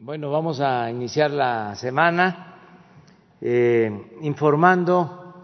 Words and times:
Bueno, 0.00 0.30
vamos 0.30 0.60
a 0.60 0.88
iniciar 0.92 1.32
la 1.32 1.74
semana 1.74 2.54
eh, 3.40 3.90
informando 4.20 5.34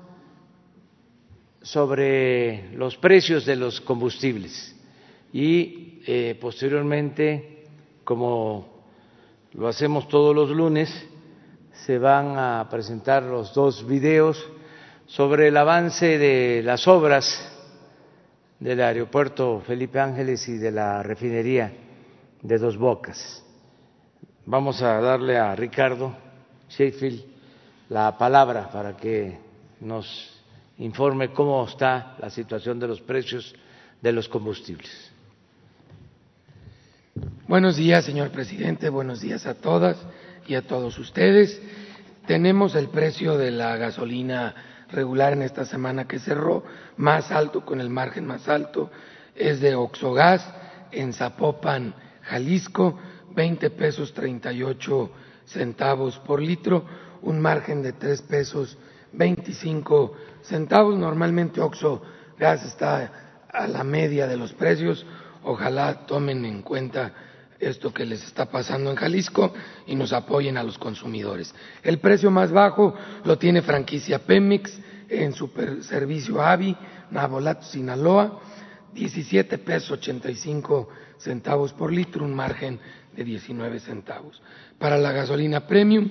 sobre 1.61 2.71
los 2.77 2.97
precios 2.97 3.45
de 3.47 3.57
los 3.57 3.81
combustibles 3.81 4.77
y 5.33 6.01
eh, 6.07 6.39
posteriormente, 6.41 7.65
como 8.05 8.85
lo 9.55 9.67
hacemos 9.67 10.07
todos 10.07 10.33
los 10.33 10.51
lunes, 10.51 11.05
se 11.73 11.99
van 11.99 12.39
a 12.39 12.69
presentar 12.71 13.25
los 13.25 13.53
dos 13.55 13.85
videos 13.85 14.39
sobre 15.07 15.49
el 15.49 15.57
avance 15.57 16.17
de 16.17 16.63
las 16.63 16.87
obras 16.87 17.27
del 18.61 18.81
aeropuerto 18.81 19.61
Felipe 19.67 19.99
Ángeles 19.99 20.49
y 20.49 20.59
de 20.59 20.71
la 20.71 21.03
refinería 21.03 21.73
de 22.41 22.59
Dos 22.59 22.77
Bocas. 22.77 23.44
Vamos 24.47 24.83
a 24.83 25.01
darle 25.01 25.39
a 25.39 25.57
Ricardo 25.57 26.15
Sheffield 26.69 27.25
la 27.89 28.19
palabra 28.19 28.69
para 28.71 28.95
que 28.95 29.39
nos 29.81 30.39
informe 30.77 31.33
cómo 31.33 31.65
está 31.67 32.15
la 32.21 32.29
situación 32.29 32.79
de 32.79 32.87
los 32.87 33.01
precios 33.01 33.55
de 34.03 34.13
los 34.13 34.29
combustibles. 34.29 35.11
Buenos 37.49 37.77
días, 37.77 38.05
señor 38.05 38.33
presidente. 38.33 38.91
Buenos 38.91 39.23
días 39.23 39.47
a 39.47 39.55
todas 39.55 39.97
y 40.47 40.57
a 40.57 40.63
todos 40.63 40.99
ustedes. 40.99 41.63
Tenemos 42.27 42.75
el 42.75 42.89
precio 42.89 43.39
de 43.39 43.51
la 43.51 43.79
gasolina 43.79 44.55
regular 44.91 45.33
en 45.33 45.41
esta 45.41 45.65
semana 45.65 46.07
que 46.07 46.19
cerró 46.19 46.65
más 46.99 47.31
alto, 47.31 47.65
con 47.65 47.81
el 47.81 47.89
margen 47.89 48.27
más 48.27 48.47
alto, 48.47 48.91
es 49.35 49.61
de 49.61 49.75
Oxogas 49.75 50.47
en 50.93 51.15
Zapopan, 51.15 51.95
Jalisco, 52.21 52.99
20 53.35 53.71
pesos 53.71 54.13
38 54.15 55.11
centavos 55.47 56.19
por 56.19 56.41
litro, 56.41 56.85
un 57.23 57.41
margen 57.41 57.83
de 57.83 57.93
3 57.93 58.23
pesos 58.23 58.79
25 59.13 60.15
centavos. 60.43 60.97
Normalmente 60.97 61.61
Oxo 61.61 62.03
Gas 62.39 62.65
está 62.65 63.47
a 63.53 63.67
la 63.67 63.85
media 63.85 64.27
de 64.27 64.37
los 64.37 64.53
precios. 64.53 65.07
Ojalá 65.43 66.07
tomen 66.07 66.45
en 66.45 66.63
cuenta 66.63 67.13
esto 67.59 67.93
que 67.93 68.05
les 68.05 68.25
está 68.25 68.47
pasando 68.47 68.91
en 68.91 68.97
Jalisco 68.97 69.53
y 69.87 69.95
nos 69.95 70.13
apoyen 70.13 70.57
a 70.57 70.63
los 70.63 70.79
consumidores. 70.79 71.55
El 71.83 71.99
precio 71.99 72.31
más 72.31 72.51
bajo 72.51 72.95
lo 73.25 73.39
tiene 73.39 73.63
franquicia 73.63 74.19
Pemex 74.19 74.79
en 75.09 75.33
super 75.33 75.83
servicio 75.85 76.43
AVI, 76.43 76.77
Nabolato, 77.11 77.65
Sinaloa, 77.65 78.41
17 78.93 79.59
pesos 79.59 79.93
85 79.93 80.89
centavos 81.19 81.73
por 81.73 81.93
litro, 81.93 82.25
un 82.25 82.35
margen 82.35 82.79
de 83.15 83.25
19 83.25 83.81
centavos. 83.81 84.43
Para 84.79 84.97
la 84.99 85.13
gasolina 85.13 85.67
premium, 85.67 86.11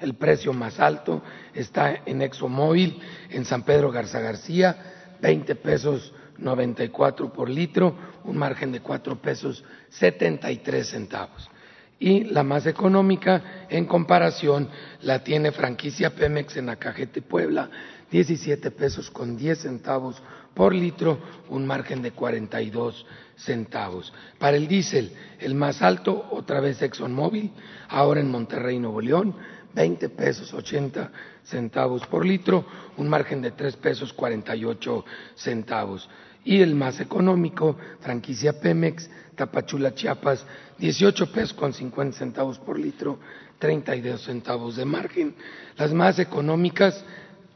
el 0.00 0.14
precio 0.14 0.52
más 0.52 0.80
alto 0.80 1.22
está 1.54 2.02
en 2.06 2.22
ExxonMobil, 2.22 3.00
en 3.30 3.44
San 3.44 3.62
Pedro 3.62 3.90
Garza 3.90 4.20
García, 4.20 4.76
20 5.20 5.54
pesos 5.56 6.14
94 6.38 7.32
por 7.32 7.48
litro, 7.48 7.94
un 8.24 8.36
margen 8.36 8.72
de 8.72 8.80
4 8.80 9.20
pesos 9.20 9.64
73 9.90 10.86
centavos. 10.86 11.50
Y 11.98 12.24
la 12.24 12.42
más 12.42 12.66
económica 12.66 13.66
en 13.68 13.84
comparación 13.84 14.70
la 15.02 15.22
tiene 15.22 15.52
franquicia 15.52 16.14
Pemex 16.14 16.56
en 16.56 16.70
Acajete 16.70 17.20
Puebla, 17.20 17.68
17 18.10 18.70
pesos 18.70 19.10
con 19.10 19.36
10 19.36 19.58
centavos 19.58 20.22
por 20.54 20.74
litro, 20.74 21.18
un 21.48 21.66
margen 21.66 22.02
de 22.02 22.12
42 22.12 23.06
centavos. 23.36 24.12
Para 24.38 24.56
el 24.56 24.68
diésel, 24.68 25.12
el 25.38 25.54
más 25.54 25.82
alto, 25.82 26.28
otra 26.30 26.60
vez 26.60 26.82
ExxonMobil, 26.82 27.50
ahora 27.88 28.20
en 28.20 28.30
Monterrey, 28.30 28.78
Nuevo 28.78 29.00
León, 29.00 29.34
20 29.74 30.08
pesos 30.10 30.52
80 30.52 31.10
centavos 31.44 32.06
por 32.06 32.26
litro, 32.26 32.64
un 32.96 33.08
margen 33.08 33.40
de 33.42 33.52
3 33.52 33.76
pesos 33.76 34.12
48 34.12 35.04
centavos. 35.36 36.08
Y 36.44 36.60
el 36.62 36.74
más 36.74 37.00
económico, 37.00 37.76
franquicia 38.00 38.58
Pemex, 38.58 39.10
Tapachula, 39.36 39.94
Chiapas, 39.94 40.44
18 40.78 41.32
pesos 41.32 41.52
con 41.52 41.72
50 41.72 42.18
centavos 42.18 42.58
por 42.58 42.78
litro, 42.78 43.18
32 43.58 44.22
centavos 44.22 44.76
de 44.76 44.84
margen. 44.84 45.34
Las 45.76 45.92
más 45.92 46.18
económicas, 46.18 47.04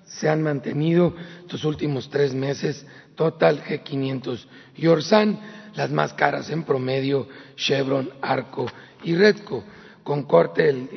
se 0.06 0.28
han 0.28 0.42
mantenido 0.42 1.14
estos 1.42 1.64
últimos 1.64 2.10
tres 2.10 2.34
meses 2.34 2.86
Total, 3.14 3.62
G500 3.62 4.44
y 4.76 4.86
Orsan, 4.88 5.38
las 5.74 5.90
más 5.90 6.12
caras 6.14 6.50
en 6.50 6.64
promedio, 6.64 7.28
Chevron, 7.56 8.10
Arco 8.20 8.66
y 9.02 9.14
Redco. 9.14 9.62
Con 10.02 10.24
corte 10.24 10.68
el 10.68 10.88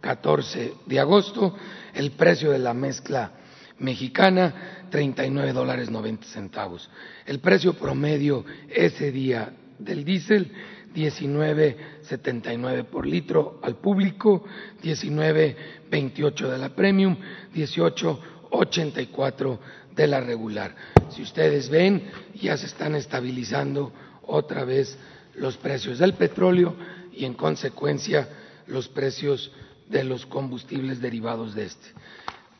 14 0.00 0.74
de 0.86 1.00
agosto, 1.00 1.56
el 1.94 2.12
precio 2.12 2.50
de 2.50 2.58
la 2.58 2.74
mezcla 2.74 3.32
mexicana, 3.78 4.86
39 4.90 5.52
dólares 5.52 5.90
90 5.90 6.26
centavos. 6.26 6.90
El 7.26 7.40
precio 7.40 7.74
promedio 7.74 8.44
ese 8.68 9.10
día 9.10 9.52
del 9.78 10.04
diésel, 10.04 10.52
19.79 10.94 12.84
por 12.84 13.06
litro 13.06 13.58
al 13.62 13.76
público, 13.76 14.44
19.28 14.82 16.48
de 16.48 16.58
la 16.58 16.68
premium, 16.68 17.16
18 17.54 18.20
84 18.52 19.58
de 19.94 20.06
la 20.06 20.20
regular. 20.20 20.74
Si 21.10 21.22
ustedes 21.22 21.68
ven, 21.68 22.10
ya 22.34 22.56
se 22.56 22.66
están 22.66 22.94
estabilizando 22.94 23.92
otra 24.22 24.64
vez 24.64 24.96
los 25.34 25.56
precios 25.56 25.98
del 25.98 26.14
petróleo 26.14 26.76
y 27.12 27.24
en 27.24 27.34
consecuencia 27.34 28.28
los 28.66 28.88
precios 28.88 29.52
de 29.88 30.04
los 30.04 30.26
combustibles 30.26 31.00
derivados 31.00 31.54
de 31.54 31.64
este. 31.64 31.88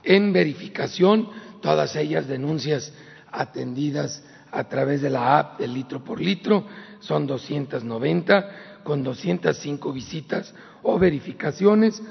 En 0.03 0.32
verificación, 0.32 1.28
todas 1.60 1.94
ellas 1.97 2.26
denuncias 2.26 2.92
atendidas 3.30 4.24
a 4.50 4.64
través 4.64 5.00
de 5.00 5.10
la 5.10 5.38
app 5.38 5.59
de 5.59 5.69
litro 5.69 6.04
por 6.04 6.20
litro, 6.20 6.66
son 7.00 7.26
290 7.26 8.80
con 8.84 9.03
205 9.03 9.92
visitas 9.92 10.54
o 10.82 10.98
verificaciones, 10.98 12.03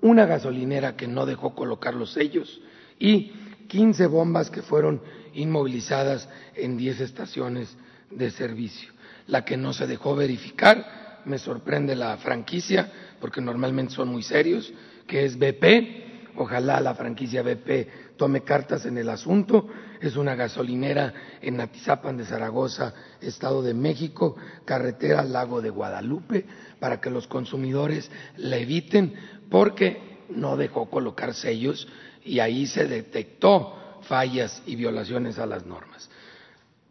una 0.00 0.26
gasolinera 0.26 0.96
que 0.96 1.08
no 1.08 1.26
dejó 1.26 1.54
colocar 1.54 1.94
los 1.94 2.12
sellos, 2.12 2.60
y 2.98 3.32
15 3.68 4.06
bombas 4.06 4.50
que 4.50 4.62
fueron 4.62 5.00
inmovilizadas 5.34 6.28
en 6.54 6.76
10 6.76 7.00
estaciones 7.00 7.76
de 8.10 8.30
servicio. 8.30 8.92
La 9.26 9.44
que 9.44 9.56
no 9.56 9.72
se 9.72 9.86
dejó 9.86 10.16
verificar, 10.16 11.20
me 11.24 11.38
sorprende 11.38 11.94
la 11.94 12.16
franquicia, 12.16 12.90
porque 13.20 13.40
normalmente 13.40 13.94
son 13.94 14.08
muy 14.08 14.22
serios, 14.22 14.72
que 15.06 15.24
es 15.24 15.38
BP. 15.38 16.36
Ojalá 16.36 16.80
la 16.80 16.94
franquicia 16.94 17.42
BP 17.42 18.16
tome 18.16 18.42
cartas 18.42 18.86
en 18.86 18.96
el 18.96 19.08
asunto. 19.08 19.68
Es 20.00 20.16
una 20.16 20.34
gasolinera 20.34 21.12
en 21.42 21.60
Atizapan 21.60 22.16
de 22.16 22.24
Zaragoza, 22.24 22.94
Estado 23.20 23.62
de 23.62 23.74
México, 23.74 24.36
carretera 24.64 25.24
Lago 25.24 25.60
de 25.60 25.70
Guadalupe, 25.70 26.46
para 26.78 27.00
que 27.00 27.10
los 27.10 27.26
consumidores 27.26 28.10
la 28.36 28.56
eviten, 28.56 29.14
porque 29.50 30.18
no 30.30 30.56
dejó 30.56 30.88
colocar 30.88 31.34
sellos 31.34 31.88
y 32.24 32.40
ahí 32.40 32.66
se 32.66 32.86
detectó 32.86 34.00
fallas 34.02 34.62
y 34.66 34.76
violaciones 34.76 35.38
a 35.38 35.46
las 35.46 35.66
normas. 35.66 36.08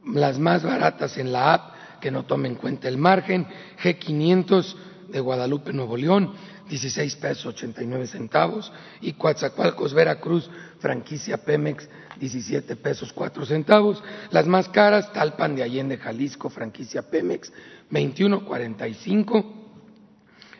Las 0.06 0.40
más 0.40 0.64
baratas 0.64 1.18
en 1.18 1.32
la 1.32 1.54
app, 1.54 2.00
que 2.00 2.12
no 2.12 2.26
tomen 2.26 2.54
en 2.54 2.58
cuenta 2.58 2.88
el 2.88 2.98
margen, 2.98 3.48
G500 3.82 4.76
de 5.10 5.20
Guadalupe, 5.20 5.74
Nuevo 5.74 5.98
León, 5.98 6.34
16 6.70 7.16
pesos 7.16 7.46
89 7.48 8.08
centavos, 8.08 8.72
y 9.02 9.14
Coatzacoalcos, 9.14 9.94
Veracruz, 9.94 10.50
franquicia 10.80 11.38
Pemex, 11.38 11.88
17 12.20 12.76
pesos 12.76 13.14
4 13.14 13.46
centavos. 13.46 14.04
Las 14.32 14.48
más 14.48 14.70
caras, 14.70 15.12
Talpan 15.14 15.56
de 15.56 15.64
Allende, 15.64 15.98
Jalisco, 15.98 16.50
franquicia 16.50 17.04
Pemex, 17.10 17.52
21.45. 17.92 19.46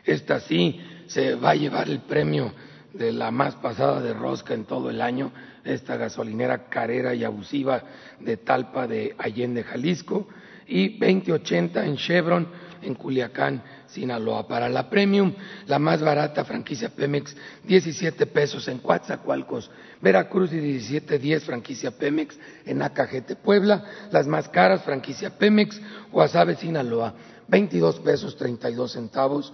Esta 0.04 0.40
sí 0.40 0.80
se 1.06 1.34
va 1.34 1.50
a 1.50 1.54
llevar 1.54 1.88
el 1.88 2.00
premio 2.00 2.52
de 2.92 3.12
la 3.12 3.30
más 3.30 3.54
pasada 3.56 4.00
de 4.00 4.14
rosca 4.14 4.54
en 4.54 4.64
todo 4.64 4.90
el 4.90 5.00
año, 5.00 5.32
esta 5.64 5.96
gasolinera 5.96 6.68
carera 6.68 7.14
y 7.14 7.24
abusiva 7.24 7.82
de 8.20 8.36
Talpa 8.36 8.86
de 8.86 9.14
Allende, 9.18 9.62
Jalisco, 9.62 10.26
y 10.68 10.98
2080 10.98 11.84
en 11.86 11.96
Chevron, 11.96 12.48
en 12.82 12.94
Culiacán, 12.94 13.62
Sinaloa. 13.86 14.46
Para 14.46 14.68
la 14.68 14.90
Premium, 14.90 15.34
la 15.66 15.78
más 15.78 16.02
barata 16.02 16.44
franquicia 16.44 16.90
Pemex, 16.90 17.34
17 17.64 18.26
pesos 18.26 18.68
en 18.68 18.78
Coatzacoalcos, 18.78 19.70
Veracruz 20.00 20.52
y 20.52 20.58
17.10 20.58 21.40
franquicia 21.40 21.90
Pemex 21.90 22.38
en 22.66 22.82
Acajete, 22.82 23.34
Puebla. 23.34 23.82
Las 24.12 24.26
más 24.26 24.48
caras 24.50 24.82
franquicia 24.82 25.30
Pemex, 25.30 25.80
Guasave, 26.12 26.56
Sinaloa, 26.56 27.14
22 27.48 28.00
pesos 28.00 28.36
32 28.36 28.92
centavos 28.92 29.52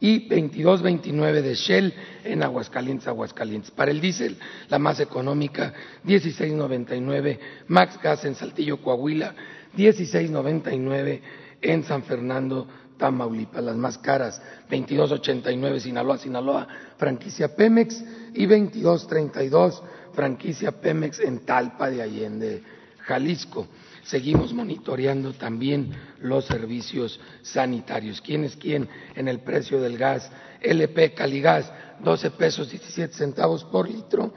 y 0.00 0.28
22.29 0.28 1.42
de 1.42 1.54
Shell 1.54 1.94
en 2.24 2.42
Aguascalientes, 2.42 3.08
Aguascalientes. 3.08 3.70
Para 3.70 3.90
el 3.90 4.00
diésel, 4.00 4.36
la 4.68 4.78
más 4.78 5.00
económica, 5.00 5.72
16.99 6.04 7.38
Max 7.68 7.98
Gas 8.02 8.24
en 8.24 8.34
Saltillo, 8.34 8.82
Coahuila, 8.82 9.34
16.99 9.76 11.20
en 11.62 11.84
San 11.84 12.02
Fernando, 12.02 12.68
Tamaulipas. 12.98 13.64
Las 13.64 13.76
más 13.76 13.98
caras, 13.98 14.42
22.89 14.70 15.80
Sinaloa, 15.80 16.18
Sinaloa, 16.18 16.68
franquicia 16.98 17.54
Pemex 17.56 18.04
y 18.34 18.46
22.32 18.46 19.82
franquicia 20.16 20.72
Pemex 20.72 21.20
en 21.20 21.40
Talpa 21.40 21.90
de 21.90 22.02
Allende, 22.02 22.62
Jalisco. 23.00 23.68
Seguimos 24.06 24.52
monitoreando 24.52 25.32
también 25.32 25.90
los 26.20 26.44
servicios 26.44 27.18
sanitarios. 27.42 28.20
¿Quién 28.20 28.44
es 28.44 28.56
quién 28.56 28.88
en 29.14 29.26
el 29.26 29.40
precio 29.40 29.80
del 29.80 29.98
gas? 29.98 30.30
LP 30.60 31.14
Caligas, 31.14 31.70
12 32.00 32.30
pesos 32.32 32.70
17 32.70 33.14
centavos 33.14 33.64
por 33.64 33.88
litro 33.88 34.32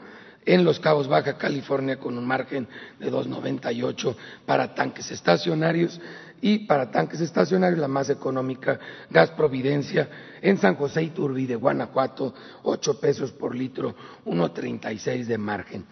en 0.46 0.64
Los 0.64 0.80
Cabos, 0.80 1.08
Baja 1.08 1.38
California, 1.38 2.00
con 2.00 2.18
un 2.18 2.26
margen 2.26 2.68
de 3.00 3.12
2.98 3.12 4.16
para 4.46 4.74
tanques 4.74 5.12
estacionarios 5.12 6.00
y 6.42 6.60
para 6.66 6.90
tanques 6.90 7.22
estacionarios 7.22 7.80
la 7.80 7.88
más 7.88 8.10
económica, 8.10 8.80
Gas 9.10 9.30
Providencia, 9.32 10.10
en 10.42 10.58
San 10.58 10.76
José 10.76 11.04
Iturbide, 11.04 11.56
Guanajuato, 11.56 12.34
8 12.64 13.00
pesos 13.00 13.32
por 13.32 13.54
litro, 13.54 13.96
1.36 14.26 15.26
de 15.26 15.38
margen. 15.38 15.86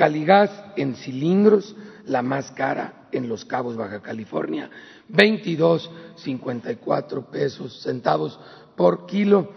Caligas 0.00 0.50
en 0.76 0.94
cilindros, 0.94 1.76
la 2.06 2.22
más 2.22 2.50
cara 2.52 3.08
en 3.12 3.28
Los 3.28 3.44
Cabos, 3.44 3.76
Baja 3.76 4.00
California, 4.00 4.70
22.54 5.10 7.26
pesos 7.26 7.82
centavos 7.82 8.40
por 8.78 9.04
kilo, 9.04 9.52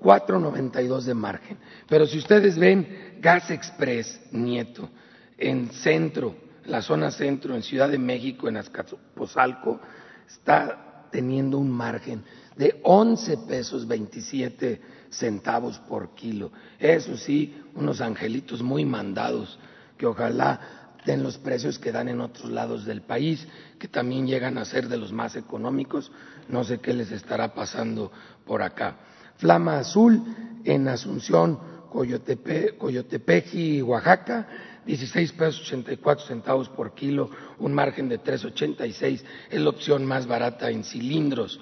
4.92 0.00 1.02
de 1.02 1.14
margen. 1.14 1.58
Pero 1.88 2.04
si 2.04 2.18
ustedes 2.18 2.58
ven 2.58 3.14
Gas 3.20 3.52
Express 3.52 4.20
Nieto 4.32 4.90
en 5.38 5.70
centro, 5.70 6.34
la 6.64 6.82
zona 6.82 7.12
centro, 7.12 7.54
en 7.54 7.62
Ciudad 7.62 7.88
de 7.88 7.98
México, 7.98 8.48
en 8.48 8.56
Azcapotzalco, 8.56 9.78
está 10.26 11.06
teniendo 11.12 11.58
un 11.58 11.70
margen 11.70 12.24
de 12.56 12.80
11 12.82 13.38
pesos 13.46 13.86
27 13.86 14.80
centavos 15.10 15.78
por 15.78 16.16
kilo. 16.16 16.50
Eso 16.76 17.16
sí, 17.16 17.62
unos 17.76 18.00
angelitos 18.00 18.64
muy 18.64 18.84
mandados 18.84 19.60
que 19.96 20.06
ojalá 20.06 20.60
den 21.04 21.22
los 21.22 21.38
precios 21.38 21.78
que 21.78 21.92
dan 21.92 22.08
en 22.08 22.20
otros 22.20 22.50
lados 22.50 22.84
del 22.84 23.02
país, 23.02 23.46
que 23.78 23.88
también 23.88 24.26
llegan 24.26 24.58
a 24.58 24.64
ser 24.64 24.88
de 24.88 24.96
los 24.96 25.12
más 25.12 25.36
económicos. 25.36 26.10
No 26.48 26.64
sé 26.64 26.78
qué 26.78 26.92
les 26.92 27.12
estará 27.12 27.54
pasando 27.54 28.10
por 28.44 28.62
acá. 28.62 28.96
Flama 29.36 29.78
Azul 29.78 30.22
en 30.64 30.88
Asunción, 30.88 31.58
Coyotepeji, 31.90 33.82
Oaxaca, 33.82 34.48
16 34.84 35.32
pesos 35.32 35.60
84 35.62 36.26
centavos 36.26 36.68
por 36.68 36.94
kilo, 36.94 37.30
un 37.58 37.72
margen 37.74 38.08
de 38.08 38.20
3.86, 38.20 39.22
es 39.50 39.60
la 39.60 39.70
opción 39.70 40.04
más 40.04 40.26
barata 40.26 40.70
en 40.70 40.84
cilindros 40.84 41.60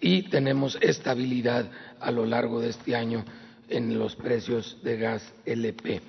y 0.00 0.28
tenemos 0.28 0.76
estabilidad 0.80 1.70
a 2.00 2.10
lo 2.10 2.26
largo 2.26 2.60
de 2.60 2.70
este 2.70 2.94
año 2.96 3.24
en 3.68 3.98
los 3.98 4.16
precios 4.16 4.78
de 4.82 4.98
gas 4.98 5.32
LP. 5.46 6.02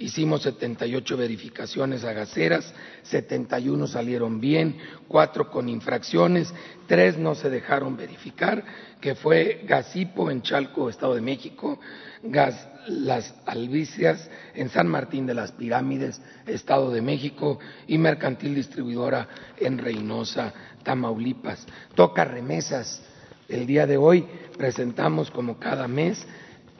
Hicimos 0.00 0.44
78 0.44 1.14
verificaciones 1.14 2.04
a 2.04 2.14
gaseras, 2.14 2.72
71 3.02 3.86
salieron 3.86 4.40
bien, 4.40 4.78
cuatro 5.06 5.50
con 5.50 5.68
infracciones, 5.68 6.54
tres 6.86 7.18
no 7.18 7.34
se 7.34 7.50
dejaron 7.50 7.98
verificar, 7.98 8.64
que 8.98 9.14
fue 9.14 9.60
Gasipo 9.68 10.30
en 10.30 10.40
Chalco, 10.40 10.88
Estado 10.88 11.16
de 11.16 11.20
México, 11.20 11.78
Gas 12.22 12.66
Las 12.88 13.34
Albicias 13.44 14.30
en 14.54 14.70
San 14.70 14.88
Martín 14.88 15.26
de 15.26 15.34
las 15.34 15.52
Pirámides, 15.52 16.18
Estado 16.46 16.90
de 16.90 17.02
México, 17.02 17.58
y 17.86 17.98
Mercantil 17.98 18.54
Distribuidora 18.54 19.28
en 19.58 19.76
Reynosa, 19.76 20.54
Tamaulipas. 20.82 21.66
Toca 21.94 22.24
remesas. 22.24 23.02
El 23.50 23.66
día 23.66 23.86
de 23.86 23.98
hoy 23.98 24.26
presentamos, 24.56 25.30
como 25.30 25.58
cada 25.58 25.88
mes, 25.88 26.26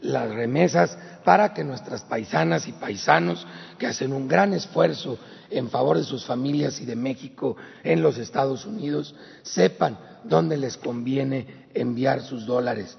las 0.03 0.31
remesas 0.31 0.97
para 1.25 1.53
que 1.53 1.65
nuestras 1.65 2.05
paisanas 2.05 2.69
y 2.69 2.73
paisanos 2.73 3.45
que 3.79 3.87
hacen 3.87 4.13
un 4.13 4.29
gran 4.29 4.53
esfuerzo 4.53 5.19
en 5.51 5.69
favor 5.69 5.97
de 5.97 6.05
sus 6.05 6.25
familias 6.25 6.81
y 6.81 6.87
de 6.87 6.95
México 6.97 7.57
en 7.83 8.03
los 8.03 8.19
Estados 8.19 8.67
Unidos 8.67 9.15
sepan 9.43 9.99
dónde 10.25 10.57
les 10.57 10.77
conviene 10.77 11.67
enviar 11.75 12.23
sus 12.23 12.47
dólares. 12.47 12.97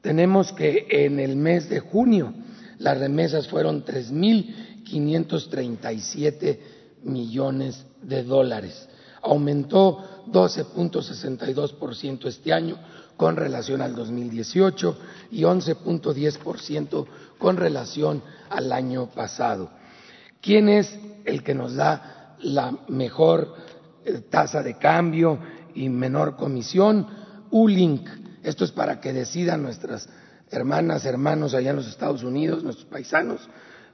Tenemos 0.00 0.52
que 0.52 0.86
en 0.90 1.20
el 1.20 1.36
mes 1.36 1.68
de 1.68 1.78
junio 1.80 2.32
las 2.78 2.98
remesas 2.98 3.48
fueron 3.48 3.84
3.537 3.84 6.58
millones 7.04 7.84
de 8.02 8.24
dólares. 8.24 8.88
Aumentó 9.22 10.24
12.62% 10.26 12.26
este 12.26 12.52
año 12.52 12.76
con 13.22 13.36
relación 13.36 13.80
al 13.82 13.94
2018 13.94 14.98
y 15.30 15.42
11.10% 15.42 17.06
con 17.38 17.56
relación 17.56 18.20
al 18.50 18.72
año 18.72 19.10
pasado. 19.10 19.70
¿Quién 20.40 20.68
es 20.68 20.98
el 21.24 21.44
que 21.44 21.54
nos 21.54 21.76
da 21.76 22.34
la 22.40 22.76
mejor 22.88 23.54
eh, 24.04 24.22
tasa 24.28 24.64
de 24.64 24.76
cambio 24.76 25.38
y 25.72 25.88
menor 25.88 26.34
comisión? 26.34 27.06
ULINK. 27.52 28.08
Esto 28.42 28.64
es 28.64 28.72
para 28.72 29.00
que 29.00 29.12
decidan 29.12 29.62
nuestras 29.62 30.08
hermanas, 30.50 31.04
hermanos 31.04 31.54
allá 31.54 31.70
en 31.70 31.76
los 31.76 31.86
Estados 31.86 32.24
Unidos, 32.24 32.64
nuestros 32.64 32.88
paisanos, 32.88 33.48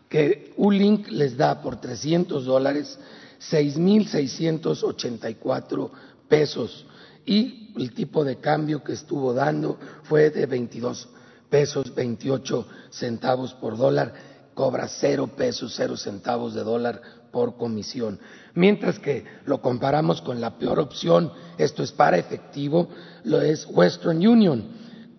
que 0.09 0.55
ULINK 0.57 1.09
les 1.09 1.37
da 1.37 1.61
por 1.61 1.79
300 1.79 2.47
dólares 2.47 2.99
6.684 3.41 5.91
pesos 6.31 6.87
y 7.29 7.75
el 7.77 7.93
tipo 7.93 8.25
de 8.25 8.39
cambio 8.39 8.83
que 8.83 8.95
estuvo 8.95 9.35
dando 9.35 9.79
fue 10.05 10.31
de 10.31 10.47
22 10.47 11.09
pesos 11.51 11.95
28 11.95 12.67
centavos 12.91 13.53
por 13.53 13.77
dólar, 13.77 14.15
cobra 14.55 14.89
cero 14.89 15.31
pesos, 15.37 15.75
cero 15.77 15.99
centavos 15.99 16.55
de 16.55 16.65
dólar 16.65 17.03
por 17.31 17.59
comisión. 17.59 18.19
Mientras 18.55 18.99
que 18.99 19.27
lo 19.45 19.61
comparamos 19.61 20.23
con 20.23 20.41
la 20.41 20.57
peor 20.57 20.81
opción, 20.81 21.31
esto 21.59 21.83
es 21.83 21.93
para 21.93 22.17
efectivo, 22.17 22.89
lo 23.25 23.43
es 23.43 23.67
Western 23.71 24.27
Union, 24.27 24.65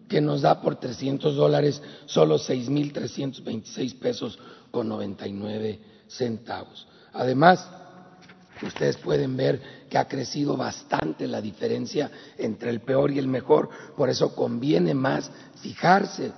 que 0.09 0.19
nos 0.19 0.41
da 0.41 0.61
por 0.61 0.77
300 0.77 1.35
dólares 1.35 1.79
solo 2.07 2.39
6.326 2.39 4.00
pesos 4.00 4.39
con 4.71 4.89
99 4.89 5.79
centavos. 6.07 6.88
Además, 7.13 7.69
ustedes 8.65 8.97
pueden 8.97 9.38
ver 9.38 9.61
que 9.89 9.97
ha 9.97 10.07
crecido 10.07 10.57
bastante 10.57 11.27
la 11.27 11.41
diferencia 11.41 12.11
entre 12.38 12.69
el 12.69 12.81
peor 12.81 13.11
y 13.11 13.19
el 13.19 13.27
mejor, 13.27 13.69
por 13.95 14.09
eso 14.09 14.35
conviene 14.35 14.94
más 14.94 15.31
fijarse 15.61 16.31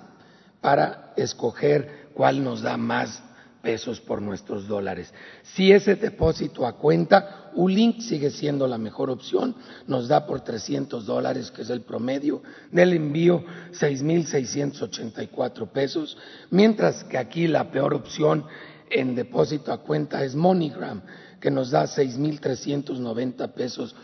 para 0.61 1.13
escoger 1.17 2.09
cuál 2.13 2.43
nos 2.43 2.61
da 2.61 2.77
más 2.77 3.23
pesos 3.61 3.99
por 4.01 4.21
nuestros 4.21 4.67
dólares. 4.67 5.13
Si 5.43 5.71
ese 5.71 5.95
depósito 5.95 6.65
a 6.65 6.77
cuenta, 6.77 7.51
ULINK 7.53 8.01
sigue 8.01 8.29
siendo 8.31 8.67
la 8.67 8.77
mejor 8.77 9.09
opción, 9.09 9.55
nos 9.87 10.07
da 10.07 10.25
por 10.25 10.41
300 10.41 11.05
dólares, 11.05 11.51
que 11.51 11.61
es 11.61 11.69
el 11.69 11.81
promedio 11.81 12.41
del 12.71 12.93
envío, 12.93 13.43
6.684 13.73 15.69
pesos, 15.69 16.17
mientras 16.49 17.03
que 17.03 17.17
aquí 17.17 17.47
la 17.47 17.71
peor 17.71 17.93
opción 17.93 18.45
en 18.89 19.15
depósito 19.15 19.71
a 19.71 19.81
cuenta 19.81 20.23
es 20.23 20.35
MoneyGram, 20.35 21.01
que 21.41 21.51
nos 21.51 21.71
da 21.71 21.85
6.390 21.85 23.53
pesos 23.53 23.95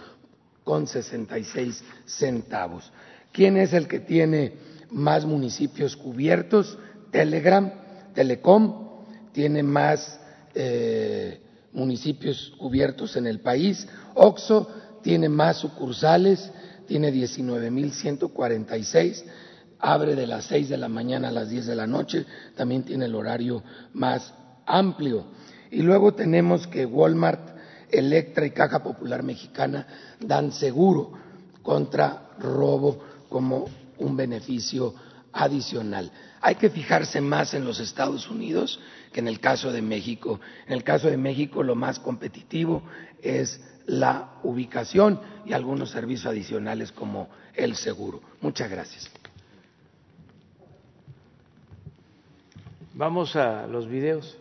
con 0.63 0.87
66 0.87 1.83
centavos. 2.05 2.91
¿Quién 3.31 3.55
es 3.55 3.71
el 3.73 3.87
que 3.87 3.99
tiene 3.99 4.53
más 4.89 5.25
municipios 5.25 5.95
cubiertos? 5.95 6.77
Telegram, 7.11 7.71
Telecom, 8.13 9.05
tiene 9.31 9.63
más 9.63 10.19
eh, 10.55 11.39
municipios 11.71 12.51
cubiertos 12.57 13.15
en 13.15 13.27
el 13.27 13.39
país. 13.39 13.87
OXO 14.15 14.67
tiene 15.03 15.29
más 15.29 15.57
sucursales, 15.57 16.51
tiene 16.87 17.13
19.146, 17.13 19.23
abre 19.79 20.15
de 20.15 20.25
las 20.25 20.45
6 20.45 20.69
de 20.69 20.77
la 20.77 20.89
mañana 20.89 21.27
a 21.27 21.31
las 21.31 21.49
10 21.49 21.67
de 21.67 21.75
la 21.75 21.85
noche, 21.85 22.25
también 22.55 22.81
tiene 22.83 23.05
el 23.05 23.13
horario 23.15 23.63
más 23.93 24.33
amplio. 24.65 25.25
Y 25.71 25.81
luego 25.81 26.13
tenemos 26.13 26.67
que 26.67 26.85
Walmart, 26.85 27.57
Electra 27.89 28.45
y 28.45 28.51
Caja 28.51 28.83
Popular 28.83 29.23
Mexicana 29.23 29.87
dan 30.19 30.51
seguro 30.51 31.11
contra 31.61 32.31
robo 32.39 33.03
como 33.29 33.67
un 33.97 34.15
beneficio 34.15 34.93
adicional. 35.33 36.11
Hay 36.41 36.55
que 36.55 36.69
fijarse 36.69 37.21
más 37.21 37.53
en 37.53 37.65
los 37.65 37.79
Estados 37.79 38.29
Unidos 38.29 38.79
que 39.11 39.19
en 39.19 39.27
el 39.27 39.39
caso 39.39 39.71
de 39.71 39.81
México. 39.81 40.39
En 40.65 40.73
el 40.73 40.83
caso 40.83 41.09
de 41.09 41.17
México 41.17 41.63
lo 41.63 41.75
más 41.75 41.99
competitivo 41.99 42.83
es 43.21 43.61
la 43.85 44.39
ubicación 44.43 45.19
y 45.45 45.53
algunos 45.53 45.91
servicios 45.91 46.27
adicionales 46.27 46.91
como 46.91 47.29
el 47.55 47.75
seguro. 47.75 48.21
Muchas 48.41 48.69
gracias. 48.69 49.09
Vamos 52.93 53.35
a 53.35 53.67
los 53.67 53.87
videos. 53.87 54.37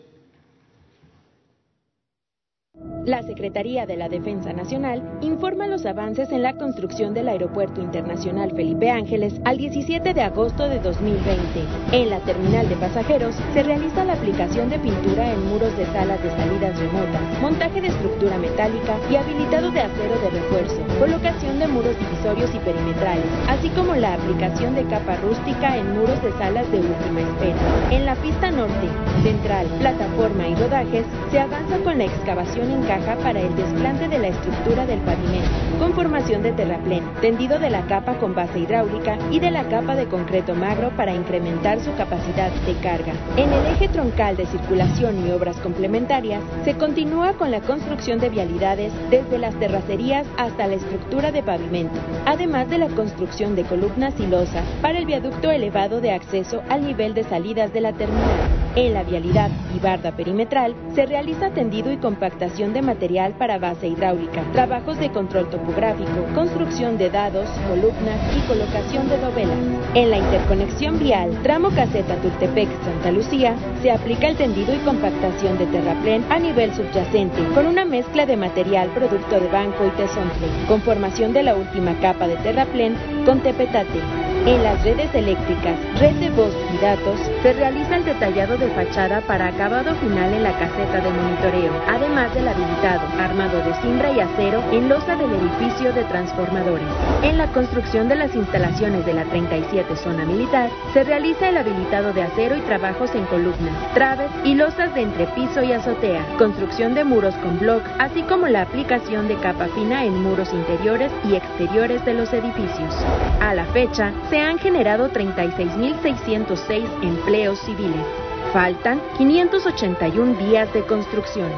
La 3.07 3.23
Secretaría 3.23 3.85
de 3.85 3.95
la 3.95 4.09
Defensa 4.09 4.51
Nacional 4.51 5.01
informa 5.21 5.65
los 5.65 5.85
avances 5.85 6.29
en 6.31 6.43
la 6.43 6.57
construcción 6.57 7.13
del 7.13 7.29
Aeropuerto 7.29 7.81
Internacional 7.81 8.51
Felipe 8.51 8.91
Ángeles 8.91 9.39
al 9.45 9.57
17 9.57 10.13
de 10.13 10.21
agosto 10.21 10.67
de 10.67 10.79
2020. 10.79 11.63
En 11.93 12.09
la 12.09 12.19
terminal 12.19 12.67
de 12.67 12.75
pasajeros 12.75 13.33
se 13.53 13.63
realiza 13.63 14.03
la 14.03 14.13
aplicación 14.13 14.69
de 14.69 14.77
pintura 14.77 15.31
en 15.31 15.41
muros 15.47 15.75
de 15.77 15.85
salas 15.85 16.21
de 16.21 16.29
salidas 16.31 16.77
remotas, 16.77 17.41
montaje 17.41 17.79
de 17.79 17.87
estructura 17.87 18.37
metálica 18.37 18.97
y 19.09 19.15
habilitado 19.15 19.71
de 19.71 19.79
acero 19.79 20.19
de 20.19 20.29
refuerzo, 20.29 20.81
colocación 20.99 21.59
de 21.59 21.67
muros 21.67 21.97
divisorios 21.97 22.53
y 22.53 22.59
perimetrales, 22.59 23.25
así 23.47 23.69
como 23.69 23.95
la 23.95 24.15
aplicación 24.15 24.75
de 24.75 24.83
capa 24.83 25.15
rústica 25.15 25.77
en 25.77 25.97
muros 25.97 26.21
de 26.21 26.31
salas 26.33 26.69
de 26.73 26.79
última 26.79 27.21
espera. 27.21 27.89
En 27.89 28.05
la 28.05 28.15
pista 28.15 28.51
norte, 28.51 28.89
central, 29.23 29.65
plataforma 29.79 30.47
y 30.47 30.55
rodajes 30.55 31.05
se 31.31 31.39
avanza 31.39 31.77
con 31.85 31.97
la 31.97 32.03
excavación 32.03 32.66
en 32.71 32.83
caja 32.83 33.15
para 33.17 33.39
el 33.39 33.55
desplante 33.55 34.07
de 34.07 34.19
la 34.19 34.27
estructura 34.27 34.85
del 34.85 34.99
pavimento, 34.99 35.49
con 35.79 35.93
formación 35.93 36.43
de 36.43 36.51
terraplén, 36.51 37.03
tendido 37.21 37.59
de 37.59 37.69
la 37.69 37.85
capa 37.87 38.15
con 38.15 38.35
base 38.35 38.59
hidráulica 38.59 39.17
y 39.31 39.39
de 39.39 39.51
la 39.51 39.63
capa 39.69 39.95
de 39.95 40.07
concreto 40.07 40.55
magro 40.55 40.89
para 40.97 41.13
incrementar 41.13 41.79
su 41.79 41.93
capacidad 41.95 42.51
de 42.51 42.73
carga. 42.81 43.13
En 43.37 43.51
el 43.51 43.65
eje 43.73 43.87
troncal 43.87 44.35
de 44.37 44.45
circulación 44.45 45.25
y 45.25 45.31
obras 45.31 45.57
complementarias, 45.57 46.41
se 46.65 46.73
continúa 46.75 47.33
con 47.33 47.51
la 47.51 47.61
construcción 47.61 48.19
de 48.19 48.29
vialidades 48.29 48.91
desde 49.09 49.37
las 49.37 49.55
terracerías 49.55 50.25
hasta 50.37 50.67
la 50.67 50.75
estructura 50.75 51.31
de 51.31 51.43
pavimento, 51.43 51.99
además 52.25 52.69
de 52.69 52.77
la 52.77 52.87
construcción 52.89 53.55
de 53.55 53.63
columnas 53.63 54.13
y 54.19 54.27
losas 54.27 54.65
para 54.81 54.97
el 54.97 55.05
viaducto 55.05 55.51
elevado 55.51 56.01
de 56.01 56.11
acceso 56.11 56.61
al 56.69 56.85
nivel 56.85 57.13
de 57.13 57.23
salidas 57.23 57.71
de 57.73 57.81
la 57.81 57.93
terminal. 57.93 58.67
En 58.75 58.93
la 58.93 59.03
vialidad 59.03 59.49
y 59.75 59.79
barda 59.79 60.11
perimetral 60.11 60.75
se 60.93 61.05
realiza 61.05 61.49
tendido 61.49 61.91
y 61.91 61.97
compactación 61.97 62.56
de 62.57 62.81
material 62.81 63.33
para 63.37 63.59
base 63.59 63.87
hidráulica, 63.87 64.41
trabajos 64.51 64.97
de 64.97 65.11
control 65.11 65.47
topográfico, 65.47 66.25
construcción 66.33 66.97
de 66.97 67.11
dados, 67.11 67.47
columnas 67.69 68.19
y 68.35 68.47
colocación 68.47 69.07
de 69.09 69.19
dovelas. 69.19 69.57
En 69.93 70.09
la 70.09 70.17
interconexión 70.17 70.97
vial, 70.97 71.37
tramo 71.43 71.69
caseta 71.69 72.15
Tultepec-Santa 72.15 73.11
Lucía, 73.11 73.55
se 73.83 73.91
aplica 73.91 74.27
el 74.27 74.37
tendido 74.37 74.73
y 74.73 74.79
compactación 74.79 75.59
de 75.59 75.67
terraplén 75.67 76.25
a 76.31 76.39
nivel 76.39 76.73
subyacente, 76.73 77.45
con 77.53 77.67
una 77.67 77.85
mezcla 77.85 78.25
de 78.25 78.37
material 78.37 78.89
producto 78.89 79.39
de 79.39 79.47
banco 79.49 79.85
y 79.85 79.91
tesontle, 79.91 80.47
con 80.67 80.81
formación 80.81 81.33
de 81.33 81.43
la 81.43 81.55
última 81.55 81.93
capa 81.99 82.27
de 82.27 82.37
terraplén 82.37 82.95
con 83.23 83.39
tepetate. 83.41 84.36
En 84.47 84.63
las 84.63 84.81
redes 84.81 85.13
eléctricas, 85.13 85.77
red 85.99 86.15
de 86.21 86.29
voz 86.29 86.53
y 86.73 86.77
datos, 86.77 87.19
se 87.43 87.51
realiza 87.51 87.97
el 87.97 88.05
detallado 88.05 88.57
de 88.57 88.69
fachada 88.69 89.19
para 89.19 89.47
acabado 89.47 89.93
final 89.95 90.33
en 90.33 90.43
la 90.43 90.57
caseta 90.57 91.01
de 91.01 91.11
monitoreo, 91.11 91.73
además 91.85 92.33
del 92.33 92.47
habilitado, 92.47 93.01
armado 93.19 93.57
de 93.57 93.73
cimbra 93.81 94.09
y 94.09 94.21
acero 94.21 94.63
en 94.71 94.87
losa 94.87 95.17
del 95.17 95.33
edificio 95.33 95.91
de 95.91 96.05
transformadores. 96.05 96.87
En 97.23 97.37
la 97.37 97.47
construcción 97.47 98.07
de 98.07 98.15
las 98.15 98.33
instalaciones 98.35 99.05
de 99.05 99.15
la 99.15 99.25
37 99.25 99.97
zona 99.97 100.23
militar, 100.23 100.69
se 100.93 101.03
realiza 101.03 101.49
el 101.49 101.57
habilitado 101.57 102.13
de 102.13 102.23
acero 102.23 102.55
y 102.55 102.61
trabajos 102.61 103.13
en 103.15 103.25
columnas, 103.25 103.93
traves 103.95 104.31
y 104.45 104.55
losas 104.55 104.95
de 104.95 105.01
entrepiso 105.01 105.61
y 105.61 105.73
azotea, 105.73 106.25
construcción 106.37 106.93
de 106.93 107.03
muros 107.03 107.35
con 107.43 107.59
bloc, 107.59 107.83
así 107.99 108.21
como 108.23 108.47
la 108.47 108.61
aplicación 108.61 109.27
de 109.27 109.35
capa 109.35 109.67
fina 109.75 110.05
en 110.05 110.23
muros 110.23 110.53
interiores 110.53 111.11
y 111.25 111.35
exteriores 111.35 112.05
de 112.05 112.13
los 112.13 112.31
edificios. 112.31 112.95
A 113.41 113.53
la 113.53 113.65
fecha, 113.65 114.13
se 114.29 114.36
han 114.39 114.59
generado 114.59 115.09
36.606 115.11 117.03
empleos 117.03 117.59
civiles. 117.59 118.05
Faltan 118.53 119.01
581 119.17 120.37
días 120.47 120.71
de 120.73 120.83
construcción. 120.83 121.51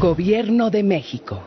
Gobierno 0.00 0.70
de 0.70 0.82
México. 0.82 1.40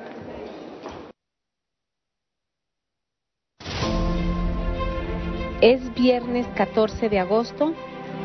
Es 5.62 5.94
viernes 5.96 6.46
14 6.56 7.10
de 7.10 7.20
agosto 7.20 7.74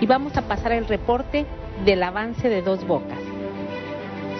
y 0.01 0.07
vamos 0.07 0.37
a 0.37 0.43
pasar 0.43 0.73
el 0.73 0.87
reporte 0.87 1.47
del 1.85 2.03
avance 2.03 2.49
de 2.49 2.61
Dos 2.61 2.87
Bocas. 2.87 3.32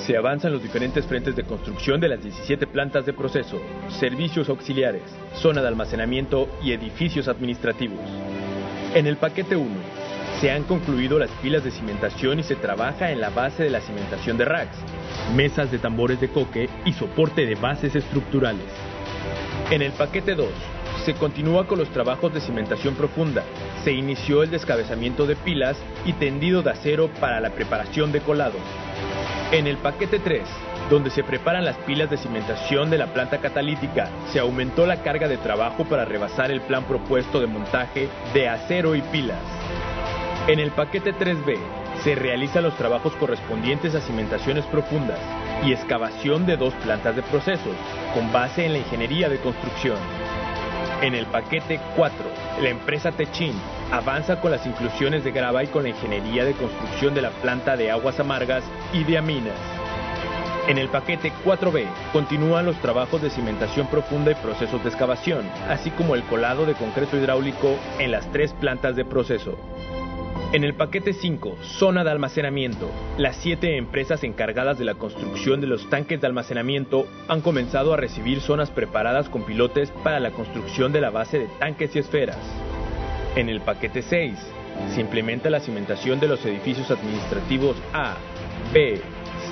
Se 0.07 0.17
avanzan 0.17 0.53
los 0.53 0.63
diferentes 0.63 1.07
frentes 1.07 1.37
de 1.37 1.45
construcción 1.45 2.01
de 2.01 2.09
las 2.09 2.21
17 2.21 2.67
plantas 2.67 3.07
de 3.07 3.13
proceso, 3.13 3.61
servicios 3.89 4.49
auxiliares, 4.49 5.03
zona 5.35 5.63
de 5.63 5.69
almacenamiento 5.69 6.49
y 6.61 6.73
edificios 6.73 7.29
administrativos. 7.29 8.01
En 8.95 9.07
el 9.07 9.17
paquete 9.17 9.55
1, 9.55 9.71
se 10.41 10.51
han 10.51 10.65
concluido 10.65 11.21
las 11.21 11.31
pilas 11.41 11.63
de 11.63 11.71
cimentación 11.71 12.41
y 12.41 12.43
se 12.43 12.57
trabaja 12.57 13.13
en 13.13 13.21
la 13.21 13.31
base 13.31 13.63
de 13.63 13.71
la 13.71 13.81
cimentación 13.81 14.37
de 14.39 14.45
racks, 14.45 14.77
mesas 15.37 15.71
de 15.71 15.79
tambores 15.79 16.21
de 16.21 16.31
coque 16.31 16.69
y 16.85 16.93
soporte 16.95 17.47
de 17.47 17.55
bases 17.55 17.95
estructurales. 17.95 18.67
En 19.71 19.83
el 19.83 19.93
paquete 19.93 20.35
2, 20.35 20.49
se 21.05 21.15
continúa 21.15 21.69
con 21.69 21.79
los 21.79 21.91
trabajos 21.91 22.35
de 22.35 22.41
cimentación 22.41 22.97
profunda. 22.97 23.45
Se 23.85 23.93
inició 23.93 24.43
el 24.43 24.51
descabezamiento 24.51 25.27
de 25.27 25.37
pilas 25.37 25.77
y 26.05 26.13
tendido 26.15 26.63
de 26.63 26.71
acero 26.71 27.09
para 27.21 27.41
la 27.41 27.51
preparación 27.51 28.11
de 28.11 28.21
colado. 28.21 28.59
En 29.53 29.67
el 29.67 29.77
paquete 29.77 30.19
3, 30.19 30.49
donde 30.89 31.11
se 31.11 31.23
preparan 31.23 31.67
las 31.67 31.77
pilas 31.77 32.09
de 32.09 32.17
cimentación 32.17 32.89
de 32.89 32.97
la 32.97 33.13
planta 33.13 33.37
catalítica, 33.37 34.09
se 34.33 34.41
aumentó 34.41 34.87
la 34.87 35.03
carga 35.03 35.29
de 35.29 35.37
trabajo 35.37 35.85
para 35.85 36.07
rebasar 36.07 36.51
el 36.51 36.63
plan 36.63 36.85
propuesto 36.85 37.39
de 37.39 37.49
montaje 37.49 38.09
de 38.33 38.49
acero 38.49 38.95
y 38.95 39.03
pilas. 39.03 39.43
En 40.47 40.59
el 40.59 40.71
paquete 40.71 41.15
3B, 41.15 41.59
se 42.03 42.15
realizan 42.15 42.65
los 42.65 42.79
trabajos 42.79 43.13
correspondientes 43.17 43.95
a 43.95 44.01
cimentaciones 44.01 44.65
profundas 44.65 45.21
y 45.63 45.73
excavación 45.73 46.47
de 46.47 46.57
dos 46.57 46.73
plantas 46.83 47.15
de 47.15 47.23
procesos, 47.23 47.77
con 48.15 48.33
base 48.33 48.65
en 48.65 48.73
la 48.73 48.79
ingeniería 48.79 49.29
de 49.29 49.37
construcción. 49.37 49.99
En 51.03 51.17
el 51.17 51.27
paquete 51.27 51.81
4, 51.97 52.17
la 52.63 52.69
empresa 52.69 53.11
Techin 53.11 53.55
avanza 53.91 54.41
con 54.41 54.53
las 54.53 54.65
inclusiones 54.65 55.25
de 55.25 55.33
grava 55.33 55.65
y 55.65 55.67
con 55.67 55.83
la 55.83 55.89
ingeniería 55.89 56.45
de 56.45 56.55
construcción 56.55 57.13
de 57.13 57.23
la 57.23 57.31
planta 57.31 57.77
de 57.77 57.91
aguas 57.91 58.21
amargas 58.21 58.63
y 58.93 59.03
de 59.03 59.19
aminas. 59.19 59.59
En 60.69 60.79
el 60.79 60.89
paquete 60.89 61.33
4B 61.45 61.87
continúan 62.13 62.67
los 62.67 62.77
trabajos 62.77 63.21
de 63.21 63.31
cimentación 63.31 63.89
profunda 63.89 64.31
y 64.31 64.37
procesos 64.37 64.81
de 64.85 64.91
excavación, 64.91 65.45
así 65.69 65.91
como 65.91 66.15
el 66.15 66.23
colado 66.23 66.67
de 66.67 66.75
concreto 66.75 67.17
hidráulico 67.17 67.77
en 67.99 68.13
las 68.13 68.31
tres 68.31 68.53
plantas 68.53 68.95
de 68.95 69.05
proceso. 69.05 69.59
En 70.51 70.65
el 70.65 70.75
paquete 70.75 71.15
5, 71.15 71.57
zona 71.63 72.05
de 72.05 72.11
almacenamiento, 72.11 72.91
las 73.17 73.37
siete 73.37 73.79
empresas 73.79 74.23
encargadas 74.23 74.79
de 74.79 74.85
la 74.85 74.95
construcción 74.95 75.63
de 75.63 75.67
los 75.67 75.89
tanques 75.89 76.21
de 76.21 76.27
almacenamiento 76.27 77.07
han 77.29 77.41
comenzado 77.41 77.95
a 77.95 77.97
recibir 77.97 78.41
zonas 78.43 78.71
preparadas 78.71 79.31
con 79.31 79.45
pilotes 79.45 79.91
para 80.03 80.21
la 80.21 80.33
construcción 80.33 80.93
de 80.93 81.01
la 81.01 81.09
base 81.09 81.39
de 81.39 81.47
tanques 81.59 81.97
y 81.97 82.01
esferas. 82.01 82.37
En 83.35 83.49
el 83.49 83.63
paquete 83.63 84.03
6, 84.03 84.35
se 84.95 85.01
implementa 85.01 85.49
la 85.49 85.61
cimentación 85.61 86.21
de 86.21 86.29
los 86.29 86.45
edificios 86.45 86.91
administrativos 86.91 87.77
A, 87.95 88.17
B, 88.75 89.01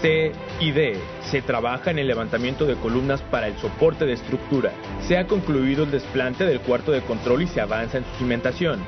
C 0.03 0.33
y 0.61 0.73
D. 0.73 0.99
Se 1.31 1.43
trabaja 1.43 1.91
en 1.91 1.99
el 1.99 2.07
levantamiento 2.07 2.67
de 2.67 2.75
columnas 2.75 3.23
para 3.23 3.49
el 3.49 3.57
soporte 3.57 4.05
de 4.05 4.15
estructura. 4.15 4.73
Se 5.07 5.17
ha 5.17 5.27
concluido 5.27 5.85
el 5.85 5.91
desplante 5.91 6.45
del 6.45 6.61
cuarto 6.61 6.93
de 6.93 7.01
control 7.03 7.43
y 7.43 7.47
se 7.47 7.61
avanza 7.61 7.99
en 7.99 8.05
su 8.05 8.19
cimentación. 8.19 8.81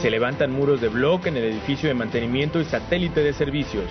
Se 0.00 0.10
levantan 0.10 0.52
muros 0.52 0.80
de 0.80 0.88
bloque 0.88 1.28
en 1.28 1.36
el 1.36 1.44
edificio 1.44 1.88
de 1.88 1.94
mantenimiento 1.94 2.60
y 2.60 2.64
satélite 2.64 3.20
de 3.20 3.32
servicios. 3.32 3.86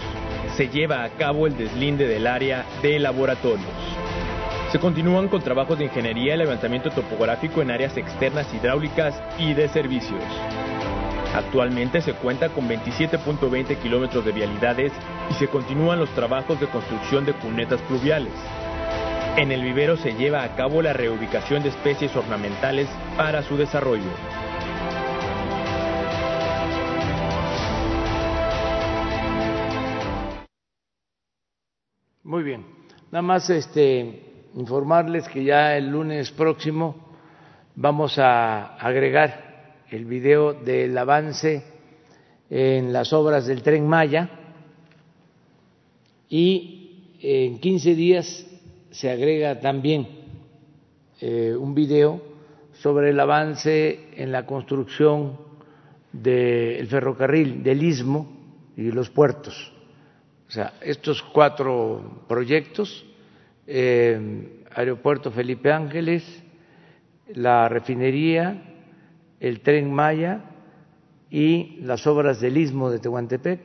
Se 0.55 0.69
lleva 0.69 1.03
a 1.03 1.09
cabo 1.09 1.47
el 1.47 1.57
deslinde 1.57 2.07
del 2.07 2.27
área 2.27 2.65
de 2.81 2.97
laboratorios. 2.97 3.67
Se 4.71 4.79
continúan 4.79 5.27
con 5.27 5.41
trabajos 5.41 5.77
de 5.77 5.85
ingeniería 5.85 6.35
y 6.35 6.37
levantamiento 6.37 6.91
topográfico 6.91 7.61
en 7.61 7.71
áreas 7.71 7.97
externas 7.97 8.47
hidráulicas 8.53 9.21
y 9.37 9.53
de 9.53 9.67
servicios. 9.67 10.23
Actualmente 11.35 12.01
se 12.01 12.13
cuenta 12.13 12.49
con 12.49 12.69
27.20 12.69 13.77
kilómetros 13.79 14.23
de 14.23 14.31
vialidades 14.31 14.93
y 15.29 15.33
se 15.33 15.49
continúan 15.49 15.99
los 15.99 16.09
trabajos 16.11 16.57
de 16.59 16.67
construcción 16.67 17.25
de 17.25 17.33
cunetas 17.33 17.81
pluviales. 17.81 18.33
En 19.35 19.51
el 19.51 19.61
vivero 19.61 19.97
se 19.97 20.13
lleva 20.13 20.43
a 20.43 20.55
cabo 20.55 20.81
la 20.81 20.93
reubicación 20.93 21.63
de 21.63 21.69
especies 21.69 22.15
ornamentales 22.15 22.87
para 23.17 23.43
su 23.43 23.57
desarrollo. 23.57 24.36
Muy 32.27 32.43
bien. 32.43 32.65
Nada 33.09 33.21
más 33.21 33.49
este, 33.49 34.49
informarles 34.53 35.29
que 35.29 35.45
ya 35.45 35.77
el 35.77 35.87
lunes 35.87 36.29
próximo 36.31 36.93
vamos 37.73 38.19
a 38.19 38.75
agregar 38.75 39.77
el 39.89 40.03
video 40.03 40.51
del 40.51 40.97
avance 40.97 41.63
en 42.49 42.91
las 42.91 43.13
obras 43.13 43.47
del 43.47 43.63
tren 43.63 43.87
Maya 43.87 44.29
y 46.27 47.15
en 47.21 47.59
15 47.59 47.95
días 47.95 48.45
se 48.91 49.09
agrega 49.09 49.61
también 49.61 50.09
eh, 51.21 51.55
un 51.57 51.73
video 51.73 52.21
sobre 52.73 53.11
el 53.11 53.19
avance 53.21 54.09
en 54.21 54.33
la 54.33 54.45
construcción 54.45 55.37
del 56.11 56.87
ferrocarril 56.87 57.63
del 57.63 57.83
istmo 57.83 58.27
y 58.75 58.91
los 58.91 59.09
puertos 59.09 59.76
O 60.47 60.51
sea, 60.51 60.73
estos 60.81 61.21
cuatro 61.21 62.23
proyectos, 62.27 63.05
eh, 63.65 64.63
Aeropuerto 64.73 65.31
Felipe 65.31 65.71
Ángeles, 65.71 66.23
la 67.33 67.67
refinería, 67.67 68.63
el 69.39 69.59
tren 69.59 69.91
Maya 69.91 70.45
y 71.29 71.79
las 71.81 72.07
obras 72.07 72.39
del 72.39 72.57
istmo 72.57 72.89
de 72.89 72.99
Tehuantepec 72.99 73.59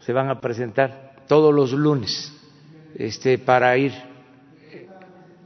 se 0.00 0.12
van 0.12 0.28
a 0.28 0.40
presentar 0.40 1.14
todos 1.28 1.54
los 1.54 1.72
lunes 1.72 2.32
este, 2.96 3.38
para 3.38 3.76
ir 3.78 3.92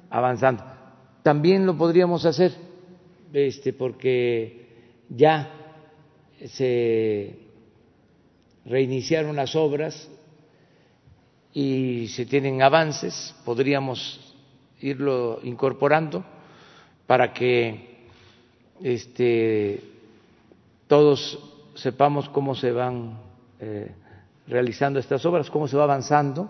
avanzando. 0.09 0.65
También 1.23 1.67
lo 1.67 1.77
podríamos 1.77 2.25
hacer, 2.25 2.53
este, 3.33 3.75
porque 3.75 4.69
ya 5.11 5.51
se 6.47 7.39
reiniciaron 8.65 9.37
las 9.37 9.55
obras 9.55 10.11
y 11.61 12.07
se 12.07 12.25
tienen 12.25 12.63
avances, 12.63 13.35
podríamos 13.45 14.33
irlo 14.81 15.41
incorporando 15.43 16.25
para 17.05 17.33
que 17.33 18.07
este, 18.81 19.83
todos 20.87 21.37
sepamos 21.75 22.29
cómo 22.29 22.55
se 22.55 22.71
van 22.71 23.19
eh, 23.59 23.91
realizando 24.47 25.01
estas 25.01 25.27
obras, 25.27 25.51
cómo 25.51 25.67
se 25.67 25.77
va 25.77 25.83
avanzando, 25.83 26.49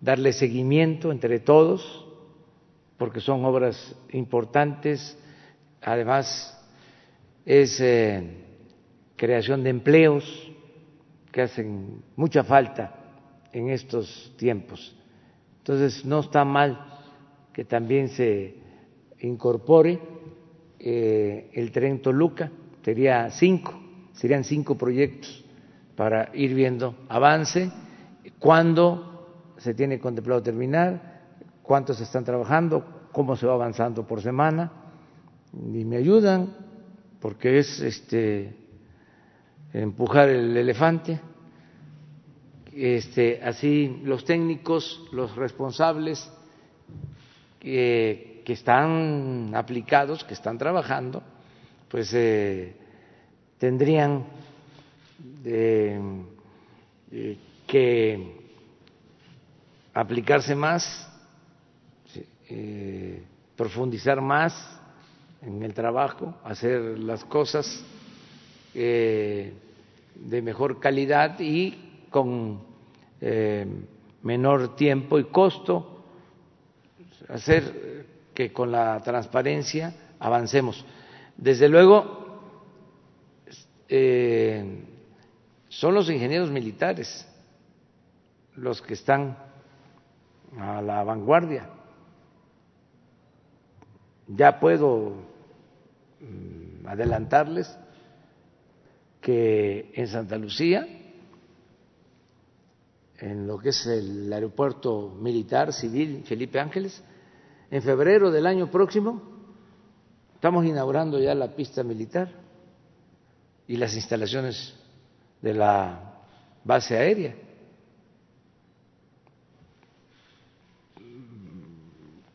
darle 0.00 0.32
seguimiento 0.32 1.12
entre 1.12 1.38
todos, 1.38 2.06
porque 2.96 3.20
son 3.20 3.44
obras 3.44 3.94
importantes, 4.12 5.18
además 5.82 6.58
es 7.44 7.78
eh, 7.82 8.46
creación 9.14 9.62
de 9.62 9.68
empleos 9.68 10.50
que 11.30 11.42
hacen 11.42 12.02
mucha 12.16 12.42
falta 12.42 13.02
en 13.56 13.70
estos 13.70 14.34
tiempos. 14.36 14.94
Entonces, 15.58 16.04
no 16.04 16.20
está 16.20 16.44
mal 16.44 16.78
que 17.54 17.64
también 17.64 18.10
se 18.10 18.54
incorpore 19.20 19.98
eh, 20.78 21.50
el 21.54 21.72
tren 21.72 22.02
Toluca, 22.02 22.50
sería 22.84 23.30
cinco, 23.30 23.72
serían 24.12 24.44
cinco 24.44 24.76
proyectos 24.76 25.42
para 25.96 26.30
ir 26.34 26.54
viendo 26.54 26.94
avance, 27.08 27.72
cuándo 28.38 29.54
se 29.56 29.72
tiene 29.72 29.98
contemplado 29.98 30.42
terminar, 30.42 31.22
cuántos 31.62 31.98
están 32.02 32.24
trabajando, 32.24 33.08
cómo 33.10 33.36
se 33.36 33.46
va 33.46 33.54
avanzando 33.54 34.06
por 34.06 34.20
semana, 34.20 34.70
y 35.54 35.82
me 35.86 35.96
ayudan 35.96 36.54
porque 37.20 37.58
es 37.58 37.80
este 37.80 38.54
empujar 39.72 40.28
el 40.28 40.54
elefante 40.54 41.18
este, 42.76 43.40
así 43.42 44.00
los 44.04 44.24
técnicos, 44.24 45.02
los 45.10 45.34
responsables 45.34 46.30
que, 47.58 48.42
están 48.46 49.52
aplicados, 49.54 50.22
que 50.24 50.34
están 50.34 50.58
trabajando, 50.58 51.22
pues 51.88 52.12
eh, 52.14 52.76
tendrían 53.58 54.24
eh, 55.44 55.98
que 57.66 58.36
aplicarse 59.94 60.54
más, 60.54 61.10
eh, 62.48 63.22
profundizar 63.56 64.20
más 64.20 64.78
en 65.40 65.62
el 65.62 65.72
trabajo, 65.72 66.36
hacer 66.44 66.98
las 66.98 67.24
cosas 67.24 67.84
de 68.74 69.52
mejor 70.42 70.78
calidad 70.78 71.40
y 71.40 71.85
con 72.16 72.62
eh, 73.20 73.66
menor 74.22 74.74
tiempo 74.74 75.18
y 75.18 75.24
costo, 75.24 76.02
hacer 77.28 78.06
que 78.32 78.54
con 78.54 78.72
la 78.72 79.02
transparencia 79.02 79.92
avancemos. 80.18 80.82
Desde 81.36 81.68
luego, 81.68 82.40
eh, 83.90 84.82
son 85.68 85.92
los 85.92 86.08
ingenieros 86.08 86.50
militares 86.50 87.28
los 88.54 88.80
que 88.80 88.94
están 88.94 89.36
a 90.58 90.80
la 90.80 91.04
vanguardia. 91.04 91.68
Ya 94.26 94.58
puedo 94.58 95.16
mm, 96.20 96.86
adelantarles 96.86 97.78
que 99.20 99.90
en 99.92 100.08
Santa 100.08 100.38
Lucía 100.38 100.95
en 103.18 103.46
lo 103.46 103.58
que 103.58 103.70
es 103.70 103.86
el 103.86 104.32
aeropuerto 104.32 105.16
militar 105.20 105.72
civil 105.72 106.22
Felipe 106.26 106.60
Ángeles. 106.60 107.02
En 107.70 107.82
febrero 107.82 108.30
del 108.30 108.46
año 108.46 108.70
próximo 108.70 109.22
estamos 110.34 110.64
inaugurando 110.64 111.18
ya 111.18 111.34
la 111.34 111.54
pista 111.54 111.82
militar 111.82 112.30
y 113.66 113.76
las 113.76 113.94
instalaciones 113.94 114.74
de 115.42 115.54
la 115.54 116.22
base 116.64 116.96
aérea. 116.96 117.34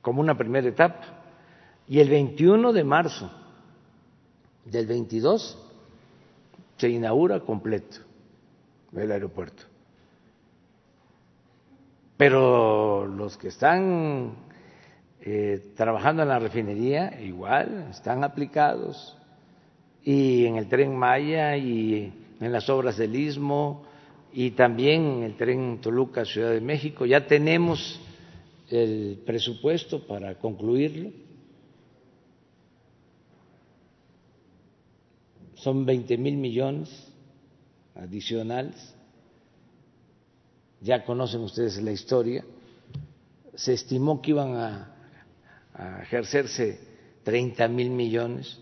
como 0.02 0.22
una 0.22 0.38
primera 0.38 0.68
etapa. 0.68 1.24
Y 1.88 2.00
el 2.00 2.10
21 2.10 2.74
de 2.74 2.84
marzo 2.84 3.32
del 4.66 4.88
22 4.88 5.58
se 6.78 6.90
inaugura 6.90 7.42
completo 7.42 7.98
el 8.94 9.12
aeropuerto 9.12 9.71
pero 12.22 13.08
los 13.08 13.36
que 13.36 13.48
están 13.48 14.36
eh, 15.22 15.72
trabajando 15.76 16.22
en 16.22 16.30
la 16.30 16.38
refinería 16.38 17.20
igual 17.20 17.88
están 17.90 18.24
aplicados. 18.24 19.18
Y 20.04 20.46
en 20.46 20.58
el 20.58 20.70
tren 20.70 20.96
Maya 20.96 21.58
y 21.58 22.14
en 22.40 22.52
las 22.52 22.70
obras 22.70 22.98
del 22.98 23.16
Istmo 23.16 23.88
y 24.32 24.52
también 24.52 25.04
en 25.04 25.24
el 25.24 25.36
tren 25.36 25.82
Toluca 25.82 26.24
Ciudad 26.24 26.52
de 26.52 26.62
México. 26.62 27.08
Ya 27.08 27.26
tenemos 27.26 28.00
el 28.70 29.24
presupuesto 29.26 30.06
para 30.06 30.36
concluirlo. 30.36 31.10
Son 35.56 35.88
20 35.88 36.20
mil 36.20 36.38
millones 36.38 37.12
adicionales 37.96 38.96
ya 40.82 41.06
conocen 41.06 41.42
ustedes 41.42 41.82
la 41.82 41.92
historia, 41.92 42.44
se 43.54 43.74
estimó 43.74 44.22
que 44.22 44.32
iban 44.32 44.56
a, 44.56 44.88
ejercerse 46.02 46.80
30 47.24 47.68
mil 47.70 47.90
millones, 47.92 48.60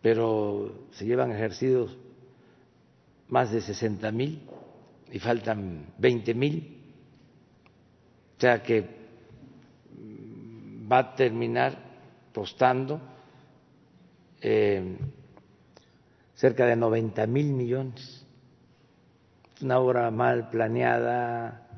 pero 0.00 0.86
se 0.92 1.04
llevan 1.04 1.30
ejercidos 1.30 1.96
más 3.28 3.52
de 3.52 3.60
60 3.60 4.10
mil 4.10 4.40
y 5.12 5.18
faltan 5.18 5.92
20 5.98 6.34
mil, 6.34 6.78
o 8.36 8.40
sea 8.40 8.62
que 8.62 8.88
va 10.90 10.98
a 10.98 11.14
terminar 11.14 11.78
costando 12.34 13.00
eh, 14.40 14.96
cerca 16.34 16.66
de 16.66 16.76
90 16.76 17.26
mil 17.26 17.52
millones 17.52 18.23
una 19.62 19.78
obra 19.78 20.10
mal 20.10 20.50
planeada, 20.50 21.68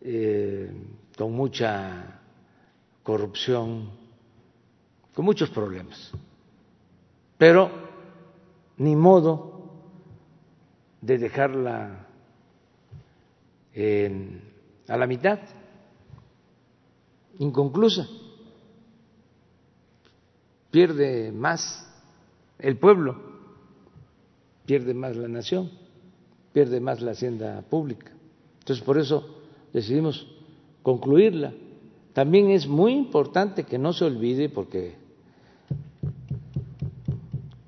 eh, 0.00 0.70
con 1.16 1.32
mucha 1.32 2.20
corrupción, 3.02 3.90
con 5.14 5.24
muchos 5.24 5.50
problemas. 5.50 6.12
Pero 7.38 7.70
ni 8.78 8.96
modo 8.96 9.70
de 11.00 11.18
dejarla 11.18 12.06
a 14.88 14.96
la 14.96 15.06
mitad, 15.06 15.38
inconclusa. 17.38 18.06
Pierde 20.70 21.32
más 21.32 21.88
el 22.58 22.78
pueblo, 22.78 23.16
pierde 24.64 24.94
más 24.94 25.16
la 25.16 25.28
nación 25.28 25.81
pierde 26.52 26.80
más 26.80 27.00
la 27.00 27.12
hacienda 27.12 27.62
pública. 27.62 28.12
Entonces, 28.60 28.84
por 28.84 28.98
eso 28.98 29.42
decidimos 29.72 30.26
concluirla. 30.82 31.52
También 32.12 32.50
es 32.50 32.66
muy 32.66 32.92
importante 32.92 33.64
que 33.64 33.78
no 33.78 33.92
se 33.92 34.04
olvide, 34.04 34.48
porque 34.48 34.94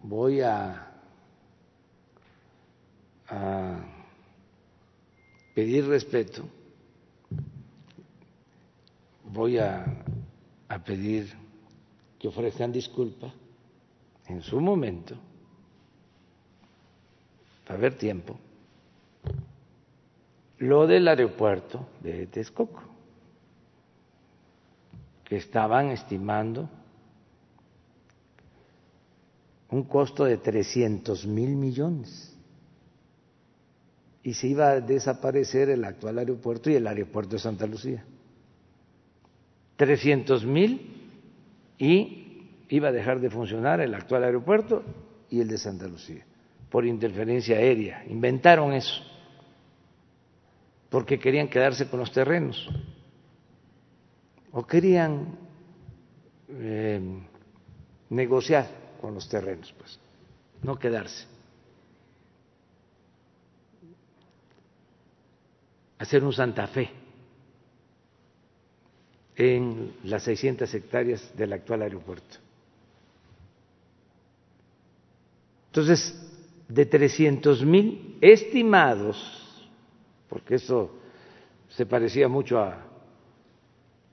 voy 0.02 0.40
a, 0.42 0.80
pedir 5.54 5.86
respeto, 5.86 6.42
voy 9.24 9.58
a, 9.58 10.04
a 10.68 10.84
pedir 10.84 11.32
que 12.18 12.28
ofrezcan 12.28 12.70
disculpa 12.70 13.32
en 14.26 14.42
su 14.42 14.60
momento, 14.60 15.16
para 17.64 17.78
haber 17.78 17.96
tiempo 17.96 18.38
lo 20.64 20.86
del 20.86 21.06
aeropuerto 21.08 21.86
de 22.00 22.26
Texcoco, 22.26 22.82
que 25.22 25.36
estaban 25.36 25.90
estimando 25.90 26.68
un 29.70 29.82
costo 29.84 30.24
de 30.24 30.38
300 30.38 31.26
mil 31.26 31.56
millones 31.56 32.34
y 34.22 34.32
se 34.32 34.48
iba 34.48 34.70
a 34.70 34.80
desaparecer 34.80 35.68
el 35.68 35.84
actual 35.84 36.18
aeropuerto 36.18 36.70
y 36.70 36.76
el 36.76 36.86
aeropuerto 36.86 37.32
de 37.32 37.40
Santa 37.40 37.66
Lucía. 37.66 38.02
300 39.76 40.46
mil 40.46 40.80
y 41.76 42.48
iba 42.70 42.88
a 42.88 42.92
dejar 42.92 43.20
de 43.20 43.28
funcionar 43.28 43.80
el 43.80 43.94
actual 43.94 44.24
aeropuerto 44.24 44.82
y 45.28 45.40
el 45.40 45.48
de 45.48 45.58
Santa 45.58 45.86
Lucía 45.86 46.24
por 46.70 46.86
interferencia 46.86 47.56
aérea. 47.56 48.04
Inventaron 48.06 48.72
eso 48.72 49.13
porque 50.94 51.18
querían 51.18 51.48
quedarse 51.48 51.88
con 51.88 51.98
los 51.98 52.12
terrenos 52.12 52.68
o 54.52 54.64
querían 54.64 55.26
eh, 56.48 57.00
negociar 58.10 58.68
con 59.00 59.12
los 59.12 59.28
terrenos, 59.28 59.74
pues, 59.76 59.98
no 60.62 60.78
quedarse. 60.78 61.26
hacer 65.98 66.22
un 66.22 66.32
Santa 66.32 66.68
Fe 66.68 66.88
en 69.34 69.96
las 70.04 70.22
600 70.22 70.72
hectáreas 70.74 71.36
del 71.36 71.54
actual 71.54 71.82
aeropuerto. 71.82 72.36
Entonces, 75.70 76.14
de 76.68 76.86
300 76.86 77.64
mil 77.64 78.16
estimados, 78.20 79.43
porque 80.28 80.56
eso 80.56 80.90
se 81.68 81.86
parecía 81.86 82.28
mucho 82.28 82.58
a, 82.58 82.78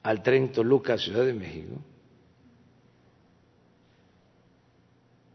al 0.04 0.24
tren 0.24 0.52
Toluca 0.52 0.98
Ciudad 0.98 1.26
de 1.26 1.34
México, 1.34 1.76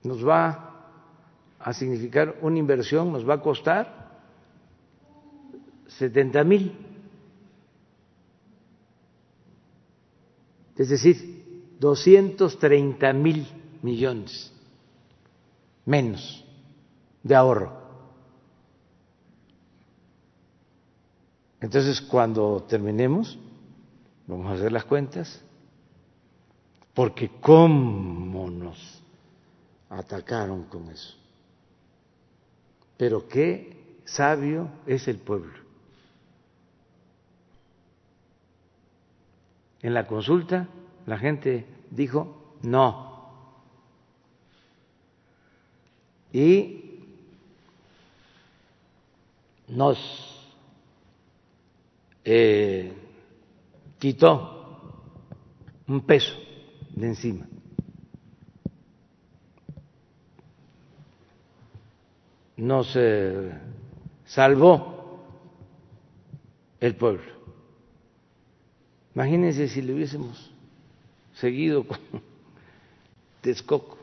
nos 0.03 0.27
va 0.27 0.67
a 1.59 1.73
significar 1.73 2.37
una 2.43 2.59
inversión, 2.59 3.13
nos 3.13 3.29
va 3.29 3.35
a 3.35 3.41
costar 3.41 4.07
70 5.89 6.45
mil. 6.45 6.73
Es 10.77 10.89
decir, 10.91 11.75
230 11.81 13.13
mil 13.13 13.47
millones 13.83 14.53
menos 15.85 16.45
de 17.23 17.35
ahorro. 17.35 17.86
Entonces, 21.67 22.01
cuando 22.01 22.63
terminemos, 22.69 23.37
vamos 24.29 24.47
a 24.47 24.53
hacer 24.53 24.71
las 24.71 24.85
cuentas, 24.85 25.43
porque 26.95 27.29
cómo 27.41 28.49
nos 28.49 29.03
atacaron 29.91 30.63
con 30.67 30.89
eso. 30.91 31.17
Pero 32.97 33.27
qué 33.27 33.99
sabio 34.05 34.69
es 34.87 35.09
el 35.09 35.19
pueblo. 35.19 35.59
En 39.83 39.93
la 39.93 40.07
consulta 40.07 40.69
la 41.05 41.19
gente 41.19 41.67
dijo 41.91 42.55
no. 42.63 43.29
Y 46.33 47.01
nos 49.67 50.36
eh, 52.29 52.93
quitó 54.01 54.93
un 55.87 56.01
peso 56.01 56.35
de 56.91 57.07
encima. 57.07 57.47
Nos 62.57 62.93
eh, 62.97 63.53
salvó 64.25 65.23
el 66.81 66.97
pueblo. 66.97 67.23
Imagínense 69.15 69.69
si 69.69 69.81
le 69.81 69.95
hubiésemos 69.95 70.51
seguido 71.35 71.87
con 71.87 71.99
Texcoco. 73.41 73.99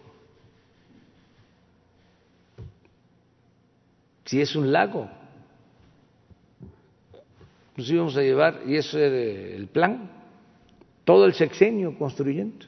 Si 4.24 4.40
es 4.40 4.56
un 4.56 4.72
lago, 4.72 5.10
nos 7.76 7.90
íbamos 7.90 8.16
a 8.18 8.22
llevar, 8.22 8.62
y 8.68 8.76
eso 8.76 9.00
era 9.00 9.18
el 9.56 9.68
plan, 9.68 10.10
todo 11.04 11.26
el 11.26 11.34
sexenio 11.34 11.98
construyendo. 11.98 12.66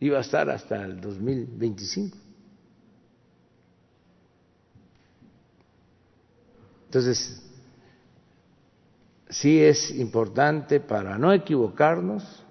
Iba 0.00 0.18
a 0.18 0.20
estar 0.20 0.48
hasta 0.50 0.84
el 0.84 1.00
2025. 1.00 2.16
Entonces, 6.86 7.42
sí 9.28 9.60
es 9.60 9.90
importante 9.90 10.78
para 10.78 11.18
no 11.18 11.32
equivocarnos 11.32 12.44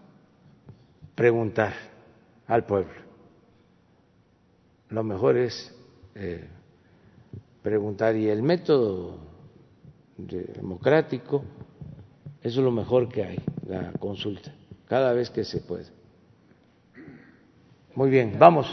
preguntar 1.15 1.73
al 2.47 2.65
pueblo. 2.65 3.03
Lo 4.89 5.03
mejor 5.03 5.37
es 5.37 5.73
eh, 6.15 6.47
preguntar 7.61 8.15
y 8.15 8.27
el 8.27 8.43
método 8.43 9.32
democrático, 10.17 11.43
eso 12.41 12.59
es 12.59 12.65
lo 12.65 12.71
mejor 12.71 13.09
que 13.09 13.23
hay, 13.23 13.39
la 13.67 13.91
consulta, 13.93 14.53
cada 14.87 15.13
vez 15.13 15.29
que 15.29 15.43
se 15.43 15.59
puede. 15.59 15.85
Muy 17.95 18.09
bien, 18.09 18.35
vamos. 18.39 18.67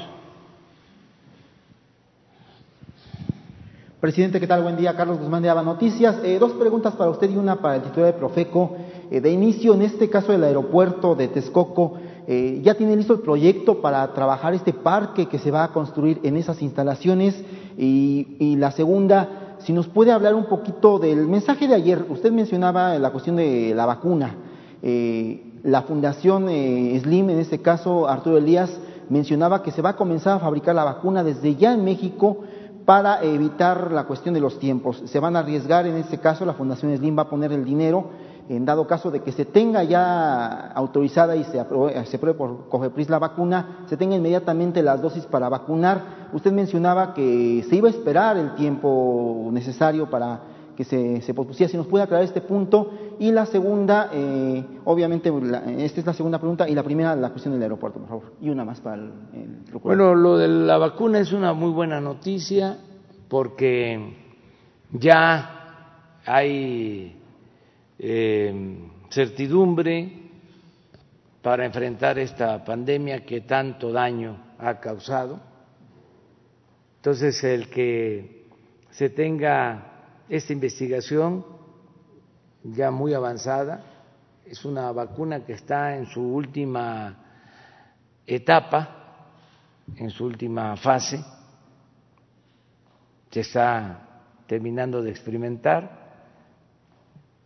Presidente, 4.01 4.41
¿qué 4.41 4.47
tal? 4.47 4.63
Buen 4.63 4.79
día. 4.79 4.97
Carlos 4.97 5.19
Guzmán 5.19 5.43
de 5.43 5.51
Aba 5.51 5.63
Noticias. 5.63 6.21
Eh, 6.25 6.39
dos 6.39 6.53
preguntas 6.53 6.95
para 6.95 7.11
usted 7.11 7.29
y 7.29 7.37
una 7.37 7.57
para 7.57 7.77
el 7.77 7.83
titular 7.83 8.15
de 8.15 8.19
Profeco. 8.19 8.77
Eh, 9.11 9.21
de 9.21 9.31
inicio, 9.31 9.75
en 9.75 9.83
este 9.83 10.09
caso 10.09 10.33
del 10.33 10.43
aeropuerto 10.43 11.15
de 11.15 11.29
Texcoco, 11.29 11.99
eh, 12.27 12.61
¿ya 12.63 12.75
tiene 12.77 12.97
listo 12.97 13.13
el 13.13 13.21
proyecto 13.21 13.83
para 13.83 14.11
trabajar 14.15 14.55
este 14.55 14.73
parque 14.73 15.27
que 15.27 15.39
se 15.39 15.51
va 15.51 15.65
a 15.65 15.73
construir 15.73 16.19
en 16.23 16.39
esas 16.39 16.63
instalaciones? 16.63 17.45
Y, 17.77 18.37
y 18.39 18.57
la 18.57 18.71
segunda, 18.71 19.40
si 19.61 19.73
nos 19.73 19.87
puede 19.89 20.13
hablar 20.13 20.35
un 20.35 20.47
poquito 20.47 20.99
del 20.99 21.27
mensaje 21.27 21.69
de 21.69 21.75
ayer. 21.75 22.05
Usted 22.09 22.33
mencionaba 22.33 22.99
la 22.99 23.11
cuestión 23.11 23.37
de 23.37 23.73
la 23.75 23.87
vacuna. 23.87 24.37
la 25.63 25.83
Fundación 25.83 26.49
Slim, 26.49 27.31
en 27.31 27.39
este 27.39 27.61
caso 27.61 28.09
Arturo 28.09 28.39
Elías, 28.39 28.79
mencionaba 29.09 29.63
que 29.63 29.73
se 29.73 29.83
va 29.83 29.91
a 29.91 29.97
comenzar 29.97 30.37
a 30.37 30.41
fabricar 30.41 30.75
la 30.75 30.85
vacuna 30.85 31.23
desde 31.23 31.57
ya 31.57 31.75
en 31.75 31.85
México 31.85 32.39
para 32.85 33.23
evitar 33.23 33.93
la 33.93 34.05
cuestión 34.05 34.35
de 34.35 34.41
los 34.41 34.59
tiempos. 34.59 35.03
Se 35.05 35.21
van 35.21 35.37
a 35.37 35.41
arriesgar, 35.41 35.87
en 35.87 35.97
este 35.97 36.19
caso, 36.19 36.45
la 36.45 36.55
Fundación 36.55 36.97
Slim 36.97 37.17
va 37.17 37.23
a 37.23 37.31
poner 37.31 37.53
el 37.53 37.65
dinero, 37.65 38.07
en 38.49 38.65
dado 38.65 38.87
caso 38.87 39.11
de 39.11 39.21
que 39.21 39.33
se 39.33 39.45
tenga 39.45 39.85
ya 39.85 40.73
autorizada 40.73 41.37
y 41.37 41.45
se 41.45 41.61
apruebe, 41.61 42.05
se 42.07 42.19
por 42.19 42.69
COFEPRIS 42.69 43.11
la 43.11 43.19
vacuna, 43.19 43.85
se 43.87 43.97
tenga 43.97 44.17
inmediatamente 44.17 44.83
las 44.83 45.01
dosis 45.01 45.25
para 45.27 45.49
vacunar. 45.49 46.29
Usted 46.33 46.53
mencionaba 46.53 47.15
que 47.15 47.65
se 47.69 47.77
iba 47.77 47.89
a 47.89 47.91
esperar 47.91 48.37
el 48.37 48.55
tiempo 48.55 49.49
necesario 49.53 50.09
para 50.09 50.41
que 50.81 50.85
se, 50.85 51.21
se 51.21 51.35
pospusiera. 51.35 51.71
Si 51.71 51.77
nos 51.77 51.87
puede 51.87 52.05
aclarar 52.05 52.25
este 52.25 52.41
punto. 52.41 52.91
Y 53.19 53.33
la 53.33 53.45
segunda, 53.45 54.09
eh, 54.15 54.65
obviamente, 54.87 55.31
esta 55.77 56.01
es 56.01 56.07
la 56.07 56.15
segunda 56.15 56.39
pregunta, 56.39 56.67
y 56.67 56.75
la 56.75 56.83
primera, 56.83 57.15
la 57.15 57.29
cuestión 57.29 57.53
del 57.53 57.63
aeropuerto, 57.65 57.99
por 57.99 58.09
favor. 58.09 58.33
Y 58.41 58.49
una 58.49 58.65
más 58.65 58.81
para 58.81 58.97
el, 58.97 59.13
Bueno, 59.83 60.15
lo 60.15 60.39
de 60.39 60.49
la 60.49 60.79
vacuna 60.79 61.19
es 61.19 61.35
una 61.35 61.53
muy 61.53 61.71
buena 61.71 62.01
noticia 62.01 62.79
porque 63.29 64.17
ya 64.91 66.17
hay 66.25 67.20
eh, 68.03 68.79
certidumbre 69.11 70.11
para 71.43 71.67
enfrentar 71.67 72.19
esta 72.19 72.65
pandemia 72.65 73.27
que 73.27 73.43
tanto 73.43 73.93
daño 73.93 74.55
ha 74.59 74.81
causado. 74.81 75.39
Entonces, 76.97 77.45
el 77.45 77.69
que 77.69 78.47
se 78.91 79.11
tenga 79.11 80.23
esta 80.31 80.53
investigación 80.55 81.45
ya 82.63 82.91
muy 82.91 83.13
avanzada, 83.13 83.85
es 84.47 84.65
una 84.65 84.91
vacuna 84.93 85.45
que 85.45 85.53
está 85.53 85.97
en 85.97 86.07
su 86.07 86.23
última 86.23 87.19
etapa, 88.27 89.29
en 89.97 90.09
su 90.09 90.25
última 90.25 90.75
fase, 90.77 91.23
se 93.31 93.41
está 93.41 94.23
terminando 94.47 95.03
de 95.03 95.11
experimentar 95.11 96.00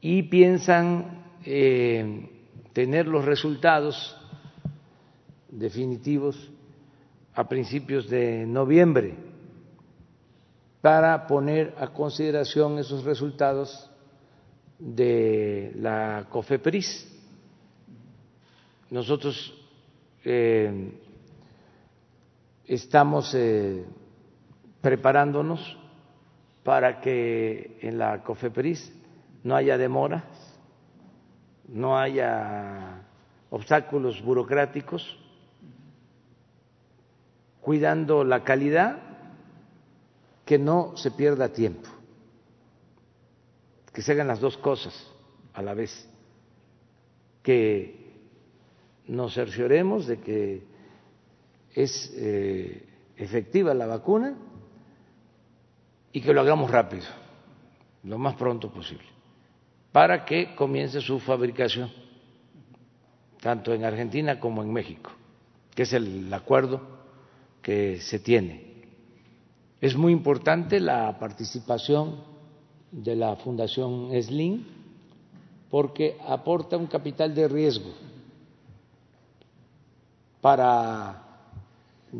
y 0.06 0.24
piensan 0.24 1.24
eh, 1.46 2.28
tener 2.74 3.06
los 3.06 3.24
resultados 3.24 4.14
definitivos 5.48 6.50
a 7.32 7.48
principios 7.48 8.10
de 8.10 8.44
noviembre 8.44 9.14
para 10.82 11.26
poner 11.26 11.74
a 11.78 11.86
consideración 11.88 12.78
esos 12.78 13.02
resultados 13.04 13.90
de 14.78 15.72
la 15.76 16.26
COFEPRIS. 16.28 17.10
Nosotros 18.90 19.54
eh, 20.22 21.00
estamos 22.66 23.34
eh, 23.34 23.86
preparándonos 24.82 25.78
para 26.62 27.00
que 27.00 27.78
en 27.80 27.96
la 27.96 28.22
COFEPRIS 28.22 28.93
no 29.44 29.54
haya 29.54 29.78
demoras, 29.78 30.24
no 31.68 31.96
haya 31.96 33.02
obstáculos 33.50 34.20
burocráticos, 34.22 35.18
cuidando 37.60 38.24
la 38.24 38.42
calidad, 38.42 38.98
que 40.44 40.58
no 40.58 40.96
se 40.96 41.10
pierda 41.10 41.50
tiempo, 41.50 41.88
que 43.92 44.02
se 44.02 44.12
hagan 44.12 44.28
las 44.28 44.40
dos 44.40 44.56
cosas 44.58 44.92
a 45.54 45.62
la 45.62 45.72
vez, 45.72 46.08
que 47.42 48.12
nos 49.06 49.34
cercioremos 49.34 50.06
de 50.06 50.20
que 50.20 50.66
es 51.74 52.12
eh, 52.16 52.86
efectiva 53.16 53.74
la 53.74 53.86
vacuna 53.86 54.36
y 56.12 56.20
que 56.20 56.32
lo 56.32 56.40
hagamos 56.40 56.70
rápido, 56.70 57.06
lo 58.02 58.18
más 58.18 58.34
pronto 58.34 58.70
posible, 58.70 59.06
para 59.94 60.24
que 60.24 60.56
comience 60.56 61.00
su 61.00 61.20
fabricación, 61.20 61.88
tanto 63.40 63.72
en 63.72 63.84
Argentina 63.84 64.40
como 64.40 64.60
en 64.60 64.72
México, 64.72 65.12
que 65.72 65.84
es 65.84 65.92
el 65.92 66.34
acuerdo 66.34 66.80
que 67.62 68.00
se 68.00 68.18
tiene. 68.18 68.88
Es 69.80 69.94
muy 69.94 70.12
importante 70.12 70.80
la 70.80 71.16
participación 71.16 72.16
de 72.90 73.14
la 73.14 73.36
Fundación 73.36 74.10
SLIN 74.20 74.66
porque 75.70 76.18
aporta 76.26 76.76
un 76.76 76.88
capital 76.88 77.32
de 77.32 77.46
riesgo 77.46 77.94
para 80.40 81.22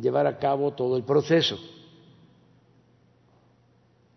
llevar 0.00 0.28
a 0.28 0.38
cabo 0.38 0.74
todo 0.74 0.96
el 0.96 1.02
proceso. 1.02 1.58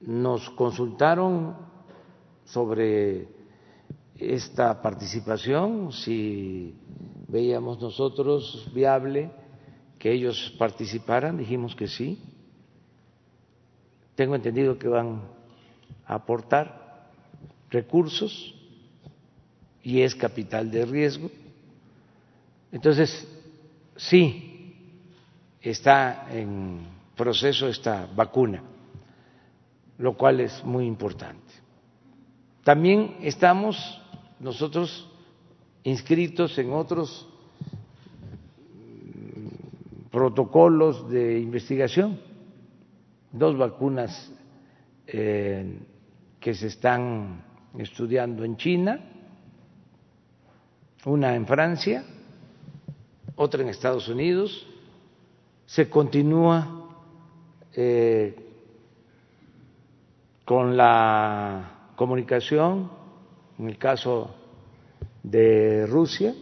Nos 0.01 0.47
consultaron 0.51 1.55
sobre 2.45 3.35
esta 4.19 4.81
participación, 4.81 5.91
si 5.91 6.73
veíamos 7.27 7.79
nosotros 7.79 8.69
viable 8.73 9.29
que 9.99 10.11
ellos 10.11 10.53
participaran, 10.57 11.37
dijimos 11.37 11.75
que 11.75 11.87
sí. 11.87 12.19
Tengo 14.15 14.35
entendido 14.35 14.77
que 14.77 14.87
van 14.87 15.21
a 16.05 16.15
aportar 16.15 17.09
recursos 17.69 18.55
y 19.83 20.01
es 20.01 20.15
capital 20.15 20.71
de 20.71 20.85
riesgo. 20.85 21.29
Entonces, 22.71 23.27
sí, 23.95 24.83
está 25.61 26.27
en 26.31 26.87
proceso 27.15 27.67
esta 27.67 28.07
vacuna, 28.15 28.63
lo 29.97 30.17
cual 30.17 30.39
es 30.41 30.63
muy 30.63 30.85
importante. 30.85 31.53
También 32.63 33.17
estamos 33.21 34.01
nosotros 34.39 35.09
inscritos 35.83 36.57
en 36.57 36.71
otros 36.73 37.27
protocolos 40.11 41.09
de 41.09 41.39
investigación, 41.39 42.19
dos 43.31 43.57
vacunas 43.57 44.31
eh, 45.05 45.79
que 46.39 46.53
se 46.53 46.67
están 46.67 47.43
estudiando 47.77 48.43
en 48.43 48.57
China, 48.57 48.99
una 51.05 51.35
en 51.35 51.45
Francia, 51.45 52.03
otra 53.35 53.61
en 53.61 53.69
Estados 53.69 54.07
Unidos, 54.07 54.67
se 55.65 55.89
continúa 55.89 56.89
eh, 57.73 58.35
con 60.43 60.75
la 60.75 61.91
comunicación, 61.95 62.89
en 63.59 63.67
el 63.67 63.77
caso 63.77 64.35
de 65.23 65.85
Rusia, 65.87 66.33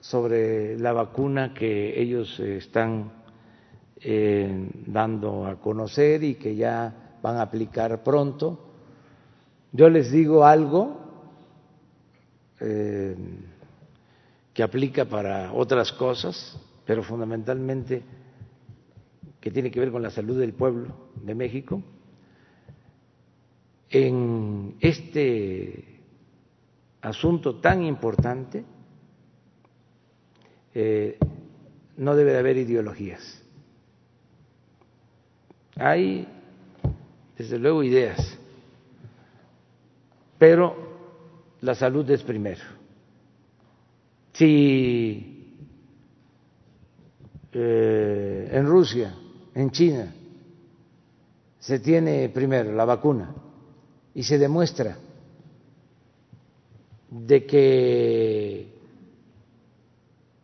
sobre 0.00 0.78
la 0.78 0.92
vacuna 0.92 1.54
que 1.54 2.00
ellos 2.00 2.38
están 2.40 3.12
eh, 3.96 4.68
dando 4.86 5.46
a 5.46 5.56
conocer 5.60 6.22
y 6.22 6.34
que 6.34 6.54
ya 6.56 7.16
van 7.22 7.36
a 7.36 7.42
aplicar 7.42 8.02
pronto. 8.02 8.58
Yo 9.72 9.88
les 9.88 10.12
digo 10.12 10.44
algo 10.44 11.00
eh, 12.60 13.16
que 14.52 14.62
aplica 14.62 15.06
para 15.06 15.52
otras 15.52 15.90
cosas, 15.92 16.58
pero 16.84 17.02
fundamentalmente 17.02 18.02
que 19.40 19.50
tiene 19.50 19.70
que 19.70 19.80
ver 19.80 19.90
con 19.90 20.02
la 20.02 20.10
salud 20.10 20.38
del 20.38 20.52
pueblo 20.52 20.94
de 21.16 21.34
México. 21.34 21.82
En 23.96 24.74
este 24.80 26.00
asunto 27.00 27.60
tan 27.60 27.84
importante, 27.84 28.64
eh, 30.74 31.16
no 31.98 32.16
debe 32.16 32.32
de 32.32 32.38
haber 32.38 32.56
ideologías. 32.56 33.40
Hay, 35.76 36.26
desde 37.38 37.56
luego, 37.56 37.84
ideas, 37.84 38.36
pero 40.38 40.74
la 41.60 41.76
salud 41.76 42.10
es 42.10 42.24
primero. 42.24 42.64
Si 44.32 45.56
eh, 47.52 48.50
en 48.50 48.66
Rusia, 48.66 49.14
en 49.54 49.70
China, 49.70 50.12
se 51.60 51.78
tiene 51.78 52.28
primero 52.30 52.72
la 52.72 52.84
vacuna 52.84 53.43
y 54.14 54.22
se 54.22 54.38
demuestra 54.38 54.96
de 57.10 57.46
que 57.46 58.68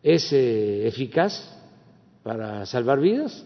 es 0.03 0.33
eh, 0.33 0.87
eficaz 0.87 1.57
para 2.23 2.65
salvar 2.65 2.99
vidas, 2.99 3.45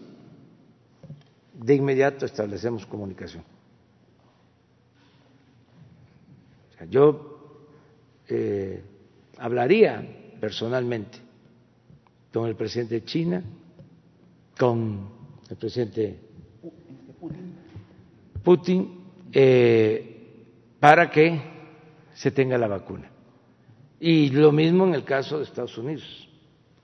de 1.54 1.74
inmediato 1.74 2.26
establecemos 2.26 2.86
comunicación. 2.86 3.42
yo 6.90 7.64
eh, 8.28 8.82
hablaría 9.38 10.36
personalmente 10.38 11.18
con 12.32 12.46
el 12.46 12.54
presidente 12.54 12.96
de 12.96 13.04
China, 13.04 13.42
con 14.58 15.08
el 15.48 15.56
presidente 15.56 16.20
Putin, 18.44 19.00
eh, 19.32 20.15
para 20.80 21.10
que 21.10 21.40
se 22.14 22.30
tenga 22.30 22.58
la 22.58 22.68
vacuna. 22.68 23.10
Y 23.98 24.30
lo 24.30 24.52
mismo 24.52 24.86
en 24.86 24.94
el 24.94 25.04
caso 25.04 25.38
de 25.38 25.44
Estados 25.44 25.76
Unidos 25.78 26.28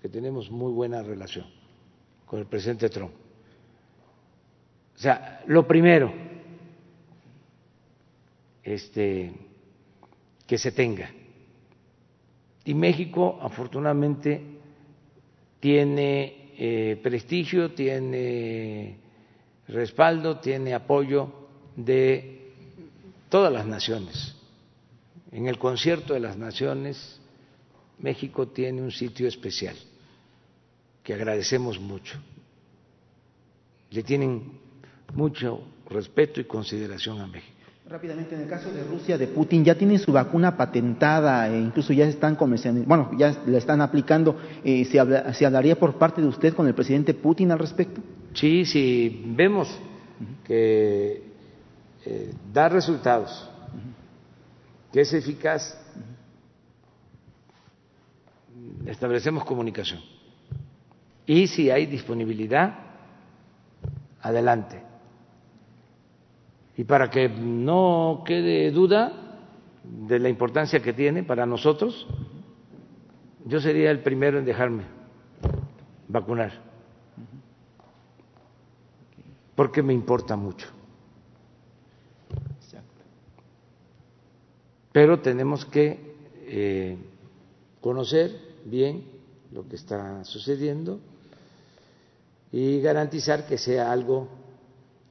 que 0.01 0.09
tenemos 0.09 0.51
muy 0.51 0.73
buena 0.73 1.03
relación 1.03 1.47
con 2.27 2.41
el 2.41 2.47
presidente 2.47 2.89
Trump. 2.89 3.13
O 4.97 4.99
sea, 4.99 5.43
lo 5.47 5.67
primero 5.67 6.13
este, 8.63 9.33
que 10.47 10.59
se 10.59 10.73
tenga. 10.73 11.11
Y 12.65 12.75
México, 12.75 13.39
afortunadamente, 13.41 14.41
tiene 15.61 16.53
eh, 16.57 17.01
prestigio, 17.03 17.73
tiene 17.73 18.97
respaldo, 19.69 20.39
tiene 20.39 20.75
apoyo 20.75 21.33
de 21.77 22.32
todas 23.33 23.51
las 23.51 23.67
naciones. 23.67 24.37
En 25.31 25.49
el 25.49 25.59
concierto 25.59 26.13
de 26.13 26.21
las 26.21 26.37
naciones, 26.37 27.19
México 27.99 28.49
tiene 28.49 28.83
un 28.83 28.93
sitio 28.93 29.27
especial 29.27 29.75
que 31.03 31.15
agradecemos 31.15 31.81
mucho. 31.81 32.19
Le 33.91 34.03
tienen 34.03 34.61
mucho 35.15 35.63
respeto 35.89 36.43
y 36.43 36.45
consideración 36.45 37.23
a 37.23 37.27
México. 37.27 37.57
Rápidamente, 37.89 38.35
en 38.35 38.43
el 38.43 38.49
caso 38.49 38.71
de 38.71 38.85
Rusia, 38.85 39.17
de 39.17 39.29
Putin, 39.29 39.65
ya 39.65 39.77
tienen 39.77 39.99
su 39.99 40.13
vacuna 40.13 40.55
patentada 40.55 41.49
e 41.49 41.59
incluso 41.59 41.95
ya 41.95 42.05
están 42.05 42.37
comercializando, 42.37 42.87
bueno, 42.87 43.11
ya 43.19 43.35
la 43.47 43.57
están 43.57 43.81
aplicando. 43.81 44.37
Eh, 44.63 44.85
¿se, 44.85 45.01
hablaría 45.47 45.79
por 45.79 45.97
parte 45.97 46.21
de 46.21 46.29
usted 46.29 46.53
con 46.55 46.67
el 46.69 46.75
presidente 46.75 47.15
Putin 47.15 47.51
al 47.51 47.59
respecto? 47.59 48.03
Sí, 48.35 48.67
sí, 48.67 49.25
vemos 49.35 49.69
que 50.45 51.32
eh, 52.05 52.35
da 52.53 52.69
resultados, 52.69 53.49
que 54.93 55.01
es 55.03 55.13
eficaz, 55.13 55.79
establecemos 58.87 59.45
comunicación. 59.45 60.01
Y 61.27 61.47
si 61.47 61.71
hay 61.71 61.87
disponibilidad, 61.87 62.79
adelante. 64.21 64.83
Y 66.77 66.85
para 66.85 67.11
que 67.11 67.29
no 67.29 68.23
quede 68.27 68.71
duda 68.71 69.13
de 69.85 70.19
la 70.19 70.29
importancia 70.29 70.81
que 70.81 70.93
tiene 70.93 71.23
para 71.23 71.47
nosotros, 71.47 72.07
yo 73.45 73.61
sería 73.61 73.91
el 73.91 74.01
primero 74.01 74.39
en 74.39 74.45
dejarme 74.45 74.85
vacunar, 76.09 76.53
porque 79.55 79.83
me 79.83 79.93
importa 79.93 80.37
mucho. 80.37 80.69
Pero 84.93 85.21
tenemos 85.21 85.65
que 85.65 85.99
eh, 86.47 86.97
conocer 87.81 88.31
bien 88.65 89.05
lo 89.51 89.67
que 89.67 89.77
está 89.77 90.25
sucediendo 90.25 91.01
y 92.53 92.81
garantizar 92.81 93.47
que 93.47 93.57
sea 93.57 93.91
algo 93.91 94.29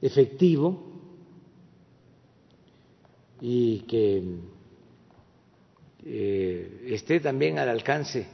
efectivo 0.00 0.92
y 3.40 3.80
que 3.80 4.22
eh, 6.04 6.86
esté 6.86 7.18
también 7.18 7.58
al 7.58 7.68
alcance 7.68 8.26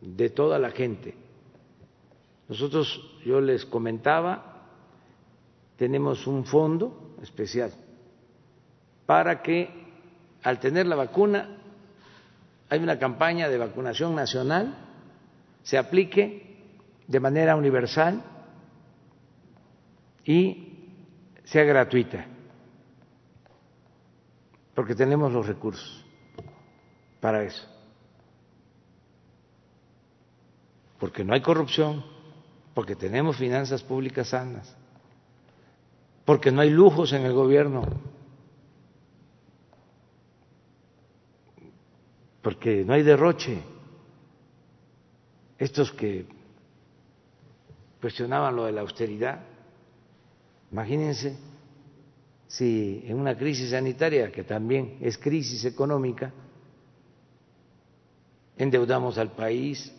de 0.00 0.30
toda 0.30 0.58
la 0.60 0.70
gente. 0.70 1.14
Nosotros, 2.48 3.18
yo 3.24 3.40
les 3.40 3.66
comentaba, 3.66 4.64
tenemos 5.76 6.26
un 6.26 6.44
fondo 6.44 7.16
especial 7.22 7.72
para 9.04 9.42
que 9.42 9.77
al 10.48 10.60
tener 10.60 10.86
la 10.86 10.96
vacuna 10.96 11.46
hay 12.70 12.82
una 12.82 12.98
campaña 12.98 13.50
de 13.50 13.58
vacunación 13.58 14.14
nacional, 14.14 14.74
se 15.62 15.76
aplique 15.76 16.56
de 17.06 17.20
manera 17.20 17.54
universal 17.54 18.22
y 20.24 20.72
sea 21.44 21.64
gratuita, 21.64 22.24
porque 24.74 24.94
tenemos 24.94 25.30
los 25.34 25.46
recursos 25.46 26.02
para 27.20 27.42
eso. 27.42 27.66
Porque 30.98 31.24
no 31.24 31.34
hay 31.34 31.42
corrupción, 31.42 32.02
porque 32.72 32.96
tenemos 32.96 33.36
finanzas 33.36 33.82
públicas 33.82 34.28
sanas, 34.28 34.74
porque 36.24 36.50
no 36.50 36.62
hay 36.62 36.70
lujos 36.70 37.12
en 37.12 37.26
el 37.26 37.34
gobierno, 37.34 37.84
porque 42.48 42.82
no 42.82 42.94
hay 42.94 43.02
derroche. 43.02 43.58
Estos 45.58 45.92
que 45.92 46.24
cuestionaban 48.00 48.56
lo 48.56 48.64
de 48.64 48.72
la 48.72 48.80
austeridad, 48.80 49.44
imagínense 50.72 51.36
si 52.46 53.02
en 53.04 53.20
una 53.20 53.36
crisis 53.36 53.72
sanitaria, 53.72 54.32
que 54.32 54.44
también 54.44 54.96
es 55.02 55.18
crisis 55.18 55.62
económica, 55.66 56.32
endeudamos 58.56 59.18
al 59.18 59.32
país, 59.32 59.94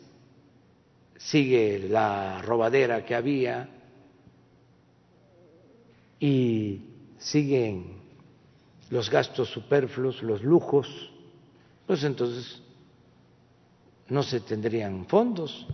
sigue 1.18 1.88
la 1.88 2.42
robadera 2.42 3.06
que 3.06 3.14
había 3.14 3.70
y 6.20 6.82
siguen 7.20 8.02
los 8.90 9.08
gastos 9.12 9.50
superfluos, 9.52 10.24
los 10.24 10.42
lujos, 10.42 11.14
pues 11.90 12.04
entonces 12.04 12.62
no 14.10 14.22
se 14.22 14.42
tendrían 14.42 15.08
fondos. 15.08 15.66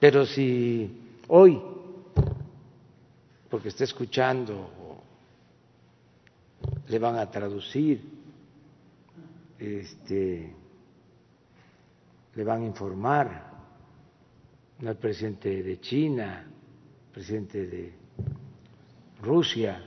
Pero 0.00 0.26
si 0.26 0.90
hoy, 1.28 1.62
porque 3.48 3.68
está 3.68 3.84
escuchando, 3.84 4.72
le 6.88 6.98
van 6.98 7.14
a 7.14 7.30
traducir, 7.30 8.02
este, 9.56 10.52
le 12.34 12.42
van 12.42 12.62
a 12.62 12.66
informar 12.66 13.52
al 14.84 14.96
presidente 14.96 15.62
de 15.62 15.80
China, 15.80 16.44
presidente 17.12 17.68
de 17.68 17.92
Rusia, 19.22 19.80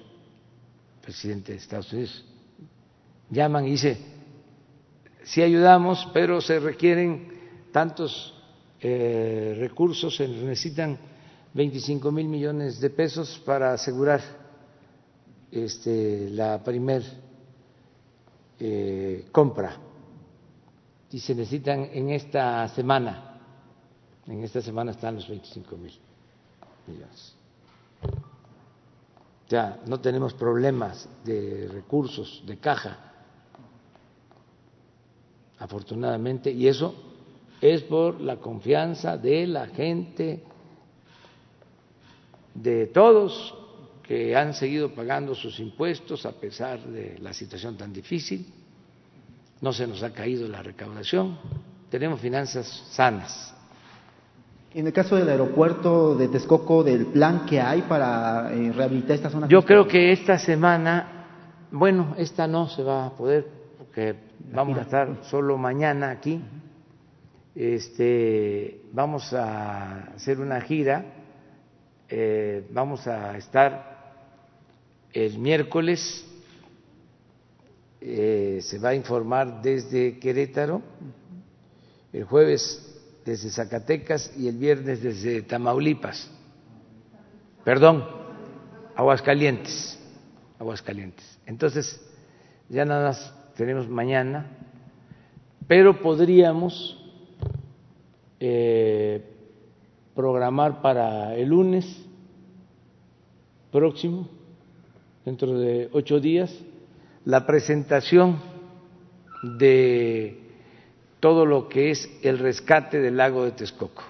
presidente 1.02 1.52
de 1.52 1.58
Estados 1.58 1.92
Unidos, 1.92 2.26
llaman 3.30 3.68
y 3.68 3.72
dicen, 3.72 4.11
sí 5.24 5.42
ayudamos, 5.42 6.08
pero 6.14 6.42
se 6.42 6.60
requieren 6.60 7.68
tantos 7.72 8.34
eh, 8.80 9.56
recursos, 9.60 10.16
se 10.16 10.28
necesitan 10.28 10.98
25 11.54 12.12
mil 12.12 12.28
millones 12.28 12.80
de 12.80 12.90
pesos 12.90 13.42
para 13.46 13.74
asegurar 13.74 14.22
este, 15.52 16.30
la 16.30 16.64
primer 16.64 17.04
eh, 18.60 19.28
compra 19.32 19.76
y 21.12 21.20
se 21.20 21.36
necesitan 21.36 21.90
en 21.92 22.10
esta 22.12 22.68
semana. 22.70 23.28
En 24.28 24.44
esta 24.44 24.62
semana 24.62 24.92
están 24.92 25.16
los 25.16 25.28
25 25.28 25.78
mil 25.78 26.00
millones. 26.88 27.36
Ya 29.50 29.82
no 29.86 30.00
tenemos 30.00 30.34
problemas 30.34 31.10
de 31.26 31.68
recursos, 31.70 32.42
de 32.46 32.58
caja, 32.58 33.11
afortunadamente, 35.62 36.52
y 36.52 36.68
eso 36.68 36.94
es 37.62 37.82
por 37.84 38.20
la 38.20 38.38
confianza 38.38 39.18
de 39.18 39.48
la 39.48 39.68
gente, 39.68 40.44
de 42.54 42.88
todos 42.88 43.56
que 44.04 44.36
han 44.36 44.54
seguido 44.54 44.94
pagando 44.94 45.34
sus 45.36 45.60
impuestos 45.60 46.26
a 46.26 46.34
pesar 46.34 46.82
de 46.82 47.18
la 47.20 47.32
situación 47.34 47.78
tan 47.78 47.94
difícil 47.94 48.46
no 49.62 49.72
se 49.72 49.88
nos 49.88 50.02
ha 50.04 50.12
caído 50.12 50.48
la 50.48 50.62
recaudación, 50.62 51.38
tenemos 51.90 52.20
finanzas 52.20 52.66
sanas. 52.90 53.56
En 54.74 54.88
el 54.88 54.94
caso 54.94 55.16
del 55.16 55.30
aeropuerto 55.30 56.16
de 56.16 56.30
Texcoco, 56.30 56.84
del 56.84 57.08
plan 57.08 57.46
que 57.46 57.60
hay 57.60 57.84
para 57.84 58.52
eh, 58.54 58.72
rehabilitar 58.72 59.18
esta 59.18 59.30
zona. 59.30 59.48
Yo 59.48 59.64
creo 59.64 59.88
que 59.88 60.12
esta 60.12 60.40
semana, 60.40 61.26
bueno, 61.72 62.16
esta 62.18 62.48
no 62.48 62.70
se 62.70 62.82
va 62.82 63.06
a 63.06 63.10
poder, 63.12 63.48
porque 63.78 64.16
vamos 64.52 64.78
a 64.78 64.82
estar 64.82 65.20
solo 65.24 65.58
mañana 65.58 66.12
aquí. 66.12 66.42
Este, 67.54 68.82
vamos 68.94 69.34
a 69.34 70.14
hacer 70.16 70.40
una 70.40 70.62
gira, 70.62 71.06
eh, 72.08 72.66
vamos 72.72 73.08
a 73.08 73.38
estar 73.38 73.92
el 75.14 75.38
miércoles 75.40 76.26
eh, 78.04 78.62
se 78.64 78.80
va 78.80 78.90
a 78.90 78.96
informar 78.96 79.62
desde 79.62 80.18
Querétaro, 80.18 80.82
el 82.12 82.24
jueves 82.24 83.00
desde 83.24 83.52
Zacatecas 83.52 84.34
y 84.36 84.48
el 84.48 84.58
viernes 84.58 85.04
desde 85.04 85.44
Tamaulipas. 85.44 86.32
Perdón, 87.64 88.04
Aguascalientes. 88.96 90.00
Aguascalientes. 90.58 91.26
Entonces, 91.46 92.02
ya 92.70 92.86
nada 92.86 93.10
más 93.10 93.34
tenemos 93.62 93.88
mañana, 93.88 94.48
pero 95.68 96.02
podríamos 96.02 96.98
eh, 98.40 99.24
programar 100.16 100.82
para 100.82 101.36
el 101.36 101.50
lunes 101.50 101.86
próximo, 103.72 104.28
dentro 105.24 105.60
de 105.60 105.90
ocho 105.94 106.20
días, 106.20 106.52
la 107.24 107.46
presentación 107.46 108.40
de 109.60 110.40
todo 111.20 111.46
lo 111.46 111.70
que 111.70 111.92
es 111.92 112.10
el 112.24 112.40
rescate 112.40 113.00
del 113.00 113.18
lago 113.18 113.46
de 113.46 113.52
Texcoco, 113.52 114.02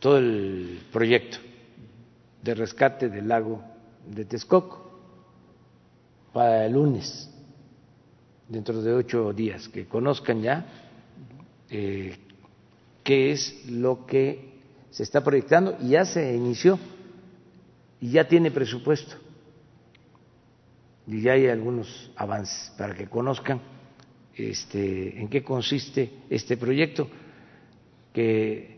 todo 0.00 0.18
el 0.18 0.80
proyecto 0.92 1.38
de 2.42 2.52
rescate 2.52 3.08
del 3.08 3.28
lago 3.28 3.62
de 4.08 4.24
Texcoco 4.24 4.90
para 6.32 6.66
el 6.66 6.72
lunes, 6.72 7.30
dentro 8.48 8.80
de 8.80 8.92
ocho 8.92 9.32
días, 9.32 9.68
que 9.68 9.86
conozcan 9.86 10.42
ya 10.42 10.66
eh, 11.68 12.16
qué 13.02 13.32
es 13.32 13.66
lo 13.68 14.06
que 14.06 14.56
se 14.90 15.02
está 15.02 15.22
proyectando 15.22 15.76
y 15.80 15.90
ya 15.90 16.04
se 16.04 16.34
inició 16.34 16.78
y 18.00 18.10
ya 18.10 18.26
tiene 18.28 18.50
presupuesto. 18.50 19.16
Y 21.06 21.22
ya 21.22 21.32
hay 21.32 21.46
algunos 21.46 22.10
avances 22.16 22.72
para 22.76 22.94
que 22.94 23.06
conozcan 23.06 23.60
este, 24.34 25.20
en 25.20 25.28
qué 25.28 25.42
consiste 25.44 26.10
este 26.28 26.56
proyecto 26.56 27.08
que 28.12 28.76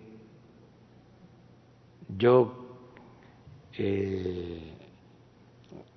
yo 2.16 2.78
eh, 3.76 4.74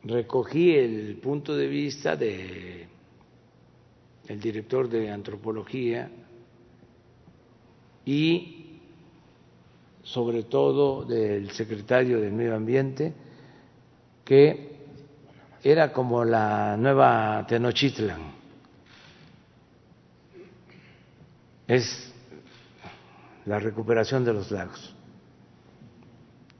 recogí 0.03 0.75
el 0.75 1.17
punto 1.17 1.55
de 1.55 1.67
vista 1.67 2.15
de 2.15 2.87
el 4.27 4.39
director 4.39 4.87
de 4.89 5.11
antropología 5.11 6.09
y 8.05 8.79
sobre 10.03 10.43
todo 10.43 11.03
del 11.03 11.51
secretario 11.51 12.19
del 12.19 12.33
medio 12.33 12.55
ambiente 12.55 13.13
que 14.23 14.71
era 15.63 15.93
como 15.93 16.25
la 16.25 16.75
nueva 16.77 17.45
Tenochtitlan. 17.47 18.33
Es 21.67 22.11
la 23.45 23.59
recuperación 23.59 24.25
de 24.25 24.33
los 24.33 24.51
lagos 24.51 24.93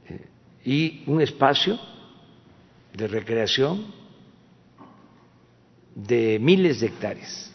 eh, 0.08 0.26
y 0.64 1.02
un 1.06 1.20
espacio 1.20 1.78
de 2.94 3.08
recreación 3.08 3.92
de 5.94 6.38
miles 6.40 6.80
de 6.80 6.86
hectáreas. 6.86 7.51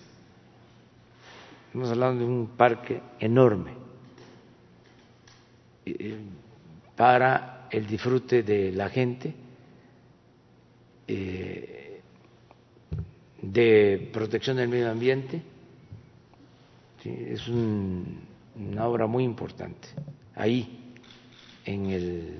Estamos 1.78 1.91
hablando 1.91 2.25
de 2.25 2.32
un 2.32 2.47
parque 2.57 2.99
enorme 3.19 3.69
eh, 5.86 6.17
para 6.95 7.67
el 7.69 7.86
disfrute 7.86 8.41
de 8.41 8.71
la 8.71 8.89
gente, 8.89 9.32
eh, 11.07 12.01
de 13.43 14.09
protección 14.11 14.57
del 14.57 14.69
medio 14.69 14.89
ambiente. 14.89 15.39
es 17.05 17.47
una 17.47 18.88
obra 18.88 19.05
muy 19.05 19.23
importante 19.23 19.88
ahí, 20.34 20.95
en 21.63 21.86
el 21.91 22.34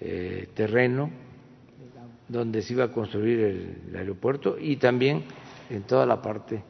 eh, 0.00 0.48
terreno 0.54 1.08
donde 2.26 2.62
se 2.62 2.72
iba 2.72 2.82
a 2.82 2.90
construir 2.90 3.38
el, 3.38 3.96
aeropuerto 3.96 4.58
y 4.58 4.74
también 4.74 5.22
en 5.70 5.84
toda 5.84 6.04
la 6.04 6.20
parte 6.20 6.64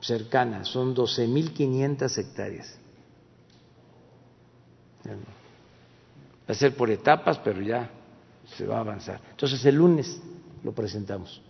cercana, 0.00 0.64
son 0.64 0.94
12.500 0.94 2.18
hectáreas. 2.18 2.78
Va 5.06 6.52
a 6.52 6.54
ser 6.54 6.74
por 6.74 6.90
etapas, 6.90 7.38
pero 7.38 7.60
ya 7.60 7.90
se 8.56 8.66
va 8.66 8.78
a 8.78 8.80
avanzar. 8.80 9.20
Entonces 9.30 9.64
el 9.64 9.76
lunes 9.76 10.20
lo 10.62 10.72
presentamos. 10.72 11.40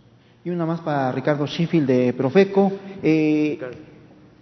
Y 0.43 0.49
una 0.49 0.65
más 0.65 0.81
para 0.81 1.11
Ricardo 1.11 1.45
Sheffield 1.45 1.87
de 1.87 2.13
Profeco. 2.13 2.71
Eh, 3.03 3.59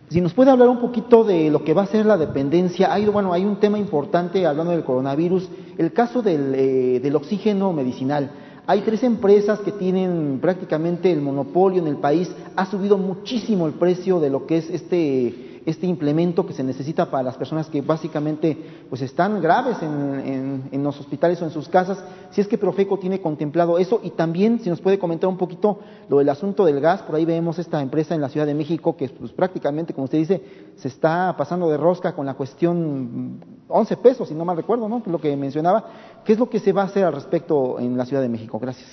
si 0.10 0.22
nos 0.22 0.34
puede 0.34 0.50
hablar 0.50 0.70
un 0.70 0.80
poquito 0.80 1.24
de 1.24 1.52
lo 1.52 1.64
que 1.64 1.74
va 1.74 1.84
a 1.84 1.88
ser 1.88 2.06
la 2.06 2.18
dependencia. 2.18 2.92
Hay, 2.92 3.06
bueno, 3.06 3.32
hay 3.32 3.46
un 3.46 3.60
tema 3.60 3.78
importante 3.78 4.46
hablando 4.46 4.72
del 4.72 4.84
coronavirus, 4.84 5.50
el 5.78 5.94
caso 5.94 6.22
del, 6.22 6.56
eh, 6.56 7.00
del 7.00 7.16
oxígeno 7.16 7.74
medicinal. 7.74 8.32
Hay 8.70 8.82
tres 8.82 9.02
empresas 9.02 9.58
que 9.62 9.72
tienen 9.72 10.38
prácticamente 10.40 11.12
el 11.12 11.22
monopolio 11.22 11.82
en 11.82 11.88
el 11.88 11.96
país. 11.96 12.30
Ha 12.56 12.68
subido 12.68 13.00
muchísimo 13.00 13.66
el 13.66 13.74
precio 13.74 14.20
de 14.20 14.30
lo 14.30 14.46
que 14.46 14.58
es 14.58 14.70
este 14.70 15.49
este 15.66 15.86
implemento 15.88 16.46
que 16.46 16.54
se 16.54 16.64
necesita 16.64 17.10
para 17.10 17.24
las 17.24 17.38
personas 17.38 17.68
que 17.68 17.82
básicamente 17.82 18.58
pues 18.90 19.02
están 19.02 19.42
graves 19.42 19.78
en, 19.82 20.84
los 20.84 21.00
hospitales 21.00 21.42
o 21.42 21.46
en 21.46 21.52
sus 21.52 21.68
casas, 21.68 22.04
si 22.32 22.42
es 22.42 22.48
que 22.48 22.58
Profeco 22.58 22.98
tiene 22.98 23.22
contemplado 23.22 23.78
eso 23.78 24.00
y 24.04 24.12
también 24.12 24.60
si 24.60 24.70
nos 24.70 24.82
puede 24.82 24.98
comentar 24.98 25.30
un 25.30 25.38
poquito 25.38 25.80
lo 26.08 26.20
del 26.20 26.30
asunto 26.30 26.66
del 26.66 26.80
gas, 26.80 27.02
por 27.04 27.16
ahí 27.16 27.26
vemos 27.26 27.60
esta 27.60 27.82
empresa 27.82 28.16
en 28.16 28.22
la 28.22 28.30
Ciudad 28.30 28.46
de 28.46 28.54
México 28.54 28.96
que 28.96 29.10
pues, 29.10 29.32
prácticamente, 29.32 29.94
como 29.94 30.06
usted 30.06 30.18
dice, 30.18 30.42
se 30.78 30.88
está 30.88 31.36
pasando 31.38 31.70
de 31.70 31.78
rosca 31.78 32.14
con 32.14 32.26
la 32.26 32.34
cuestión 32.34 33.40
11 33.68 33.98
pesos, 33.98 34.28
si 34.28 34.34
no 34.34 34.46
mal 34.46 34.58
recuerdo, 34.58 34.90
¿no? 34.90 35.04
Lo 35.06 35.20
que 35.20 35.36
mencionaba. 35.36 35.86
¿Qué 36.26 36.34
es 36.34 36.40
lo 36.40 36.50
que 36.50 36.60
se 36.60 36.72
va 36.72 36.84
a 36.84 36.86
hacer 36.86 37.04
al 37.04 37.14
respecto 37.14 37.80
en 37.80 37.98
la 37.98 38.06
Ciudad 38.06 38.22
de 38.22 38.30
México? 38.30 38.60
Gracias. 38.60 38.90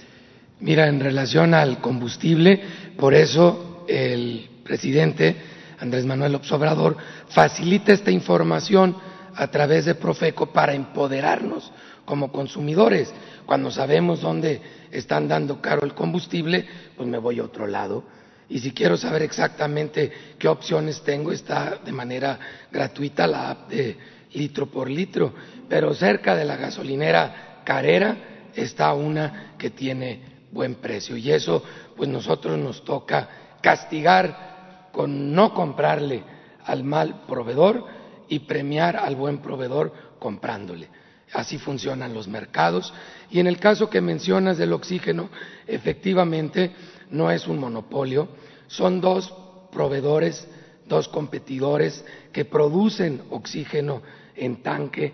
Mira, 0.61 0.89
en 0.89 1.01
relación 1.01 1.55
al 1.55 1.81
combustible, 1.81 2.61
por 2.97 3.15
eso 3.15 3.85
el 3.89 4.49
presidente 4.65 5.37
Andrés 5.79 6.07
Manuel 6.07 6.33
López 6.33 6.51
Obrador, 6.53 6.97
facilita 7.29 7.93
esta 7.93 8.11
información 8.11 8.97
a 9.35 9.49
través 9.49 9.85
de 9.85 9.95
Profeco 9.95 10.47
para 10.47 10.75
empoderarnos 10.75 11.71
como 12.05 12.33
consumidores. 12.33 13.13
Cuando 13.45 13.71
sabemos 13.71 14.23
dónde 14.23 14.61
están 14.91 15.29
dando 15.29 15.61
caro 15.61 15.85
el 15.85 15.95
combustible, 15.95 16.67
pues 16.97 17.09
me 17.09 17.19
voy 17.19 17.41
a 17.41 17.45
otro 17.45 17.67
lado. 17.67 18.05
Y 18.49 18.61
si 18.61 18.73
quiero 18.73 18.97
saber 18.97 19.23
exactamente 19.23 20.13
qué 20.39 20.49
opciones 20.49 21.03
tengo, 21.03 21.33
está 21.33 21.79
de 21.85 21.93
manera 21.93 22.39
gratuita 22.71 23.27
la 23.27 23.51
app 23.51 23.69
de 23.69 23.99
litro 24.33 24.67
por 24.67 24.89
litro. 24.89 25.35
Pero 25.69 25.93
cerca 25.95 26.35
de 26.35 26.45
la 26.45 26.57
gasolinera 26.57 27.63
Carrera 27.65 28.17
está 28.55 28.95
una 28.95 29.55
que 29.59 29.71
tiene 29.71 30.21
buen 30.53 30.77
precio. 30.77 31.17
Y 31.17 31.33
eso, 31.33 31.63
pues 31.97 32.09
nosotros 32.09 32.57
nos 32.57 32.85
toca 32.85 33.29
castigar 33.61 34.56
con 34.97 35.35
no 35.35 35.53
comprarle 35.53 36.25
al 36.65 36.83
mal 36.83 37.25
proveedor 37.29 37.85
y 38.29 38.39
premiar 38.41 38.97
al 38.97 39.15
buen 39.15 39.39
proveedor 39.43 39.93
comprándole. 40.19 40.89
Así 41.35 41.59
funcionan 41.59 42.15
los 42.15 42.29
mercados. 42.29 42.95
Y 43.31 43.39
en 43.39 43.47
el 43.47 43.59
caso 43.59 43.91
que 43.91 44.01
mencionas 44.01 44.57
del 44.57 44.73
oxígeno, 44.73 45.29
efectivamente 45.67 46.73
no 47.11 47.31
es 47.31 47.47
un 47.47 47.59
monopolio, 47.59 48.29
son 48.69 49.03
dos 49.03 49.35
proveedores, 49.71 50.49
dos 50.89 51.09
competidores 51.09 52.03
que 52.33 52.47
producen 52.47 53.21
oxígeno 53.29 54.01
en 54.35 54.63
tanque 54.63 55.13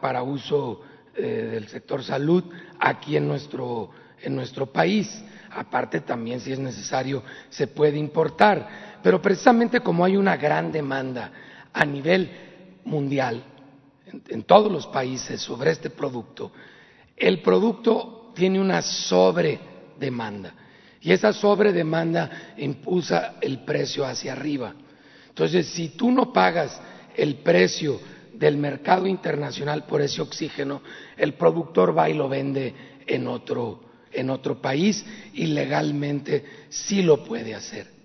para 0.00 0.22
uso 0.22 0.80
eh, 1.14 1.50
del 1.52 1.68
sector 1.68 2.02
salud 2.02 2.44
aquí 2.78 3.18
en 3.18 3.28
nuestro, 3.28 3.90
en 4.22 4.34
nuestro 4.34 4.72
país. 4.72 5.22
Aparte 5.50 6.00
también, 6.00 6.40
si 6.40 6.50
es 6.50 6.58
necesario, 6.58 7.22
se 7.50 7.66
puede 7.66 7.98
importar 7.98 8.91
pero 9.02 9.20
precisamente 9.20 9.80
como 9.80 10.04
hay 10.04 10.16
una 10.16 10.36
gran 10.36 10.70
demanda 10.70 11.32
a 11.72 11.84
nivel 11.84 12.30
mundial, 12.84 13.42
en, 14.28 14.42
todos 14.42 14.70
los 14.70 14.86
países, 14.86 15.40
sobre 15.40 15.70
este 15.70 15.90
producto, 15.90 16.52
el 17.16 17.40
producto 17.40 18.32
tiene 18.34 18.60
una 18.60 18.82
sobredemanda 18.82 20.54
y 21.00 21.12
esa 21.12 21.32
sobredemanda 21.32 22.54
impulsa 22.58 23.34
el 23.40 23.64
precio 23.64 24.04
hacia 24.04 24.32
arriba. 24.32 24.74
Entonces, 25.28 25.66
si 25.66 25.90
tú 25.90 26.10
no 26.10 26.32
pagas 26.32 26.80
el 27.16 27.36
precio 27.36 28.00
del 28.34 28.56
mercado 28.56 29.06
internacional 29.06 29.84
por 29.84 30.00
ese 30.00 30.22
oxígeno, 30.22 30.82
el 31.16 31.34
productor 31.34 31.96
va 31.96 32.08
y 32.08 32.14
lo 32.14 32.28
vende 32.28 32.74
en 33.06 33.26
otro, 33.26 33.80
en 34.12 34.30
otro 34.30 34.60
país 34.60 35.04
y 35.32 35.46
legalmente 35.46 36.44
sí 36.68 37.02
lo 37.02 37.24
puede 37.24 37.54
hacer. 37.54 38.01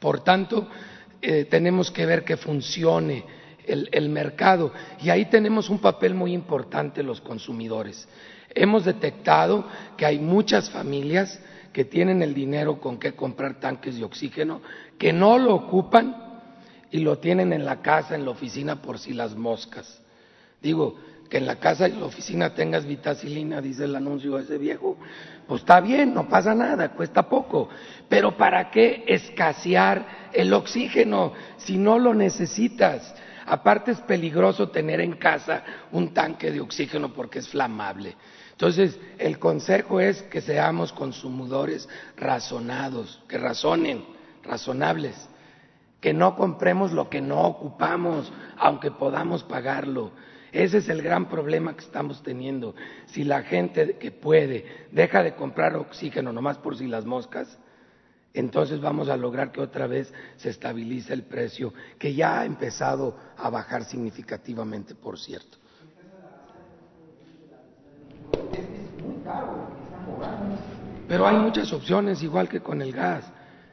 Por 0.00 0.20
tanto, 0.24 0.68
eh, 1.20 1.44
tenemos 1.44 1.90
que 1.90 2.06
ver 2.06 2.24
que 2.24 2.36
funcione 2.36 3.24
el, 3.66 4.08
mercado 4.10 4.72
y 5.00 5.10
ahí 5.10 5.24
tenemos 5.26 5.70
un 5.70 5.78
papel 5.78 6.14
muy 6.14 6.32
importante 6.32 7.02
los 7.02 7.20
consumidores. 7.20 8.06
Hemos 8.50 8.84
detectado 8.84 9.66
que 9.96 10.06
hay 10.06 10.18
muchas 10.18 10.70
familias 10.70 11.40
que 11.72 11.84
tienen 11.84 12.22
el 12.22 12.34
dinero 12.34 12.80
con 12.80 12.98
que 12.98 13.14
comprar 13.14 13.58
tanques 13.60 13.96
de 13.96 14.04
oxígeno, 14.04 14.60
que 14.98 15.12
no 15.12 15.38
lo 15.38 15.54
ocupan 15.54 16.42
y 16.90 16.98
lo 16.98 17.18
tienen 17.18 17.52
en 17.52 17.64
la 17.64 17.82
casa, 17.82 18.14
en 18.14 18.24
la 18.24 18.30
oficina, 18.30 18.80
por 18.80 18.98
si 18.98 19.12
las 19.12 19.34
moscas. 19.34 20.00
Digo, 20.62 20.96
que 21.28 21.38
en 21.38 21.46
la 21.46 21.56
casa 21.56 21.88
y 21.88 21.92
la 21.92 22.06
oficina 22.06 22.54
tengas 22.54 22.84
vitacilina, 22.84 23.60
dice 23.60 23.84
el 23.84 23.96
anuncio 23.96 24.38
ese 24.38 24.58
viejo, 24.58 24.96
pues 25.46 25.62
está 25.62 25.80
bien, 25.80 26.14
no 26.14 26.28
pasa 26.28 26.54
nada, 26.54 26.90
cuesta 26.90 27.28
poco. 27.28 27.68
Pero 28.08 28.36
¿para 28.36 28.70
qué 28.70 29.04
escasear 29.06 30.30
el 30.32 30.52
oxígeno 30.52 31.32
si 31.56 31.76
no 31.76 31.98
lo 31.98 32.14
necesitas? 32.14 33.14
Aparte 33.46 33.90
es 33.90 34.00
peligroso 34.00 34.70
tener 34.70 35.00
en 35.00 35.14
casa 35.14 35.64
un 35.92 36.14
tanque 36.14 36.50
de 36.50 36.60
oxígeno 36.60 37.12
porque 37.12 37.40
es 37.40 37.48
flamable. 37.48 38.16
Entonces, 38.52 38.98
el 39.18 39.38
consejo 39.38 40.00
es 40.00 40.22
que 40.22 40.40
seamos 40.40 40.92
consumidores 40.92 41.88
razonados, 42.16 43.22
que 43.28 43.36
razonen, 43.36 44.04
razonables, 44.44 45.28
que 46.00 46.14
no 46.14 46.36
compremos 46.36 46.92
lo 46.92 47.10
que 47.10 47.20
no 47.20 47.40
ocupamos, 47.42 48.32
aunque 48.56 48.90
podamos 48.90 49.42
pagarlo 49.42 50.12
ese 50.54 50.78
es 50.78 50.88
el 50.88 51.02
gran 51.02 51.28
problema 51.28 51.74
que 51.74 51.84
estamos 51.84 52.22
teniendo. 52.22 52.76
Si 53.06 53.24
la 53.24 53.42
gente 53.42 53.98
que 53.98 54.12
puede 54.12 54.64
deja 54.92 55.20
de 55.24 55.34
comprar 55.34 55.74
oxígeno 55.74 56.32
nomás 56.32 56.58
por 56.58 56.78
si 56.78 56.86
las 56.86 57.04
moscas, 57.04 57.58
entonces 58.32 58.80
vamos 58.80 59.08
a 59.08 59.16
lograr 59.16 59.50
que 59.50 59.60
otra 59.60 59.88
vez 59.88 60.14
se 60.36 60.50
estabilice 60.50 61.12
el 61.12 61.24
precio, 61.24 61.74
que 61.98 62.14
ya 62.14 62.38
ha 62.38 62.44
empezado 62.44 63.16
a 63.36 63.50
bajar 63.50 63.84
significativamente, 63.84 64.94
por 64.94 65.18
cierto. 65.18 65.58
Pero 71.08 71.26
hay 71.26 71.36
muchas 71.36 71.72
opciones, 71.72 72.22
igual 72.22 72.48
que 72.48 72.60
con 72.60 72.80
el 72.80 72.92
gas. 72.92 73.24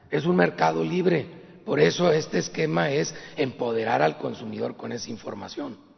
Es 0.09 0.25
un 0.25 0.35
mercado 0.35 0.83
libre. 0.83 1.27
Por 1.63 1.79
eso 1.79 2.11
este 2.11 2.39
esquema 2.39 2.89
es 2.89 3.13
empoderar 3.37 4.01
al 4.01 4.17
consumidor 4.17 4.75
con 4.75 4.91
esa 4.91 5.11
información. 5.11 5.90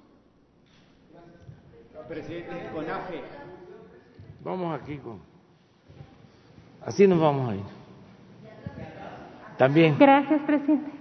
Presidente, 2.08 2.70
Vamos 4.44 4.80
aquí 4.80 4.98
con. 4.98 5.20
Así 6.86 7.08
nos 7.08 7.20
vamos 7.20 7.50
a 7.50 7.56
ir. 7.56 7.62
También. 9.58 9.96
Gracias, 9.98 10.42
presidente. 10.42 10.92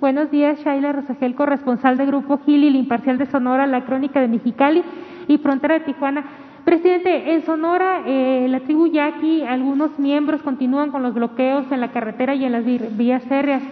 Buenos 0.00 0.30
días, 0.30 0.58
Shaila 0.60 0.92
Rosagel, 0.92 1.34
corresponsal 1.34 1.98
de 1.98 2.06
Grupo 2.06 2.38
Gil 2.38 2.64
y 2.64 2.68
el 2.68 2.76
Imparcial 2.76 3.18
de 3.18 3.26
Sonora, 3.26 3.66
La 3.66 3.84
Crónica 3.84 4.20
de 4.20 4.28
Mexicali 4.28 4.82
y 5.28 5.38
Frontera 5.38 5.78
de 5.78 5.84
Tijuana. 5.84 6.24
Presidente, 6.64 7.34
en 7.34 7.44
Sonora, 7.44 8.02
eh, 8.06 8.46
la 8.48 8.60
tribu 8.60 8.86
Yaqui, 8.86 9.42
algunos 9.42 9.98
miembros 9.98 10.42
continúan 10.42 10.90
con 10.90 11.02
los 11.02 11.14
bloqueos 11.14 11.70
en 11.70 11.80
la 11.80 11.92
carretera 11.92 12.34
y 12.34 12.44
en 12.44 12.52
las 12.52 12.64
vías 12.96 13.22
férreas. 13.24 13.62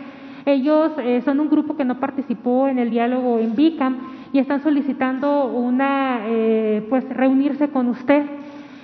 Ellos 0.46 0.92
eh, 0.98 1.22
son 1.24 1.40
un 1.40 1.48
grupo 1.48 1.74
que 1.76 1.84
no 1.84 1.98
participó 1.98 2.68
en 2.68 2.78
el 2.78 2.90
diálogo 2.90 3.38
en 3.38 3.56
BICAM 3.56 3.96
y 4.32 4.38
están 4.38 4.62
solicitando 4.62 5.46
una, 5.46 6.20
eh, 6.26 6.86
pues, 6.90 7.08
reunirse 7.08 7.68
con 7.70 7.88
usted. 7.88 8.24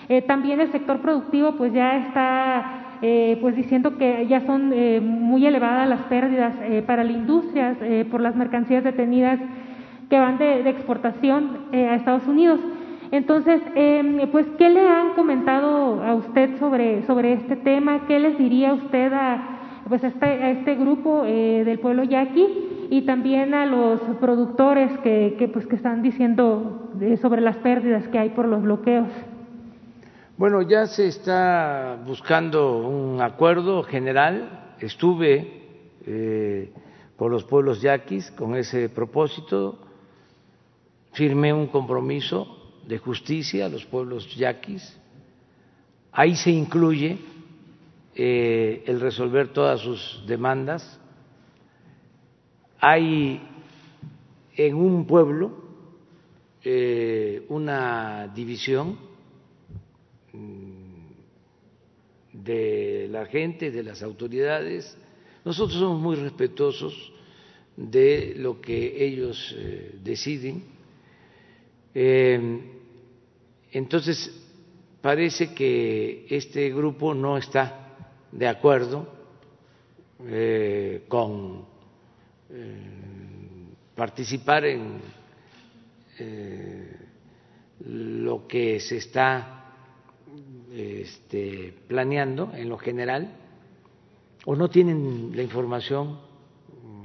Eh, 0.08 0.22
también 0.22 0.60
el 0.60 0.72
sector 0.72 1.00
productivo, 1.00 1.52
pues, 1.56 1.72
ya 1.72 1.98
está, 1.98 2.96
eh, 3.02 3.36
pues, 3.42 3.56
diciendo 3.56 3.98
que 3.98 4.26
ya 4.26 4.40
son 4.46 4.72
eh, 4.72 5.00
muy 5.02 5.46
elevadas 5.46 5.88
las 5.88 6.00
pérdidas 6.02 6.54
eh, 6.62 6.82
para 6.86 7.04
la 7.04 7.12
industria 7.12 7.76
eh, 7.82 8.06
por 8.10 8.20
las 8.20 8.36
mercancías 8.36 8.82
detenidas 8.82 9.38
que 10.08 10.18
van 10.18 10.38
de, 10.38 10.62
de 10.62 10.70
exportación 10.70 11.66
eh, 11.72 11.86
a 11.88 11.94
Estados 11.94 12.26
Unidos. 12.26 12.58
Entonces, 13.12 13.60
eh, 13.74 14.28
pues, 14.32 14.46
¿qué 14.56 14.70
le 14.70 14.88
han 14.88 15.10
comentado 15.10 16.02
a 16.02 16.14
usted 16.14 16.58
sobre, 16.58 17.02
sobre 17.06 17.34
este 17.34 17.56
tema? 17.56 18.06
¿Qué 18.06 18.18
les 18.18 18.38
diría 18.38 18.72
usted 18.72 19.12
a, 19.12 19.59
pues, 19.90 20.04
este, 20.04 20.52
este 20.52 20.76
grupo 20.76 21.24
eh, 21.26 21.64
del 21.64 21.80
pueblo 21.80 22.04
yaqui 22.04 22.86
y 22.90 23.02
también 23.02 23.54
a 23.54 23.66
los 23.66 24.00
productores 24.20 24.96
que, 25.00 25.50
pues, 25.52 25.66
que 25.66 25.74
están 25.74 26.00
diciendo 26.00 26.92
eh, 27.00 27.16
sobre 27.16 27.40
las 27.40 27.56
pérdidas 27.56 28.06
que 28.06 28.18
hay 28.18 28.30
por 28.30 28.46
los 28.46 28.62
bloqueos? 28.62 29.08
Bueno, 30.38 30.62
ya 30.62 30.86
se 30.86 31.08
está 31.08 31.98
buscando 32.06 32.78
un 32.86 33.20
acuerdo 33.20 33.82
general. 33.82 34.74
Estuve 34.78 35.64
eh, 36.06 36.72
por 37.16 37.32
los 37.32 37.42
pueblos 37.42 37.82
yaquis 37.82 38.30
con 38.30 38.54
ese 38.54 38.88
propósito. 38.90 39.76
Firmé 41.14 41.52
un 41.52 41.66
compromiso 41.66 42.76
de 42.86 42.96
justicia 42.98 43.66
a 43.66 43.68
los 43.68 43.84
pueblos 43.86 44.36
yaquis. 44.36 44.96
Ahí 46.12 46.36
se 46.36 46.50
incluye 46.50 47.18
eh, 48.22 48.84
el 48.84 49.00
resolver 49.00 49.48
todas 49.48 49.80
sus 49.80 50.22
demandas. 50.26 51.00
Hay 52.78 53.40
en 54.54 54.74
un 54.74 55.06
pueblo 55.06 55.52
eh, 56.62 57.46
una 57.48 58.28
división 58.28 58.98
mm, 60.34 61.06
de 62.34 63.08
la 63.10 63.24
gente, 63.24 63.70
de 63.70 63.82
las 63.82 64.02
autoridades. 64.02 64.98
Nosotros 65.42 65.78
somos 65.78 65.98
muy 66.02 66.16
respetuosos 66.16 67.14
de 67.74 68.34
lo 68.36 68.60
que 68.60 69.02
ellos 69.02 69.56
eh, 69.56 69.98
deciden. 70.04 70.62
Eh, 71.94 72.60
entonces, 73.72 74.30
parece 75.00 75.54
que 75.54 76.26
este 76.28 76.68
grupo 76.68 77.14
no 77.14 77.38
está 77.38 77.86
de 78.32 78.48
acuerdo 78.48 79.06
eh, 80.26 81.04
con 81.08 81.64
eh, 82.50 82.82
participar 83.94 84.64
en 84.64 85.00
eh, 86.18 86.96
lo 87.86 88.46
que 88.46 88.80
se 88.80 88.98
está 88.98 89.72
este, 90.72 91.74
planeando 91.88 92.52
en 92.54 92.68
lo 92.68 92.78
general 92.78 93.36
o 94.44 94.54
no 94.54 94.68
tienen 94.68 95.32
la 95.34 95.42
información 95.42 96.20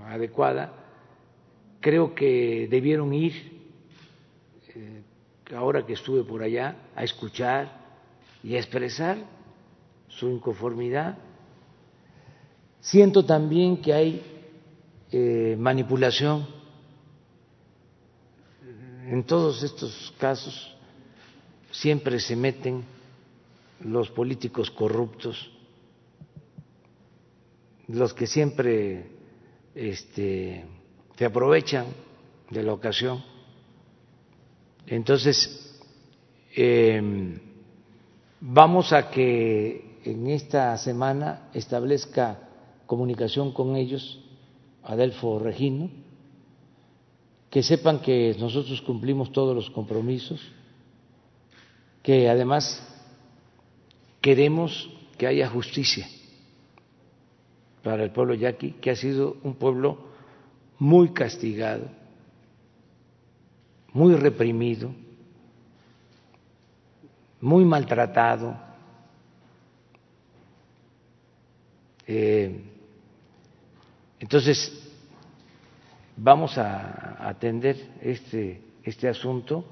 adecuada. 0.06 0.74
Creo 1.80 2.14
que 2.16 2.68
debieron 2.70 3.14
ir, 3.14 3.34
ahora 5.56 5.86
que 5.86 5.94
estuve 5.94 6.24
por 6.24 6.42
allá, 6.42 6.90
a 6.96 7.04
escuchar 7.04 7.86
y 8.44 8.56
a 8.56 8.60
expresar 8.60 9.35
su 10.18 10.30
inconformidad. 10.30 11.18
Siento 12.80 13.26
también 13.26 13.78
que 13.82 13.94
hay 13.94 14.22
eh, 15.12 15.56
manipulación 15.58 16.48
en 19.08 19.24
todos 19.24 19.64
estos 19.64 20.14
casos. 20.18 20.76
Siempre 21.72 22.20
se 22.20 22.36
meten 22.36 22.84
los 23.82 24.10
políticos 24.10 24.72
corruptos, 24.72 25.52
los 27.88 28.14
que 28.14 28.26
siempre 28.26 29.12
este, 29.74 30.66
se 31.18 31.26
aprovechan 31.26 31.88
de 32.50 32.64
la 32.64 32.74
ocasión. 32.74 33.24
Entonces, 34.88 35.82
eh, 36.56 37.38
vamos 38.40 38.94
a 38.94 39.10
que 39.10 39.95
en 40.06 40.28
esta 40.28 40.78
semana 40.78 41.50
establezca 41.54 42.40
comunicación 42.86 43.52
con 43.52 43.76
ellos, 43.76 44.20
Adelfo 44.84 45.40
Regino, 45.40 45.90
que 47.50 47.64
sepan 47.64 48.00
que 48.00 48.36
nosotros 48.40 48.82
cumplimos 48.82 49.32
todos 49.32 49.56
los 49.56 49.70
compromisos, 49.72 50.40
que 52.04 52.30
además 52.30 52.86
queremos 54.22 54.90
que 55.18 55.26
haya 55.26 55.50
justicia 55.50 56.08
para 57.82 58.04
el 58.04 58.12
pueblo 58.12 58.36
yaqui, 58.36 58.72
que 58.74 58.92
ha 58.92 58.96
sido 58.96 59.38
un 59.44 59.56
pueblo 59.56 59.98
muy 60.78 61.10
castigado, 61.14 61.88
muy 63.94 64.14
reprimido, 64.16 64.92
muy 67.42 67.64
maltratado. 67.66 68.56
Eh, 72.08 72.62
entonces, 74.20 74.72
vamos 76.18 76.58
a 76.58 77.28
atender 77.28 77.78
este, 78.02 78.62
este 78.84 79.08
asunto 79.08 79.66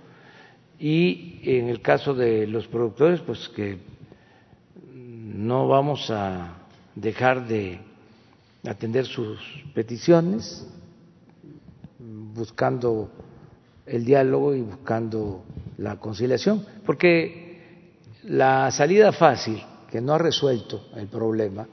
y 0.79 1.39
en 1.43 1.69
el 1.69 1.81
caso 1.81 2.13
de 2.13 2.47
los 2.47 2.67
productores, 2.67 3.21
pues 3.21 3.49
que 3.49 3.77
no 4.93 5.67
vamos 5.67 6.09
a 6.09 6.57
dejar 6.95 7.47
de 7.47 7.79
atender 8.67 9.05
sus 9.05 9.39
peticiones, 9.73 10.67
buscando 11.99 13.11
el 13.85 14.05
diálogo 14.05 14.55
y 14.55 14.61
buscando 14.61 15.43
la 15.77 15.97
conciliación, 15.99 16.65
porque 16.85 17.91
la 18.23 18.71
salida 18.71 19.11
fácil, 19.11 19.61
que 19.89 20.01
no 20.01 20.13
ha 20.13 20.17
resuelto 20.17 20.89
el 20.95 21.07
problema, 21.07 21.67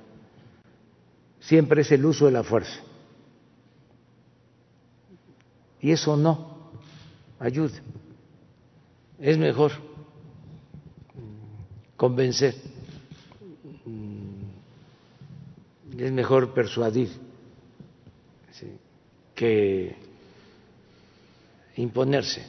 siempre 1.40 1.82
es 1.82 1.92
el 1.92 2.04
uso 2.04 2.26
de 2.26 2.32
la 2.32 2.42
fuerza. 2.42 2.80
Y 5.80 5.90
eso 5.90 6.16
no 6.16 6.70
ayuda. 7.38 7.80
Es 9.18 9.36
mejor 9.36 9.72
convencer, 11.96 12.54
es 15.98 16.12
mejor 16.12 16.54
persuadir 16.54 17.10
que 19.34 19.96
imponerse. 21.76 22.46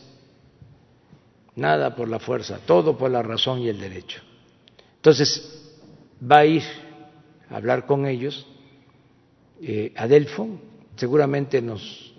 Nada 1.56 1.96
por 1.96 2.08
la 2.08 2.20
fuerza, 2.20 2.60
todo 2.66 2.98
por 2.98 3.12
la 3.12 3.22
razón 3.22 3.60
y 3.60 3.70
el 3.70 3.80
derecho. 3.80 4.22
Entonces, 4.96 5.70
va 6.22 6.40
a 6.40 6.46
ir 6.46 6.64
a 7.50 7.58
hablar 7.58 7.86
con 7.86 8.06
ellos. 8.06 8.48
Eh, 9.64 9.94
Adelfo, 9.96 10.48
seguramente 10.96 11.62
nos 11.62 12.16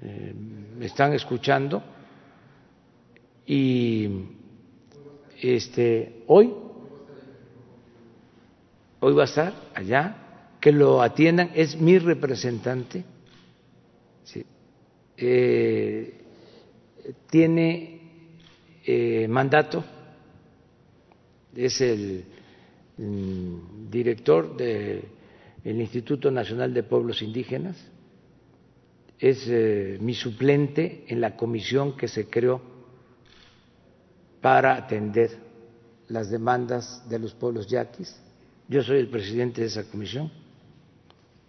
eh, 0.00 0.32
están 0.80 1.12
escuchando 1.12 1.82
y 3.44 4.08
este 5.40 6.22
hoy 6.28 6.52
hoy 9.00 9.12
va 9.12 9.22
a 9.22 9.24
estar 9.24 9.52
allá 9.74 10.54
que 10.60 10.70
lo 10.70 11.02
atiendan 11.02 11.50
es 11.56 11.80
mi 11.80 11.98
representante 11.98 13.02
¿sí? 14.22 14.46
eh, 15.16 16.14
tiene 17.28 18.00
eh, 18.86 19.26
mandato 19.26 19.84
es 21.56 21.80
el, 21.80 22.24
el 22.98 23.60
director 23.90 24.56
del 25.64 25.80
Instituto 25.80 26.30
Nacional 26.30 26.74
de 26.74 26.82
Pueblos 26.82 27.22
Indígenas 27.22 27.76
es 29.18 29.46
eh, 29.48 29.98
mi 30.00 30.14
suplente 30.14 31.04
en 31.06 31.20
la 31.20 31.36
comisión 31.36 31.96
que 31.96 32.08
se 32.08 32.26
creó 32.26 32.60
para 34.40 34.74
atender 34.74 35.30
las 36.08 36.30
demandas 36.30 37.08
de 37.08 37.20
los 37.20 37.32
pueblos 37.32 37.68
yaquis. 37.68 38.20
Yo 38.68 38.82
soy 38.82 38.98
el 38.98 39.08
presidente 39.08 39.60
de 39.60 39.68
esa 39.68 39.84
comisión 39.84 40.32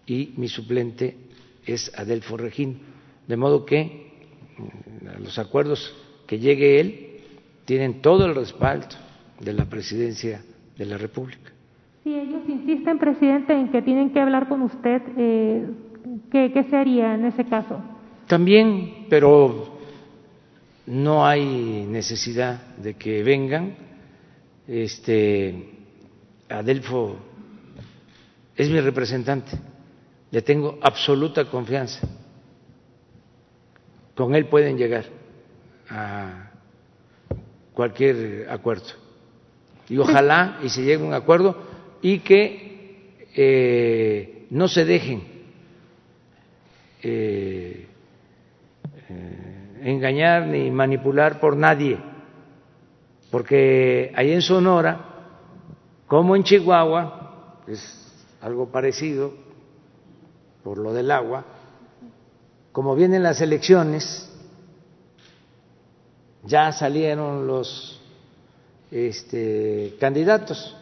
y 0.06 0.34
mi 0.38 0.48
suplente 0.48 1.18
es 1.66 1.92
Adelfo 1.98 2.38
Regín. 2.38 2.82
De 3.28 3.38
modo 3.38 3.66
que 3.66 4.12
los 5.20 5.40
acuerdos 5.40 5.96
que 6.28 6.38
llegue 6.38 6.80
él 6.80 7.22
tienen 7.66 8.02
todo 8.02 8.26
el 8.26 8.36
respaldo 8.36 8.96
de 9.40 9.54
la 9.54 9.66
presidencia 9.66 10.44
de 10.78 10.86
la 10.86 10.98
República. 10.98 11.53
Si 12.04 12.14
ellos 12.14 12.42
insisten, 12.50 13.00
presidente, 13.00 13.54
en 13.54 13.72
que 13.72 13.82
tienen 13.82 14.12
que 14.12 14.20
hablar 14.20 14.50
con 14.50 14.62
usted, 14.64 15.02
eh, 15.16 15.66
¿qué, 16.30 16.52
¿qué 16.52 16.64
se 16.66 16.76
haría 16.76 17.16
en 17.16 17.26
ese 17.26 17.46
caso? 17.46 17.82
También, 18.28 19.06
pero 19.10 19.78
no 20.86 21.26
hay 21.26 21.86
necesidad 21.88 22.76
de 22.76 22.96
que 22.96 23.24
vengan. 23.24 23.76
Este 24.68 25.70
Adelfo 26.50 27.16
es 28.58 28.70
mi 28.70 28.82
representante, 28.82 29.52
le 30.30 30.42
tengo 30.42 30.80
absoluta 30.82 31.46
confianza. 31.46 32.06
Con 34.14 34.36
él 34.36 34.48
pueden 34.48 34.78
llegar 34.78 35.06
a 35.90 36.52
cualquier 37.74 38.50
acuerdo. 38.50 38.88
Y 39.90 39.98
ojalá 39.98 40.60
y 40.62 40.70
se 40.70 40.82
llegue 40.82 41.04
a 41.04 41.08
un 41.08 41.14
acuerdo 41.14 41.73
y 42.04 42.20
que 42.20 43.26
eh, 43.34 44.46
no 44.52 44.68
se 44.68 44.86
dejen 44.86 45.24
eh, 47.02 47.88
eh, 49.10 49.80
engañar 49.84 50.46
ni 50.48 50.70
manipular 50.70 51.40
por 51.40 51.56
nadie, 51.56 51.98
porque 53.32 54.12
ahí 54.16 54.34
en 54.34 54.42
Sonora, 54.42 55.00
como 56.06 56.36
en 56.36 56.44
Chihuahua, 56.44 57.62
es 57.68 57.82
algo 58.42 58.68
parecido 58.70 59.34
por 60.62 60.78
lo 60.78 60.94
del 60.94 61.10
agua, 61.10 61.46
como 62.74 62.96
vienen 62.96 63.24
las 63.24 63.40
elecciones, 63.40 64.30
ya 66.44 66.72
salieron 66.74 67.48
los 67.48 68.02
este, 68.92 69.96
candidatos 70.02 70.76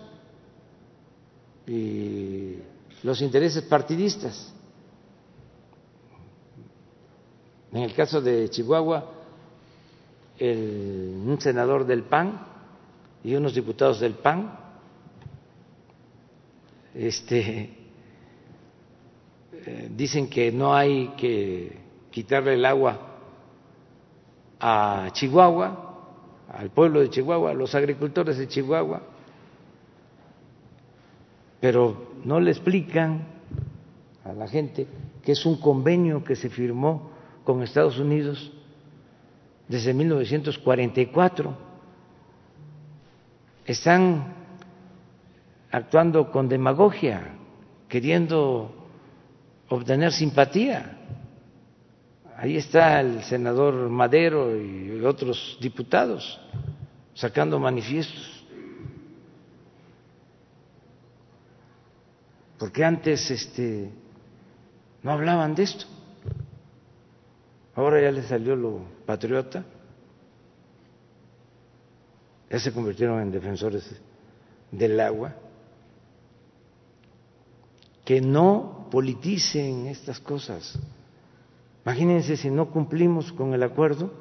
y 1.68 2.56
los 3.04 3.22
intereses 3.22 3.64
partidistas. 3.64 4.54
En 7.72 7.84
el 7.84 7.94
caso 7.94 8.22
de 8.22 8.50
Chihuahua, 8.50 9.12
el, 10.38 11.22
un 11.26 11.40
senador 11.40 11.86
del 11.86 12.04
PAN 12.04 12.46
y 13.24 13.36
unos 13.36 13.54
diputados 13.54 14.00
del 14.00 14.16
PAN 14.16 14.60
este, 16.94 17.70
eh, 19.54 19.90
dicen 19.96 20.30
que 20.30 20.52
no 20.52 20.74
hay 20.76 21.10
que 21.18 21.78
quitarle 22.10 22.56
el 22.56 22.66
agua 22.66 23.00
a 24.60 25.10
Chihuahua, 25.14 25.88
al 26.50 26.70
pueblo 26.72 27.00
de 27.00 27.10
Chihuahua, 27.10 27.52
a 27.52 27.54
los 27.54 27.74
agricultores 27.74 28.38
de 28.38 28.48
Chihuahua, 28.48 29.02
pero 31.62 32.16
no 32.26 32.40
le 32.40 32.52
explican 32.52 33.28
a 34.26 34.34
la 34.34 34.48
gente 34.48 34.88
que 35.24 35.32
es 35.34 35.46
un 35.46 35.58
convenio 35.58 36.24
que 36.24 36.36
se 36.36 36.50
firmó 36.50 37.12
con 37.44 37.62
Estados 37.62 38.00
Unidos 38.00 38.52
desde 39.68 39.94
1944. 39.94 41.56
Están 43.66 44.34
actuando 45.72 46.32
con 46.32 46.50
demagogia, 46.50 47.36
queriendo 47.88 48.74
obtener 49.70 50.12
simpatía. 50.12 50.98
Ahí 52.38 52.58
está 52.58 53.00
el 53.00 53.24
senador 53.24 53.88
Madero 53.90 54.60
y 54.60 55.00
otros 55.06 55.60
diputados 55.62 56.40
sacando 57.14 57.60
manifiestos. 57.60 58.31
Porque 62.62 62.84
antes 62.84 63.32
este, 63.32 63.90
no 65.02 65.12
hablaban 65.12 65.56
de 65.56 65.64
esto. 65.64 65.86
Ahora 67.74 68.00
ya 68.00 68.12
les 68.12 68.28
salió 68.28 68.56
lo 68.56 68.82
patriota. 69.04 69.66
Ya 72.52 72.60
se 72.60 72.72
convirtieron 72.72 73.20
en 73.20 73.32
defensores 73.32 73.90
del 74.72 75.00
agua. 75.00 75.34
Que 78.06 78.22
no 78.22 78.90
politicen 78.92 79.88
estas 79.88 80.20
cosas. 80.20 80.78
Imagínense 81.84 82.38
si 82.38 82.52
no 82.52 82.70
cumplimos 82.70 83.34
con 83.34 83.56
el 83.56 83.64
acuerdo, 83.64 84.14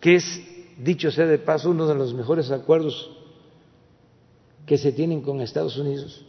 que 0.00 0.16
es, 0.16 0.42
dicho 0.76 1.12
sea 1.12 1.26
de 1.26 1.38
paso, 1.38 1.70
uno 1.70 1.86
de 1.86 1.94
los 1.94 2.12
mejores 2.14 2.50
acuerdos 2.50 3.16
que 4.66 4.76
se 4.76 4.90
tienen 4.90 5.20
con 5.22 5.40
Estados 5.40 5.76
Unidos. 5.78 6.26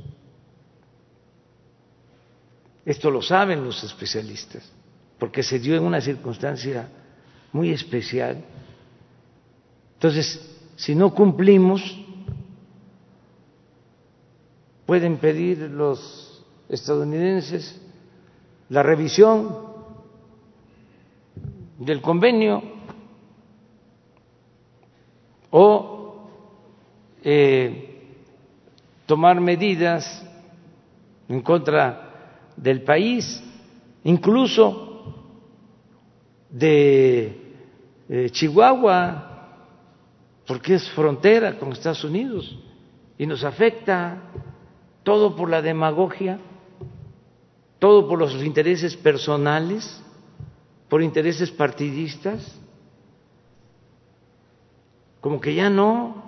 Esto 2.85 3.09
lo 3.09 3.21
saben 3.21 3.63
los 3.63 3.83
especialistas, 3.83 4.71
porque 5.17 5.41
se 5.41 5.59
dio 5.59 5.75
en 5.75 5.83
una 5.83 5.99
circunstancia 5.99 6.87
muy 7.51 7.71
especial. 7.71 8.43
Entonces, 9.95 10.39
si 10.75 10.93
no 10.93 11.13
cumplimos, 11.13 11.81
pueden 14.85 15.17
pedir 15.17 15.59
los 15.59 16.43
estadounidenses 16.69 17.81
la 18.69 18.81
revisión 18.81 19.55
del 21.77 22.01
convenio 22.01 22.63
o 25.51 26.27
eh, 27.23 28.17
tomar 29.05 29.39
medidas 29.39 30.25
en 31.27 31.41
contra 31.41 32.04
del 32.57 32.81
país, 32.81 33.43
incluso 34.03 35.13
de 36.49 37.55
eh, 38.09 38.29
Chihuahua, 38.29 39.31
porque 40.47 40.75
es 40.75 40.89
frontera 40.91 41.57
con 41.57 41.71
Estados 41.71 42.03
Unidos 42.03 42.57
y 43.17 43.25
nos 43.25 43.43
afecta 43.43 44.21
todo 45.03 45.35
por 45.35 45.49
la 45.49 45.61
demagogia 45.61 46.39
todo 47.79 48.07
por 48.07 48.17
los 48.17 48.33
intereses 48.43 48.95
personales, 48.95 50.01
por 50.89 51.01
intereses 51.01 51.51
partidistas, 51.51 52.59
como 55.21 55.39
que 55.39 55.55
ya 55.55 55.69
no 55.69 56.23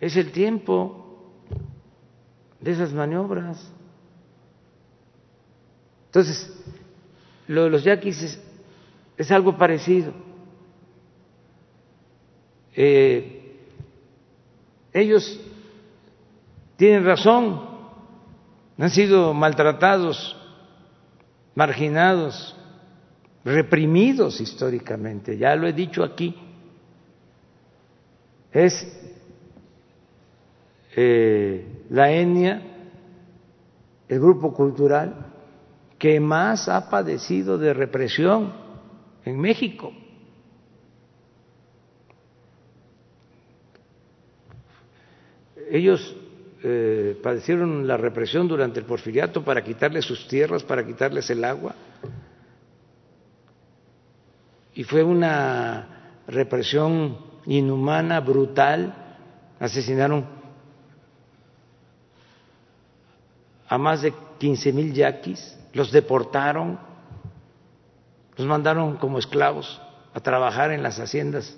es 0.00 0.16
el 0.16 0.32
tiempo 0.32 1.34
de 2.60 2.72
esas 2.72 2.92
maniobras. 2.92 3.70
Entonces, 6.12 6.52
lo 7.48 7.64
de 7.64 7.70
los 7.70 7.84
yaquis 7.84 8.38
es, 9.16 9.30
algo 9.30 9.56
parecido. 9.56 10.12
Eh, 12.76 13.56
ellos 14.92 15.40
tienen 16.76 17.06
razón 17.06 17.72
han 18.78 18.90
sido 18.90 19.32
maltratados, 19.32 20.36
marginados, 21.54 22.54
reprimidos 23.42 24.38
históricamente, 24.42 25.38
ya 25.38 25.56
lo 25.56 25.66
he 25.66 25.72
dicho 25.72 26.04
aquí, 26.04 26.34
es 28.52 28.86
eh, 30.94 31.84
la 31.88 32.10
etnia, 32.12 32.60
el 34.08 34.20
grupo 34.20 34.52
cultural 34.52 35.31
que 36.02 36.18
más 36.18 36.68
ha 36.68 36.90
padecido 36.90 37.58
de 37.58 37.72
represión 37.72 38.52
en 39.24 39.38
México. 39.38 39.92
Ellos 45.70 46.16
eh, 46.64 47.16
padecieron 47.22 47.86
la 47.86 47.96
represión 47.96 48.48
durante 48.48 48.80
el 48.80 48.84
porfiriato 48.84 49.44
para 49.44 49.62
quitarles 49.62 50.04
sus 50.04 50.26
tierras, 50.26 50.64
para 50.64 50.84
quitarles 50.84 51.30
el 51.30 51.44
agua. 51.44 51.76
Y 54.74 54.82
fue 54.82 55.04
una 55.04 56.22
represión 56.26 57.16
inhumana, 57.46 58.18
brutal. 58.18 58.92
Asesinaron 59.60 60.26
a 63.68 63.78
más 63.78 64.02
de 64.02 64.12
15 64.40 64.72
mil 64.72 64.92
yaquis, 64.92 65.61
los 65.72 65.90
deportaron, 65.90 66.78
los 68.36 68.46
mandaron 68.46 68.96
como 68.96 69.18
esclavos 69.18 69.80
a 70.14 70.20
trabajar 70.20 70.70
en 70.70 70.82
las 70.82 70.98
haciendas 70.98 71.56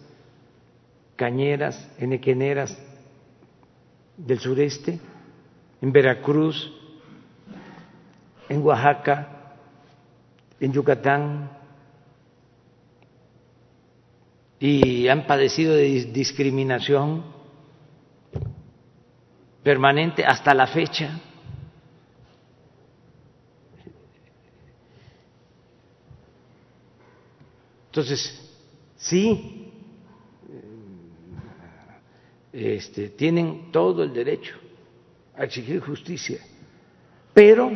cañeras, 1.17 1.89
enequeneras 1.99 2.77
del 4.17 4.39
sureste, 4.39 5.01
en 5.81 5.93
Veracruz, 5.93 6.73
en 8.49 8.62
Oaxaca, 8.62 9.57
en 10.61 10.73
Yucatán 10.73 11.51
y 14.59 15.09
han 15.09 15.27
padecido 15.27 15.75
de 15.75 16.05
discriminación 16.07 17.25
permanente 19.62 20.25
hasta 20.25 20.55
la 20.55 20.67
fecha. 20.67 21.21
Entonces, 27.95 28.37
sí, 28.97 29.71
este, 32.53 33.11
tienen 33.11 33.71
todo 33.71 34.03
el 34.03 34.13
derecho 34.13 34.57
a 35.37 35.45
exigir 35.45 35.79
justicia, 35.79 36.41
pero 37.33 37.71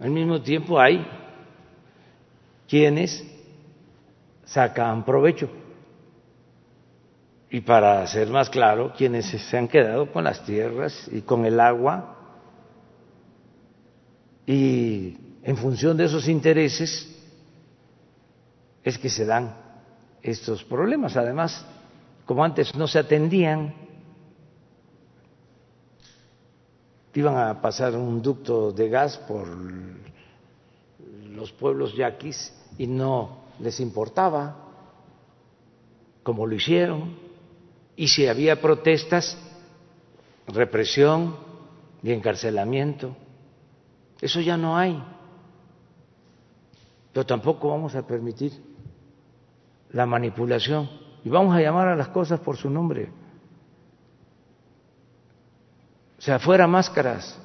al 0.00 0.10
mismo 0.10 0.42
tiempo 0.42 0.80
hay 0.80 1.06
quienes 2.68 3.24
sacan 4.44 5.04
provecho. 5.04 5.48
Y 7.50 7.60
para 7.60 8.04
ser 8.08 8.26
más 8.26 8.50
claro, 8.50 8.92
quienes 8.98 9.26
se 9.26 9.56
han 9.56 9.68
quedado 9.68 10.10
con 10.10 10.24
las 10.24 10.44
tierras 10.44 11.08
y 11.12 11.20
con 11.20 11.44
el 11.44 11.60
agua, 11.60 12.16
y 14.44 15.16
en 15.44 15.56
función 15.56 15.96
de 15.96 16.06
esos 16.06 16.26
intereses 16.26 17.13
es 18.84 18.98
que 18.98 19.08
se 19.08 19.24
dan 19.24 19.56
estos 20.22 20.62
problemas. 20.62 21.16
Además, 21.16 21.64
como 22.26 22.44
antes 22.44 22.74
no 22.74 22.86
se 22.86 22.98
atendían, 22.98 23.74
iban 27.14 27.36
a 27.36 27.60
pasar 27.60 27.96
un 27.96 28.20
ducto 28.20 28.72
de 28.72 28.88
gas 28.88 29.16
por 29.18 29.48
los 31.28 31.52
pueblos 31.52 31.94
yaquis 31.94 32.52
y 32.76 32.86
no 32.86 33.44
les 33.60 33.80
importaba, 33.80 34.56
como 36.22 36.46
lo 36.46 36.54
hicieron, 36.54 37.16
y 37.96 38.08
si 38.08 38.26
había 38.26 38.60
protestas, 38.60 39.38
represión 40.48 41.36
y 42.02 42.12
encarcelamiento. 42.12 43.16
Eso 44.20 44.40
ya 44.40 44.56
no 44.56 44.76
hay. 44.76 45.02
Pero 47.12 47.24
tampoco 47.24 47.68
vamos 47.68 47.94
a 47.94 48.04
permitir 48.04 48.73
la 49.94 50.06
manipulación 50.06 50.90
y 51.24 51.30
vamos 51.30 51.56
a 51.56 51.60
llamar 51.60 51.88
a 51.88 51.96
las 51.96 52.08
cosas 52.08 52.40
por 52.40 52.56
su 52.56 52.68
nombre. 52.68 53.08
O 56.18 56.20
sea, 56.20 56.38
fuera 56.38 56.66
máscaras. 56.66 57.40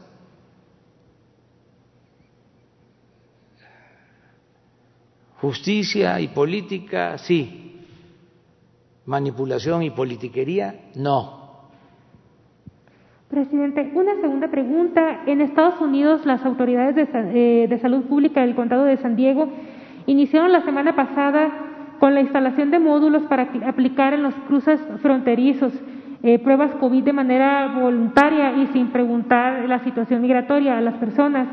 Justicia 5.39 6.20
y 6.20 6.30
política, 6.30 7.18
sí. 7.20 7.86
Manipulación 9.06 9.84
y 9.84 9.91
politiquería, 9.91 10.89
no. 10.95 11.70
Presidente, 13.30 13.91
una 13.93 14.20
segunda 14.20 14.50
pregunta. 14.50 15.24
En 15.28 15.41
Estados 15.41 15.80
Unidos, 15.80 16.26
las 16.26 16.43
autoridades 16.43 16.95
de, 16.95 17.64
eh, 17.66 17.80
salud 17.80 18.06
pública 18.06 18.41
del 18.41 18.56
condado 18.56 18.86
de 18.86 18.97
San 18.97 19.16
Diego 19.16 19.47
iniciaron 20.08 20.52
la 20.52 20.66
semana 20.66 20.95
pasada 20.95 21.68
con 22.00 22.14
la 22.14 22.22
instalación 22.22 22.72
de 22.72 22.80
módulos 22.80 23.24
para 23.24 23.50
aplicar 23.68 24.14
en 24.14 24.24
los 24.24 24.34
cruces 24.47 24.80
fronterizos 25.02 25.74
eh, 26.22 26.38
pruebas 26.39 26.76
COVID 26.76 27.04
de 27.04 27.14
manera 27.14 27.80
voluntaria 27.80 28.52
y 28.58 28.68
sin 28.68 28.88
preguntar 28.88 29.64
la 29.70 29.80
situación 29.84 30.22
migratoria 30.22 30.78
a 30.78 30.82
las 30.82 30.95
personas. 30.95 31.47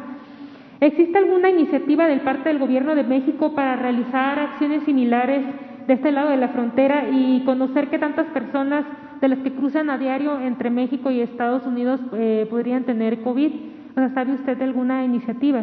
¿Existe 0.81 1.17
alguna 1.19 1.51
iniciativa 1.51 2.07
del 2.07 2.21
parte 2.21 2.49
del 2.49 2.59
Gobierno 2.59 2.95
de 2.95 3.05
México 3.05 3.55
para 3.55 3.77
realizar 3.77 4.39
acciones 4.39 4.83
similares 4.83 5.45
de 5.87 5.95
este 5.95 6.11
lado 6.11 6.31
de 6.31 6.37
la 6.37 6.49
frontera 6.49 7.09
y 7.11 7.43
conocer 7.45 7.89
que 7.89 7.99
tantas 7.99 8.27
personas 8.29 8.85
de 9.21 9.29
las 9.29 9.39
que 9.39 9.53
cruzan 9.53 9.89
a 9.89 9.99
diario 9.99 10.41
entre 10.41 10.69
México 10.69 11.11
y 11.11 11.21
Estados 11.21 11.65
Unidos 11.65 12.01
eh, 12.13 12.47
podrían 12.51 12.85
tener 12.85 13.23
COVID? 13.23 13.53
O 13.97 14.15
¿sabe 14.15 14.35
usted 14.35 14.61
alguna 14.61 15.05
iniciativa? 15.05 15.63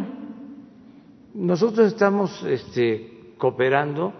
Nosotros 1.35 1.87
estamos 1.87 2.43
este, 2.45 3.35
cooperando, 3.37 4.13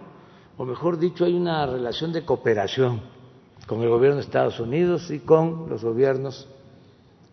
o 0.56 0.64
mejor 0.64 0.98
dicho, 0.98 1.24
hay 1.24 1.34
una 1.34 1.66
relación 1.66 2.12
de 2.12 2.24
cooperación 2.24 3.00
con 3.66 3.82
el 3.82 3.88
gobierno 3.88 4.16
de 4.16 4.22
Estados 4.22 4.60
Unidos 4.60 5.10
y 5.10 5.20
con 5.20 5.68
los 5.68 5.82
gobiernos 5.82 6.48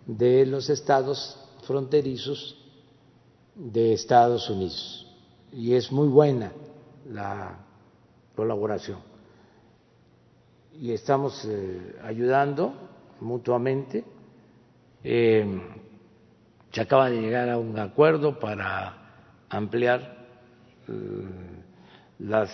de 0.05 0.45
los 0.45 0.69
estados 0.69 1.38
fronterizos 1.67 2.57
de 3.55 3.93
Estados 3.93 4.49
Unidos 4.49 5.07
y 5.51 5.74
es 5.74 5.91
muy 5.91 6.07
buena 6.07 6.51
la 7.11 7.59
colaboración 8.36 9.11
y 10.80 10.91
estamos 10.91 11.45
eh, 11.45 11.95
ayudando 12.03 12.74
mutuamente. 13.19 14.03
Eh, 15.03 15.61
se 16.72 16.82
acaba 16.82 17.09
de 17.09 17.22
llegar 17.22 17.49
a 17.49 17.57
un 17.57 17.78
acuerdo 17.78 18.39
para 18.39 18.97
ampliar 19.49 20.26
eh, 20.88 20.93
las 22.19 22.49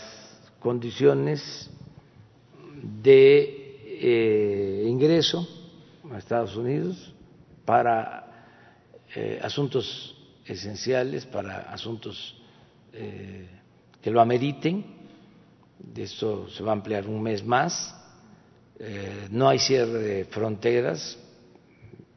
condiciones 0.68 1.70
de 3.01 4.84
ingreso 4.86 5.47
a 6.11 6.18
Estados 6.18 6.57
Unidos 6.57 7.13
para 7.63 8.28
asuntos 9.41 10.18
esenciales 10.47 11.26
para 11.26 11.72
asuntos 11.72 12.36
eh, 12.93 13.47
que 14.01 14.11
lo 14.11 14.22
ameriten. 14.22 14.86
De 15.80 16.03
esto 16.03 16.49
se 16.49 16.63
va 16.63 16.72
a 16.72 16.74
ampliar 16.74 17.07
un 17.07 17.22
mes 17.22 17.45
más. 17.45 17.95
Eh, 18.80 19.28
no 19.32 19.49
hay 19.49 19.59
cierre 19.59 19.99
de 19.99 20.26
fronteras. 20.26 21.18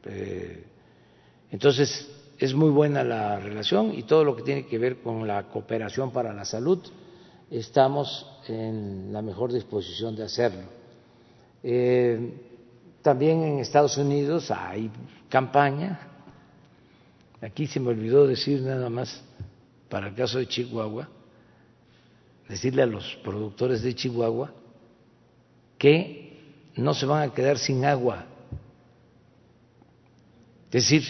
Eh, 0.05 0.65
entonces, 1.51 2.09
es 2.37 2.53
muy 2.53 2.69
buena 2.69 3.03
la 3.03 3.39
relación 3.39 3.93
y 3.93 4.03
todo 4.03 4.23
lo 4.23 4.35
que 4.35 4.43
tiene 4.43 4.65
que 4.65 4.77
ver 4.77 4.97
con 4.97 5.27
la 5.27 5.43
cooperación 5.43 6.11
para 6.11 6.33
la 6.33 6.45
salud, 6.45 6.79
estamos 7.51 8.25
en 8.47 9.13
la 9.13 9.21
mejor 9.21 9.53
disposición 9.53 10.15
de 10.15 10.23
hacerlo. 10.23 10.63
también 13.03 13.43
en 13.43 13.59
Estados 13.59 13.97
Unidos 13.97 14.49
hay 14.49 14.89
campaña 15.29 16.11
Aquí 17.41 17.65
se 17.65 17.79
me 17.79 17.89
olvidó 17.89 18.27
decir 18.27 18.61
nada 18.61 18.87
más, 18.89 19.19
para 19.89 20.09
el 20.09 20.15
caso 20.15 20.37
de 20.37 20.47
Chihuahua, 20.47 21.09
decirle 22.47 22.83
a 22.83 22.85
los 22.85 23.15
productores 23.23 23.81
de 23.81 23.95
Chihuahua 23.95 24.53
que 25.79 26.39
no 26.75 26.93
se 26.93 27.07
van 27.07 27.27
a 27.27 27.33
quedar 27.33 27.57
sin 27.57 27.83
agua. 27.83 28.25
Decir, 30.69 31.03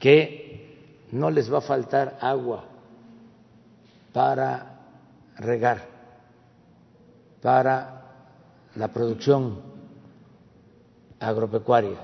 que 0.00 1.06
no 1.12 1.30
les 1.30 1.52
va 1.52 1.58
a 1.58 1.62
faltar 1.62 2.18
agua 2.20 2.64
para 4.12 4.69
regar, 5.40 5.88
para 7.42 8.00
la 8.76 8.88
producción 8.88 9.60
agropecuaria 11.18 11.98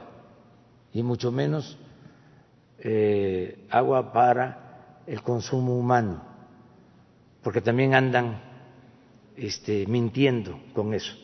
y 0.92 1.02
mucho 1.02 1.30
menos 1.30 1.78
eh, 2.78 3.66
agua 3.70 4.12
para 4.12 5.02
el 5.06 5.22
consumo 5.22 5.78
humano, 5.78 6.22
porque 7.42 7.60
también 7.60 7.94
andan 7.94 8.40
este, 9.36 9.86
mintiendo 9.86 10.58
con 10.72 10.94
eso. 10.94 11.14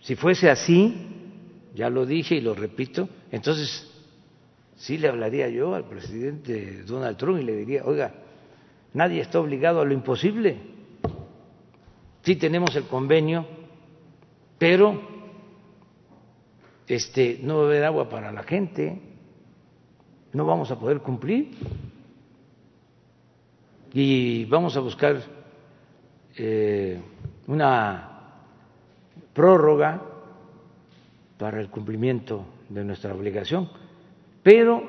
Si 0.00 0.14
fuese 0.14 0.50
así, 0.50 0.94
ya 1.74 1.90
lo 1.90 2.06
dije 2.06 2.36
y 2.36 2.40
lo 2.40 2.54
repito, 2.54 3.08
entonces 3.30 3.90
sí 4.76 4.96
le 4.96 5.08
hablaría 5.08 5.48
yo 5.48 5.74
al 5.74 5.84
presidente 5.84 6.82
Donald 6.84 7.16
Trump 7.16 7.40
y 7.40 7.44
le 7.44 7.56
diría, 7.56 7.84
oiga, 7.84 8.14
nadie 8.94 9.20
está 9.20 9.40
obligado 9.40 9.80
a 9.80 9.84
lo 9.84 9.92
imposible. 9.92 10.56
Sí 12.22 12.36
tenemos 12.36 12.74
el 12.76 12.84
convenio, 12.84 13.46
pero 14.58 15.00
este 16.86 17.40
no 17.42 17.58
va 17.58 17.62
a 17.62 17.66
haber 17.66 17.84
agua 17.84 18.08
para 18.08 18.32
la 18.32 18.42
gente. 18.42 19.00
No 20.32 20.44
vamos 20.44 20.70
a 20.70 20.78
poder 20.78 21.00
cumplir. 21.00 21.50
Y 23.92 24.44
vamos 24.44 24.76
a 24.76 24.80
buscar 24.80 25.22
eh, 26.36 27.00
una 27.46 28.08
prórroga 29.32 30.02
para 31.38 31.60
el 31.60 31.70
cumplimiento 31.70 32.44
de 32.68 32.84
nuestra 32.84 33.14
obligación, 33.14 33.70
pero 34.42 34.82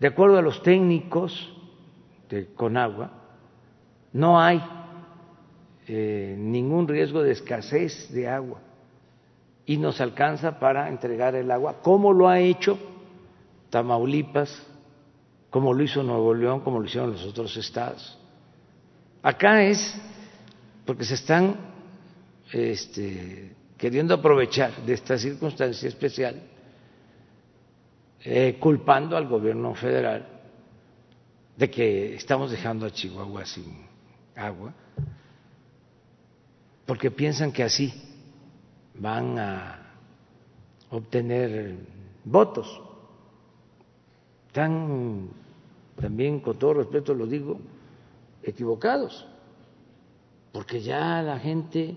de 0.00 0.08
acuerdo 0.08 0.38
a 0.38 0.42
los 0.42 0.62
técnicos 0.62 1.53
de 2.28 2.46
Conagua, 2.54 3.10
no 4.12 4.40
hay 4.40 4.62
eh, 5.86 6.34
ningún 6.38 6.88
riesgo 6.88 7.22
de 7.22 7.32
escasez 7.32 8.10
de 8.12 8.28
agua 8.28 8.60
y 9.66 9.76
nos 9.76 10.00
alcanza 10.00 10.58
para 10.58 10.88
entregar 10.88 11.34
el 11.34 11.50
agua, 11.50 11.80
como 11.82 12.12
lo 12.12 12.28
ha 12.28 12.40
hecho 12.40 12.78
Tamaulipas, 13.70 14.62
como 15.50 15.72
lo 15.74 15.82
hizo 15.82 16.02
Nuevo 16.02 16.32
León, 16.34 16.60
como 16.60 16.78
lo 16.78 16.86
hicieron 16.86 17.12
los 17.12 17.24
otros 17.24 17.56
estados. 17.56 18.18
Acá 19.22 19.62
es 19.62 20.00
porque 20.84 21.04
se 21.04 21.14
están 21.14 21.56
este, 22.52 23.54
queriendo 23.76 24.14
aprovechar 24.14 24.76
de 24.86 24.94
esta 24.94 25.18
circunstancia 25.18 25.88
especial, 25.88 26.40
eh, 28.22 28.56
culpando 28.60 29.16
al 29.16 29.26
gobierno 29.26 29.74
federal 29.74 30.33
de 31.56 31.70
que 31.70 32.14
estamos 32.14 32.50
dejando 32.50 32.86
a 32.86 32.90
Chihuahua 32.90 33.44
sin 33.46 33.86
agua, 34.34 34.72
porque 36.86 37.10
piensan 37.10 37.52
que 37.52 37.62
así 37.62 37.92
van 38.94 39.38
a 39.38 39.94
obtener 40.90 41.76
votos. 42.24 42.80
Están 44.48 45.30
también, 45.96 46.40
con 46.40 46.58
todo 46.58 46.74
respeto 46.74 47.14
lo 47.14 47.26
digo, 47.26 47.58
equivocados, 48.42 49.26
porque 50.52 50.80
ya 50.80 51.22
la 51.22 51.38
gente 51.38 51.96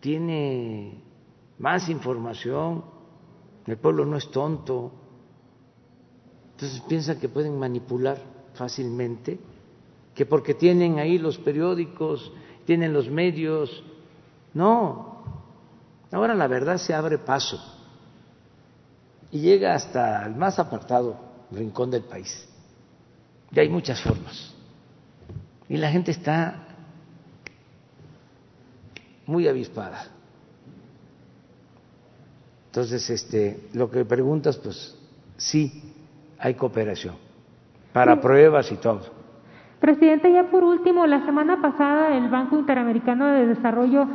tiene 0.00 1.00
más 1.58 1.88
información, 1.88 2.84
el 3.66 3.76
pueblo 3.76 4.04
no 4.04 4.16
es 4.16 4.30
tonto, 4.30 4.92
entonces 6.62 6.80
piensan 6.88 7.18
que 7.18 7.28
pueden 7.28 7.58
manipular 7.58 8.18
fácilmente, 8.54 9.40
que 10.14 10.24
porque 10.24 10.54
tienen 10.54 11.00
ahí 11.00 11.18
los 11.18 11.36
periódicos, 11.36 12.30
tienen 12.64 12.92
los 12.92 13.10
medios, 13.10 13.82
no, 14.54 15.24
ahora 16.12 16.36
la 16.36 16.46
verdad 16.46 16.76
se 16.76 16.94
abre 16.94 17.18
paso 17.18 17.58
y 19.32 19.40
llega 19.40 19.74
hasta 19.74 20.24
el 20.24 20.36
más 20.36 20.60
apartado 20.60 21.18
rincón 21.50 21.90
del 21.90 22.04
país. 22.04 22.46
Y 23.50 23.58
hay 23.58 23.68
muchas 23.68 24.00
formas. 24.00 24.54
Y 25.68 25.78
la 25.78 25.90
gente 25.90 26.12
está 26.12 26.68
muy 29.26 29.48
avispada. 29.48 30.06
Entonces, 32.66 33.10
este, 33.10 33.68
lo 33.72 33.90
que 33.90 34.04
preguntas, 34.04 34.56
pues 34.58 34.94
sí, 35.36 35.91
hay 36.42 36.54
cooperación 36.54 37.14
para 37.92 38.20
pruebas 38.20 38.70
y 38.72 38.76
todo. 38.76 39.00
Presidente, 39.80 40.32
ya 40.32 40.50
por 40.50 40.64
último, 40.64 41.06
la 41.06 41.24
semana 41.24 41.60
pasada 41.62 42.16
el 42.16 42.28
Banco 42.28 42.58
Interamericano 42.58 43.26
de 43.26 43.46
Desarrollo 43.46 44.06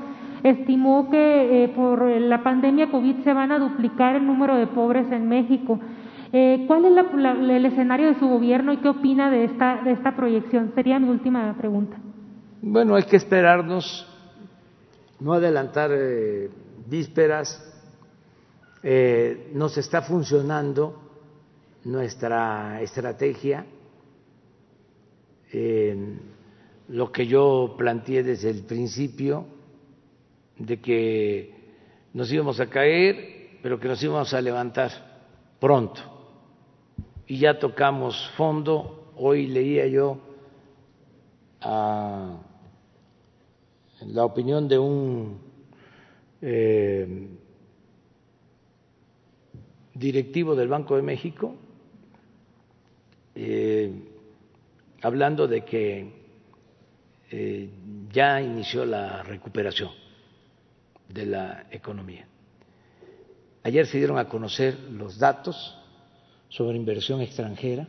estimó 0.43 1.09
que 1.09 1.63
eh, 1.63 1.69
por 1.69 2.05
la 2.05 2.43
pandemia 2.43 2.91
COVID 2.91 3.23
se 3.23 3.33
van 3.33 3.51
a 3.51 3.59
duplicar 3.59 4.15
el 4.15 4.25
número 4.25 4.55
de 4.55 4.67
pobres 4.67 5.09
en 5.11 5.27
México. 5.27 5.79
Eh, 6.33 6.65
¿Cuál 6.67 6.85
es 6.85 6.91
el 7.49 7.65
escenario 7.65 8.07
de 8.07 8.19
su 8.19 8.27
gobierno 8.27 8.73
y 8.73 8.77
qué 8.77 8.89
opina 8.89 9.29
de 9.31 9.45
esta, 9.45 9.81
de 9.83 9.91
esta 9.91 10.15
proyección? 10.15 10.73
Sería 10.75 10.99
mi 10.99 11.09
última 11.09 11.53
pregunta. 11.57 11.97
Bueno, 12.61 12.95
hay 12.95 13.03
que 13.03 13.15
esperarnos, 13.15 14.05
no 15.19 15.33
adelantar 15.33 15.91
eh, 15.93 16.49
vísperas. 16.87 17.63
Nos 19.53 19.77
está 19.77 20.01
funcionando 20.01 21.06
nuestra 21.87 22.81
estrategia. 22.81 23.65
lo 26.89 27.11
que 27.11 27.25
yo 27.25 27.75
planteé 27.77 28.23
desde 28.23 28.49
el 28.49 28.63
principio 28.63 29.45
de 30.57 30.79
que 30.79 31.53
nos 32.13 32.31
íbamos 32.31 32.59
a 32.59 32.67
caer, 32.67 33.59
pero 33.61 33.79
que 33.79 33.87
nos 33.87 34.01
íbamos 34.03 34.33
a 34.33 34.41
levantar 34.41 34.91
pronto 35.59 36.01
y 37.25 37.39
ya 37.39 37.57
tocamos 37.57 38.31
fondo. 38.35 39.13
Hoy 39.15 39.47
leía 39.47 39.87
yo 39.87 40.19
la 41.61 42.39
opinión 44.23 44.67
de 44.67 44.77
un 44.77 45.39
eh, 46.41 47.27
directivo 49.95 50.55
del 50.55 50.67
Banco 50.67 50.95
de 50.95 51.01
México 51.01 51.55
eh, 53.39 53.91
hablando 55.03 55.47
de 55.47 55.63
que 55.63 56.11
eh, 57.29 57.69
ya 58.11 58.41
inició 58.41 58.83
la 58.83 59.21
recuperación 59.21 59.91
de 61.07 61.25
la 61.27 61.67
economía. 61.69 62.27
Ayer 63.61 63.85
se 63.85 63.99
dieron 63.99 64.17
a 64.17 64.27
conocer 64.27 64.79
los 64.89 65.19
datos 65.19 65.77
sobre 66.49 66.77
inversión 66.77 67.21
extranjera 67.21 67.87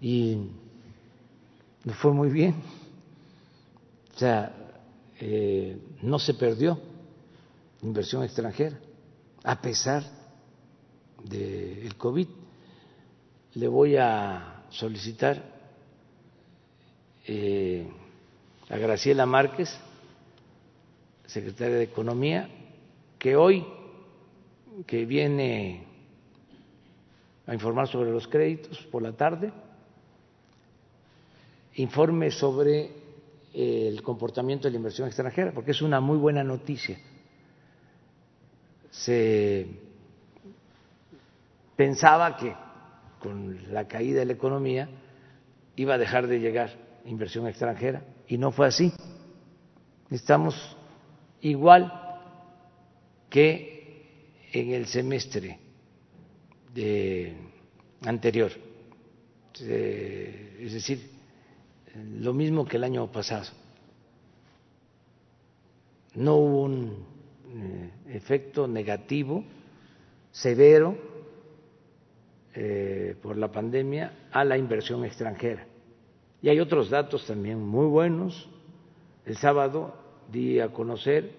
y 0.00 0.38
no 1.84 1.92
fue 1.92 2.12
muy 2.12 2.30
bien. 2.30 2.56
O 4.12 4.18
sea, 4.18 4.52
eh, 5.20 5.78
no 6.02 6.18
se 6.18 6.34
perdió 6.34 6.80
inversión 7.82 8.24
extranjera, 8.24 8.76
a 9.44 9.60
pesar 9.62 10.02
del 11.22 11.94
COVID. 11.96 12.41
Le 13.54 13.68
voy 13.68 13.96
a 13.96 14.64
solicitar 14.70 15.42
eh, 17.26 17.86
a 18.70 18.78
Graciela 18.78 19.26
Márquez, 19.26 19.78
secretaria 21.26 21.76
de 21.76 21.84
Economía, 21.84 22.48
que 23.18 23.36
hoy 23.36 23.66
que 24.86 25.04
viene 25.04 25.84
a 27.46 27.52
informar 27.52 27.88
sobre 27.88 28.10
los 28.10 28.26
créditos 28.26 28.78
por 28.90 29.02
la 29.02 29.12
tarde, 29.12 29.52
informe 31.74 32.30
sobre 32.30 32.90
el 33.52 34.02
comportamiento 34.02 34.66
de 34.66 34.70
la 34.72 34.78
inversión 34.78 35.08
extranjera, 35.08 35.52
porque 35.52 35.72
es 35.72 35.82
una 35.82 36.00
muy 36.00 36.16
buena 36.16 36.42
noticia. 36.42 36.98
Se 38.90 39.66
pensaba 41.76 42.34
que 42.36 42.61
con 43.22 43.72
la 43.72 43.86
caída 43.86 44.18
de 44.20 44.26
la 44.26 44.32
economía 44.32 44.88
iba 45.76 45.94
a 45.94 45.98
dejar 45.98 46.26
de 46.26 46.40
llegar 46.40 46.70
inversión 47.04 47.46
extranjera 47.46 48.02
y 48.26 48.36
no 48.36 48.50
fue 48.50 48.66
así. 48.66 48.92
Estamos 50.10 50.76
igual 51.40 51.92
que 53.30 54.42
en 54.52 54.72
el 54.72 54.86
semestre 54.86 55.60
de 56.74 57.36
anterior, 58.04 58.50
es 59.54 60.72
decir, 60.72 61.10
lo 62.18 62.34
mismo 62.34 62.66
que 62.66 62.76
el 62.76 62.84
año 62.84 63.10
pasado. 63.12 63.50
No 66.14 66.36
hubo 66.36 66.62
un 66.62 67.06
eh, 67.54 67.90
efecto 68.08 68.66
negativo 68.66 69.44
severo 70.32 71.11
eh, 72.54 73.16
por 73.22 73.36
la 73.36 73.50
pandemia 73.50 74.28
a 74.30 74.44
la 74.44 74.58
inversión 74.58 75.04
extranjera. 75.04 75.66
Y 76.42 76.48
hay 76.48 76.60
otros 76.60 76.90
datos 76.90 77.26
también 77.26 77.60
muy 77.60 77.86
buenos. 77.86 78.48
El 79.24 79.36
sábado 79.36 79.94
di 80.30 80.60
a 80.60 80.72
conocer 80.72 81.30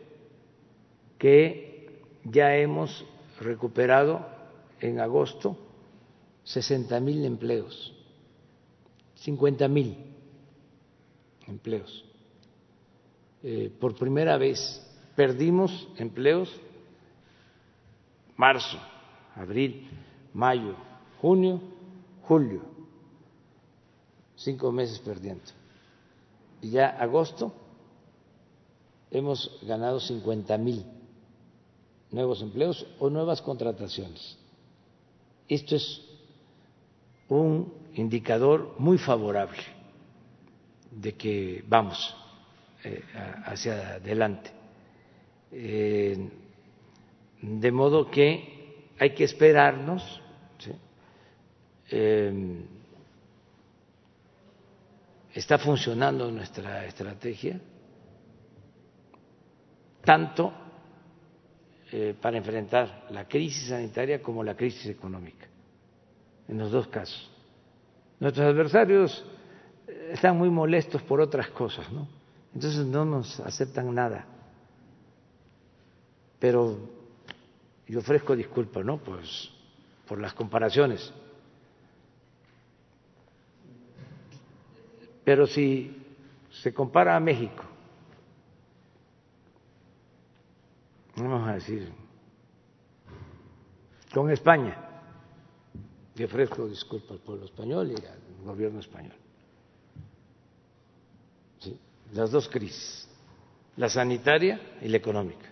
que 1.18 2.02
ya 2.24 2.56
hemos 2.56 3.06
recuperado 3.40 4.26
en 4.80 5.00
agosto 5.00 5.58
60 6.44 7.00
mil 7.00 7.26
empleos, 7.26 7.94
50 9.16 9.68
mil 9.68 9.98
empleos. 11.48 12.06
Eh, 13.44 13.72
por 13.80 13.96
primera 13.96 14.38
vez 14.38 14.82
perdimos 15.16 15.88
empleos 15.98 16.50
marzo, 18.36 18.80
abril, 19.36 19.88
mayo, 20.34 20.76
junio, 21.24 21.62
julio, 22.28 22.62
cinco 24.36 24.74
meses 24.74 25.00
perdiendo. 25.00 25.46
Y 26.62 26.72
ya 26.72 26.90
agosto 26.90 27.54
hemos 29.10 29.58
ganado 29.62 30.02
50 30.02 30.58
mil 30.58 30.84
nuevos 32.12 32.42
empleos 32.42 32.86
o 33.00 33.10
nuevas 33.10 33.42
contrataciones. 33.42 34.38
Esto 35.48 35.78
es 35.78 36.02
un 37.30 37.74
indicador 37.94 38.76
muy 38.78 38.98
favorable 38.98 39.64
de 40.92 41.14
que 41.14 41.64
vamos 41.70 42.14
eh, 42.84 43.02
hacia 43.46 43.94
adelante. 43.96 44.52
Eh, 45.54 46.18
de 47.42 47.72
modo 47.72 48.12
que 48.12 48.90
hay 49.00 49.12
que 49.12 49.24
esperarnos. 49.24 50.20
Eh, 51.96 52.66
está 55.32 55.60
funcionando 55.60 56.32
nuestra 56.32 56.88
estrategia, 56.88 57.62
tanto 60.04 60.52
eh, 61.92 62.16
para 62.20 62.38
enfrentar 62.38 63.06
la 63.12 63.28
crisis 63.28 63.70
sanitaria 63.70 64.24
como 64.24 64.44
la 64.44 64.56
crisis 64.56 64.88
económica, 64.88 65.46
en 66.48 66.58
los 66.58 66.72
dos 66.72 66.88
casos. 66.88 67.30
Nuestros 68.20 68.48
adversarios 68.48 69.24
están 70.10 70.36
muy 70.36 70.50
molestos 70.50 71.04
por 71.04 71.22
otras 71.22 71.50
cosas, 71.50 71.92
¿no? 71.92 72.08
Entonces 72.56 72.88
no 72.88 73.06
nos 73.06 73.40
aceptan 73.42 73.94
nada. 73.94 74.26
Pero 76.40 76.90
yo 77.88 78.00
ofrezco 78.00 78.36
disculpas, 78.36 78.84
¿no? 78.84 78.98
Pues 78.98 79.52
por 80.08 80.20
las 80.20 80.34
comparaciones. 80.34 81.14
Pero 85.24 85.48
si 85.48 85.96
se 86.52 86.74
compara 86.74 87.16
a 87.16 87.20
México, 87.20 87.64
vamos 91.16 91.48
a 91.48 91.54
decir, 91.54 91.92
con 94.14 94.30
España, 94.30 94.84
y 96.16 96.24
ofrezco 96.24 96.68
disculpas 96.68 97.12
al 97.12 97.20
pueblo 97.20 97.46
español 97.46 97.92
y 97.92 98.06
al 98.06 98.46
gobierno 98.46 98.80
español. 98.80 99.16
Las 102.14 102.30
dos 102.30 102.48
crisis, 102.48 103.10
la 103.76 103.90
sanitaria 103.90 104.78
y 104.82 104.88
la 104.88 104.98
económica. 104.98 105.52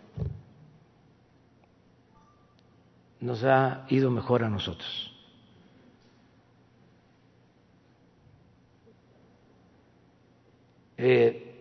Nos 3.20 3.44
ha 3.44 3.86
ido 3.90 4.12
mejor 4.12 4.44
a 4.44 4.50
nosotros. 4.50 5.11
Eh, 11.04 11.56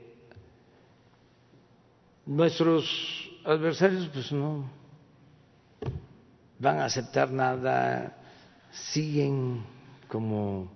nuestros 2.26 2.84
adversarios 3.43 4.07
pues 4.12 4.30
no 4.32 4.70
van 6.59 6.80
a 6.80 6.84
aceptar 6.84 7.30
nada, 7.32 8.18
siguen 8.70 9.64
como 10.09 10.70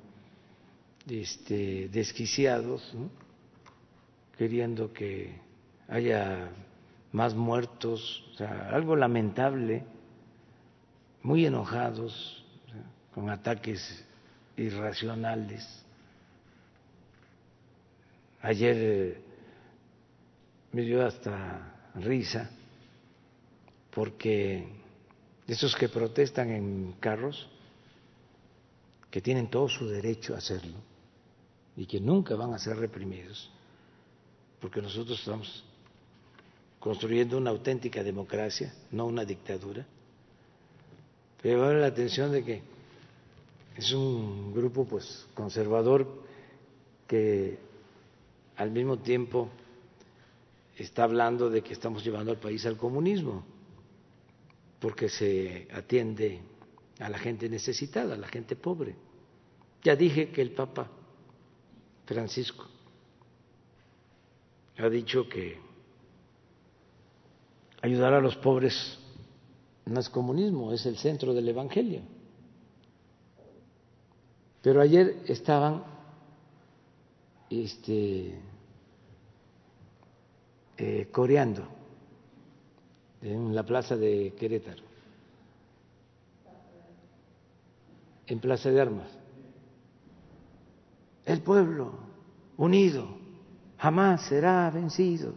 este, 1.07 1.91
desquiciados, 1.91 2.91
queriendo 4.39 4.95
que 4.95 5.39
haya 5.87 6.49
más 7.13 7.35
muertos, 7.35 8.25
algo 8.73 8.97
lamentable, 8.97 9.85
muy 11.23 11.45
enojados, 11.45 12.47
con 13.15 13.29
ataques 13.29 14.07
irracionales. 14.57 15.84
Ayer 18.45 18.77
eh, 18.77 19.19
me 20.73 20.83
dio 20.83 21.07
hasta 21.07 21.91
risa 21.95 22.51
porque 23.91 24.69
esos 25.47 25.75
que 25.75 25.89
protestan 25.89 26.51
en 26.51 26.93
carros, 27.01 27.49
que 29.11 29.23
tienen 29.23 29.49
todo 29.49 29.67
su 29.71 29.89
derecho 29.89 30.35
a 30.35 30.39
hacerlo 30.39 30.77
y 31.75 31.87
que 31.87 31.99
nunca 32.01 32.35
van 32.35 32.53
a 32.53 32.59
ser 32.59 32.77
reprimidos, 32.77 33.51
porque 34.61 34.83
nosotros 34.83 35.19
estamos 35.19 35.65
construyendo 36.79 37.39
una 37.39 37.49
auténtica 37.49 38.03
democracia, 38.03 38.75
no 38.91 39.07
una 39.07 39.25
dictadura. 39.25 39.87
Pero 41.41 41.63
vale 41.63 41.81
la 41.81 41.87
atención 41.87 42.31
de 42.31 42.45
que 42.45 42.63
es 43.75 43.91
un 43.93 44.53
grupo 44.53 44.85
pues 44.85 45.27
conservador 45.33 46.07
que 47.09 47.73
al 48.57 48.71
mismo 48.71 48.99
tiempo 48.99 49.51
está 50.77 51.05
hablando 51.05 51.51
de 51.51 51.63
que 51.63 51.73
estamos 51.73 52.05
llevando 52.05 52.33
al 52.33 52.39
país 52.39 52.65
al 52.67 52.77
comunismo, 52.77 53.45
porque 54.81 55.09
se 55.09 55.69
atiende 55.73 56.41
a 56.99 57.09
la 57.09 57.19
gente 57.19 57.49
necesitada, 57.49 58.15
a 58.15 58.19
la 58.19 58.29
gente 58.29 58.57
pobre. 58.57 58.97
Ya 59.83 59.97
dije 59.97 60.31
que 60.31 60.43
el 60.43 60.53
Papa 60.53 60.91
Francisco 62.07 62.67
ha 64.79 64.89
dicho 64.89 65.29
que 65.29 65.59
ayudar 67.83 68.15
a 68.15 68.21
los 68.21 68.37
pobres 68.37 68.99
no 69.87 70.01
es 70.01 70.09
comunismo, 70.09 70.73
es 70.73 70.87
el 70.87 70.97
centro 70.97 71.35
del 71.35 71.49
Evangelio. 71.49 72.01
Pero 74.63 74.81
ayer 74.81 75.23
estaban 75.27 75.85
este, 77.51 78.39
eh, 80.77 81.09
coreando 81.13 81.67
en 83.23 83.55
la 83.55 83.63
plaza 83.63 83.97
de 83.97 84.35
Querétaro, 84.39 84.83
en 88.27 88.41
Plaza 88.41 88.71
de 88.71 88.81
Armas. 88.81 89.09
El 91.25 91.41
pueblo 91.43 91.95
unido 92.57 93.09
jamás 93.79 94.23
será 94.27 94.71
vencido. 94.71 95.35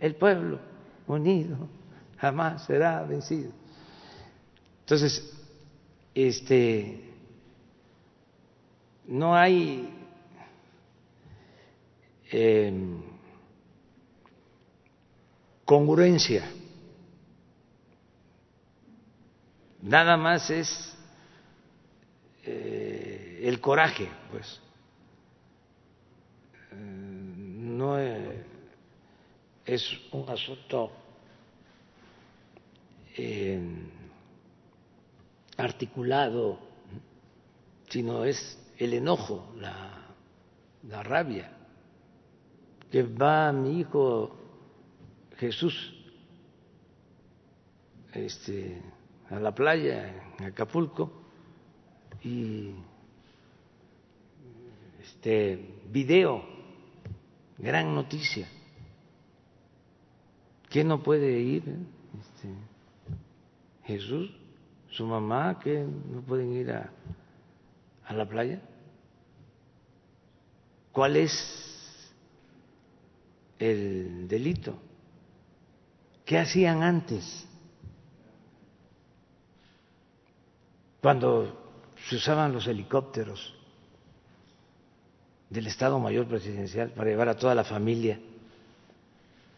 El 0.00 0.14
pueblo 0.14 0.60
unido 1.06 1.56
jamás 2.16 2.64
será 2.64 3.02
vencido. 3.04 3.50
Entonces, 4.80 5.32
este, 6.14 7.12
no 9.06 9.34
hay 9.34 10.05
eh, 12.30 12.72
congruencia. 15.64 16.44
Nada 19.82 20.16
más 20.16 20.50
es 20.50 20.96
eh, 22.44 23.40
el 23.44 23.60
coraje, 23.60 24.08
pues. 24.30 24.60
Eh, 26.72 26.76
no 26.76 27.98
es 27.98 29.98
un 30.12 30.28
asunto 30.28 30.92
articulado, 35.56 36.58
sino 37.88 38.24
es 38.24 38.58
el 38.78 38.94
enojo, 38.94 39.52
la 39.58 41.02
rabia 41.02 41.55
que 42.96 43.02
va 43.02 43.52
mi 43.52 43.80
hijo 43.80 44.34
Jesús 45.36 45.92
este, 48.14 48.80
a 49.28 49.38
la 49.38 49.54
playa 49.54 50.32
en 50.38 50.46
Acapulco 50.46 51.12
y 52.24 52.70
este 55.02 55.76
video, 55.90 56.42
gran 57.58 57.94
noticia. 57.94 58.48
¿Qué 60.70 60.82
no 60.82 61.02
puede 61.02 61.38
ir? 61.38 61.64
Este, 62.18 62.48
Jesús, 63.84 64.30
su 64.88 65.04
mamá, 65.04 65.58
que 65.58 65.84
no 65.84 66.22
pueden 66.22 66.50
ir 66.54 66.70
a, 66.72 66.90
a 68.06 68.14
la 68.14 68.26
playa. 68.26 68.62
¿Cuál 70.92 71.16
es 71.16 71.65
el 73.58 74.28
delito. 74.28 74.78
¿Qué 76.24 76.38
hacían 76.38 76.82
antes? 76.82 77.46
Cuando 81.00 81.84
se 82.08 82.16
usaban 82.16 82.52
los 82.52 82.66
helicópteros 82.66 83.54
del 85.48 85.68
Estado 85.68 85.98
Mayor 86.00 86.26
Presidencial 86.26 86.90
para 86.90 87.10
llevar 87.10 87.28
a 87.28 87.36
toda 87.36 87.54
la 87.54 87.64
familia 87.64 88.18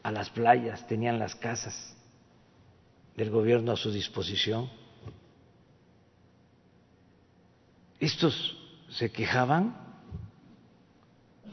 a 0.03 0.13
las 0.13 0.31
playas, 0.31 0.87
tenían 0.87 1.19
las 1.19 1.35
casas 1.35 1.95
del 3.17 3.31
gobierno 3.31 3.73
a 3.73 3.77
su 3.77 3.91
disposición. 3.91 4.71
Estos 7.99 8.57
se 8.91 9.11
quejaban, 9.11 9.77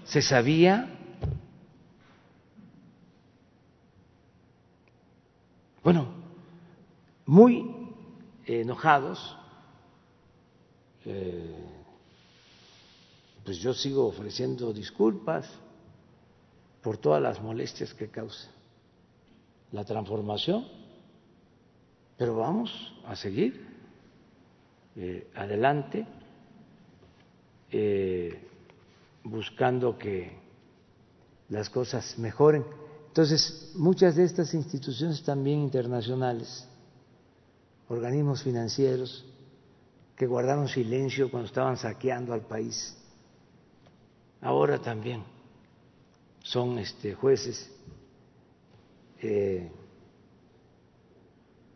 se 0.03 0.21
sabía 0.21 0.94
Bueno, 5.85 6.07
muy 7.27 7.91
enojados, 8.47 9.37
eh, 11.05 11.63
pues 13.43 13.59
yo 13.59 13.71
sigo 13.71 14.07
ofreciendo 14.07 14.73
disculpas 14.73 15.47
por 16.81 16.97
todas 16.97 17.21
las 17.21 17.39
molestias 17.39 17.93
que 17.93 18.09
causa 18.09 18.49
la 19.71 19.85
transformación, 19.85 20.67
pero 22.17 22.35
vamos 22.35 22.71
a 23.05 23.15
seguir 23.15 23.67
eh, 24.95 25.29
adelante 25.35 26.07
eh, 27.69 28.43
buscando 29.23 29.99
que 29.99 30.35
las 31.49 31.69
cosas 31.69 32.17
mejoren. 32.17 32.65
Entonces, 33.15 33.71
muchas 33.75 34.17
de 34.17 34.25
estas 34.25 34.53
instituciones 34.53 35.23
también 35.23 35.61
internacionales, 35.61 36.67
organismos 37.87 38.43
financieros, 38.43 39.23
que 40.17 40.27
guardaron 40.27 40.67
silencio 40.67 41.31
cuando 41.31 41.47
estaban 41.47 41.77
saqueando 41.77 42.33
al 42.33 42.41
país, 42.41 42.97
ahora 44.41 44.79
también 44.79 45.23
son 46.43 46.77
este, 46.77 47.13
jueces 47.13 47.71
eh, 49.21 49.71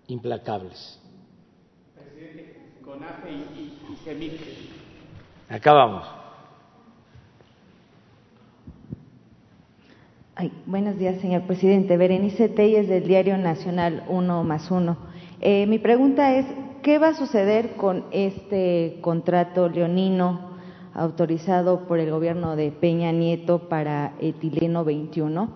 implacables. 0.08 1.00
Presidente, 1.96 2.74
CONAFE 2.84 3.32
y, 3.32 3.80
y, 4.06 4.14
y 4.14 5.54
Acá 5.54 5.72
Ay, 10.42 10.54
buenos 10.68 10.98
días, 10.98 11.20
señor 11.20 11.42
presidente. 11.42 11.98
Berenice 11.98 12.48
Telles 12.48 12.88
del 12.88 13.06
Diario 13.06 13.38
Nacional 13.38 14.06
1 14.08 14.44
más 14.46 14.72
1. 14.72 14.96
Eh, 15.42 15.68
mi 15.68 15.80
pregunta 15.80 16.34
es, 16.34 16.46
¿qué 16.82 16.98
va 16.98 17.10
a 17.10 17.14
suceder 17.14 17.72
con 17.72 18.06
este 18.12 19.00
contrato 19.02 19.68
leonino 19.68 20.40
autorizado 20.94 21.90
por 21.90 22.00
el 22.00 22.10
gobierno 22.10 22.56
de 22.56 22.72
Peña 22.72 23.12
Nieto 23.12 23.68
para 23.68 24.14
etileno 24.22 24.86
21, 24.86 25.50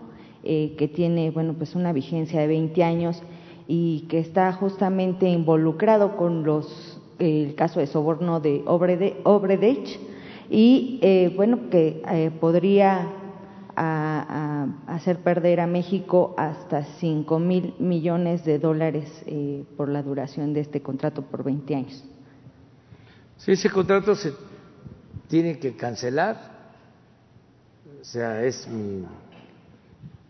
eh, 0.43 0.75
que 0.77 0.89
tiene, 0.89 1.31
bueno, 1.31 1.53
pues 1.53 1.75
una 1.75 1.93
vigencia 1.93 2.41
de 2.41 2.47
20 2.47 2.83
años 2.83 3.23
y 3.69 4.01
que 4.09 4.19
está 4.19 4.51
justamente 4.51 5.29
involucrado 5.29 6.17
con 6.17 6.43
los 6.43 6.99
el 7.19 7.55
caso 7.55 7.79
de 7.79 7.87
soborno 7.87 8.41
de 8.41 8.63
Obredech 8.65 9.97
y 10.49 10.99
eh, 11.01 11.31
bueno 11.37 11.69
que 11.69 12.01
eh, 12.11 12.31
podría 12.37 13.07
a, 13.75 14.42
hacer 14.87 15.19
perder 15.19 15.59
a 15.59 15.67
México 15.67 16.33
hasta 16.37 16.83
5 16.83 17.39
mil 17.39 17.75
millones 17.79 18.43
de 18.45 18.59
dólares 18.59 19.09
eh, 19.25 19.63
por 19.77 19.89
la 19.89 20.01
duración 20.01 20.53
de 20.53 20.61
este 20.61 20.81
contrato 20.81 21.21
por 21.21 21.43
20 21.43 21.75
años. 21.75 22.03
Sí, 23.37 23.51
ese 23.51 23.69
contrato 23.69 24.15
se 24.15 24.33
tiene 25.27 25.59
que 25.59 25.75
cancelar, 25.75 26.51
o 28.01 28.05
sea, 28.05 28.43
es 28.43 28.67
mi 28.67 29.05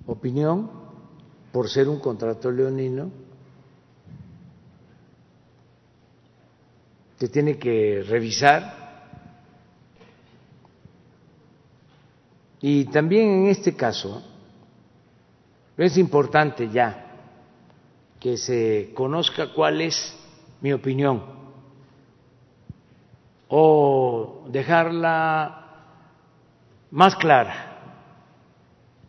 opinión, 0.05 0.69
por 1.51 1.69
ser 1.69 1.87
un 1.87 1.99
contrato 1.99 2.51
leonino, 2.51 3.11
que 7.19 7.27
tiene 7.29 7.57
que 7.57 8.03
revisar 8.07 8.82
Y 12.65 12.85
también 12.85 13.43
en 13.43 13.47
este 13.47 13.75
caso 13.75 14.23
es 15.75 15.97
importante 15.97 16.69
ya 16.69 17.11
que 18.17 18.37
se 18.37 18.93
conozca 18.95 19.51
cuál 19.53 19.81
es 19.81 20.17
mi 20.61 20.71
opinión 20.71 21.21
o 23.49 24.45
dejarla 24.47 25.87
más 26.91 27.17
clara 27.17 27.99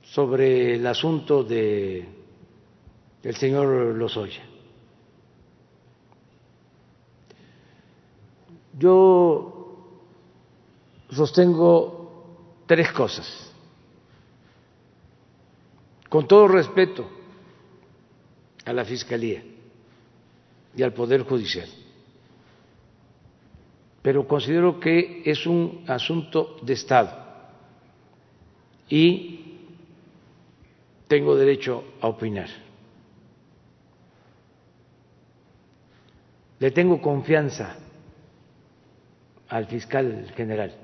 sobre 0.02 0.74
el 0.74 0.84
asunto 0.88 1.44
de 1.44 2.08
del 3.22 3.36
señor 3.36 3.94
Lozoya. 3.94 4.42
Yo 8.76 9.76
sostengo 11.08 12.64
tres 12.66 12.90
cosas 12.90 13.43
con 16.14 16.28
todo 16.28 16.46
respeto 16.46 17.10
a 18.64 18.72
la 18.72 18.84
Fiscalía 18.84 19.42
y 20.76 20.80
al 20.80 20.92
Poder 20.92 21.24
Judicial. 21.24 21.68
Pero 24.00 24.24
considero 24.28 24.78
que 24.78 25.22
es 25.24 25.44
un 25.44 25.82
asunto 25.88 26.58
de 26.62 26.74
Estado 26.74 27.10
y 28.88 29.56
tengo 31.08 31.34
derecho 31.34 31.82
a 32.00 32.06
opinar. 32.06 32.48
Le 36.60 36.70
tengo 36.70 37.02
confianza 37.02 37.76
al 39.48 39.66
fiscal 39.66 40.32
general 40.36 40.83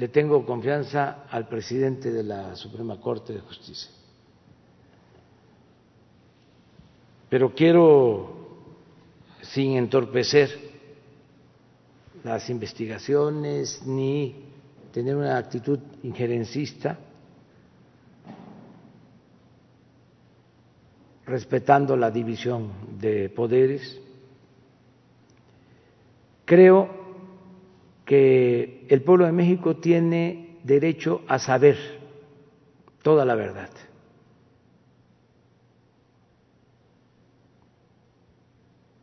le 0.00 0.08
tengo 0.08 0.46
confianza 0.46 1.26
al 1.28 1.46
presidente 1.46 2.10
de 2.10 2.22
la 2.22 2.56
Suprema 2.56 2.98
Corte 2.98 3.34
de 3.34 3.40
Justicia. 3.40 3.90
Pero 7.28 7.54
quiero, 7.54 8.62
sin 9.42 9.76
entorpecer 9.76 10.58
las 12.24 12.48
investigaciones 12.48 13.82
ni 13.84 14.42
tener 14.90 15.16
una 15.16 15.36
actitud 15.36 15.78
injerencista, 16.02 16.98
respetando 21.26 21.94
la 21.94 22.10
división 22.10 22.98
de 22.98 23.28
poderes, 23.28 24.00
creo 26.46 26.99
que 28.10 28.88
el 28.88 29.02
pueblo 29.02 29.24
de 29.24 29.30
México 29.30 29.76
tiene 29.76 30.58
derecho 30.64 31.22
a 31.28 31.38
saber 31.38 31.76
toda 33.04 33.24
la 33.24 33.36
verdad. 33.36 33.70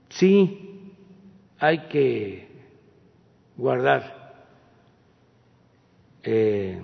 Sí, 0.10 0.92
hay 1.58 1.88
que 1.88 2.50
guardar 3.56 4.44
eh, 6.24 6.82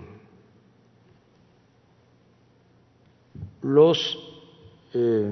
los 3.63 4.17
eh, 4.93 5.29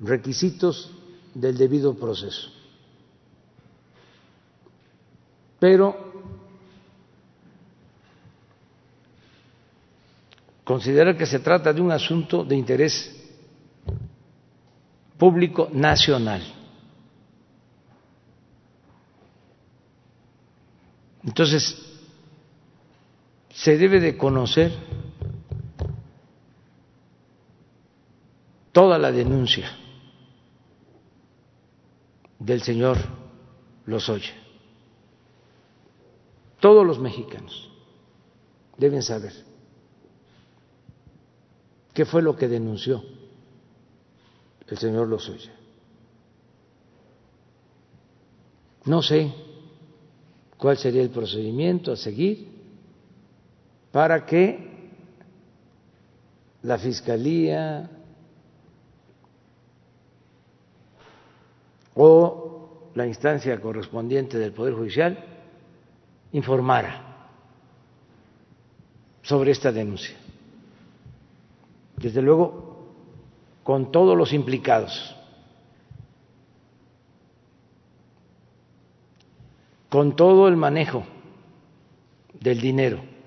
requisitos 0.00 0.94
del 1.32 1.56
debido 1.56 1.94
proceso 1.94 2.57
pero 5.58 5.96
considera 10.64 11.16
que 11.16 11.26
se 11.26 11.40
trata 11.40 11.72
de 11.72 11.80
un 11.80 11.90
asunto 11.90 12.44
de 12.44 12.56
interés 12.56 13.14
público 15.16 15.68
nacional. 15.72 16.42
Entonces, 21.24 21.76
se 23.50 23.76
debe 23.76 24.00
de 24.00 24.16
conocer 24.16 24.72
toda 28.72 28.96
la 28.98 29.10
denuncia 29.10 29.68
del 32.38 32.62
señor 32.62 32.98
Lozoya. 33.86 34.47
Todos 36.60 36.84
los 36.86 36.98
mexicanos 36.98 37.70
deben 38.76 39.02
saber 39.02 39.32
qué 41.94 42.04
fue 42.04 42.22
lo 42.22 42.36
que 42.36 42.48
denunció 42.48 43.02
el 44.66 44.78
señor 44.78 45.08
Lozoya. 45.08 45.52
No 48.84 49.02
sé 49.02 49.32
cuál 50.56 50.76
sería 50.76 51.02
el 51.02 51.10
procedimiento 51.10 51.92
a 51.92 51.96
seguir 51.96 52.48
para 53.92 54.26
que 54.26 54.90
la 56.62 56.78
Fiscalía 56.78 57.90
o 61.94 62.90
la 62.94 63.06
instancia 63.06 63.60
correspondiente 63.60 64.38
del 64.38 64.52
Poder 64.52 64.74
Judicial 64.74 65.37
informara 66.32 67.04
sobre 69.22 69.50
esta 69.50 69.72
denuncia. 69.72 70.16
Desde 71.96 72.22
luego, 72.22 72.86
con 73.64 73.90
todos 73.90 74.16
los 74.16 74.32
implicados, 74.32 75.16
con 79.88 80.14
todo 80.16 80.48
el 80.48 80.56
manejo 80.56 81.04
del 82.40 82.60
dinero. 82.60 83.18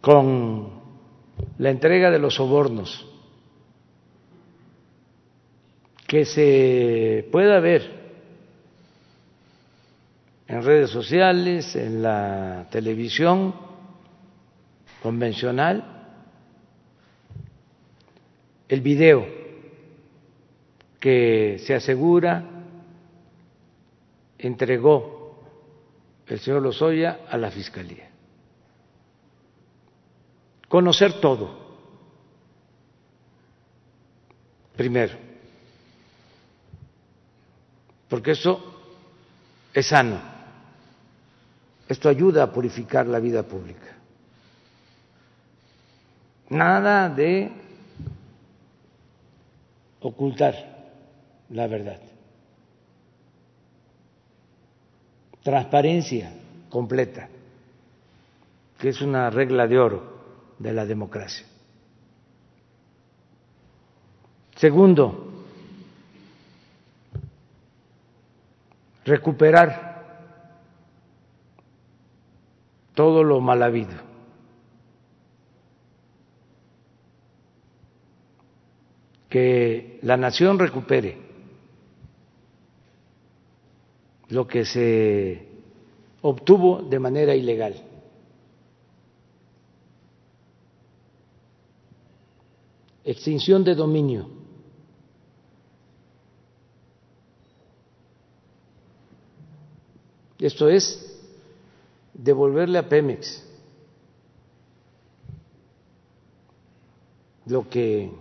con 0.00 0.70
la 1.58 1.68
entrega 1.68 2.10
de 2.10 2.18
los 2.18 2.36
sobornos 2.36 3.07
que 6.08 6.24
se 6.24 7.28
pueda 7.30 7.60
ver 7.60 7.82
en 10.48 10.62
redes 10.62 10.88
sociales, 10.88 11.76
en 11.76 12.00
la 12.00 12.66
televisión 12.70 13.54
convencional, 15.02 15.84
el 18.70 18.80
video 18.80 19.26
que 20.98 21.58
se 21.58 21.74
asegura 21.74 22.42
entregó 24.38 25.44
el 26.26 26.38
señor 26.40 26.62
Lozoya 26.62 27.20
a 27.28 27.36
la 27.36 27.50
Fiscalía. 27.50 28.08
Conocer 30.68 31.20
todo, 31.20 31.68
primero, 34.74 35.27
porque 38.08 38.32
eso 38.32 38.60
es 39.72 39.86
sano, 39.86 40.20
esto 41.88 42.08
ayuda 42.08 42.44
a 42.44 42.52
purificar 42.52 43.06
la 43.06 43.18
vida 43.18 43.42
pública. 43.42 43.96
Nada 46.50 47.08
de 47.10 47.52
ocultar 50.00 50.54
la 51.50 51.66
verdad. 51.66 52.00
Transparencia 55.42 56.32
completa, 56.68 57.28
que 58.78 58.88
es 58.90 59.00
una 59.00 59.30
regla 59.30 59.66
de 59.66 59.78
oro 59.78 60.18
de 60.58 60.72
la 60.72 60.84
democracia. 60.84 61.46
Segundo, 64.56 65.27
recuperar 69.08 69.88
todo 72.94 73.24
lo 73.24 73.40
mal 73.40 73.62
habido. 73.62 74.06
Que 79.28 79.98
la 80.02 80.16
nación 80.16 80.58
recupere 80.58 81.18
lo 84.28 84.46
que 84.46 84.64
se 84.64 85.46
obtuvo 86.22 86.82
de 86.82 86.98
manera 86.98 87.34
ilegal. 87.34 87.74
Extinción 93.04 93.64
de 93.64 93.74
dominio. 93.74 94.37
Esto 100.38 100.68
es 100.68 101.04
devolverle 102.14 102.78
a 102.78 102.88
Pemex 102.88 103.44
lo 107.46 107.68
que 107.68 108.12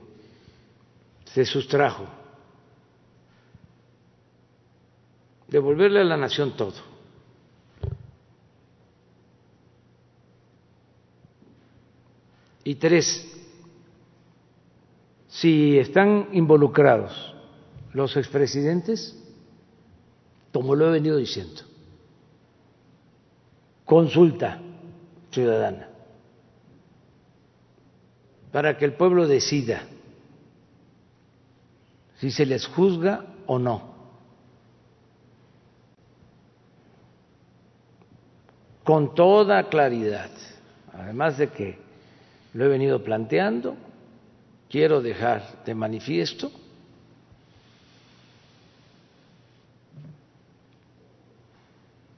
se 1.25 1.45
sustrajo, 1.45 2.07
devolverle 5.47 5.99
a 6.01 6.05
la 6.05 6.17
nación 6.17 6.55
todo. 6.55 6.97
Y 12.63 12.75
tres, 12.75 13.25
si 15.27 15.77
están 15.77 16.29
involucrados 16.33 17.35
los 17.93 18.17
expresidentes, 18.17 19.17
como 20.51 20.75
lo 20.75 20.87
he 20.87 20.91
venido 20.91 21.17
diciendo, 21.17 21.61
consulta 23.87 24.59
ciudadana 25.31 25.87
para 28.51 28.77
que 28.77 28.85
el 28.85 28.93
pueblo 28.93 29.27
decida 29.27 29.81
si 32.17 32.31
se 32.31 32.45
les 32.45 32.67
juzga 32.67 33.25
o 33.45 33.57
no. 33.59 33.95
Con 38.83 39.15
toda 39.15 39.69
claridad, 39.69 40.31
además 40.93 41.37
de 41.37 41.49
que 41.49 41.77
lo 42.53 42.65
he 42.65 42.67
venido 42.67 43.03
planteando, 43.03 43.75
quiero 44.69 45.01
dejar 45.01 45.63
de 45.65 45.75
manifiesto 45.75 46.51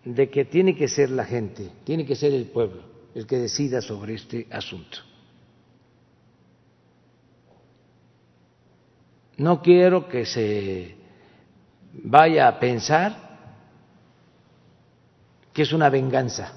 de 0.05 0.29
que 0.29 0.45
tiene 0.45 0.75
que 0.75 0.87
ser 0.87 1.09
la 1.09 1.25
gente, 1.25 1.69
tiene 1.83 2.05
que 2.05 2.15
ser 2.15 2.33
el 2.33 2.45
pueblo 2.45 2.89
el 3.13 3.25
que 3.25 3.37
decida 3.37 3.81
sobre 3.81 4.13
este 4.15 4.47
asunto. 4.51 4.99
No 9.37 9.61
quiero 9.61 10.07
que 10.07 10.25
se 10.25 10.95
vaya 11.93 12.47
a 12.47 12.59
pensar 12.59 13.29
que 15.53 15.63
es 15.63 15.73
una 15.73 15.89
venganza. 15.89 16.53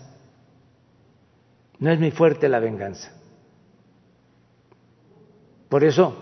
No 1.78 1.90
es 1.90 1.98
muy 1.98 2.10
fuerte 2.10 2.48
la 2.48 2.60
venganza. 2.60 3.12
Por 5.68 5.84
eso, 5.84 6.14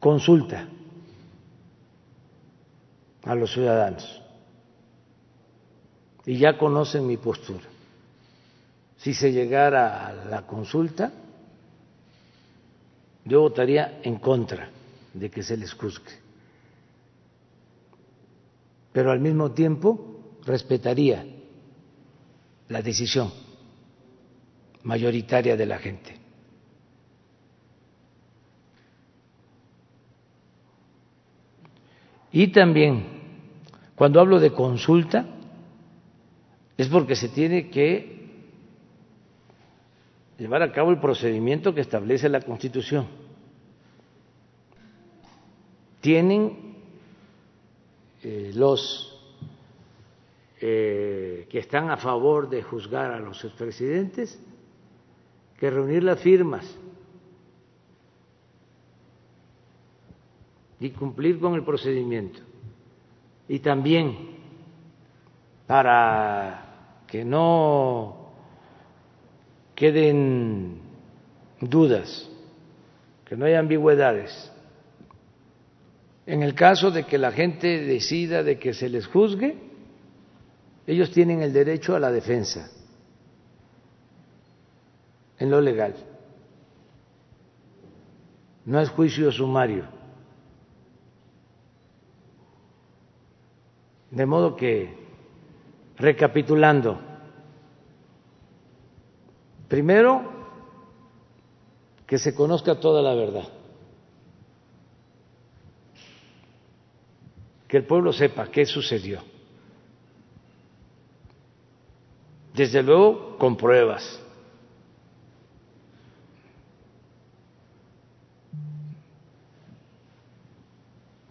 consulta 0.00 0.68
a 3.24 3.34
los 3.34 3.52
ciudadanos 3.52 4.23
y 6.26 6.38
ya 6.38 6.56
conocen 6.56 7.06
mi 7.06 7.16
postura. 7.16 7.64
Si 8.96 9.12
se 9.12 9.32
llegara 9.32 10.06
a 10.06 10.12
la 10.12 10.46
consulta, 10.46 11.12
yo 13.24 13.40
votaría 13.40 14.00
en 14.02 14.16
contra 14.16 14.70
de 15.12 15.30
que 15.30 15.42
se 15.42 15.56
les 15.56 15.72
juzgue. 15.74 16.12
Pero 18.92 19.10
al 19.10 19.20
mismo 19.20 19.52
tiempo 19.52 20.38
respetaría 20.46 21.26
la 22.68 22.80
decisión 22.80 23.30
mayoritaria 24.84 25.56
de 25.56 25.66
la 25.66 25.78
gente. 25.78 26.20
Y 32.32 32.48
también, 32.48 33.04
cuando 33.94 34.20
hablo 34.20 34.40
de 34.40 34.52
consulta, 34.52 35.33
es 36.76 36.88
porque 36.88 37.14
se 37.14 37.28
tiene 37.28 37.70
que 37.70 38.24
llevar 40.38 40.62
a 40.62 40.72
cabo 40.72 40.90
el 40.90 40.98
procedimiento 40.98 41.74
que 41.74 41.80
establece 41.80 42.28
la 42.28 42.40
Constitución. 42.40 43.06
Tienen 46.00 46.74
eh, 48.22 48.52
los 48.54 49.10
eh, 50.60 51.46
que 51.48 51.58
están 51.58 51.90
a 51.90 51.96
favor 51.96 52.48
de 52.48 52.62
juzgar 52.62 53.12
a 53.12 53.20
los 53.20 53.44
expresidentes 53.44 54.40
que 55.58 55.70
reunir 55.70 56.02
las 56.02 56.20
firmas 56.20 56.64
y 60.80 60.90
cumplir 60.90 61.38
con 61.38 61.54
el 61.54 61.62
procedimiento. 61.64 62.40
Y 63.48 63.60
también 63.60 64.33
para 65.66 67.02
que 67.06 67.24
no 67.24 68.32
queden 69.74 70.80
dudas, 71.60 72.28
que 73.24 73.36
no 73.36 73.46
haya 73.46 73.58
ambigüedades. 73.58 74.50
En 76.26 76.42
el 76.42 76.54
caso 76.54 76.90
de 76.90 77.04
que 77.04 77.18
la 77.18 77.32
gente 77.32 77.82
decida 77.84 78.42
de 78.42 78.58
que 78.58 78.72
se 78.72 78.88
les 78.88 79.06
juzgue, 79.06 79.56
ellos 80.86 81.10
tienen 81.10 81.42
el 81.42 81.52
derecho 81.52 81.94
a 81.94 82.00
la 82.00 82.10
defensa 82.10 82.70
en 85.38 85.50
lo 85.50 85.60
legal. 85.60 85.94
No 88.64 88.80
es 88.80 88.88
juicio 88.90 89.30
sumario. 89.30 89.84
De 94.10 94.24
modo 94.26 94.56
que 94.56 95.03
Recapitulando, 95.96 96.98
primero, 99.68 100.22
que 102.06 102.18
se 102.18 102.34
conozca 102.34 102.80
toda 102.80 103.00
la 103.00 103.14
verdad, 103.14 103.48
que 107.68 107.76
el 107.76 107.86
pueblo 107.86 108.12
sepa 108.12 108.50
qué 108.50 108.66
sucedió, 108.66 109.22
desde 112.54 112.82
luego 112.82 113.38
con 113.38 113.56
pruebas. 113.56 114.20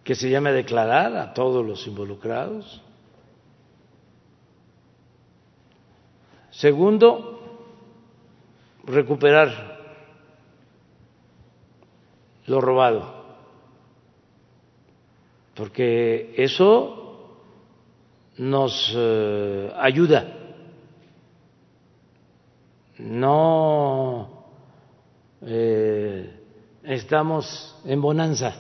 que 0.04 0.16
se 0.16 0.30
llame 0.30 0.50
a 0.50 0.54
declarar 0.54 1.16
a 1.16 1.34
todos 1.34 1.66
los 1.66 1.88
involucrados, 1.88 2.83
Segundo, 6.64 7.60
recuperar 8.86 9.50
lo 12.48 12.62
robado, 12.62 13.04
porque 15.56 16.34
eso 16.38 17.42
nos 18.38 18.94
eh, 18.96 19.74
ayuda. 19.76 20.38
No 22.98 24.46
eh, 25.42 26.34
estamos 26.84 27.78
en 27.84 28.02
bonanza 28.02 28.56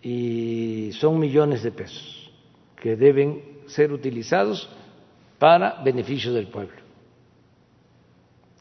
y 0.00 0.90
son 0.94 1.18
millones 1.18 1.62
de 1.62 1.70
pesos 1.70 2.32
que 2.80 2.96
deben 2.96 3.53
ser 3.66 3.92
utilizados 3.92 4.68
para 5.38 5.82
beneficio 5.82 6.32
del 6.32 6.48
pueblo. 6.48 6.76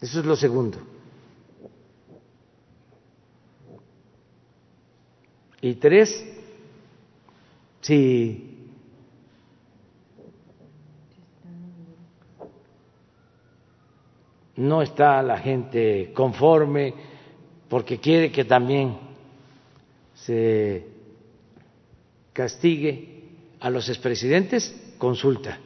Eso 0.01 0.19
es 0.19 0.25
lo 0.25 0.35
segundo. 0.35 0.79
Y 5.61 5.75
tres, 5.75 6.25
si 7.79 8.53
no 14.57 14.81
está 14.81 15.21
la 15.21 15.37
gente 15.37 16.11
conforme 16.13 16.93
porque 17.69 17.97
quiere 17.97 18.31
que 18.31 18.43
también 18.43 18.97
se 20.13 20.85
castigue 22.33 23.23
a 23.59 23.69
los 23.69 23.87
expresidentes, 23.87 24.75
consulta. 25.03 25.59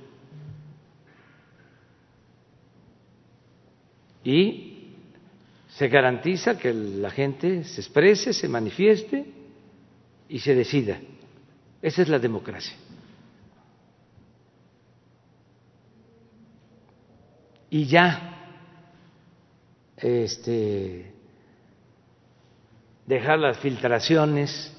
Y 4.23 4.95
se 5.67 5.87
garantiza 5.89 6.57
que 6.57 6.73
la 6.73 7.11
gente 7.11 7.63
se 7.63 7.81
exprese, 7.81 8.33
se 8.33 8.47
manifieste 8.47 9.25
y 10.27 10.39
se 10.39 10.55
decida. 10.55 10.99
Esa 11.83 12.01
es 12.01 12.09
la 12.09 12.17
democracia. 12.17 12.75
Y 17.69 17.85
ya 17.85 18.55
este 19.97 21.13
dejar 23.05 23.37
las 23.37 23.59
filtraciones 23.59 24.75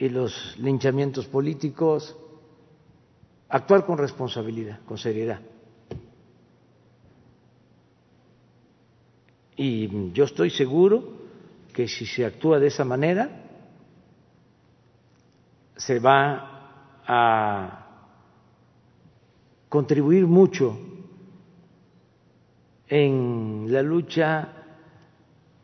y 0.00 0.08
los 0.08 0.58
linchamientos 0.58 1.26
políticos, 1.26 2.16
actuar 3.50 3.84
con 3.84 3.98
responsabilidad, 3.98 4.80
con 4.86 4.96
seriedad. 4.96 5.40
Y 9.56 10.10
yo 10.12 10.24
estoy 10.24 10.48
seguro 10.48 11.04
que 11.74 11.86
si 11.86 12.06
se 12.06 12.24
actúa 12.24 12.58
de 12.58 12.68
esa 12.68 12.82
manera, 12.82 13.44
se 15.76 15.98
va 15.98 17.02
a 17.06 17.86
contribuir 19.68 20.26
mucho 20.26 20.78
en 22.88 23.66
la 23.68 23.82
lucha 23.82 24.48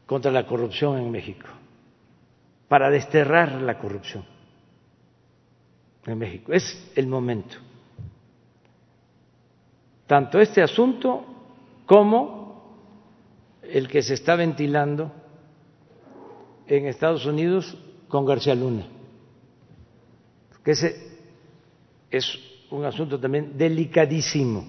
contra 0.05 0.31
la 0.31 0.47
corrupción 0.47 0.99
en 0.99 1.11
México 1.11 1.56
para 2.69 2.91
desterrar 2.91 3.53
la 3.63 3.79
corrupción 3.79 4.25
en 6.07 6.19
México. 6.19 6.53
Es 6.53 6.93
el 6.95 7.07
momento. 7.07 7.57
Tanto 10.07 10.41
este 10.41 10.63
asunto 10.63 11.25
como 11.85 12.47
el 13.63 13.89
que 13.89 14.03
se 14.03 14.15
está 14.15 14.37
ventilando 14.37 15.13
en 16.67 16.87
Estados 16.87 17.27
Unidos 17.27 17.77
con 18.09 18.25
García 18.25 18.55
Luna, 18.55 18.87
que 20.65 20.73
ese 20.73 21.19
es 22.11 22.39
un 22.71 22.85
asunto 22.85 23.19
también 23.19 23.57
delicadísimo. 23.57 24.67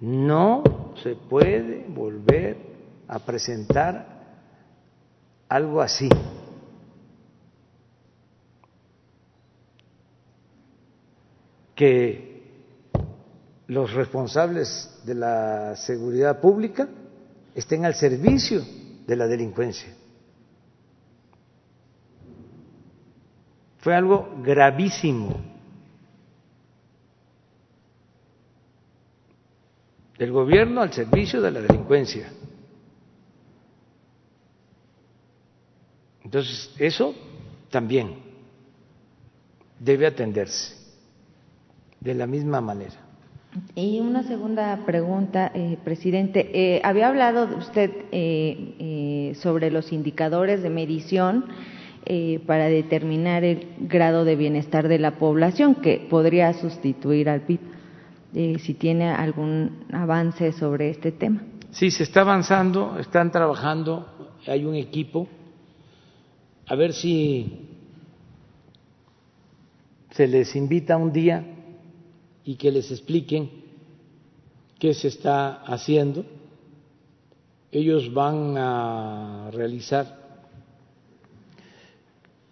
No 0.00 0.62
se 1.02 1.14
puede 1.14 1.86
volver 1.88 2.56
a 3.08 3.18
presentar 3.20 4.13
algo 5.54 5.80
así. 5.80 6.08
Que 11.76 12.42
los 13.68 13.92
responsables 13.92 15.00
de 15.04 15.14
la 15.14 15.76
seguridad 15.76 16.40
pública 16.40 16.88
estén 17.54 17.84
al 17.84 17.94
servicio 17.94 18.62
de 19.06 19.16
la 19.16 19.28
delincuencia. 19.28 19.94
Fue 23.78 23.94
algo 23.94 24.34
gravísimo. 24.42 25.40
El 30.18 30.32
gobierno 30.32 30.80
al 30.80 30.92
servicio 30.92 31.40
de 31.40 31.50
la 31.52 31.60
delincuencia. 31.60 32.28
Entonces, 36.34 36.74
eso 36.80 37.14
también 37.70 38.16
debe 39.78 40.04
atenderse 40.04 40.74
de 42.00 42.12
la 42.12 42.26
misma 42.26 42.60
manera. 42.60 42.96
Y 43.76 44.00
una 44.00 44.24
segunda 44.24 44.84
pregunta, 44.84 45.52
eh, 45.54 45.78
presidente. 45.84 46.50
Eh, 46.52 46.80
había 46.82 47.06
hablado 47.06 47.56
usted 47.56 47.88
eh, 48.10 49.32
sobre 49.36 49.70
los 49.70 49.92
indicadores 49.92 50.60
de 50.64 50.70
medición 50.70 51.44
para 52.46 52.66
determinar 52.66 53.44
el 53.44 53.68
grado 53.78 54.24
de 54.24 54.34
bienestar 54.34 54.88
de 54.88 54.98
la 54.98 55.12
población 55.12 55.76
que 55.76 56.04
podría 56.10 56.52
sustituir 56.52 57.28
al 57.28 57.42
PIB. 57.42 57.60
si 58.58 58.74
tiene 58.74 59.08
algún 59.08 59.84
avance 59.92 60.50
sobre 60.50 60.90
este 60.90 61.12
tema. 61.12 61.42
Sí, 61.70 61.92
se 61.92 62.02
está 62.02 62.22
avanzando, 62.22 62.98
están 62.98 63.30
trabajando, 63.30 64.36
hay 64.46 64.64
un 64.66 64.74
equipo 64.74 65.28
a 66.66 66.74
ver 66.76 66.92
si 66.92 67.68
se 70.10 70.26
les 70.26 70.54
invita 70.56 70.96
un 70.96 71.12
día 71.12 71.44
y 72.44 72.56
que 72.56 72.70
les 72.70 72.90
expliquen 72.90 73.50
qué 74.78 74.94
se 74.94 75.08
está 75.08 75.62
haciendo. 75.62 76.24
Ellos 77.72 78.12
van 78.12 78.56
a 78.56 79.50
realizar 79.52 80.24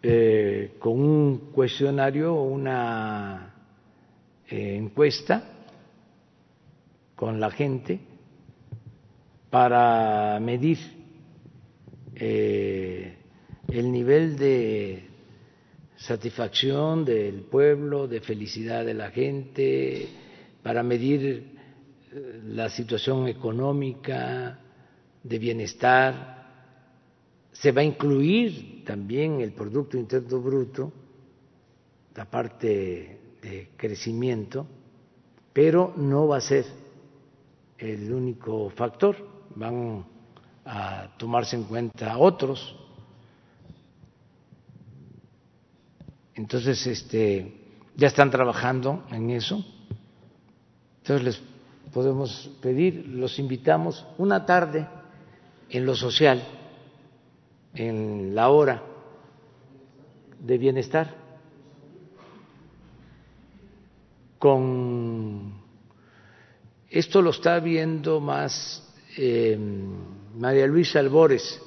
eh, 0.03 0.75
con 0.81 1.01
un 1.01 1.39
cuestionario 1.53 2.35
una 2.35 3.55
eh, 4.49 4.77
encuesta 4.77 5.45
con 7.15 7.39
la 7.39 7.51
gente 7.53 8.01
para 9.49 10.41
medir 10.41 10.79
eh, 12.17 13.12
el 13.79 13.91
nivel 13.91 14.37
de 14.37 15.09
satisfacción 15.97 17.05
del 17.05 17.43
pueblo, 17.43 18.07
de 18.07 18.21
felicidad 18.21 18.85
de 18.85 18.93
la 18.93 19.11
gente, 19.11 20.09
para 20.63 20.83
medir 20.83 21.57
eh, 22.13 22.41
la 22.49 22.69
situación 22.69 23.29
económica, 23.29 24.59
de 25.23 25.39
bienestar. 25.39 26.43
Se 27.53 27.73
va 27.73 27.81
a 27.81 27.85
incluir 27.85 28.85
también 28.85 29.41
el 29.41 29.53
Producto 29.53 29.97
Interno 29.97 30.41
Bruto, 30.41 30.93
la 32.15 32.27
parte 32.27 33.21
de 33.41 33.71
crecimiento, 33.77 34.67
pero 35.53 35.95
no 35.97 36.29
va 36.29 36.39
a 36.39 36.41
ser 36.41 36.67
el 37.79 38.13
único 38.13 38.69
factor, 38.71 39.17
van 39.55 40.05
a 40.65 41.17
tomarse 41.17 41.57
en 41.57 41.65
cuenta 41.65 42.19
otros 42.19 42.82
Entonces, 46.35 46.87
este, 46.87 47.63
ya 47.97 48.09
están 48.09 48.31
trabajando 48.31 49.05
en 49.11 49.31
eso. 49.31 49.65
Entonces 51.03 51.25
les 51.25 51.43
podemos 51.93 52.51
pedir, 52.61 53.07
los 53.09 53.39
invitamos 53.39 54.07
una 54.19 54.47
tarde 54.47 54.87
en 55.69 55.85
lo 55.85 55.95
social, 55.95 56.43
en 57.75 58.35
la 58.35 58.51
hora 58.51 58.83
de 60.39 60.59
bienestar, 60.59 61.23
con 64.39 65.55
esto 66.91 67.23
lo 67.23 67.31
está 67.31 67.61
viendo 67.61 68.21
más 68.21 68.93
eh, 69.17 69.57
María 70.37 70.67
Luisa 70.67 70.99
Albores, 70.99 71.63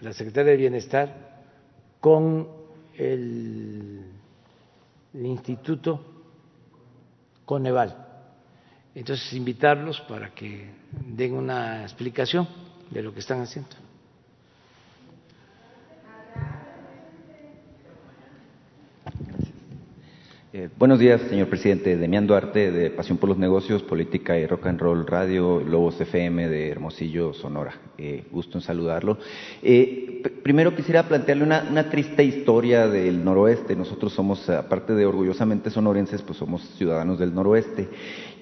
la 0.00 0.12
secretaria 0.12 0.52
de 0.52 0.58
Bienestar, 0.58 1.42
con 2.00 2.59
el, 3.00 4.04
Instituto 5.12 6.00
Coneval. 7.44 7.96
Entonces, 8.94 9.32
invitarlos 9.32 10.00
para 10.02 10.30
que 10.30 10.70
den 11.06 11.34
una 11.34 11.82
explicación 11.82 12.46
de 12.90 13.02
lo 13.02 13.12
que 13.12 13.20
están 13.20 13.40
haciendo. 13.40 13.70
Eh, 20.52 20.68
buenos 20.76 20.98
días, 20.98 21.20
señor 21.28 21.46
presidente. 21.46 21.96
Demián 21.96 22.26
Duarte, 22.26 22.72
de 22.72 22.90
Pasión 22.90 23.18
por 23.18 23.28
los 23.28 23.38
Negocios, 23.38 23.84
Política 23.84 24.36
y 24.36 24.46
Rock 24.46 24.66
and 24.66 24.80
Roll 24.80 25.06
Radio, 25.06 25.60
Lobos 25.60 26.00
FM 26.00 26.48
de 26.48 26.68
Hermosillo, 26.70 27.32
Sonora. 27.32 27.74
Eh, 27.96 28.24
gusto 28.32 28.58
en 28.58 28.62
saludarlo. 28.62 29.18
Eh, 29.62 30.24
primero 30.42 30.74
quisiera 30.74 31.04
plantearle 31.04 31.44
una, 31.44 31.88
triste 31.88 32.24
historia 32.24 32.88
del 32.88 33.24
noroeste. 33.24 33.76
Nosotros 33.76 34.12
somos, 34.12 34.50
aparte 34.50 34.92
de 34.96 35.06
orgullosamente 35.06 35.70
sonorenses, 35.70 36.20
pues 36.22 36.36
somos 36.36 36.62
ciudadanos 36.76 37.20
del 37.20 37.32
noroeste. 37.32 37.88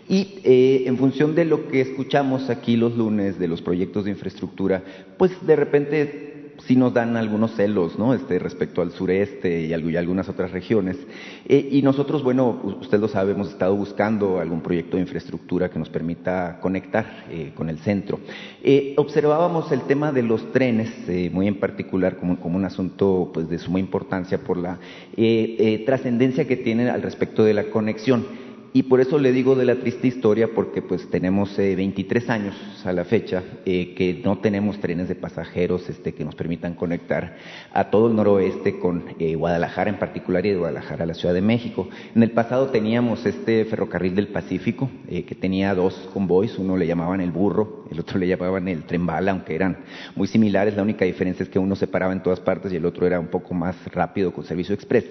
Y 0.09 0.41
en 0.87 0.97
función 0.97 1.35
de 1.35 1.45
lo 1.45 1.69
que 1.69 1.83
escuchamos 1.83 2.49
aquí 2.49 2.79
los 2.79 2.97
lunes 2.97 3.39
de 3.39 3.49
los 3.49 3.61
proyectos 3.61 4.07
de 4.07 4.13
infraestructura, 4.13 4.83
pues 5.19 5.47
de 5.47 5.57
repente 5.57 6.38
sí 6.67 6.77
nos 6.77 6.93
dan 6.93 7.17
algunos 7.17 7.55
celos, 7.55 7.99
¿no? 7.99 8.15
Este, 8.15 8.39
respecto 8.39 8.83
al 8.83 8.91
sureste 8.93 9.67
y, 9.67 9.73
algunas 9.73 10.29
otras 10.29 10.51
regiones. 10.51 10.97
Eh, 11.47 11.69
y 11.71 11.83
nosotros, 11.83 12.23
bueno, 12.23 12.61
usted 12.81 12.99
lo 12.99 13.09
sabe, 13.09 13.33
hemos 13.33 13.49
estado 13.49 13.75
buscando 13.75 14.41
algún 14.41 14.61
proyecto 14.61 14.97
de 14.97 15.03
infraestructura 15.03 15.71
que 15.71 15.79
nos 15.79 15.89
permita 15.89 16.59
conectar 16.61 17.25
eh, 17.31 17.53
con 17.55 17.69
el 17.69 17.79
centro. 17.79 18.21
Eh, 18.63 18.95
observábamos 18.97 19.71
el 19.73 19.83
tema 19.83 20.13
de 20.13 20.23
los 20.23 20.53
trenes, 20.53 20.93
muy 21.33 21.47
en 21.47 21.59
particular, 21.59 22.17
como, 22.17 22.39
como, 22.39 22.57
un 22.57 22.65
asunto 22.65 23.31
pues, 23.33 23.49
de 23.49 23.59
suma 23.59 23.79
importancia 23.81 24.39
por 24.39 24.57
la 24.57 24.79
trascendencia 25.87 26.47
que 26.47 26.57
tiene 26.57 26.91
al 26.91 27.03
respecto 27.03 27.45
de 27.45 27.55
la 27.55 27.65
conexión. 27.65 28.48
Y 28.73 28.83
por 28.83 29.01
eso 29.01 29.19
le 29.19 29.33
digo 29.33 29.55
de 29.55 29.65
la 29.65 29.77
triste 29.77 30.09
historia, 30.09 30.51
porque 30.55 30.83
pues 30.83 31.09
tenemos 31.09 31.59
eh, 31.59 31.75
23 31.75 32.29
años 32.29 32.55
a 32.85 32.93
la 32.93 33.05
fecha 33.05 33.43
eh, 33.65 33.95
que 33.95 34.21
no 34.23 34.39
tenemos 34.39 34.79
trenes 34.79 35.09
de 35.09 35.15
pasajeros 35.15 35.89
este, 35.89 36.13
que 36.13 36.25
nos 36.25 36.35
permitan 36.35 36.75
conectar 36.75 37.37
a 37.73 37.91
todo 37.91 38.09
el 38.09 38.17
noroeste 38.17 38.79
con 38.79 39.05
eh, 39.19 39.35
Guadalajara 39.37 39.91
en 39.91 39.99
particular 39.99 40.45
y 40.45 40.51
de 40.51 40.57
Guadalajara 40.57 41.05
a 41.05 41.07
la 41.07 41.15
Ciudad 41.15 41.33
de 41.33 41.41
México. 41.41 41.89
En 42.15 42.23
el 42.23 42.33
pasado 42.33 42.69
teníamos 42.69 43.25
este 43.25 43.65
ferrocarril 43.65 44.15
del 44.15 44.29
Pacífico 44.29 44.91
eh, 45.09 45.25
que 45.25 45.35
tenía 45.35 45.75
dos 45.75 45.95
convoys, 46.13 46.59
uno 46.59 46.77
le 46.77 46.87
llamaban 46.87 47.23
el 47.23 47.31
burro, 47.31 47.85
el 47.91 48.01
otro 48.01 48.19
le 48.19 48.29
llamaban 48.29 48.69
el 48.69 48.85
tren 48.85 49.07
bala, 49.07 49.33
aunque 49.33 49.55
eran 49.55 49.79
muy 50.15 50.29
similares, 50.29 50.77
la 50.77 50.83
única 50.83 51.07
diferencia 51.07 51.43
es 51.43 51.49
que 51.49 51.59
uno 51.59 51.75
se 51.75 51.87
paraba 51.87 52.13
en 52.13 52.23
todas 52.23 52.41
partes 52.41 52.71
y 52.73 52.77
el 52.77 52.85
otro 52.85 53.07
era 53.07 53.19
un 53.19 53.29
poco 53.29 53.55
más 53.55 53.77
rápido 53.93 54.33
con 54.33 54.45
servicio 54.45 54.75
express. 54.75 55.07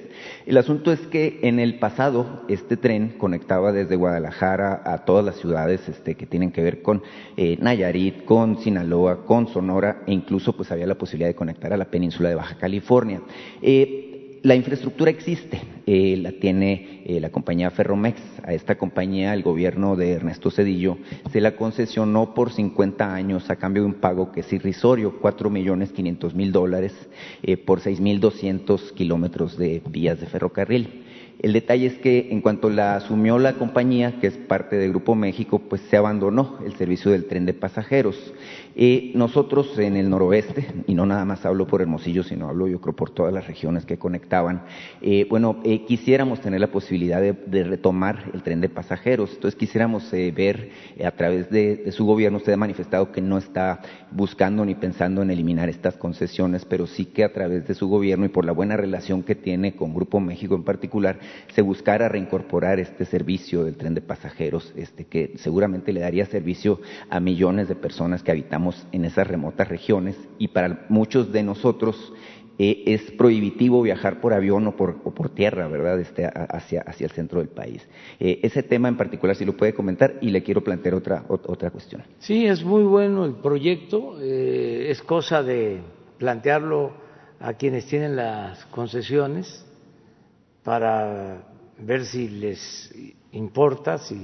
El 0.46 0.58
asunto 0.58 0.92
es 0.92 1.00
que 1.08 1.40
en 1.42 1.60
el 1.60 1.80
pasado 1.80 2.44
este 2.48 2.78
tren 2.78 3.16
conectaba 3.18 3.47
estaba 3.48 3.72
desde 3.72 3.95
Guadalajara 3.95 4.82
a 4.84 5.06
todas 5.06 5.24
las 5.24 5.38
ciudades 5.38 5.88
este, 5.88 6.15
que 6.15 6.26
tienen 6.26 6.52
que 6.52 6.61
ver 6.61 6.82
con 6.82 7.02
eh, 7.38 7.57
Nayarit, 7.61 8.26
con 8.26 8.57
Sinaloa, 8.57 9.26
con 9.26 9.48
Sonora 9.48 10.03
e 10.06 10.11
incluso 10.11 10.52
pues 10.52 10.69
había 10.69 10.86
la 10.86 10.95
posibilidad 10.95 11.30
de 11.30 11.36
conectar 11.36 11.72
a 11.72 11.78
la 11.78 11.86
península 11.86 12.28
de 12.28 12.36
Baja 12.36 12.57
California. 12.57 13.22
Eh, 13.61 14.40
la 14.44 14.53
infraestructura 14.53 15.11
existe, 15.11 15.61
eh, 15.86 16.18
la 16.18 16.34
tiene 16.34 17.03
la 17.22 17.30
compañía 17.30 17.72
Ferromex. 17.72 18.19
A 18.44 18.53
esta 18.53 18.78
compañía 18.78 19.34
el 19.34 19.44
gobierno 19.44 19.95
de 19.95 20.11
Ernesto 20.11 20.52
Cedillo 20.52 20.98
se 21.32 21.40
la 21.40 21.56
concesionó 21.56 22.34
por 22.34 22.52
50 22.52 23.14
años 23.14 23.49
a 23.49 23.56
cambio 23.56 23.84
de 23.84 23.88
un 23.88 23.95
pago 24.02 24.34
que 24.34 24.41
es 24.41 24.52
irrisorio, 24.52 25.19
4 25.22 25.49
millones 25.49 25.94
500 25.94 26.36
mil 26.36 26.52
dólares 26.52 26.94
por 27.65 27.80
6.200 27.80 28.91
kilómetros 28.91 29.57
de 29.57 29.82
vías 29.90 30.19
de 30.19 30.26
ferrocarril. 30.28 31.07
El 31.40 31.54
detalle 31.54 31.86
es 31.86 31.98
que 32.00 32.30
en 32.32 32.42
cuanto 32.42 32.70
la 32.70 32.96
asumió 32.96 33.38
la 33.38 33.54
compañía, 33.54 34.20
que 34.20 34.28
es 34.28 34.38
parte 34.38 34.76
de 34.76 34.90
Grupo 34.90 35.14
México, 35.14 35.60
pues 35.60 35.82
se 35.90 35.96
abandonó 35.96 36.58
el 36.66 36.76
servicio 36.78 37.12
del 37.12 37.26
tren 37.26 37.46
de 37.46 37.54
pasajeros. 37.54 38.34
Eh, 38.80 39.12
nosotros 39.16 39.80
en 39.80 39.95
el 39.98 40.08
noroeste, 40.08 40.68
y 40.86 40.94
no 40.94 41.08
nada 41.08 41.26
más 41.26 41.44
hablo 41.48 41.66
por 41.66 41.82
Hermosillo, 41.82 42.22
sino 42.22 42.48
hablo 42.48 42.68
yo 42.68 42.80
creo 42.80 42.95
por 42.95 43.10
todas 43.10 43.34
las 43.34 43.48
regiones 43.48 43.88
que 43.88 43.98
conectaban, 43.98 44.66
eh, 45.02 45.26
bueno, 45.32 45.60
eh, 45.64 45.84
quisiéramos 45.86 46.41
tener 46.41 46.62
la 46.62 46.68
posibilidad 46.68 47.20
de, 47.20 47.64
retomar 47.64 48.30
el 48.36 48.44
tren 48.44 48.62
de 48.62 48.70
pasajeros. 48.70 49.34
Entonces 49.34 49.58
quisiéramos 49.58 50.12
ver 50.12 50.70
a 51.04 51.10
través 51.10 51.49
de, 51.49 51.78
de, 51.78 51.91
su 51.91 52.06
gobierno, 52.06 52.38
usted 52.38 52.54
ha 52.54 52.58
manifestado 52.58 53.12
que 53.12 53.20
no 53.20 53.40
está 53.40 53.82
buscando 54.12 54.64
ni 54.64 54.76
pensando 54.76 55.24
en 55.24 55.32
eliminar 55.32 55.70
estas 55.70 55.98
concesiones, 55.98 56.64
pero 56.64 56.86
sí 56.86 57.06
que 57.06 57.24
a 57.24 57.34
través 57.34 57.68
de 57.68 57.74
su 57.74 57.88
gobierno 57.88 58.28
y 58.28 58.30
por 58.30 58.45
la 58.45 58.52
buena 58.52 58.78
relación 58.78 59.24
que 59.24 59.34
tiene 59.34 59.76
con 59.76 59.95
Grupo 59.95 60.20
México 60.20 60.54
en 60.54 60.64
particular, 60.64 61.18
se 61.52 61.64
buscara 61.64 62.10
reincorporar 62.10 62.80
este 62.80 63.06
servicio 63.06 63.64
del 63.64 63.76
tren 63.76 63.95
de 63.95 64.02
pasajeros, 64.02 64.72
este, 64.76 65.06
que 65.06 65.34
seguramente 65.38 65.91
le 65.91 66.02
daría 66.02 66.28
servicio 66.28 66.80
a 67.10 67.20
millones 67.20 67.68
de 67.70 67.76
personas 67.76 68.22
que 68.22 68.30
habitamos 68.30 68.66
en 68.91 69.06
esas 69.06 69.27
remotas 69.27 69.68
regiones 69.68 70.15
y 70.38 70.49
para 70.49 70.85
muchos 70.89 71.31
de 71.31 71.44
nosotros 71.44 72.14
eh, 72.60 72.84
es 72.88 73.11
prohibitivo 73.11 73.84
viajar 73.84 74.19
por 74.19 74.34
avión 74.34 74.65
o 74.65 74.76
por, 74.76 75.02
por 75.02 75.30
tierra, 75.30 75.68
¿verdad?, 75.68 75.99
este, 75.99 76.26
hacia, 76.26 76.81
hacia, 76.81 77.06
el 77.06 77.11
centro 77.11 77.39
del 77.39 77.49
país. 77.49 77.88
Eh, 78.19 78.39
ese 78.41 78.64
tema 78.64 78.88
en 78.88 78.98
particular, 78.98 79.35
si 79.35 79.45
lo 79.45 79.56
puede 79.56 79.73
comentar, 79.73 80.15
y 80.22 80.31
le 80.31 80.41
quiero 80.41 80.64
plantear 80.64 80.95
otra, 80.95 81.23
otra 81.27 81.69
cuestión. 81.69 82.03
Sí, 82.18 82.48
es 82.48 82.64
muy 82.64 82.84
bueno 82.84 83.26
el 83.26 83.35
proyecto, 83.35 84.19
eh, 84.19 84.88
es 84.89 85.03
cosa 85.03 85.44
de 85.44 85.81
plantearlo 86.18 86.94
a 87.39 87.53
quienes 87.53 87.85
tienen 87.85 88.15
las 88.15 88.65
concesiones 88.65 89.64
para 90.64 91.44
ver 91.77 92.06
si 92.06 92.27
les 92.27 92.91
importa, 93.34 93.99
si 93.99 94.18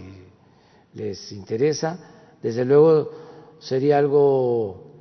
les 0.96 1.32
interesa. 1.32 2.00
Desde 2.42 2.66
luego 2.66 3.12
sería 3.64 3.98
algo 3.98 4.92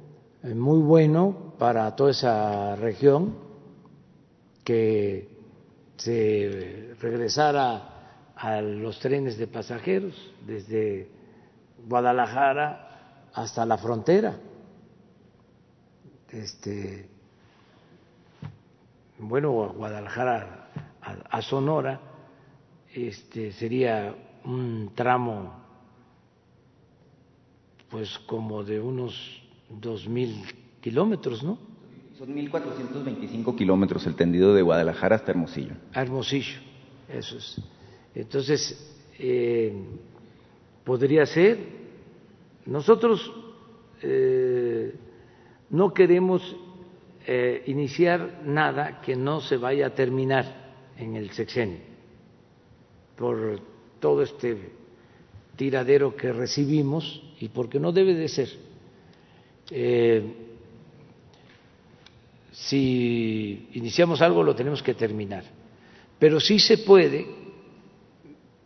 eh, 0.42 0.54
muy 0.54 0.80
bueno 0.80 1.54
para 1.58 1.94
toda 1.96 2.12
esa 2.12 2.76
región 2.76 3.36
que 4.64 5.28
se 5.96 6.94
regresara 7.00 8.32
a 8.36 8.60
los 8.60 8.98
trenes 9.00 9.36
de 9.36 9.46
pasajeros 9.48 10.14
desde 10.46 11.08
Guadalajara 11.88 13.30
hasta 13.34 13.66
la 13.66 13.78
frontera. 13.78 14.36
Este, 16.30 17.08
bueno, 19.18 19.72
Guadalajara 19.72 20.68
a, 21.30 21.42
Sonora, 21.42 22.00
este, 22.94 23.52
sería 23.52 24.14
un 24.44 24.92
tramo 24.94 25.61
pues 27.92 28.18
como 28.20 28.64
de 28.64 28.80
unos 28.80 29.14
dos 29.68 30.08
mil 30.08 30.42
kilómetros, 30.80 31.44
¿no? 31.44 31.58
Son 32.18 32.34
1.425 32.34 33.54
kilómetros 33.54 34.06
el 34.06 34.14
tendido 34.14 34.54
de 34.54 34.62
Guadalajara 34.62 35.16
hasta 35.16 35.32
Hermosillo. 35.32 35.74
Hermosillo, 35.92 36.58
eso 37.12 37.36
es. 37.36 37.60
Entonces, 38.14 38.96
eh, 39.18 39.74
podría 40.84 41.26
ser. 41.26 41.58
Nosotros 42.64 43.30
eh, 44.00 44.94
no 45.68 45.92
queremos 45.92 46.56
eh, 47.26 47.62
iniciar 47.66 48.40
nada 48.46 49.02
que 49.02 49.16
no 49.16 49.42
se 49.42 49.58
vaya 49.58 49.88
a 49.88 49.94
terminar 49.94 50.72
en 50.96 51.16
el 51.16 51.30
sexenio 51.32 51.80
por 53.16 53.60
todo 54.00 54.22
este 54.22 54.72
tiradero 55.56 56.16
que 56.16 56.32
recibimos 56.32 57.31
y 57.42 57.48
porque 57.48 57.80
no 57.80 57.90
debe 57.90 58.14
de 58.14 58.28
ser. 58.28 58.48
Eh, 59.68 60.22
si 62.52 63.68
iniciamos 63.72 64.22
algo 64.22 64.44
lo 64.44 64.54
tenemos 64.54 64.80
que 64.80 64.94
terminar, 64.94 65.42
pero 66.20 66.38
sí 66.38 66.60
se 66.60 66.78
puede 66.78 67.26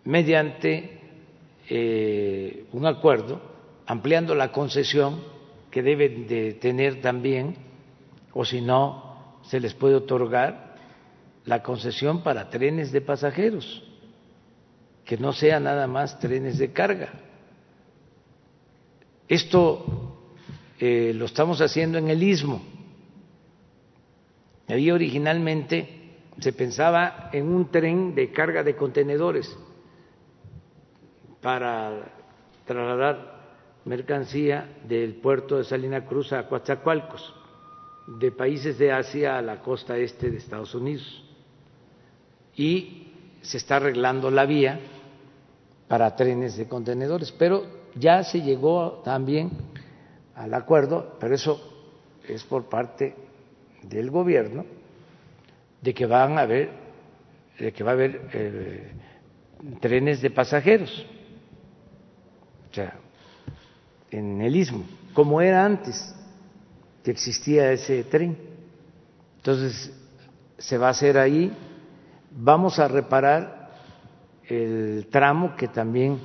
mediante 0.04 1.00
eh, 1.70 2.66
un 2.72 2.84
acuerdo 2.84 3.40
ampliando 3.86 4.34
la 4.34 4.52
concesión 4.52 5.22
que 5.70 5.82
deben 5.82 6.26
de 6.26 6.52
tener 6.52 7.00
también 7.00 7.56
o 8.34 8.44
si 8.44 8.60
no 8.60 9.38
se 9.44 9.58
les 9.58 9.72
puede 9.72 9.94
otorgar 9.94 10.76
la 11.46 11.62
concesión 11.62 12.22
para 12.22 12.50
trenes 12.50 12.92
de 12.92 13.00
pasajeros, 13.00 13.82
que 15.06 15.16
no 15.16 15.32
sea 15.32 15.60
nada 15.60 15.86
más 15.86 16.18
trenes 16.18 16.58
de 16.58 16.74
carga. 16.74 17.25
Esto 19.28 20.22
eh, 20.78 21.12
lo 21.14 21.24
estamos 21.24 21.60
haciendo 21.60 21.98
en 21.98 22.08
el 22.08 22.22
istmo. 22.22 22.62
Ahí 24.68 24.90
originalmente 24.90 26.16
se 26.38 26.52
pensaba 26.52 27.30
en 27.32 27.48
un 27.48 27.70
tren 27.70 28.14
de 28.14 28.30
carga 28.30 28.62
de 28.62 28.76
contenedores 28.76 29.56
para 31.40 32.12
trasladar 32.66 33.36
mercancía 33.84 34.78
del 34.86 35.14
puerto 35.14 35.58
de 35.58 35.64
Salina 35.64 36.04
Cruz 36.04 36.32
a 36.32 36.48
Coatzacoalcos, 36.48 37.34
de 38.18 38.32
países 38.32 38.78
de 38.78 38.92
Asia 38.92 39.38
a 39.38 39.42
la 39.42 39.60
costa 39.60 39.96
este 39.96 40.30
de 40.30 40.38
Estados 40.38 40.74
Unidos 40.74 41.24
y 42.56 43.12
se 43.42 43.58
está 43.58 43.76
arreglando 43.76 44.30
la 44.30 44.46
vía 44.46 44.80
para 45.88 46.16
trenes 46.16 46.56
de 46.56 46.66
contenedores, 46.66 47.30
pero 47.32 47.64
ya 47.98 48.22
se 48.24 48.40
llegó 48.42 49.02
también 49.04 49.50
al 50.34 50.54
acuerdo, 50.54 51.16
pero 51.18 51.34
eso 51.34 51.60
es 52.28 52.44
por 52.44 52.68
parte 52.68 53.14
del 53.82 54.10
gobierno, 54.10 54.64
de 55.80 55.94
que 55.94 56.06
van 56.06 56.38
a 56.38 56.42
haber 56.42 56.86
de 57.58 57.72
que 57.72 57.82
va 57.82 57.92
a 57.92 57.94
haber 57.94 58.28
eh, 58.34 58.92
trenes 59.80 60.20
de 60.20 60.30
pasajeros, 60.30 61.06
o 62.70 62.74
sea, 62.74 62.94
en 64.10 64.42
el 64.42 64.56
istmo, 64.56 64.84
como 65.14 65.40
era 65.40 65.64
antes 65.64 66.14
que 67.02 67.10
existía 67.10 67.72
ese 67.72 68.04
tren. 68.04 68.36
Entonces, 69.38 69.90
se 70.58 70.76
va 70.76 70.88
a 70.88 70.90
hacer 70.90 71.16
ahí, 71.16 71.50
vamos 72.30 72.78
a 72.78 72.88
reparar 72.88 73.70
el 74.48 75.06
tramo 75.10 75.56
que 75.56 75.68
también 75.68 76.20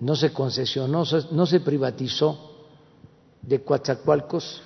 no 0.00 0.16
se 0.16 0.32
concesionó, 0.32 1.04
no 1.30 1.46
se 1.46 1.60
privatizó 1.60 2.54
de 3.42 3.62
Coatzacoalcos 3.62 4.62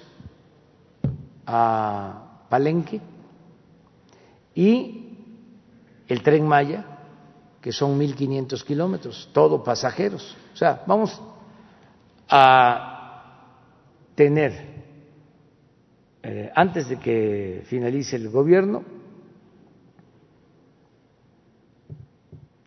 a 1.46 2.46
Palenque 2.48 3.00
y 4.54 5.16
el 6.06 6.22
tren 6.22 6.46
Maya, 6.46 6.84
que 7.60 7.72
son 7.72 7.98
1.500 7.98 8.64
kilómetros, 8.64 9.28
todo 9.32 9.62
pasajeros. 9.62 10.36
O 10.54 10.56
sea, 10.56 10.82
vamos 10.86 11.20
a 12.28 13.44
tener, 14.14 14.52
eh, 16.22 16.50
antes 16.54 16.88
de 16.88 16.98
que 16.98 17.62
finalice 17.66 18.16
el 18.16 18.30
gobierno, 18.30 18.82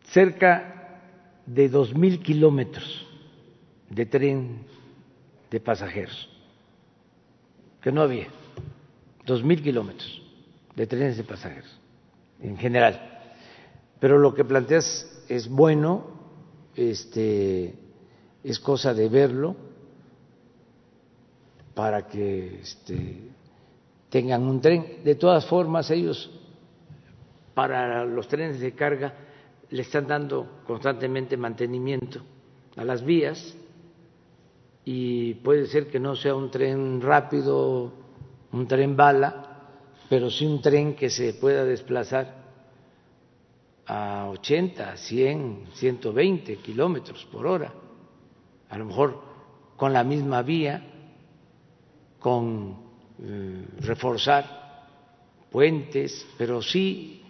cerca 0.06 0.81
de 1.46 1.72
2.000 1.72 2.22
kilómetros 2.22 3.08
de 3.92 4.06
tren 4.06 4.66
de 5.50 5.60
pasajeros, 5.60 6.30
que 7.82 7.92
no 7.92 8.02
había, 8.02 8.28
dos 9.26 9.44
mil 9.44 9.62
kilómetros 9.62 10.22
de 10.76 10.88
trenes 10.88 11.18
de 11.18 11.24
pasajeros 11.24 11.80
en 12.42 12.58
general. 12.58 13.00
Pero 14.00 14.18
lo 14.18 14.34
que 14.34 14.46
planteas 14.46 15.24
es 15.28 15.50
bueno, 15.50 16.06
este, 16.76 17.76
es 18.44 18.60
cosa 18.60 18.94
de 18.94 19.10
verlo 19.10 19.56
para 21.76 22.08
que 22.08 22.62
este, 22.62 23.30
tengan 24.10 24.44
un 24.44 24.62
tren. 24.62 25.04
De 25.04 25.16
todas 25.16 25.46
formas, 25.46 25.92
ellos 25.92 26.32
para 27.54 28.06
los 28.06 28.28
trenes 28.30 28.60
de 28.62 28.72
carga 28.74 29.14
le 29.72 29.82
están 29.82 30.06
dando 30.06 30.62
constantemente 30.68 31.38
mantenimiento 31.38 32.22
a 32.76 32.84
las 32.84 33.04
vías 33.04 33.58
y 34.84 35.36
puede 35.36 35.68
ser 35.68 35.88
que 35.88 36.00
no 36.00 36.16
sea 36.16 36.36
un 36.36 36.52
tren 36.52 37.02
rápido, 37.02 37.94
un 38.52 38.68
tren 38.68 38.96
bala, 38.96 39.70
pero 40.10 40.30
sí 40.30 40.46
un 40.46 40.62
tren 40.62 40.96
que 40.96 41.10
se 41.10 41.34
pueda 41.36 41.64
desplazar 41.64 42.42
a 43.86 44.30
80, 44.30 44.98
100, 44.98 45.68
120 45.74 46.58
kilómetros 46.58 47.26
por 47.26 47.48
hora, 47.48 47.74
a 48.70 48.78
lo 48.78 48.86
mejor 48.86 49.22
con 49.78 49.94
la 49.94 50.04
misma 50.04 50.42
vía, 50.42 50.86
con 52.20 52.78
eh, 53.24 53.66
reforzar 53.80 54.62
puentes, 55.50 56.28
pero 56.38 56.62
sí 56.62 57.22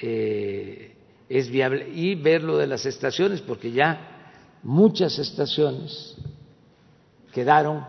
eh, 0.00 0.91
es 1.32 1.50
viable 1.50 1.88
y 1.88 2.14
ver 2.14 2.42
lo 2.42 2.58
de 2.58 2.66
las 2.66 2.84
estaciones, 2.84 3.40
porque 3.40 3.72
ya 3.72 4.58
muchas 4.62 5.18
estaciones 5.18 6.14
quedaron 7.32 7.86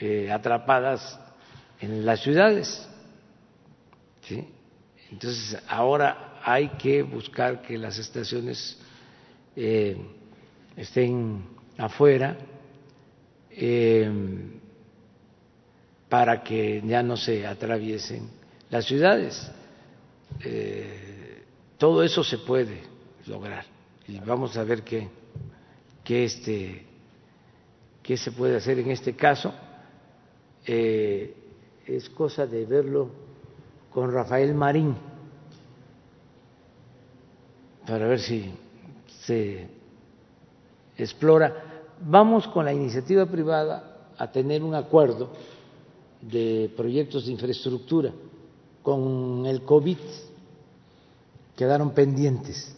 eh, 0.00 0.32
atrapadas 0.32 1.20
en 1.80 2.06
las 2.06 2.20
ciudades. 2.22 2.88
Entonces, 5.10 5.62
ahora 5.68 6.40
hay 6.42 6.68
que 6.70 7.02
buscar 7.02 7.60
que 7.60 7.76
las 7.76 7.98
estaciones 7.98 8.78
eh, 9.54 9.98
estén 10.78 11.44
afuera 11.76 12.38
eh, 13.50 14.10
para 16.08 16.42
que 16.42 16.82
ya 16.86 17.02
no 17.02 17.18
se 17.18 17.46
atraviesen 17.46 18.30
las 18.70 18.86
ciudades. 18.86 19.52
Todo 21.78 22.02
eso 22.02 22.24
se 22.24 22.38
puede 22.38 22.82
lograr 23.26 23.64
y 24.08 24.18
vamos 24.20 24.56
a 24.56 24.64
ver 24.64 24.82
qué, 24.82 25.08
qué 26.04 26.24
este 26.24 26.86
qué 28.02 28.16
se 28.16 28.30
puede 28.30 28.56
hacer 28.56 28.78
en 28.78 28.90
este 28.92 29.16
caso. 29.16 29.52
Eh, 30.64 31.34
es 31.84 32.08
cosa 32.10 32.46
de 32.46 32.64
verlo 32.64 33.10
con 33.92 34.12
Rafael 34.12 34.54
Marín 34.54 34.94
para 37.84 38.06
ver 38.06 38.20
si 38.20 38.52
se 39.22 39.68
explora. 40.96 41.82
Vamos 42.00 42.46
con 42.48 42.64
la 42.64 42.72
iniciativa 42.72 43.26
privada 43.26 44.12
a 44.16 44.30
tener 44.30 44.62
un 44.62 44.74
acuerdo 44.74 45.30
de 46.20 46.70
proyectos 46.76 47.26
de 47.26 47.32
infraestructura. 47.32 48.12
Con 48.82 49.46
el 49.46 49.62
COVID 49.62 49.98
quedaron 51.56 51.92
pendientes 51.92 52.76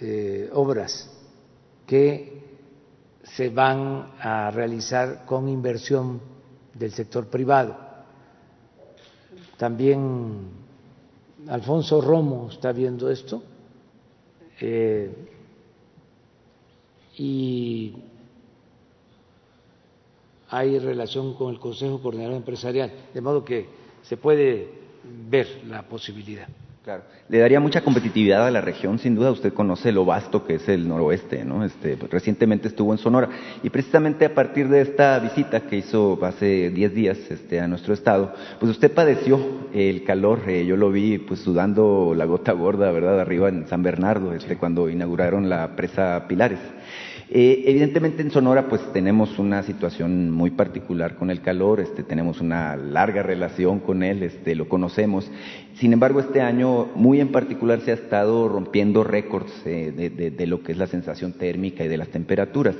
de 0.00 0.50
obras 0.52 1.10
que 1.86 2.38
se 3.22 3.50
van 3.50 4.12
a 4.20 4.50
realizar 4.50 5.26
con 5.26 5.48
inversión 5.48 6.20
del 6.74 6.92
sector 6.92 7.26
privado. 7.26 7.76
También 9.56 10.48
Alfonso 11.48 12.00
Romo 12.00 12.48
está 12.50 12.72
viendo 12.72 13.10
esto 13.10 13.42
eh, 14.60 15.10
y 17.16 17.94
hay 20.50 20.78
relación 20.78 21.34
con 21.34 21.52
el 21.52 21.60
Consejo 21.60 22.00
Coordinador 22.00 22.36
Empresarial, 22.36 22.90
de 23.12 23.20
modo 23.20 23.44
que 23.44 23.68
se 24.02 24.16
puede 24.16 24.70
ver 25.28 25.64
la 25.66 25.82
posibilidad. 25.82 26.48
Le 27.28 27.38
daría 27.38 27.60
mucha 27.60 27.82
competitividad 27.82 28.46
a 28.46 28.50
la 28.50 28.62
región, 28.62 28.98
sin 28.98 29.14
duda. 29.14 29.30
Usted 29.30 29.52
conoce 29.52 29.92
lo 29.92 30.06
vasto 30.06 30.46
que 30.46 30.54
es 30.54 30.68
el 30.68 30.88
noroeste, 30.88 31.44
¿no? 31.44 31.62
Este, 31.64 31.96
pues, 31.96 32.10
recientemente 32.10 32.68
estuvo 32.68 32.92
en 32.92 32.98
Sonora 32.98 33.28
y 33.62 33.68
precisamente 33.68 34.24
a 34.24 34.34
partir 34.34 34.68
de 34.68 34.80
esta 34.80 35.18
visita 35.18 35.60
que 35.60 35.76
hizo 35.76 36.18
hace 36.24 36.70
10 36.70 36.94
días 36.94 37.18
este, 37.30 37.60
a 37.60 37.68
nuestro 37.68 37.92
estado, 37.92 38.32
pues 38.58 38.72
usted 38.72 38.92
padeció 38.92 39.38
el 39.74 40.04
calor. 40.04 40.40
Eh, 40.48 40.64
yo 40.64 40.76
lo 40.76 40.90
vi 40.90 41.18
pues 41.18 41.40
sudando 41.40 42.14
la 42.16 42.24
gota 42.24 42.52
gorda, 42.52 42.90
¿verdad? 42.90 43.20
Arriba 43.20 43.50
en 43.50 43.66
San 43.68 43.82
Bernardo, 43.82 44.32
este, 44.32 44.56
cuando 44.56 44.88
inauguraron 44.88 45.50
la 45.50 45.76
presa 45.76 46.24
Pilares. 46.28 46.60
Eh, 47.30 47.64
evidentemente 47.66 48.22
en 48.22 48.30
Sonora 48.30 48.68
pues 48.70 48.80
tenemos 48.94 49.38
una 49.38 49.62
situación 49.62 50.30
muy 50.30 50.50
particular 50.50 51.16
con 51.16 51.30
el 51.30 51.42
calor, 51.42 51.78
este, 51.78 52.02
tenemos 52.02 52.40
una 52.40 52.74
larga 52.74 53.22
relación 53.22 53.80
con 53.80 54.02
él, 54.02 54.22
este, 54.22 54.54
lo 54.54 54.66
conocemos. 54.66 55.30
Sin 55.78 55.92
embargo, 55.92 56.18
este 56.18 56.40
año 56.40 56.88
muy 56.96 57.20
en 57.20 57.30
particular 57.30 57.80
se 57.82 57.92
ha 57.92 57.94
estado 57.94 58.48
rompiendo 58.48 59.04
récords 59.04 59.52
eh, 59.64 59.92
de, 60.36 60.46
lo 60.48 60.64
que 60.64 60.72
es 60.72 60.78
la 60.78 60.88
sensación 60.88 61.34
térmica 61.34 61.84
y 61.84 61.88
de 61.88 61.96
las 61.96 62.08
temperaturas. 62.08 62.74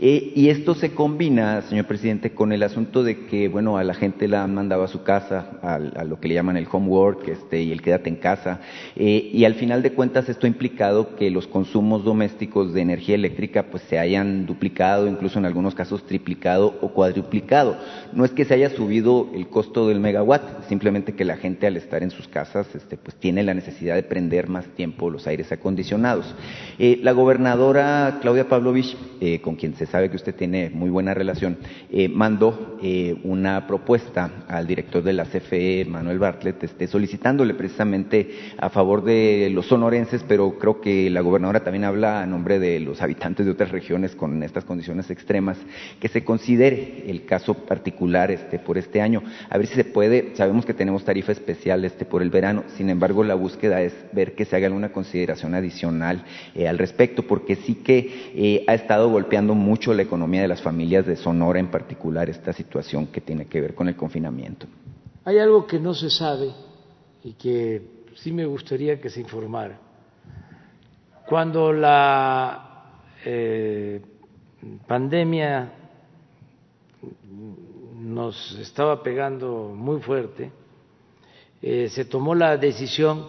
Eh, 0.00 0.32
y 0.34 0.48
esto 0.48 0.74
se 0.74 0.92
combina, 0.92 1.62
señor 1.62 1.84
presidente, 1.84 2.32
con 2.32 2.52
el 2.52 2.64
asunto 2.64 3.04
de 3.04 3.26
que, 3.26 3.46
bueno, 3.46 3.78
a 3.78 3.84
la 3.84 3.94
gente 3.94 4.26
la 4.26 4.42
han 4.42 4.52
mandado 4.52 4.82
a 4.82 4.88
su 4.88 5.04
casa, 5.04 5.60
a, 5.62 5.78
lo 5.78 6.18
que 6.18 6.26
le 6.26 6.34
llaman 6.34 6.56
el 6.56 6.66
homework 6.68 7.28
este, 7.28 7.62
y 7.62 7.70
el 7.70 7.82
quédate 7.82 8.08
en 8.08 8.16
casa. 8.16 8.60
y 8.96 9.44
al 9.44 9.54
final 9.54 9.82
de 9.82 9.92
cuentas 9.92 10.28
esto 10.28 10.46
ha 10.46 10.48
implicado 10.48 11.14
que 11.14 11.30
los 11.30 11.46
consumos 11.46 12.02
domésticos 12.02 12.72
de 12.72 12.80
energía 12.80 13.14
eléctrica 13.14 13.66
pues 13.70 13.84
se 13.84 13.96
hayan 13.96 14.46
duplicado, 14.46 15.06
incluso 15.06 15.38
en 15.38 15.46
algunos 15.46 15.76
casos 15.76 16.04
triplicado 16.04 16.76
o 16.80 16.88
cuadruplicado. 16.88 17.76
No 18.12 18.24
es 18.24 18.32
que 18.32 18.44
se 18.44 18.54
haya 18.54 18.70
subido 18.70 19.28
el 19.34 19.46
costo 19.46 19.86
del 19.86 20.00
megawatt, 20.00 20.64
simplemente 20.68 21.14
que 21.14 21.24
la 21.24 21.36
gente 21.36 21.68
al 21.68 21.76
estar 21.76 22.02
en 22.02 22.10
sus 22.10 22.26
casas 22.26 22.39
este, 22.74 22.96
pues 22.96 23.16
tiene 23.16 23.42
la 23.42 23.54
necesidad 23.54 23.94
de 23.94 24.02
prender 24.02 24.48
más 24.48 24.64
tiempo 24.76 25.10
los 25.10 25.26
aires 25.26 25.52
acondicionados. 25.52 26.34
Eh, 26.78 26.98
la 27.02 27.12
gobernadora 27.12 28.18
Claudia 28.22 28.48
Pavlovich, 28.48 28.96
eh, 29.20 29.40
con 29.40 29.56
quien 29.56 29.74
se 29.74 29.86
sabe 29.86 30.08
que 30.08 30.16
usted 30.16 30.34
tiene 30.34 30.70
muy 30.70 30.90
buena 30.90 31.12
relación, 31.12 31.58
eh, 31.90 32.08
mandó 32.08 32.78
una 33.24 33.66
propuesta 33.66 34.44
al 34.48 34.66
director 34.66 35.02
de 35.02 35.12
la 35.12 35.26
CFE, 35.26 35.84
Manuel 35.84 36.18
Bartlett, 36.18 36.64
este, 36.64 36.86
solicitándole 36.86 37.52
precisamente 37.52 38.30
a 38.56 38.70
favor 38.70 39.04
de 39.04 39.50
los 39.52 39.66
sonorenses, 39.66 40.24
pero 40.26 40.58
creo 40.58 40.80
que 40.80 41.10
la 41.10 41.20
gobernadora 41.20 41.62
también 41.62 41.84
habla 41.84 42.22
a 42.22 42.26
nombre 42.26 42.58
de 42.58 42.80
los 42.80 43.02
habitantes 43.02 43.44
de 43.44 43.52
otras 43.52 43.70
regiones 43.70 44.14
con 44.14 44.42
estas 44.42 44.64
condiciones 44.64 45.10
extremas, 45.10 45.58
que 46.00 46.08
se 46.08 46.24
considere 46.24 47.04
el 47.06 47.26
caso 47.26 47.52
particular 47.52 48.30
este, 48.30 48.58
por 48.58 48.78
este 48.78 49.02
año. 49.02 49.22
A 49.50 49.58
ver 49.58 49.66
si 49.66 49.74
se 49.74 49.84
puede, 49.84 50.34
sabemos 50.34 50.64
que 50.64 50.74
tenemos 50.74 51.04
tarifa 51.04 51.32
especial 51.32 51.84
este, 51.84 52.06
por 52.06 52.22
el 52.22 52.29
verano, 52.30 52.64
sin 52.76 52.88
embargo 52.90 53.24
la 53.24 53.34
búsqueda 53.34 53.82
es 53.82 53.94
ver 54.12 54.34
que 54.34 54.44
se 54.44 54.56
haga 54.56 54.70
una 54.70 54.92
consideración 54.92 55.54
adicional 55.54 56.24
eh, 56.54 56.68
al 56.68 56.78
respecto, 56.78 57.22
porque 57.22 57.56
sí 57.56 57.76
que 57.76 58.32
eh, 58.34 58.64
ha 58.66 58.74
estado 58.74 59.10
golpeando 59.10 59.54
mucho 59.54 59.92
la 59.92 60.02
economía 60.02 60.42
de 60.42 60.48
las 60.48 60.62
familias 60.62 61.06
de 61.06 61.16
Sonora 61.16 61.58
en 61.58 61.68
particular 61.68 62.30
esta 62.30 62.52
situación 62.52 63.08
que 63.08 63.20
tiene 63.20 63.46
que 63.46 63.60
ver 63.60 63.74
con 63.74 63.88
el 63.88 63.96
confinamiento. 63.96 64.66
Hay 65.24 65.38
algo 65.38 65.66
que 65.66 65.78
no 65.78 65.94
se 65.94 66.10
sabe 66.10 66.50
y 67.22 67.32
que 67.34 67.82
sí 68.14 68.32
me 68.32 68.46
gustaría 68.46 69.00
que 69.00 69.10
se 69.10 69.20
informara. 69.20 69.78
Cuando 71.26 71.72
la 71.72 72.70
eh, 73.24 74.00
pandemia 74.86 75.72
nos 78.00 78.58
estaba 78.58 79.02
pegando 79.02 79.72
muy 79.74 80.00
fuerte, 80.00 80.50
eh, 81.62 81.88
se 81.90 82.06
tomó 82.06 82.34
la 82.34 82.56
decisión 82.56 83.26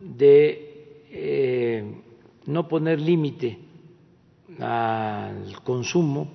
de 0.00 1.04
eh, 1.10 2.02
no 2.46 2.66
poner 2.66 3.00
límite 3.00 3.58
al 4.58 5.62
consumo 5.62 6.28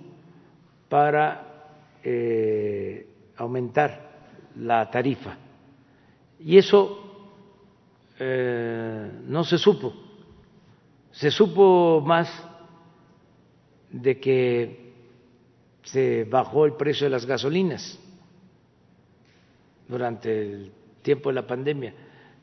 para 0.87 1.67
eh, 2.01 3.07
aumentar 3.35 4.09
la 4.55 4.89
tarifa. 4.89 5.37
Y 6.39 6.57
eso 6.57 7.03
no 8.19 9.43
se 9.43 9.59
supo. 9.59 9.93
Se 11.11 11.29
supo 11.29 12.01
más 12.03 12.27
de 13.91 14.19
que 14.19 14.93
se 15.83 16.23
bajó 16.23 16.65
el 16.65 16.73
precio 16.73 17.05
de 17.05 17.11
las 17.11 17.27
gasolinas 17.27 17.99
durante 19.87 20.41
el 20.41 20.71
tiempo 21.07 21.29
de 21.29 21.35
la 21.35 21.47
pandemia. 21.47 21.93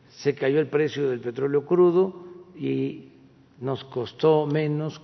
Se 0.09 0.35
cayó 0.35 0.59
el 0.59 0.69
precio 0.69 1.11
del 1.11 1.20
petróleo 1.20 1.66
crudo 1.66 2.24
y 2.57 3.12
nos 3.61 3.85
costó 3.85 4.47
menos 4.47 5.03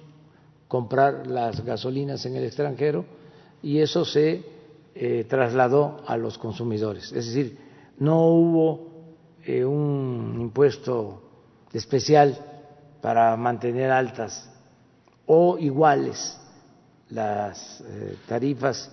comprar 0.67 1.27
las 1.27 1.63
gasolinas 1.63 2.25
en 2.25 2.37
el 2.37 2.45
extranjero 2.45 3.05
y 3.63 3.81
eso 3.81 4.07
se 4.07 4.43
eh, 4.95 5.27
trasladó 5.29 6.03
a 6.07 6.17
los 6.17 6.39
consumidores. 6.39 7.13
Es 7.13 7.27
decir, 7.27 7.59
no 7.99 8.29
hubo 8.29 8.89
eh, 9.45 9.63
un 9.63 10.39
impuesto 10.41 11.23
especial 11.75 12.39
para 13.03 13.37
mantener 13.37 13.91
altas 13.91 14.51
o 15.27 15.59
iguales 15.59 16.41
las 17.11 17.83
eh, 17.83 18.17
tarifas 18.27 18.91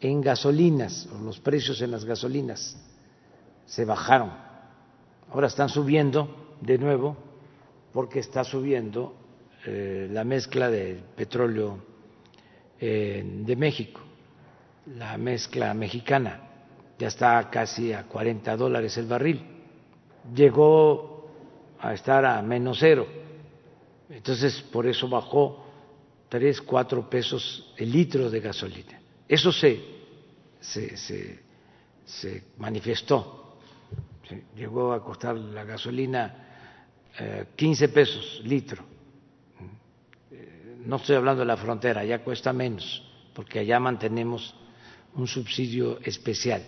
en 0.00 0.20
gasolinas 0.20 1.08
o 1.12 1.20
los 1.24 1.40
precios 1.40 1.82
en 1.82 1.90
las 1.90 2.04
gasolinas 2.04 2.76
se 3.66 3.84
bajaron. 3.84 4.32
Ahora 5.30 5.46
están 5.46 5.68
subiendo 5.68 6.56
de 6.60 6.78
nuevo 6.78 7.16
porque 7.92 8.20
está 8.20 8.44
subiendo 8.44 9.14
eh, 9.66 10.08
la 10.10 10.24
mezcla 10.24 10.70
de 10.70 11.00
petróleo 11.16 11.78
eh, 12.78 13.22
de 13.24 13.56
México, 13.56 14.00
la 14.96 15.16
mezcla 15.16 15.72
mexicana. 15.74 16.40
Ya 16.98 17.08
está 17.08 17.48
casi 17.50 17.92
a 17.92 18.04
40 18.04 18.56
dólares 18.56 18.96
el 18.98 19.06
barril. 19.06 19.42
Llegó 20.34 21.30
a 21.80 21.92
estar 21.94 22.24
a 22.24 22.40
menos 22.42 22.78
cero. 22.80 23.06
Entonces, 24.08 24.60
por 24.60 24.86
eso 24.86 25.08
bajó 25.08 25.64
tres, 26.28 26.60
cuatro 26.60 27.08
pesos 27.08 27.72
el 27.76 27.90
litro 27.90 28.30
de 28.30 28.40
gasolina. 28.40 29.00
Eso 29.28 29.50
se, 29.50 29.80
se, 30.60 30.96
se 32.04 32.44
manifestó 32.58 33.43
llegó 34.56 34.92
a 34.92 35.02
costar 35.02 35.36
la 35.36 35.64
gasolina 35.64 36.34
15 37.56 37.84
eh, 37.84 37.88
pesos 37.88 38.40
litro. 38.44 38.82
Eh, 40.30 40.76
no 40.84 40.96
estoy 40.96 41.16
hablando 41.16 41.40
de 41.40 41.46
la 41.46 41.56
frontera, 41.56 42.04
ya 42.04 42.22
cuesta 42.22 42.52
menos, 42.52 43.02
porque 43.34 43.60
allá 43.60 43.78
mantenemos 43.78 44.54
un 45.14 45.26
subsidio 45.26 45.98
especial. 46.00 46.62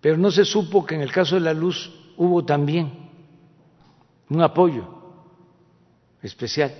Pero 0.00 0.16
no 0.16 0.30
se 0.30 0.44
supo 0.44 0.84
que 0.84 0.94
en 0.94 1.02
el 1.02 1.12
caso 1.12 1.34
de 1.34 1.42
la 1.42 1.54
luz 1.54 1.90
hubo 2.16 2.44
también 2.44 3.10
un 4.28 4.42
apoyo 4.42 4.86
especial 6.22 6.74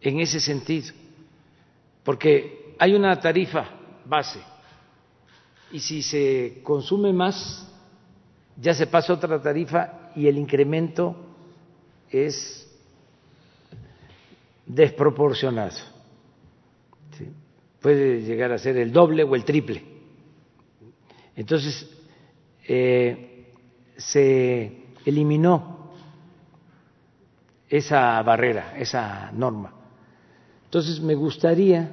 en 0.00 0.20
ese 0.20 0.40
sentido, 0.40 0.92
porque 2.02 2.74
hay 2.78 2.94
una 2.94 3.18
tarifa 3.20 3.68
base 4.04 4.40
y 5.72 5.80
si 5.80 6.02
se 6.02 6.60
consume 6.62 7.12
más 7.12 7.66
ya 8.56 8.74
se 8.74 8.86
pasa 8.86 9.12
otra 9.12 9.40
tarifa 9.40 10.10
y 10.14 10.28
el 10.28 10.38
incremento 10.38 11.16
es 12.10 12.68
desproporcionado. 14.66 15.76
Puede 17.80 18.22
llegar 18.22 18.52
a 18.52 18.58
ser 18.58 18.76
el 18.78 18.92
doble 18.92 19.24
o 19.24 19.34
el 19.34 19.44
triple. 19.44 19.82
Entonces, 21.36 21.90
eh, 22.66 23.52
se 23.96 24.84
eliminó 25.04 25.92
esa 27.68 28.22
barrera, 28.22 28.78
esa 28.78 29.30
norma. 29.32 29.74
Entonces, 30.64 31.00
me 31.00 31.14
gustaría 31.14 31.90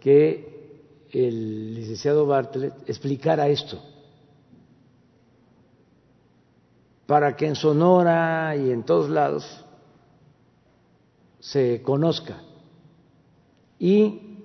que 0.00 0.48
el 1.12 1.74
licenciado 1.74 2.24
Bartlett 2.24 2.88
explicara 2.88 3.48
esto 3.48 3.89
para 7.10 7.34
que 7.34 7.44
en 7.44 7.56
Sonora 7.56 8.54
y 8.54 8.70
en 8.70 8.84
todos 8.84 9.10
lados 9.10 9.64
se 11.40 11.82
conozca 11.82 12.40
y 13.80 14.38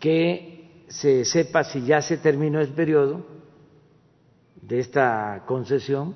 que 0.00 0.86
se 0.88 1.26
sepa 1.26 1.64
si 1.64 1.84
ya 1.84 2.00
se 2.00 2.16
terminó 2.16 2.62
el 2.62 2.70
periodo 2.70 3.26
de 4.62 4.80
esta 4.80 5.44
concesión 5.46 6.14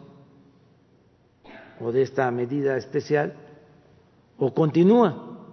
o 1.79 1.93
de 1.93 2.01
esta 2.01 2.31
medida 2.31 2.79
especial 2.79 3.35
o 4.39 4.55
continúa. 4.55 5.45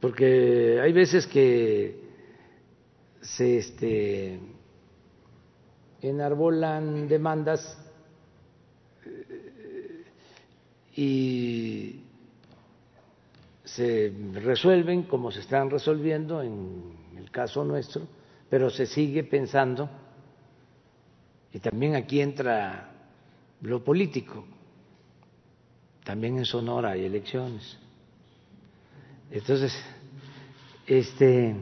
Porque 0.00 0.80
hay 0.82 0.94
veces 0.94 1.26
que 1.26 2.08
se 3.20 3.58
este, 3.58 4.55
enarbolan 6.02 7.08
demandas. 7.08 7.78
Eh, 9.04 10.04
y 10.96 12.00
se 13.64 14.12
resuelven 14.32 15.02
como 15.02 15.30
se 15.30 15.40
están 15.40 15.68
resolviendo 15.68 16.42
en 16.42 16.94
el 17.16 17.30
caso 17.30 17.64
nuestro, 17.64 18.06
pero 18.48 18.70
se 18.70 18.86
sigue 18.86 19.24
pensando, 19.24 19.90
y 21.52 21.58
también 21.58 21.94
aquí 21.96 22.20
entra 22.20 22.90
lo 23.60 23.82
político, 23.82 24.46
también 26.04 26.38
en 26.38 26.44
Sonora 26.44 26.92
hay 26.92 27.04
elecciones. 27.04 27.76
Entonces, 29.30 29.76
este, 30.86 31.56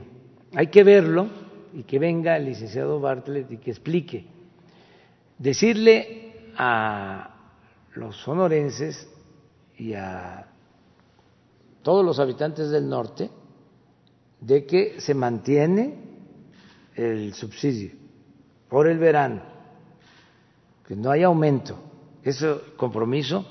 hay 0.55 0.67
que 0.67 0.85
verlo 0.85 1.44
y 1.75 1.83
que 1.83 1.99
venga 1.99 2.37
el 2.37 2.47
licenciado 2.47 3.01
Bartlett 3.01 3.51
y 3.51 3.57
que 3.59 3.71
explique. 3.71 4.27
Decirle 5.39 6.53
a 6.57 7.35
los 7.95 8.17
sonorenses 8.17 9.09
y 9.77 9.95
a 9.95 10.47
todos 11.83 12.05
los 12.05 12.21
habitantes 12.21 12.71
del 12.71 12.89
norte 12.89 13.29
de 14.41 14.65
que 14.65 15.01
se 15.01 15.15
mantiene 15.15 15.99
el 16.95 17.35
subsidio 17.35 17.93
por 18.69 18.87
el 18.87 18.99
verano, 18.99 19.43
que 20.87 20.95
no 20.95 21.11
hay 21.11 21.25
aumento. 21.25 21.77
Ese 22.23 22.55
compromiso 22.77 23.45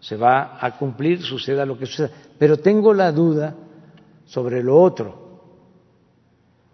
se 0.00 0.16
va 0.16 0.58
a 0.60 0.76
cumplir, 0.76 1.22
suceda 1.22 1.64
lo 1.64 1.78
que 1.78 1.86
suceda. 1.86 2.10
Pero 2.38 2.58
tengo 2.58 2.92
la 2.92 3.12
duda 3.12 3.54
sobre 4.26 4.62
lo 4.62 4.80
otro, 4.80 5.42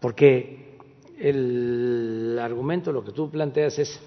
porque 0.01 0.64
el 1.19 2.39
argumento, 2.41 2.93
lo 2.93 3.05
que 3.05 3.13
tú 3.13 3.31
planteas 3.31 3.79
es, 3.79 4.01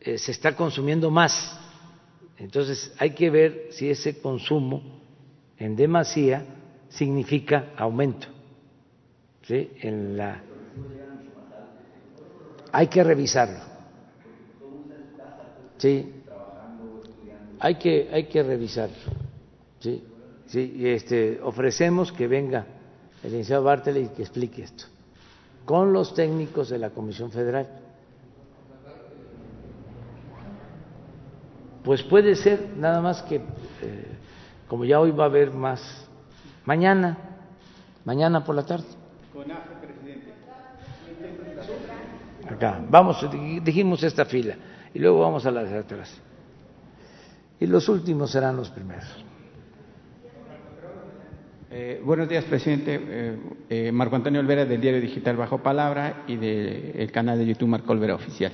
eh, 0.00 0.18
se 0.18 0.32
está 0.32 0.56
consumiendo 0.56 1.10
más. 1.10 1.58
Entonces 2.38 2.92
hay 2.98 3.10
que 3.10 3.30
ver 3.30 3.68
si 3.70 3.90
ese 3.90 4.20
consumo 4.20 4.82
en 5.58 5.76
demasía 5.76 6.44
significa 6.88 7.72
aumento. 7.76 8.26
¿sí? 9.42 9.70
En 9.80 10.16
la... 10.16 10.42
Hay 12.72 12.86
que 12.86 13.04
revisarlo. 13.04 13.58
Sí. 15.76 16.14
Hay 17.58 17.74
que, 17.74 18.08
hay 18.10 18.24
que 18.24 18.42
revisarlo. 18.42 18.96
Sí. 19.80 20.04
Sí. 20.46 20.74
Y 20.76 20.88
este, 20.88 21.40
ofrecemos 21.42 22.10
que 22.12 22.26
venga 22.26 22.66
el 23.22 23.30
licenciado 23.30 23.64
Bartel 23.64 23.98
y 23.98 24.08
que 24.08 24.22
explique 24.22 24.62
esto 24.62 24.89
con 25.70 25.92
los 25.92 26.14
técnicos 26.14 26.68
de 26.68 26.78
la 26.78 26.90
Comisión 26.90 27.30
Federal. 27.30 27.68
Pues 31.84 32.02
puede 32.02 32.34
ser 32.34 32.70
nada 32.76 33.00
más 33.00 33.22
que, 33.22 33.36
eh, 33.36 34.06
como 34.66 34.84
ya 34.84 34.98
hoy 34.98 35.12
va 35.12 35.22
a 35.22 35.26
haber 35.28 35.52
más, 35.52 36.08
mañana, 36.64 37.16
mañana 38.04 38.44
por 38.44 38.56
la 38.56 38.66
tarde. 38.66 38.86
Acá, 42.50 42.84
vamos, 42.90 43.24
dijimos 43.62 44.02
esta 44.02 44.24
fila 44.24 44.56
y 44.92 44.98
luego 44.98 45.20
vamos 45.20 45.46
a 45.46 45.52
las 45.52 45.70
de 45.70 45.78
atrás. 45.78 46.12
Y 47.60 47.68
los 47.68 47.88
últimos 47.88 48.32
serán 48.32 48.56
los 48.56 48.70
primeros. 48.70 49.29
Eh, 51.72 52.02
buenos 52.04 52.28
días, 52.28 52.44
presidente. 52.46 53.00
Eh, 53.00 53.36
eh, 53.68 53.92
Marco 53.92 54.16
Antonio 54.16 54.40
Olvera, 54.40 54.64
del 54.64 54.80
diario 54.80 55.00
digital 55.00 55.36
Bajo 55.36 55.58
Palabra 55.58 56.24
y 56.26 56.34
del 56.34 57.12
canal 57.12 57.38
de 57.38 57.46
YouTube 57.46 57.68
Marco 57.68 57.92
Olvera 57.92 58.16
Oficial. 58.16 58.50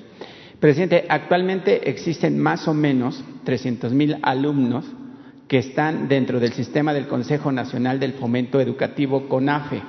Presidente, 0.60 1.06
actualmente 1.08 1.88
existen 1.88 2.38
más 2.38 2.68
o 2.68 2.74
menos 2.74 3.24
300 3.44 3.94
mil 3.94 4.18
alumnos 4.20 4.84
que 5.48 5.56
están 5.56 6.08
dentro 6.08 6.40
del 6.40 6.52
sistema 6.52 6.92
del 6.92 7.08
Consejo 7.08 7.50
Nacional 7.50 7.98
del 7.98 8.12
Fomento 8.12 8.60
Educativo 8.60 9.30
CONAFE, 9.30 9.82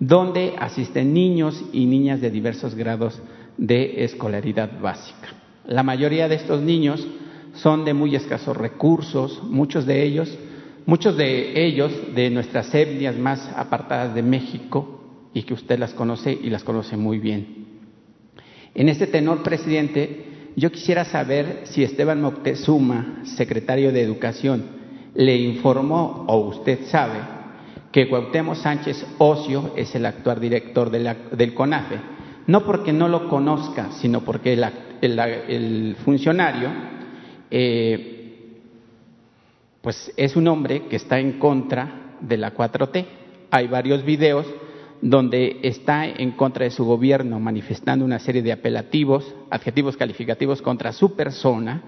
donde 0.00 0.54
asisten 0.58 1.14
niños 1.14 1.64
y 1.72 1.86
niñas 1.86 2.20
de 2.20 2.32
diversos 2.32 2.74
grados 2.74 3.22
de 3.58 4.02
escolaridad 4.02 4.80
básica. 4.80 5.28
La 5.66 5.84
mayoría 5.84 6.26
de 6.26 6.34
estos 6.34 6.62
niños 6.62 7.06
son 7.52 7.84
de 7.84 7.94
muy 7.94 8.16
escasos 8.16 8.56
recursos, 8.56 9.40
muchos 9.44 9.86
de 9.86 10.02
ellos, 10.02 10.36
muchos 10.86 11.16
de 11.16 11.64
ellos 11.66 11.92
de 12.14 12.30
nuestras 12.30 12.74
etnias 12.74 13.16
más 13.16 13.48
apartadas 13.56 14.14
de 14.14 14.22
México 14.22 15.00
y 15.32 15.42
que 15.42 15.54
usted 15.54 15.78
las 15.78 15.94
conoce 15.94 16.32
y 16.32 16.50
las 16.50 16.64
conoce 16.64 16.96
muy 16.96 17.18
bien. 17.18 17.64
En 18.74 18.88
este 18.88 19.06
tenor, 19.06 19.42
presidente, 19.42 20.50
yo 20.56 20.70
quisiera 20.70 21.04
saber 21.04 21.62
si 21.64 21.82
Esteban 21.82 22.20
Moctezuma, 22.20 23.22
secretario 23.24 23.92
de 23.92 24.02
Educación, 24.02 24.64
le 25.14 25.36
informó 25.36 26.24
o 26.28 26.38
usted 26.48 26.86
sabe 26.86 27.18
que 27.92 28.08
Cuauhtémoc 28.08 28.56
Sánchez 28.56 29.06
Ocio 29.18 29.72
es 29.76 29.94
el 29.94 30.06
actual 30.06 30.40
director 30.40 30.90
del 30.90 31.54
CONAFE, 31.54 31.96
no 32.48 32.64
porque 32.64 32.92
no 32.92 33.08
lo 33.08 33.28
conozca, 33.28 33.92
sino 33.92 34.22
porque 34.22 34.58
el, 35.00 35.96
funcionario 36.04 36.68
eh, 37.50 38.13
pues 39.84 40.10
es 40.16 40.34
un 40.34 40.48
hombre 40.48 40.86
que 40.88 40.96
está 40.96 41.20
en 41.20 41.38
contra 41.38 42.16
de 42.22 42.38
la 42.38 42.54
4T. 42.54 43.04
Hay 43.50 43.66
varios 43.66 44.02
videos 44.02 44.46
donde 45.02 45.60
está 45.62 46.06
en 46.06 46.30
contra 46.30 46.64
de 46.64 46.70
su 46.70 46.86
gobierno, 46.86 47.38
manifestando 47.38 48.02
una 48.02 48.18
serie 48.18 48.40
de 48.40 48.50
apelativos, 48.50 49.34
adjetivos 49.50 49.98
calificativos 49.98 50.62
contra 50.62 50.92
su 50.92 51.14
persona 51.14 51.82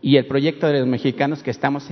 y 0.00 0.16
el 0.16 0.26
proyecto 0.26 0.68
de 0.68 0.78
los 0.78 0.86
mexicanos 0.86 1.42
que 1.42 1.50
estamos 1.50 1.88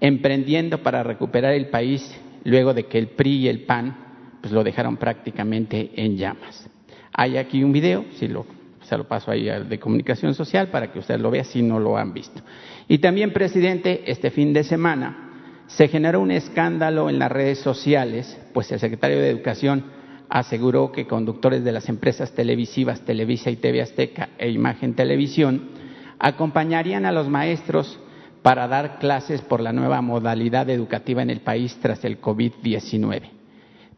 emprendiendo 0.00 0.82
para 0.82 1.02
recuperar 1.02 1.52
el 1.52 1.68
país 1.68 2.18
luego 2.44 2.72
de 2.72 2.86
que 2.86 2.98
el 2.98 3.08
PRI 3.08 3.32
y 3.32 3.48
el 3.48 3.64
PAN 3.64 3.94
pues 4.40 4.50
lo 4.50 4.64
dejaron 4.64 4.96
prácticamente 4.96 5.90
en 5.94 6.16
llamas. 6.16 6.70
Hay 7.12 7.36
aquí 7.36 7.62
un 7.62 7.72
video, 7.72 8.06
si 8.14 8.28
lo, 8.28 8.46
se 8.80 8.96
lo 8.96 9.06
paso 9.06 9.30
ahí 9.30 9.44
de 9.44 9.78
comunicación 9.78 10.34
social 10.34 10.68
para 10.68 10.90
que 10.90 11.00
usted 11.00 11.20
lo 11.20 11.30
vea 11.30 11.44
si 11.44 11.60
no 11.60 11.78
lo 11.78 11.98
han 11.98 12.14
visto. 12.14 12.42
Y 12.88 12.98
también, 12.98 13.32
presidente, 13.32 14.02
este 14.06 14.30
fin 14.30 14.52
de 14.52 14.64
semana 14.64 15.30
se 15.66 15.88
generó 15.88 16.20
un 16.20 16.30
escándalo 16.30 17.08
en 17.08 17.18
las 17.18 17.32
redes 17.32 17.58
sociales, 17.58 18.38
pues 18.52 18.70
el 18.72 18.80
secretario 18.80 19.18
de 19.18 19.30
Educación 19.30 19.84
aseguró 20.28 20.92
que 20.92 21.06
conductores 21.06 21.62
de 21.64 21.72
las 21.72 21.88
empresas 21.88 22.32
televisivas 22.32 23.02
Televisa 23.02 23.50
y 23.50 23.56
TV 23.56 23.82
Azteca 23.82 24.30
e 24.38 24.50
Imagen 24.50 24.94
Televisión 24.94 25.70
acompañarían 26.18 27.04
a 27.04 27.12
los 27.12 27.28
maestros 27.28 27.98
para 28.42 28.66
dar 28.66 28.98
clases 28.98 29.40
por 29.40 29.60
la 29.60 29.72
nueva 29.72 30.00
modalidad 30.00 30.68
educativa 30.70 31.22
en 31.22 31.30
el 31.30 31.40
país 31.40 31.78
tras 31.80 32.04
el 32.04 32.20
COVID-19. 32.20 33.22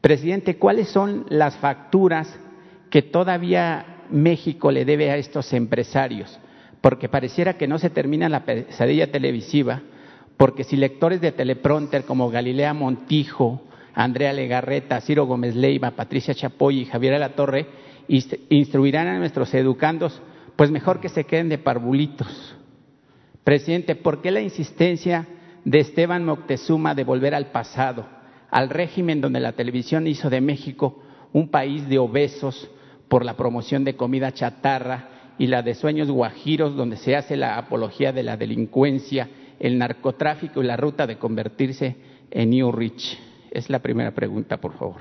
Presidente, 0.01 0.57
¿cuáles 0.59 0.89
son 0.89 1.25
las 1.29 1.57
facturas 1.57 2.39
que 2.91 3.03
todavía 3.03 4.05
México 4.11 4.71
le 4.71 4.85
debe 4.85 5.11
a 5.11 5.17
estos 5.17 5.53
empresarios? 5.53 6.39
Porque 6.85 7.09
pareciera 7.09 7.55
que 7.55 7.67
no 7.67 7.79
se 7.79 7.89
termina 7.89 8.29
la 8.29 8.45
pesadilla 8.45 9.11
televisiva, 9.11 9.81
porque 10.37 10.65
si 10.65 10.77
lectores 10.77 11.23
de 11.23 11.33
teleprompter 11.33 12.05
como 12.05 12.29
Galilea 12.29 12.75
Montijo, 12.75 13.63
Andrea 13.95 14.35
Legarreta, 14.35 15.01
Ciro 15.01 15.25
Gómez 15.25 15.57
Leiva, 15.57 15.93
Patricia 15.93 16.35
Chapoy 16.35 16.81
y 16.81 16.85
Javier 16.85 17.27
Torre 17.35 17.69
instruirán 18.51 19.07
a 19.07 19.19
nuestros 19.19 19.55
educandos, 19.55 20.21
pues 20.57 20.71
mejor 20.71 21.01
que 21.01 21.09
se 21.09 21.25
queden 21.25 21.49
de 21.49 21.57
parvulitos. 21.57 22.55
Presidente, 23.45 23.95
¿por 23.95 24.21
qué 24.21 24.31
la 24.31 24.43
insistencia 24.43 25.27
de 25.65 25.79
Esteban 25.79 26.27
Moctezuma 26.27 26.95
de 26.95 27.05
volver 27.05 27.35
al 27.35 27.47
pasado, 27.47 28.05
al 28.51 28.69
régimen 28.69 29.23
donde 29.23 29.41
la 29.41 29.53
televisión 29.53 30.07
hizo 30.07 30.29
de 30.29 30.43
México 30.43 31.03
un 31.33 31.49
país 31.49 31.89
de 31.89 31.99
obesos 31.99 32.71
por 33.09 33.25
la 33.25 33.39
promoción 33.39 33.85
de 33.85 33.97
comida 33.97 34.33
chatarra 34.33 35.14
y 35.39 35.47
la 35.47 35.63
de 35.63 35.75
sueños 35.75 36.11
guajiros 36.11 36.77
donde 36.77 36.97
se 36.97 37.17
hace 37.17 37.37
la 37.37 37.59
apología 37.59 38.13
de 38.13 38.23
la 38.23 38.37
delincuencia, 38.37 39.29
el 39.59 39.79
narcotráfico 39.79 40.63
y 40.63 40.67
la 40.67 40.77
ruta 40.77 41.07
de 41.07 41.19
convertirse 41.19 41.97
en 42.31 42.51
New 42.51 42.73
Rich? 42.73 43.19
Es 43.51 43.71
la 43.71 43.79
primera 43.79 44.11
pregunta, 44.13 44.57
por 44.57 44.73
favor. 44.75 45.01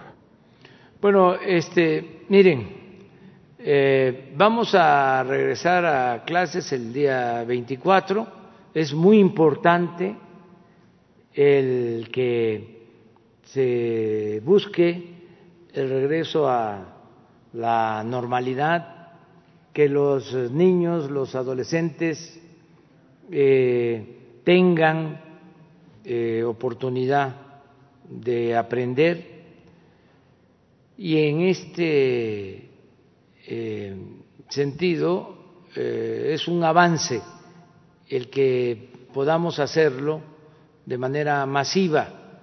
Bueno, 1.02 1.36
este, 1.36 2.22
miren, 2.30 2.84
eh, 3.60 4.34
vamos 4.36 4.76
a 4.76 5.24
regresar 5.24 5.86
a 5.86 6.24
clases 6.26 6.72
el 6.72 6.94
día 6.94 7.44
24. 7.44 8.28
Es 8.74 8.94
muy 8.94 9.20
importante 9.20 10.16
el 11.34 12.10
que 12.12 12.88
se 13.44 14.42
busque 14.44 15.14
el 15.74 15.90
regreso 15.90 16.48
a 16.48 16.94
la 17.54 18.04
normalidad, 18.06 18.93
que 19.74 19.90
los 19.90 20.32
niños, 20.52 21.10
los 21.10 21.34
adolescentes 21.34 22.40
eh, 23.32 24.42
tengan 24.44 25.20
eh, 26.06 26.44
oportunidad 26.44 27.36
de 28.08 28.56
aprender. 28.56 29.34
Y 30.96 31.18
en 31.18 31.42
este 31.42 32.70
eh, 33.48 33.96
sentido 34.48 35.42
es 35.76 36.48
un 36.48 36.64
avance 36.64 37.20
el 38.08 38.30
que 38.30 38.92
podamos 39.12 39.58
hacerlo 39.58 40.22
de 40.86 41.00
manera 41.00 41.44
masiva 41.48 42.42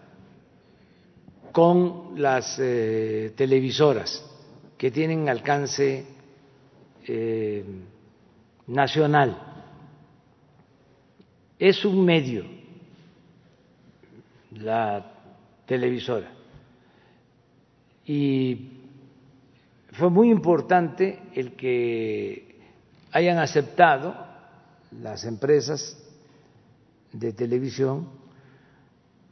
con 1.53 2.21
las 2.21 2.57
televisoras 2.57 4.27
que 4.77 4.91
tienen 4.91 5.29
alcance 5.29 6.05
nacional. 8.67 9.37
Es 11.59 11.85
un 11.85 12.05
medio, 12.05 12.45
la 14.53 15.13
televisora. 15.67 16.33
Y 18.07 18.71
fue 19.93 20.11
muy 20.11 20.31
importante 20.31 21.19
el 21.35 21.53
que 21.55 22.59
hayan 23.13 23.39
aceptado 23.39 24.15
las 24.93 25.25
empresas 25.25 25.97
de 27.13 27.33
televisión 27.33 28.09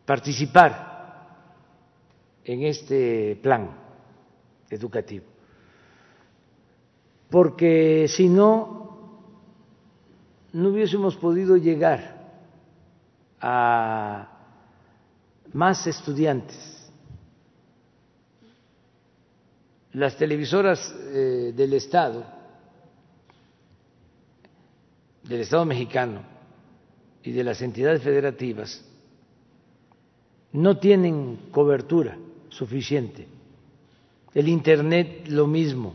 participar 0.05 0.89
en 2.45 2.63
este 2.65 3.37
plan 3.43 3.71
educativo. 4.71 5.38
Porque 7.31 8.07
si 8.09 8.29
no, 8.29 8.79
no 10.53 10.69
hubiésemos 10.71 11.17
podido 11.17 11.57
llegar 11.57 12.17
a 13.41 14.29
más 15.53 15.87
estudiantes. 15.87 16.91
Las 19.93 20.17
televisoras 20.17 20.95
eh, 21.13 21.53
del 21.55 21.75
Estado, 21.75 22.25
del 25.25 25.41
Estado 25.41 25.65
mexicano 25.65 26.23
y 27.23 27.33
de 27.33 27.45
las 27.45 27.61
entidades 27.63 28.03
federativas 28.03 28.85
no 30.53 30.79
tienen 30.79 31.51
cobertura 31.51 32.17
suficiente. 32.49 33.27
El 34.35 34.49
Internet 34.49 35.27
lo 35.29 35.47
mismo. 35.47 35.95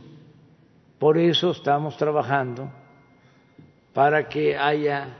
Por 1.04 1.18
eso 1.18 1.52
estamos 1.52 1.98
trabajando 1.98 2.72
para 3.94 4.30
que 4.30 4.58
haya 4.58 5.18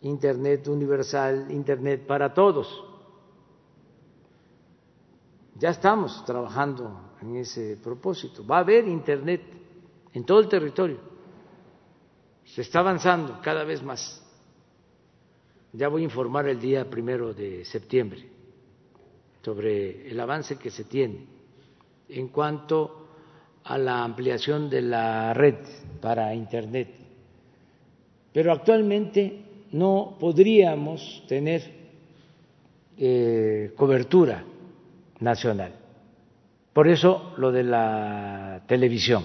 Internet 0.00 0.66
universal, 0.66 1.46
Internet 1.52 2.04
para 2.08 2.34
todos. 2.34 2.66
Ya 5.54 5.68
estamos 5.68 6.24
trabajando 6.24 7.14
en 7.22 7.36
ese 7.36 7.76
propósito. 7.76 8.44
Va 8.44 8.56
a 8.56 8.60
haber 8.62 8.88
Internet 8.88 9.42
en 10.12 10.24
todo 10.24 10.40
el 10.40 10.48
territorio. 10.48 10.98
Se 12.44 12.62
está 12.62 12.80
avanzando 12.80 13.38
cada 13.40 13.62
vez 13.62 13.80
más. 13.80 14.20
Ya 15.72 15.86
voy 15.86 16.02
a 16.02 16.06
informar 16.06 16.48
el 16.48 16.58
día 16.58 16.90
primero 16.90 17.32
de 17.32 17.64
septiembre 17.64 18.28
sobre 19.40 20.10
el 20.10 20.18
avance 20.18 20.58
que 20.58 20.70
se 20.70 20.82
tiene 20.82 21.28
en 22.08 22.26
cuanto 22.26 22.97
a 23.68 23.76
la 23.76 24.02
ampliación 24.02 24.70
de 24.70 24.80
la 24.80 25.34
red 25.34 25.56
para 26.00 26.34
Internet, 26.34 26.88
pero 28.32 28.50
actualmente 28.50 29.42
no 29.72 30.16
podríamos 30.18 31.22
tener 31.28 31.62
eh, 32.96 33.72
cobertura 33.76 34.42
nacional. 35.20 35.72
Por 36.72 36.88
eso 36.88 37.34
lo 37.36 37.52
de 37.52 37.64
la 37.64 38.62
televisión, 38.66 39.24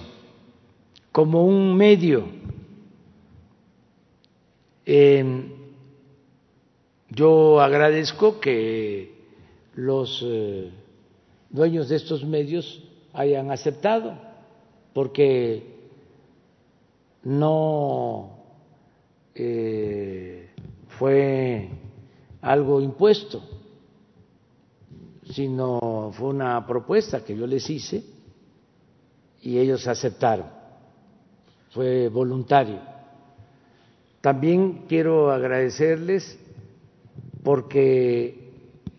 como 1.10 1.46
un 1.46 1.74
medio. 1.74 2.26
Eh, 4.84 5.24
yo 7.08 7.60
agradezco 7.62 8.40
que 8.40 9.14
los 9.74 10.22
eh, 10.22 10.70
dueños 11.48 11.88
de 11.88 11.96
estos 11.96 12.24
medios 12.24 12.82
hayan 13.14 13.50
aceptado, 13.50 14.18
porque 14.94 15.74
no 17.24 18.38
eh, 19.34 20.50
fue 20.98 21.68
algo 22.40 22.80
impuesto, 22.80 23.42
sino 25.32 26.12
fue 26.12 26.28
una 26.28 26.64
propuesta 26.64 27.24
que 27.24 27.36
yo 27.36 27.46
les 27.46 27.68
hice 27.68 28.04
y 29.42 29.58
ellos 29.58 29.86
aceptaron, 29.88 30.46
fue 31.70 32.08
voluntario. 32.08 32.78
También 34.20 34.84
quiero 34.88 35.32
agradecerles 35.32 36.38
porque 37.42 38.52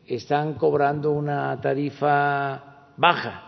están 0.05 0.55
cobrando 0.55 1.11
una 1.11 1.59
tarifa 1.61 2.91
baja 2.97 3.44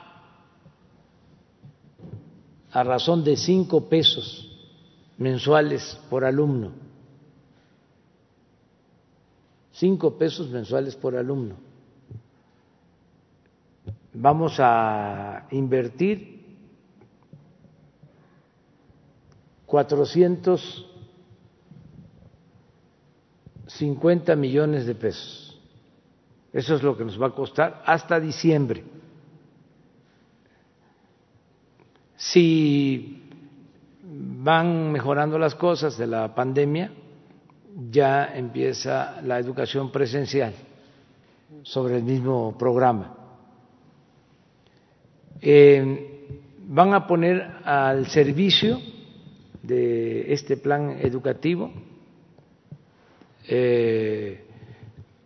a 2.78 2.84
razón 2.84 3.24
de 3.24 3.36
cinco 3.36 3.90
pesos 3.90 4.48
mensuales 5.18 6.00
por 6.12 6.24
alumno. 6.24 6.74
Cinco 9.72 10.16
pesos 10.16 10.48
mensuales 10.52 10.96
por 10.96 11.16
alumno. 11.16 11.56
Vamos 14.14 14.58
a 14.60 15.48
invertir 15.50 16.58
cuatrocientos 19.66 20.86
cincuenta 23.66 24.36
millones 24.36 24.86
de 24.86 24.94
pesos 24.94 25.48
eso 26.54 26.76
es 26.76 26.82
lo 26.82 26.98
que 26.98 27.06
nos 27.06 27.22
va 27.22 27.28
a 27.28 27.36
costar 27.36 27.84
hasta 27.86 28.20
diciembre. 28.20 28.97
Si 32.18 33.24
van 34.04 34.92
mejorando 34.92 35.38
las 35.38 35.54
cosas 35.54 35.98
de 35.98 36.08
la 36.08 36.34
pandemia, 36.34 36.92
ya 37.92 38.36
empieza 38.36 39.22
la 39.22 39.38
educación 39.38 39.92
presencial 39.92 40.54
sobre 41.62 41.98
el 41.98 42.04
mismo 42.04 42.58
programa. 42.58 43.16
Eh, 45.40 46.40
van 46.68 46.94
a 46.96 47.06
poner 47.06 47.42
al 47.64 48.08
servicio 48.08 48.82
de 49.62 50.34
este 50.34 50.58
plan 50.58 50.98
educativo 51.00 51.72
eh, 53.48 54.44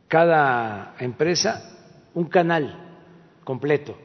cada 0.08 0.96
empresa 1.00 1.78
un 2.14 2.26
canal 2.26 2.98
completo 3.46 3.96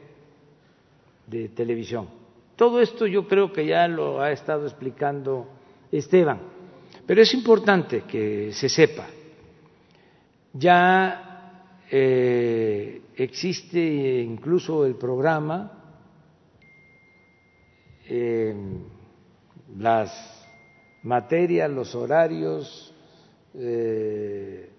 de 1.27 1.49
televisión. 1.49 2.16
Todo 2.57 2.81
esto 2.81 3.05
yo 3.05 3.27
creo 3.27 3.53
que 3.53 3.67
ya 3.67 3.87
lo 3.87 4.19
ha 4.19 4.31
estado 4.31 4.65
explicando 4.65 5.47
Esteban, 5.91 6.39
pero 7.05 7.21
es 7.21 7.31
importante 7.35 8.01
que 8.01 8.51
se 8.51 8.67
sepa. 8.67 9.05
Ya 10.53 11.69
eh, 11.91 13.03
existe 13.15 13.79
incluso 14.23 14.87
el 14.87 14.95
programa, 14.95 15.71
eh, 18.09 18.55
las 19.77 20.47
materias, 21.03 21.69
los 21.69 21.93
horarios, 21.93 22.91
eh, 23.53 24.71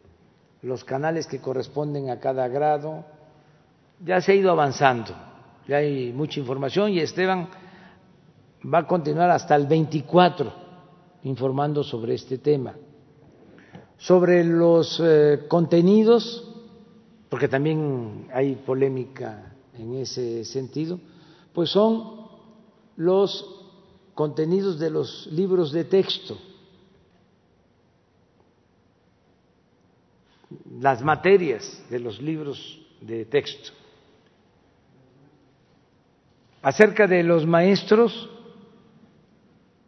los 0.63 0.83
canales 0.83 1.29
que 1.29 1.39
corresponden 1.39 2.11
a 2.11 2.19
cada 2.19 2.49
grado. 2.49 3.05
Ya 4.05 4.21
se 4.21 4.33
ha 4.33 4.35
ido 4.35 4.51
avanzando, 4.51 5.15
ya 5.69 5.77
hay 5.77 6.13
mucha 6.13 6.41
información 6.41 6.91
y 6.91 6.99
Esteban 6.99 7.49
va 8.63 8.79
a 8.79 8.87
continuar 8.87 9.31
hasta 9.31 9.55
el 9.55 9.67
24 9.67 10.53
informando 11.25 11.83
sobre 11.83 12.15
este 12.15 12.39
tema. 12.39 12.75
Sobre 13.97 14.45
los 14.45 15.01
eh, 15.03 15.47
contenidos, 15.49 16.49
porque 17.29 17.49
también 17.49 18.29
hay 18.33 18.55
polémica 18.55 19.53
en 19.77 19.95
ese 19.97 20.45
sentido, 20.45 21.01
pues 21.53 21.71
son 21.71 22.29
los 22.97 23.45
contenidos 24.15 24.79
de 24.79 24.91
los 24.91 25.29
libros 25.33 25.73
de 25.73 25.85
texto 25.85 26.37
las 30.81 31.03
materias 31.03 31.83
de 31.91 31.99
los 31.99 32.21
libros 32.21 32.81
de 33.01 33.25
texto. 33.25 33.71
Acerca 36.63 37.07
de 37.07 37.23
los 37.23 37.47
maestros, 37.47 38.29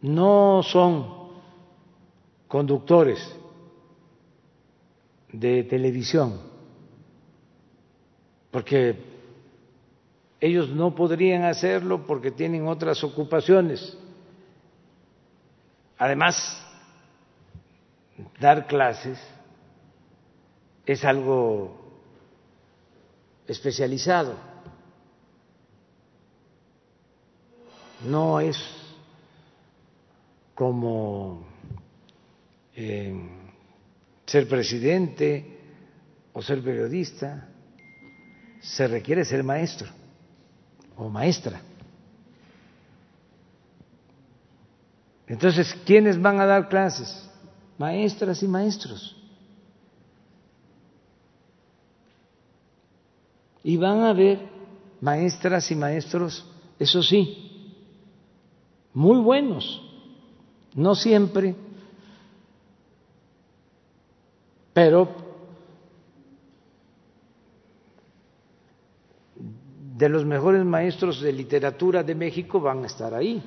no 0.03 0.63
son 0.63 1.31
conductores 2.49 3.19
de 5.33 5.63
televisión, 5.65 6.41
porque 8.51 8.97
ellos 10.41 10.71
no 10.71 10.95
podrían 10.95 11.45
hacerlo 11.45 12.07
porque 12.07 12.31
tienen 12.31 12.67
otras 12.67 13.05
ocupaciones. 13.05 13.97
Además, 15.99 16.67
dar 18.41 18.67
clases 18.67 19.19
es 20.87 21.05
algo 21.05 21.79
especializado, 23.47 24.35
no 28.03 28.41
es 28.41 28.80
como 30.61 31.43
eh, 32.77 33.17
ser 34.27 34.47
presidente 34.47 35.57
o 36.35 36.43
ser 36.43 36.63
periodista, 36.63 37.49
se 38.61 38.87
requiere 38.87 39.25
ser 39.25 39.43
maestro 39.43 39.89
o 40.99 41.09
maestra. 41.09 41.63
Entonces, 45.27 45.75
¿quiénes 45.87 46.21
van 46.21 46.39
a 46.41 46.45
dar 46.45 46.69
clases? 46.69 47.09
Maestras 47.79 48.43
y 48.43 48.47
maestros. 48.47 49.17
Y 53.65 53.79
van 53.79 54.01
a 54.01 54.11
haber 54.11 54.47
maestras 55.01 55.71
y 55.71 55.75
maestros, 55.75 56.45
eso 56.79 57.03
sí, 57.03 57.73
muy 58.93 59.23
buenos, 59.23 59.87
no 60.75 60.95
siempre, 60.95 61.55
pero 64.73 65.09
de 70.01 70.09
los 70.09 70.25
mejores 70.25 70.65
maestros 70.65 71.21
de 71.21 71.33
literatura 71.33 72.03
de 72.03 72.15
México 72.15 72.61
van 72.61 72.85
a 72.85 72.87
estar 72.87 73.13
ahí. 73.15 73.43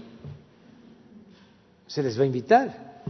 Se 1.87 2.03
les 2.03 2.17
va 2.17 2.23
a 2.23 2.27
invitar. 2.27 3.03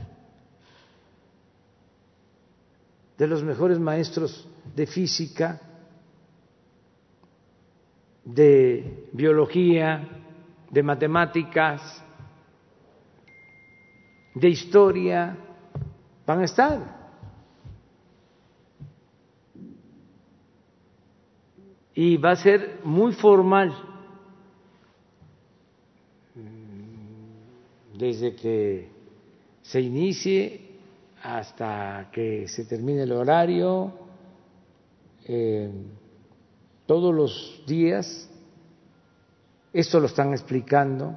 De 3.18 3.27
los 3.27 3.44
mejores 3.44 3.80
maestros 3.80 4.48
de 4.76 4.88
física, 4.88 5.60
de 8.23 9.10
biología, 9.11 10.07
de 10.69 10.84
matemáticas, 10.84 12.02
de 14.35 14.49
historia, 14.49 15.38
van 16.26 16.39
a 16.39 16.45
estar. 16.45 17.03
Y 21.95 22.18
va 22.18 22.31
a 22.31 22.35
ser 22.35 22.80
muy 22.84 23.14
formal 23.14 23.72
desde 27.93 28.35
que 28.35 28.89
se 29.61 29.80
inicie 29.80 30.61
hasta 31.22 32.10
que 32.11 32.47
se 32.47 32.65
termine 32.65 33.03
el 33.03 33.11
horario. 33.11 33.93
Eh, 35.26 35.72
todos 36.85 37.14
los 37.14 37.64
días, 37.68 38.30
esto 39.72 39.99
lo 39.99 40.07
están 40.07 40.34
explicando 40.34 41.15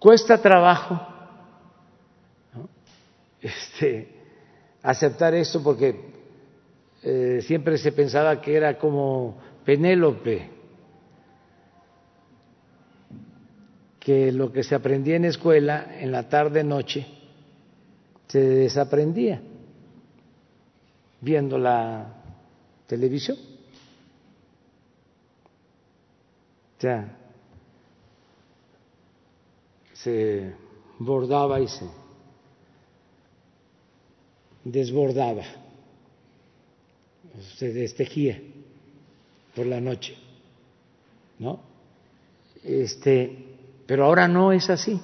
Cuesta 0.00 0.40
trabajo 0.40 0.98
este, 3.38 4.08
aceptar 4.82 5.34
esto 5.34 5.62
porque 5.62 5.94
eh, 7.02 7.40
siempre 7.42 7.76
se 7.76 7.92
pensaba 7.92 8.40
que 8.40 8.56
era 8.56 8.78
como 8.78 9.36
Penélope, 9.62 10.48
que 14.00 14.32
lo 14.32 14.50
que 14.50 14.62
se 14.62 14.74
aprendía 14.74 15.16
en 15.16 15.26
escuela 15.26 15.94
en 15.98 16.12
la 16.12 16.30
tarde 16.30 16.64
noche 16.64 17.06
se 18.26 18.40
desaprendía 18.40 19.42
viendo 21.20 21.58
la 21.58 22.14
televisión. 22.86 23.36
Ya 26.78 27.19
se 30.02 30.54
bordaba 30.98 31.60
y 31.60 31.68
se 31.68 31.86
desbordaba, 34.64 35.44
se 37.56 37.72
destejía 37.72 38.40
por 39.54 39.66
la 39.66 39.80
noche, 39.80 40.16
¿no? 41.38 41.60
Este, 42.62 43.56
pero 43.86 44.04
ahora 44.04 44.28
no 44.28 44.52
es 44.52 44.68
así. 44.68 45.00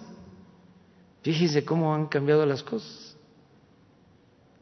Fíjense 1.22 1.64
cómo 1.64 1.94
han 1.94 2.06
cambiado 2.06 2.46
las 2.46 2.62
cosas. 2.62 3.16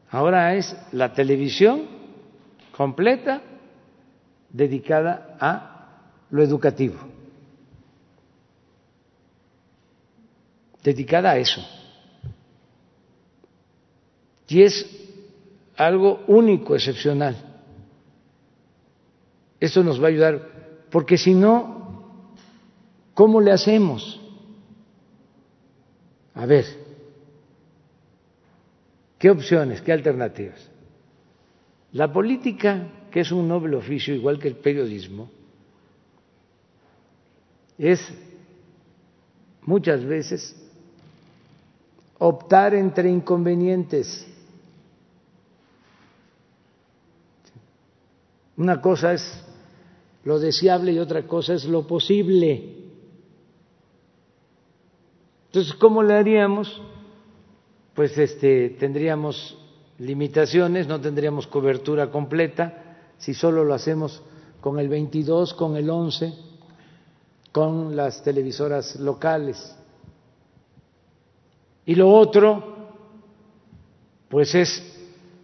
Ahora 0.09 0.55
es 0.55 0.75
la 0.91 1.13
televisión 1.13 1.83
completa 2.75 3.41
dedicada 4.49 5.37
a 5.39 5.75
lo 6.29 6.41
educativo, 6.41 6.95
dedicada 10.85 11.31
a 11.31 11.37
eso. 11.37 11.61
Y 14.47 14.61
es 14.61 14.85
algo 15.75 16.23
único, 16.27 16.75
excepcional. 16.75 17.35
Esto 19.59 19.83
nos 19.83 19.99
va 19.99 20.05
a 20.05 20.09
ayudar, 20.09 20.85
porque 20.91 21.17
si 21.17 21.33
no, 21.33 22.13
¿cómo 23.15 23.41
le 23.41 23.51
hacemos? 23.51 24.21
A 26.35 26.45
ver, 26.45 26.65
¿qué 29.17 29.31
opciones, 29.31 29.81
qué 29.81 29.91
alternativas? 29.91 30.69
La 31.93 32.13
política, 32.13 33.07
que 33.09 33.21
es 33.21 33.31
un 33.31 33.47
noble 33.47 33.75
oficio, 33.75 34.13
igual 34.13 34.37
que 34.37 34.49
el 34.49 34.57
periodismo, 34.57 35.31
es 37.77 37.99
muchas 39.63 40.05
veces 40.05 40.64
optar 42.19 42.73
entre 42.73 43.09
inconvenientes. 43.09 44.27
Una 48.57 48.81
cosa 48.81 49.13
es 49.13 49.43
lo 50.23 50.39
deseable 50.39 50.93
y 50.93 50.99
otra 50.99 51.27
cosa 51.27 51.53
es 51.53 51.65
lo 51.65 51.85
posible. 51.85 52.85
Entonces, 55.47 55.73
¿cómo 55.75 56.03
le 56.03 56.13
haríamos? 56.15 56.81
Pues 57.93 58.17
este 58.17 58.71
tendríamos 58.71 59.57
limitaciones, 59.99 60.87
no 60.87 60.99
tendríamos 60.99 61.47
cobertura 61.47 62.11
completa 62.11 62.97
si 63.17 63.33
solo 63.33 63.63
lo 63.63 63.73
hacemos 63.73 64.21
con 64.61 64.79
el 64.79 64.89
22, 64.89 65.53
con 65.53 65.77
el 65.77 65.89
11, 65.89 66.33
con 67.51 67.95
las 67.95 68.23
televisoras 68.23 68.97
locales. 68.97 69.75
Y 71.85 71.95
lo 71.95 72.11
otro, 72.11 72.75
pues 74.27 74.55
es 74.55 74.83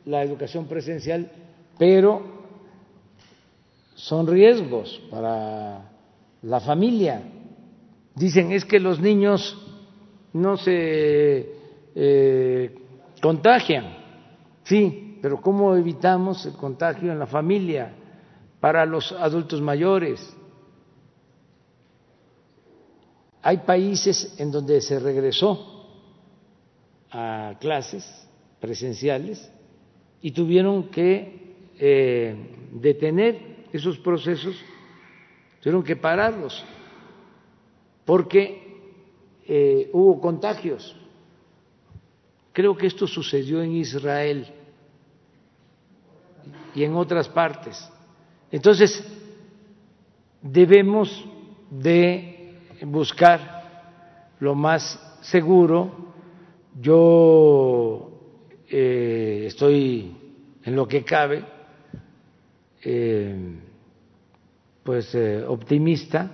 la 0.05 0.23
educación 0.23 0.65
presencial, 0.65 1.31
pero 1.77 2.21
son 3.93 4.25
riesgos 4.25 4.99
para 5.11 5.91
la 6.41 6.59
familia. 6.59 7.21
Dicen, 8.15 8.51
es 8.51 8.65
que 8.65 8.79
los 8.79 8.99
niños 8.99 9.55
no 10.33 10.57
se 10.57 11.53
eh, 11.93 12.75
contagian. 13.21 13.97
Sí, 14.63 15.19
pero 15.21 15.39
¿cómo 15.39 15.75
evitamos 15.75 16.45
el 16.47 16.53
contagio 16.53 17.11
en 17.11 17.19
la 17.19 17.27
familia 17.27 17.93
para 18.59 18.85
los 18.85 19.11
adultos 19.11 19.61
mayores? 19.61 20.35
Hay 23.43 23.57
países 23.57 24.35
en 24.39 24.51
donde 24.51 24.81
se 24.81 24.99
regresó 24.99 25.80
a 27.11 27.55
clases 27.59 28.05
presenciales 28.59 29.51
y 30.21 30.31
tuvieron 30.31 30.89
que 30.89 31.69
eh, 31.79 32.35
detener 32.73 33.65
esos 33.73 33.97
procesos 33.99 34.55
tuvieron 35.61 35.83
que 35.83 35.95
pararlos 35.95 36.63
porque 38.05 38.61
eh, 39.47 39.89
hubo 39.93 40.19
contagios. 40.19 40.95
Creo 42.53 42.75
que 42.75 42.87
esto 42.87 43.07
sucedió 43.07 43.61
en 43.61 43.71
Israel 43.73 44.47
y 46.75 46.83
en 46.83 46.95
otras 46.95 47.29
partes. 47.29 47.89
Entonces, 48.51 49.05
debemos 50.41 51.25
de 51.69 52.57
buscar 52.81 54.33
lo 54.39 54.55
más 54.55 54.99
seguro. 55.21 56.10
Yo 56.79 58.09
eh, 58.69 59.43
estoy 59.47 60.15
en 60.63 60.75
lo 60.75 60.87
que 60.87 61.03
cabe 61.03 61.43
eh, 62.83 63.59
pues 64.81 65.13
eh, 65.13 65.43
optimista 65.45 66.31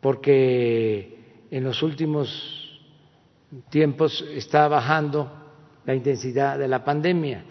porque 0.00 1.44
en 1.50 1.64
los 1.64 1.82
últimos 1.82 2.80
tiempos 3.68 4.24
está 4.32 4.66
bajando 4.68 5.30
la 5.84 5.94
intensidad 5.94 6.58
de 6.58 6.68
la 6.68 6.82
pandemia. 6.84 7.44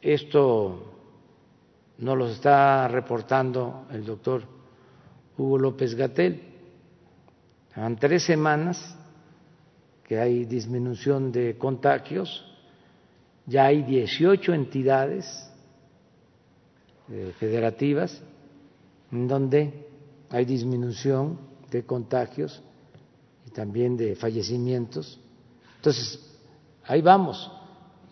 Esto 0.00 0.94
nos 1.98 2.16
lo 2.16 2.28
está 2.28 2.86
reportando 2.86 3.86
el 3.90 4.04
doctor 4.04 4.44
Hugo 5.36 5.58
López 5.58 5.94
Gatel. 5.94 6.47
En 7.86 7.94
tres 7.96 8.24
semanas 8.24 8.96
que 10.02 10.18
hay 10.18 10.44
disminución 10.46 11.30
de 11.30 11.56
contagios 11.56 12.44
ya 13.46 13.66
hay 13.66 13.82
18 13.82 14.52
entidades 14.52 15.48
eh, 17.08 17.32
federativas 17.38 18.20
en 19.12 19.28
donde 19.28 19.86
hay 20.28 20.44
disminución 20.44 21.38
de 21.70 21.84
contagios 21.84 22.62
y 23.46 23.50
también 23.50 23.96
de 23.96 24.16
fallecimientos. 24.16 25.20
Entonces, 25.76 26.20
ahí 26.84 27.00
vamos. 27.00 27.50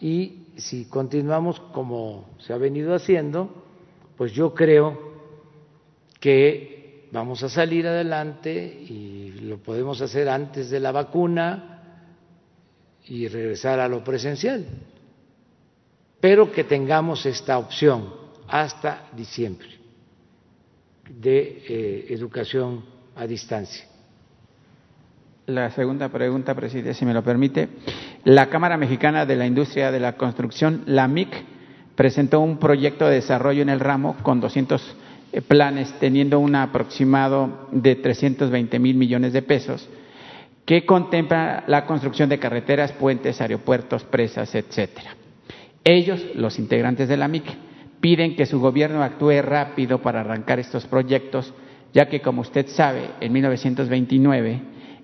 Y 0.01 0.47
si 0.57 0.85
continuamos 0.87 1.59
como 1.75 2.31
se 2.39 2.53
ha 2.53 2.57
venido 2.57 2.95
haciendo, 2.95 3.51
pues 4.17 4.33
yo 4.33 4.55
creo 4.55 4.97
que 6.21 7.09
vamos 7.13 7.43
a 7.43 7.49
salir 7.49 7.87
adelante 7.87 8.53
y 8.89 9.26
lo 9.41 9.59
podemos 9.59 10.01
hacer 10.01 10.29
antes 10.29 10.71
de 10.71 10.81
la 10.81 10.93
vacuna 10.93 11.83
y 13.07 13.29
regresar 13.29 13.81
a 13.81 13.89
lo 13.89 14.03
presencial 14.03 14.67
pero 16.21 16.51
que 16.51 16.65
tengamos 16.65 17.25
esta 17.27 17.59
opción 17.59 18.13
hasta 18.49 19.09
diciembre 19.13 19.69
de 21.09 21.63
eh, 21.69 22.07
educación 22.11 22.85
a 23.15 23.27
distancia. 23.27 23.85
La 25.47 25.71
segunda 25.71 26.09
pregunta, 26.09 26.55
presidente, 26.55 26.95
si 26.95 27.05
me 27.05 27.15
lo 27.15 27.23
permite. 27.23 27.69
La 28.25 28.49
Cámara 28.49 28.77
Mexicana 28.77 29.25
de 29.25 29.37
la 29.37 29.47
Industria 29.47 29.93
de 29.93 30.01
la 30.01 30.17
Construcción, 30.17 30.83
la 30.87 31.07
MIC, 31.07 31.45
presentó 31.95 32.41
un 32.41 32.59
proyecto 32.59 33.07
de 33.07 33.15
desarrollo 33.15 33.63
en 33.63 33.69
el 33.69 33.79
ramo 33.79 34.17
con 34.25 34.41
200 34.41 34.83
eh, 34.83 35.06
planes, 35.43 35.93
teniendo 36.01 36.39
un 36.39 36.55
aproximado 36.55 37.69
de 37.73 37.97
320 37.97 38.79
mil 38.79 38.97
millones 38.97 39.33
de 39.33 39.43
pesos, 39.43 39.89
que 40.65 40.85
contempla 40.85 41.65
la 41.67 41.87
construcción 41.87 42.29
de 42.29 42.39
carreteras, 42.39 42.93
puentes, 42.93 43.41
aeropuertos, 43.41 44.05
presas, 44.05 44.55
etcétera. 44.55 45.17
Ellos, 45.85 46.25
los 46.35 46.59
integrantes 46.59 47.09
de 47.09 47.17
la 47.17 47.29
MIC, 47.29 47.45
piden 48.01 48.35
que 48.35 48.47
su 48.47 48.61
gobierno 48.61 49.03
actúe 49.03 49.41
rápido 49.43 50.03
para 50.03 50.21
arrancar 50.21 50.59
estos 50.59 50.87
proyectos, 50.87 51.55
ya 51.93 52.09
que, 52.09 52.21
como 52.21 52.41
usted 52.41 52.67
sabe, 52.67 53.11
en 53.21 53.33
1929, 53.33 54.61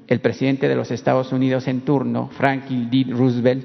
el 0.08 0.20
presidente 0.20 0.68
de 0.68 0.74
los 0.74 0.90
Estados 0.90 1.32
Unidos 1.32 1.68
en 1.68 1.82
turno, 1.82 2.28
Franklin 2.32 2.90
D. 2.90 3.06
Roosevelt, 3.10 3.64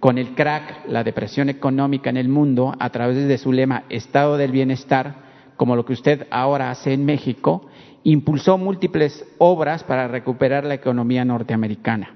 con 0.00 0.18
el 0.18 0.34
crack, 0.34 0.86
la 0.88 1.04
depresión 1.04 1.48
económica 1.48 2.10
en 2.10 2.16
el 2.16 2.28
mundo, 2.28 2.74
a 2.78 2.90
través 2.90 3.28
de 3.28 3.38
su 3.38 3.52
lema 3.52 3.84
Estado 3.88 4.36
del 4.36 4.50
Bienestar, 4.52 5.23
como 5.56 5.76
lo 5.76 5.84
que 5.84 5.92
usted 5.92 6.26
ahora 6.30 6.70
hace 6.70 6.92
en 6.92 7.04
México, 7.04 7.68
impulsó 8.02 8.58
múltiples 8.58 9.24
obras 9.38 9.84
para 9.84 10.08
recuperar 10.08 10.64
la 10.64 10.74
economía 10.74 11.24
norteamericana. 11.24 12.14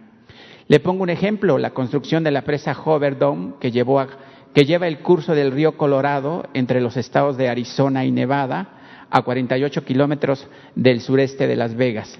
Le 0.68 0.80
pongo 0.80 1.02
un 1.02 1.10
ejemplo, 1.10 1.56
la 1.56 1.70
construcción 1.70 2.22
de 2.24 2.30
la 2.30 2.42
presa 2.42 2.74
Hoover 2.74 3.18
Dome, 3.18 3.54
que, 3.58 3.70
llevó 3.70 4.04
que 4.52 4.66
lleva 4.66 4.86
el 4.86 4.98
curso 4.98 5.34
del 5.34 5.52
río 5.52 5.78
Colorado 5.78 6.46
entre 6.52 6.80
los 6.80 6.96
estados 6.96 7.38
de 7.38 7.48
Arizona 7.48 8.04
y 8.04 8.10
Nevada, 8.10 9.06
a 9.10 9.22
48 9.22 9.84
kilómetros 9.84 10.46
del 10.74 11.00
sureste 11.00 11.46
de 11.46 11.56
Las 11.56 11.74
Vegas. 11.74 12.18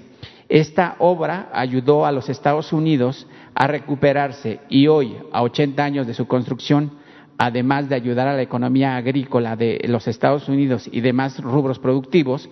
Esta 0.49 0.97
obra 0.99 1.51
ayudó 1.53 2.07
a 2.07 2.13
los 2.13 2.31
Estados 2.31 2.73
Unidos 2.73 3.27
a 3.55 3.67
recuperarse 3.67 4.61
y 4.71 4.87
hoy, 4.87 5.17
a 5.31 5.43
80 5.43 5.85
años 5.85 6.07
de 6.07 6.15
su 6.15 6.27
construcción, 6.27 6.93
además 7.39 7.89
de 7.89 7.95
ayudar 7.95 8.27
a 8.27 8.35
la 8.35 8.43
economía 8.43 8.97
agrícola 8.97 9.57
de 9.57 9.81
los 9.89 10.09
Estados 10.09 10.49
Unidos 10.49 10.89
y 10.91 11.01
demás 11.01 11.41
rubros 11.41 11.79
productivos, 11.79 12.51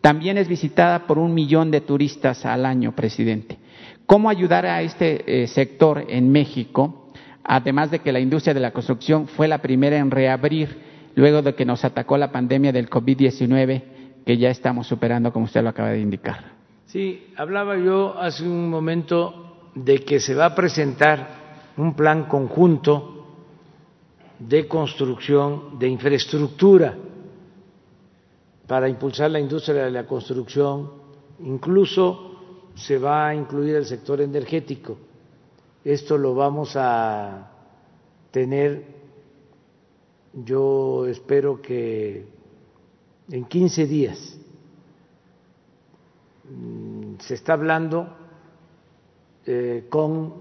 también 0.00 0.36
es 0.36 0.48
visitada 0.48 1.06
por 1.06 1.18
un 1.18 1.32
millón 1.32 1.70
de 1.70 1.80
turistas 1.80 2.44
al 2.44 2.66
año, 2.66 2.92
presidente. 2.92 3.56
¿Cómo 4.04 4.28
ayudar 4.28 4.66
a 4.66 4.82
este 4.82 5.44
eh, 5.44 5.46
sector 5.46 6.04
en 6.08 6.30
México, 6.30 7.12
además 7.42 7.90
de 7.90 8.00
que 8.00 8.12
la 8.12 8.20
industria 8.20 8.52
de 8.52 8.60
la 8.60 8.72
construcción 8.72 9.28
fue 9.28 9.48
la 9.48 9.62
primera 9.62 9.96
en 9.96 10.10
reabrir 10.10 10.78
luego 11.14 11.40
de 11.40 11.54
que 11.54 11.64
nos 11.64 11.84
atacó 11.84 12.18
la 12.18 12.32
pandemia 12.32 12.72
del 12.72 12.90
COVID-19, 12.90 13.82
que 14.26 14.36
ya 14.36 14.50
estamos 14.50 14.86
superando, 14.86 15.32
como 15.32 15.46
usted 15.46 15.62
lo 15.62 15.70
acaba 15.70 15.90
de 15.90 16.00
indicar? 16.00 16.52
Sí, 16.86 17.28
hablaba 17.36 17.78
yo 17.78 18.18
hace 18.18 18.44
un 18.44 18.68
momento 18.68 19.70
de 19.74 20.00
que 20.00 20.20
se 20.20 20.34
va 20.34 20.46
a 20.46 20.54
presentar 20.54 21.28
un 21.76 21.94
plan 21.94 22.24
conjunto 22.24 23.14
de 24.38 24.66
construcción 24.68 25.78
de 25.78 25.88
infraestructura 25.88 26.96
para 28.66 28.88
impulsar 28.88 29.30
la 29.30 29.40
industria 29.40 29.84
de 29.84 29.90
la 29.90 30.06
construcción, 30.06 30.90
incluso 31.40 32.32
se 32.74 32.98
va 32.98 33.28
a 33.28 33.34
incluir 33.34 33.76
el 33.76 33.84
sector 33.84 34.20
energético. 34.20 34.96
Esto 35.84 36.16
lo 36.16 36.34
vamos 36.34 36.74
a 36.76 37.50
tener, 38.30 38.84
yo 40.32 41.06
espero 41.06 41.60
que 41.60 42.26
en 43.30 43.44
15 43.44 43.86
días 43.86 44.38
Mm, 46.48 47.16
se 47.20 47.34
está 47.34 47.54
hablando 47.54 48.06
eh, 49.46 49.86
con 49.88 50.34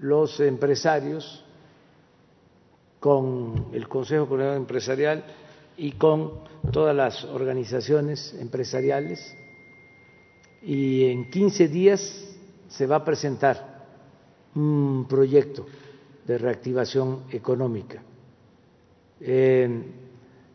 los 0.00 0.40
empresarios, 0.40 1.44
con 3.06 3.66
el 3.72 3.86
Consejo 3.86 4.26
Coordinador 4.26 4.56
Empresarial 4.56 5.24
y 5.76 5.92
con 5.92 6.40
todas 6.72 6.96
las 6.96 7.22
organizaciones 7.22 8.34
empresariales 8.40 9.32
y 10.60 11.04
en 11.04 11.30
15 11.30 11.68
días 11.68 12.36
se 12.66 12.84
va 12.84 12.96
a 12.96 13.04
presentar 13.04 13.86
un 14.56 15.06
proyecto 15.08 15.66
de 16.26 16.36
reactivación 16.36 17.26
económica. 17.30 18.02
Eh, 19.20 19.84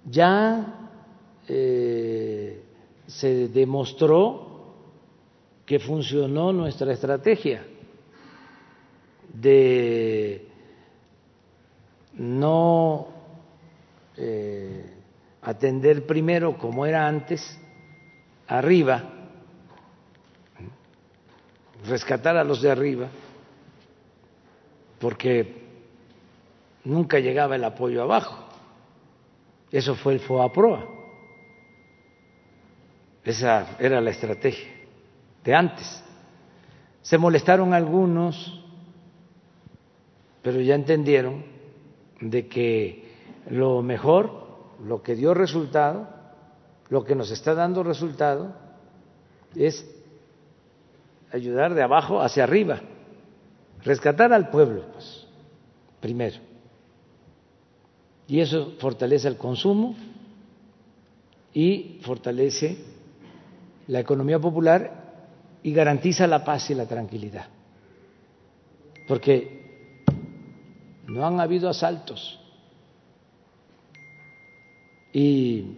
ya 0.09 0.89
eh, 1.47 2.63
se 3.07 3.47
demostró 3.47 4.73
que 5.65 5.79
funcionó 5.79 6.51
nuestra 6.51 6.91
estrategia 6.91 7.63
de 9.35 10.50
no 12.13 13.07
eh, 14.17 14.93
atender 15.41 16.05
primero 16.05 16.57
como 16.57 16.85
era 16.85 17.07
antes, 17.07 17.59
arriba, 18.47 19.03
rescatar 21.87 22.37
a 22.37 22.43
los 22.43 22.61
de 22.61 22.71
arriba, 22.71 23.07
porque 24.99 25.61
nunca 26.83 27.19
llegaba 27.19 27.55
el 27.55 27.63
apoyo 27.63 28.03
abajo. 28.03 28.47
Eso 29.71 29.95
fue 29.95 30.13
el 30.13 30.19
FOAPROA. 30.19 30.85
Esa 33.23 33.77
era 33.79 34.01
la 34.01 34.09
estrategia 34.09 34.69
de 35.43 35.55
antes. 35.55 36.03
Se 37.01 37.17
molestaron 37.17 37.73
algunos, 37.73 38.63
pero 40.41 40.59
ya 40.61 40.75
entendieron 40.75 41.50
de 42.21 42.47
que 42.47 43.11
lo 43.49 43.81
mejor, 43.81 44.31
lo 44.85 45.01
que 45.01 45.15
dio 45.15 45.33
resultado, 45.33 46.07
lo 46.89 47.03
que 47.03 47.15
nos 47.15 47.31
está 47.31 47.53
dando 47.53 47.83
resultado, 47.83 48.53
es 49.55 49.85
ayudar 51.31 51.73
de 51.73 51.83
abajo 51.83 52.21
hacia 52.21 52.43
arriba, 52.43 52.81
rescatar 53.83 54.31
al 54.33 54.49
pueblo, 54.49 54.85
pues, 54.93 55.27
primero. 55.99 56.37
Y 58.27 58.39
eso 58.39 58.73
fortalece 58.79 59.27
el 59.27 59.37
consumo 59.37 59.95
y 61.53 61.99
fortalece 62.03 62.77
la 63.87 63.99
economía 63.99 64.39
popular 64.39 65.01
y 65.63 65.73
garantiza 65.73 66.27
la 66.27 66.43
paz 66.43 66.69
y 66.69 66.75
la 66.75 66.85
tranquilidad. 66.85 67.47
Porque 69.07 69.60
no 71.11 71.27
han 71.27 71.39
habido 71.39 71.69
asaltos 71.69 72.39
y 75.11 75.77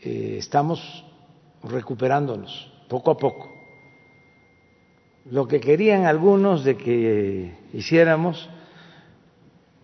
eh, 0.00 0.36
estamos 0.38 1.04
recuperándonos 1.62 2.72
poco 2.88 3.12
a 3.12 3.16
poco. 3.16 3.48
Lo 5.26 5.46
que 5.46 5.60
querían 5.60 6.06
algunos 6.06 6.64
de 6.64 6.76
que 6.76 7.54
hiciéramos, 7.72 8.48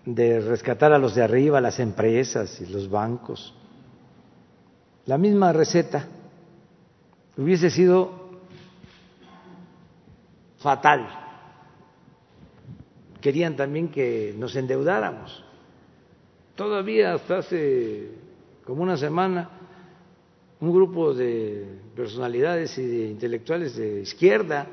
de 0.05 0.41
rescatar 0.41 0.93
a 0.93 0.99
los 0.99 1.15
de 1.15 1.23
arriba, 1.23 1.61
las 1.61 1.79
empresas 1.79 2.61
y 2.61 2.67
los 2.67 2.91
bancos, 2.91 3.55
la 5.05 5.19
misma 5.19 5.53
receta 5.53 6.09
hubiese 7.37 7.71
sido 7.71 8.41
fatal. 10.59 11.26
Querían 13.21 13.57
también 13.57 13.89
que 13.89 14.35
nos 14.37 14.55
endeudáramos. 14.57 15.45
Todavía 16.55 17.15
hasta 17.15 17.39
hace 17.39 18.11
como 18.65 18.83
una 18.83 18.97
semana 18.97 19.51
un 20.61 20.73
grupo 20.73 21.13
de 21.13 21.81
personalidades 21.95 22.77
y 22.79 22.87
de 22.87 23.09
intelectuales 23.09 23.77
de 23.77 24.01
izquierda 24.01 24.67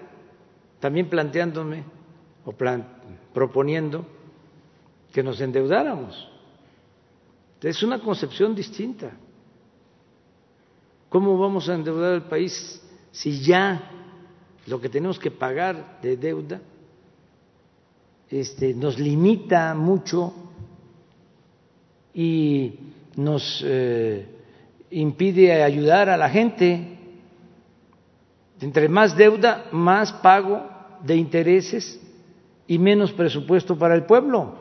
también 0.80 1.10
planteándome 1.10 1.84
o 2.46 2.54
proponiendo 3.34 4.06
que 5.14 5.24
nos 5.24 5.40
endeudáramos. 5.40 6.30
Es 7.62 7.82
una 7.84 8.00
concepción 8.00 8.54
distinta. 8.54 9.12
¿Cómo 11.08 11.38
vamos 11.38 11.70
a 11.70 11.76
endeudar 11.76 12.14
al 12.14 12.28
país 12.28 12.82
si 13.12 13.42
ya 13.42 13.90
lo 14.68 14.82
que 14.82 14.90
tenemos 14.90 15.20
que 15.20 15.32
pagar 15.32 16.00
de 16.02 16.18
deuda 16.18 16.60
este, 18.40 18.74
nos 18.74 18.98
limita 18.98 19.76
mucho 19.76 20.34
y 22.16 22.80
nos 23.16 23.64
eh, 23.64 24.26
impide 24.90 25.62
ayudar 25.62 26.10
a 26.10 26.18
la 26.18 26.30
gente. 26.30 26.98
Entre 28.60 28.90
más 28.90 29.16
deuda, 29.16 29.66
más 29.72 30.12
pago 30.14 30.68
de 31.04 31.16
intereses 31.16 32.00
y 32.66 32.80
menos 32.80 33.12
presupuesto 33.12 33.78
para 33.78 33.94
el 33.94 34.06
pueblo. 34.06 34.56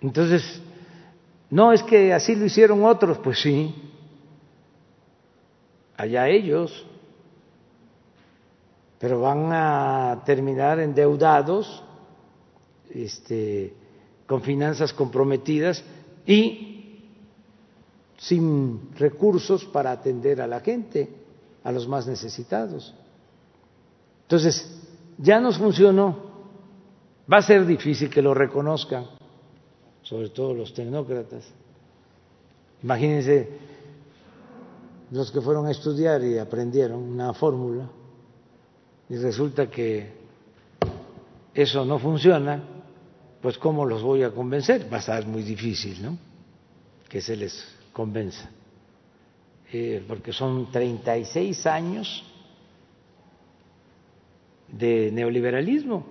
Entonces, 0.00 0.60
no 1.50 1.72
es 1.72 1.82
que 1.84 2.12
así 2.12 2.34
lo 2.34 2.46
hicieron 2.46 2.84
otros, 2.84 3.18
pues 3.18 3.40
sí, 3.40 3.74
allá 5.96 6.26
ellos 6.28 6.86
pero 9.00 9.18
van 9.18 9.50
a 9.50 10.22
terminar 10.26 10.78
endeudados, 10.78 11.82
este, 12.90 13.72
con 14.26 14.42
finanzas 14.42 14.92
comprometidas 14.92 15.82
y 16.26 17.06
sin 18.18 18.94
recursos 18.96 19.64
para 19.64 19.92
atender 19.92 20.42
a 20.42 20.46
la 20.46 20.60
gente, 20.60 21.08
a 21.64 21.72
los 21.72 21.88
más 21.88 22.06
necesitados. 22.06 22.94
Entonces, 24.24 24.78
ya 25.16 25.40
nos 25.40 25.56
funcionó. 25.56 26.28
Va 27.32 27.38
a 27.38 27.42
ser 27.42 27.64
difícil 27.64 28.10
que 28.10 28.20
lo 28.20 28.34
reconozcan, 28.34 29.06
sobre 30.02 30.28
todo 30.28 30.52
los 30.52 30.74
tecnócratas. 30.74 31.50
Imagínense 32.82 33.48
los 35.10 35.30
que 35.30 35.40
fueron 35.40 35.66
a 35.66 35.70
estudiar 35.70 36.22
y 36.22 36.36
aprendieron 36.36 37.02
una 37.02 37.32
fórmula 37.32 37.88
y 39.10 39.16
resulta 39.16 39.68
que 39.68 40.12
eso 41.52 41.84
no 41.84 41.98
funciona, 41.98 42.62
pues 43.42 43.58
¿cómo 43.58 43.84
los 43.84 44.02
voy 44.02 44.22
a 44.22 44.30
convencer? 44.30 44.90
Va 44.90 44.98
a 44.98 45.00
estar 45.00 45.26
muy 45.26 45.42
difícil, 45.42 46.02
¿no? 46.02 46.16
que 47.08 47.20
se 47.20 47.34
les 47.36 47.66
convenza, 47.92 48.48
eh, 49.72 50.02
porque 50.06 50.32
son 50.32 50.70
36 50.70 51.66
años 51.66 52.24
de 54.68 55.10
neoliberalismo. 55.12 56.06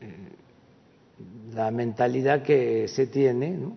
Eh, 0.00 0.32
la 1.52 1.70
mentalidad 1.70 2.42
que 2.42 2.88
se 2.88 3.06
tiene, 3.06 3.50
¿no? 3.50 3.76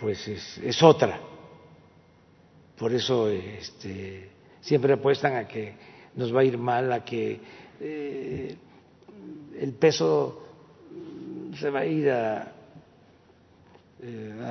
pues 0.00 0.26
es, 0.26 0.58
es, 0.58 0.82
otra. 0.82 1.20
Por 2.82 2.92
eso 2.92 3.28
este, 3.28 4.28
siempre 4.60 4.94
apuestan 4.94 5.36
a 5.36 5.46
que 5.46 5.72
nos 6.16 6.34
va 6.34 6.40
a 6.40 6.44
ir 6.44 6.58
mal, 6.58 6.92
a 6.92 7.04
que 7.04 7.40
eh, 7.78 8.56
el 9.56 9.72
peso 9.74 10.42
se 11.56 11.70
va 11.70 11.78
a 11.78 11.86
ir 11.86 12.08
eh, 14.02 14.42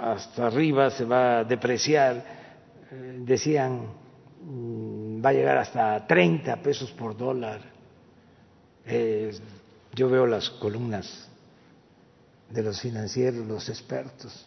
hasta 0.00 0.46
arriba, 0.46 0.90
se 0.90 1.04
va 1.04 1.40
a 1.40 1.44
depreciar. 1.44 2.24
Eh, 2.88 3.16
decían, 3.18 3.80
mm, 4.44 5.20
va 5.20 5.30
a 5.30 5.32
llegar 5.32 5.58
hasta 5.58 6.06
30 6.06 6.62
pesos 6.62 6.92
por 6.92 7.16
dólar. 7.16 7.62
Yo 9.92 10.08
veo 10.08 10.28
las 10.28 10.50
columnas 10.50 11.28
de 12.48 12.62
los 12.62 12.80
financieros, 12.80 13.44
los 13.44 13.68
expertos, 13.68 14.46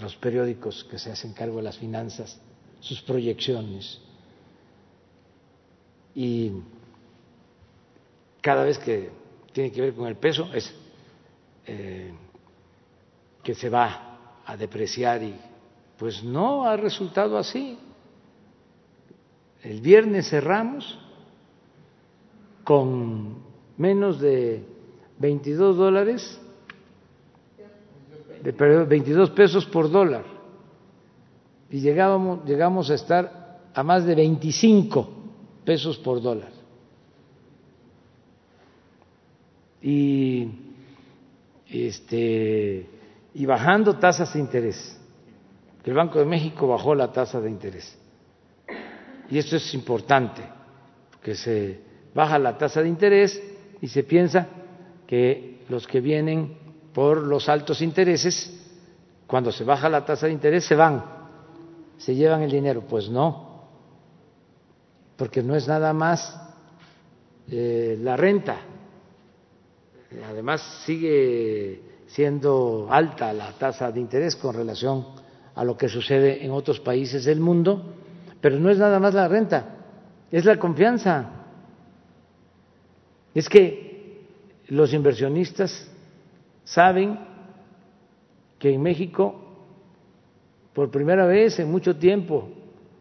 los 0.00 0.16
periódicos 0.16 0.84
que 0.84 0.98
se 0.98 1.10
hacen 1.12 1.32
cargo 1.32 1.56
de 1.58 1.62
las 1.62 1.78
finanzas, 1.78 2.40
sus 2.80 3.00
proyecciones. 3.02 4.00
Y 6.14 6.52
cada 8.40 8.64
vez 8.64 8.78
que 8.78 9.10
tiene 9.52 9.70
que 9.70 9.80
ver 9.80 9.94
con 9.94 10.08
el 10.08 10.16
peso 10.16 10.52
es 10.52 10.74
eh, 11.66 12.12
que 13.42 13.54
se 13.54 13.68
va 13.68 14.40
a 14.44 14.56
depreciar 14.56 15.22
y 15.22 15.34
pues 15.96 16.24
no 16.24 16.64
ha 16.64 16.76
resultado 16.76 17.38
así. 17.38 17.78
El 19.62 19.80
viernes 19.80 20.28
cerramos 20.28 20.98
con 22.64 23.36
menos 23.76 24.20
de 24.20 24.64
22 25.18 25.76
dólares, 25.76 26.40
de, 28.42 28.52
perdón, 28.52 28.88
22 28.88 29.30
pesos 29.30 29.64
por 29.66 29.90
dólar 29.90 30.24
y 31.70 31.80
llegábamos, 31.80 32.44
llegamos 32.44 32.90
a 32.90 32.94
estar 32.94 33.60
a 33.72 33.82
más 33.82 34.04
de 34.04 34.14
25 34.14 35.08
pesos 35.64 35.96
por 35.98 36.20
dólar. 36.20 36.50
Y, 39.80 40.48
este, 41.70 42.86
y 43.34 43.46
bajando 43.46 43.96
tasas 43.96 44.34
de 44.34 44.40
interés. 44.40 45.00
El 45.84 45.94
Banco 45.94 46.18
de 46.18 46.26
México 46.26 46.68
bajó 46.68 46.94
la 46.94 47.10
tasa 47.10 47.40
de 47.40 47.50
interés. 47.50 47.98
Y 49.30 49.38
esto 49.38 49.56
es 49.56 49.74
importante, 49.74 50.42
porque 51.10 51.34
se 51.34 51.80
baja 52.14 52.38
la 52.38 52.58
tasa 52.58 52.82
de 52.82 52.88
interés 52.88 53.42
y 53.80 53.88
se 53.88 54.04
piensa 54.04 54.46
que 55.06 55.62
los 55.70 55.86
que 55.86 56.00
vienen 56.00 56.58
por 56.92 57.18
los 57.18 57.48
altos 57.48 57.80
intereses, 57.80 58.50
cuando 59.26 59.50
se 59.50 59.64
baja 59.64 59.88
la 59.88 60.04
tasa 60.04 60.26
de 60.26 60.32
interés, 60.32 60.64
se 60.64 60.74
van, 60.74 61.04
se 61.96 62.14
llevan 62.14 62.42
el 62.42 62.50
dinero. 62.50 62.82
Pues 62.82 63.08
no, 63.08 63.68
porque 65.16 65.42
no 65.42 65.56
es 65.56 65.66
nada 65.66 65.92
más 65.92 66.38
eh, 67.48 67.98
la 68.00 68.16
renta. 68.16 68.56
Además, 70.28 70.82
sigue 70.84 71.80
siendo 72.06 72.88
alta 72.90 73.32
la 73.32 73.52
tasa 73.52 73.90
de 73.90 74.00
interés 74.00 74.36
con 74.36 74.54
relación 74.54 75.06
a 75.54 75.64
lo 75.64 75.76
que 75.76 75.88
sucede 75.88 76.44
en 76.44 76.50
otros 76.50 76.80
países 76.80 77.24
del 77.24 77.40
mundo, 77.40 77.94
pero 78.40 78.58
no 78.58 78.68
es 78.68 78.78
nada 78.78 78.98
más 79.00 79.14
la 79.14 79.28
renta, 79.28 79.76
es 80.30 80.44
la 80.44 80.58
confianza. 80.58 81.30
Es 83.34 83.48
que 83.48 84.26
los 84.68 84.92
inversionistas 84.92 85.90
saben 86.64 87.18
que 88.58 88.74
en 88.74 88.82
México, 88.82 89.34
por 90.72 90.90
primera 90.90 91.26
vez 91.26 91.58
en 91.58 91.70
mucho 91.70 91.96
tiempo, 91.96 92.48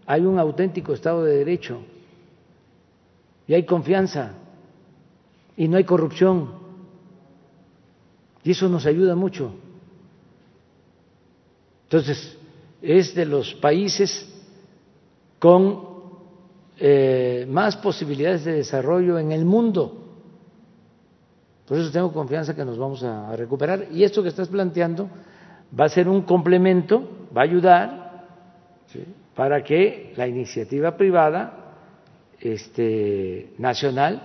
hay 0.06 0.22
un 0.22 0.40
auténtico 0.40 0.94
Estado 0.94 1.24
de 1.24 1.38
Derecho 1.38 1.82
y 3.48 3.54
hay 3.54 3.66
confianza 3.66 4.34
y 5.56 5.68
no 5.68 5.78
hay 5.78 5.84
corrupción. 5.84 6.60
Y 8.44 8.52
eso 8.52 8.68
nos 8.68 8.86
ayuda 8.86 9.16
mucho. 9.16 9.54
Entonces, 11.84 12.38
es 12.82 13.14
de 13.14 13.26
los 13.26 13.54
países 13.56 14.28
con 15.38 15.92
eh, 16.80 17.46
más 17.48 17.78
posibilidades 17.78 18.46
de 18.46 18.54
desarrollo 18.54 19.20
en 19.20 19.32
el 19.32 19.46
mundo. 19.46 20.01
Por 21.72 21.80
eso 21.80 21.90
tengo 21.90 22.12
confianza 22.12 22.54
que 22.54 22.66
nos 22.66 22.78
vamos 22.78 23.02
a 23.02 23.34
recuperar. 23.34 23.88
Y 23.94 24.04
esto 24.04 24.22
que 24.22 24.28
estás 24.28 24.50
planteando 24.50 25.08
va 25.80 25.86
a 25.86 25.90
ser 25.90 26.10
un 26.10 26.24
complemento, 26.24 27.30
va 27.34 27.40
a 27.40 27.44
ayudar 27.46 28.26
para 29.34 29.64
que 29.64 30.12
la 30.18 30.28
iniciativa 30.28 30.98
privada 30.98 31.78
este, 32.42 33.54
nacional 33.58 34.22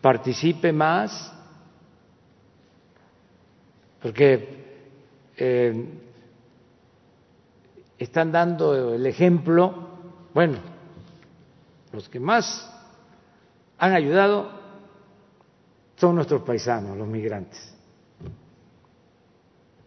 participe 0.00 0.72
más, 0.72 1.32
porque 4.02 4.64
eh, 5.36 5.88
están 7.96 8.32
dando 8.32 8.92
el 8.92 9.06
ejemplo, 9.06 9.72
bueno, 10.34 10.58
los 11.92 12.08
que 12.08 12.18
más 12.18 12.68
han 13.78 13.92
ayudado 13.92 14.63
son 15.96 16.16
nuestros 16.16 16.42
paisanos, 16.42 16.96
los 16.96 17.08
migrantes. 17.08 17.72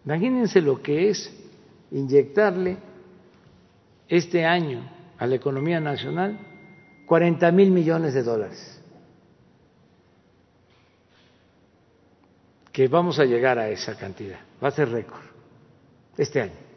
Imagínense 0.05 0.61
lo 0.61 0.81
que 0.81 1.09
es 1.09 1.31
inyectarle 1.91 2.77
este 4.07 4.45
año 4.45 4.89
a 5.17 5.27
la 5.27 5.35
economía 5.35 5.79
nacional 5.79 6.39
40 7.05 7.51
mil 7.51 7.71
millones 7.71 8.13
de 8.13 8.23
dólares. 8.23 8.81
Que 12.71 12.87
vamos 12.87 13.19
a 13.19 13.25
llegar 13.25 13.57
a 13.57 13.69
esa 13.69 13.97
cantidad, 13.97 14.39
va 14.63 14.67
a 14.67 14.71
ser 14.71 14.89
récord 14.89 15.23
este 16.17 16.41
año. 16.41 16.67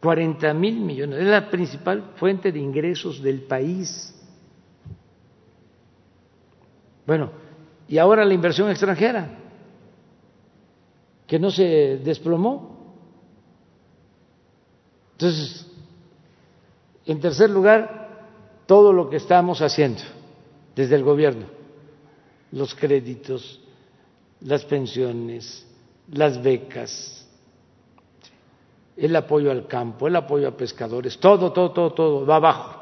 40 0.00 0.54
mil 0.54 0.80
millones, 0.80 1.20
es 1.20 1.26
la 1.26 1.50
principal 1.50 2.12
fuente 2.16 2.52
de 2.52 2.58
ingresos 2.60 3.22
del 3.22 3.42
país. 3.42 4.14
Bueno, 7.08 7.30
y 7.88 7.96
ahora 7.96 8.22
la 8.22 8.34
inversión 8.34 8.68
extranjera, 8.68 9.30
que 11.26 11.38
no 11.38 11.50
se 11.50 11.96
desplomó. 12.04 12.76
Entonces, 15.12 15.66
en 17.06 17.18
tercer 17.18 17.48
lugar, 17.48 18.26
todo 18.66 18.92
lo 18.92 19.08
que 19.08 19.16
estamos 19.16 19.62
haciendo 19.62 20.02
desde 20.76 20.96
el 20.96 21.02
gobierno, 21.02 21.46
los 22.52 22.74
créditos, 22.74 23.58
las 24.42 24.66
pensiones, 24.66 25.66
las 26.12 26.42
becas, 26.42 27.26
el 28.98 29.16
apoyo 29.16 29.50
al 29.50 29.66
campo, 29.66 30.08
el 30.08 30.16
apoyo 30.16 30.46
a 30.46 30.54
pescadores, 30.54 31.18
todo, 31.18 31.54
todo, 31.54 31.70
todo, 31.72 31.90
todo 31.94 32.26
va 32.26 32.36
abajo. 32.36 32.77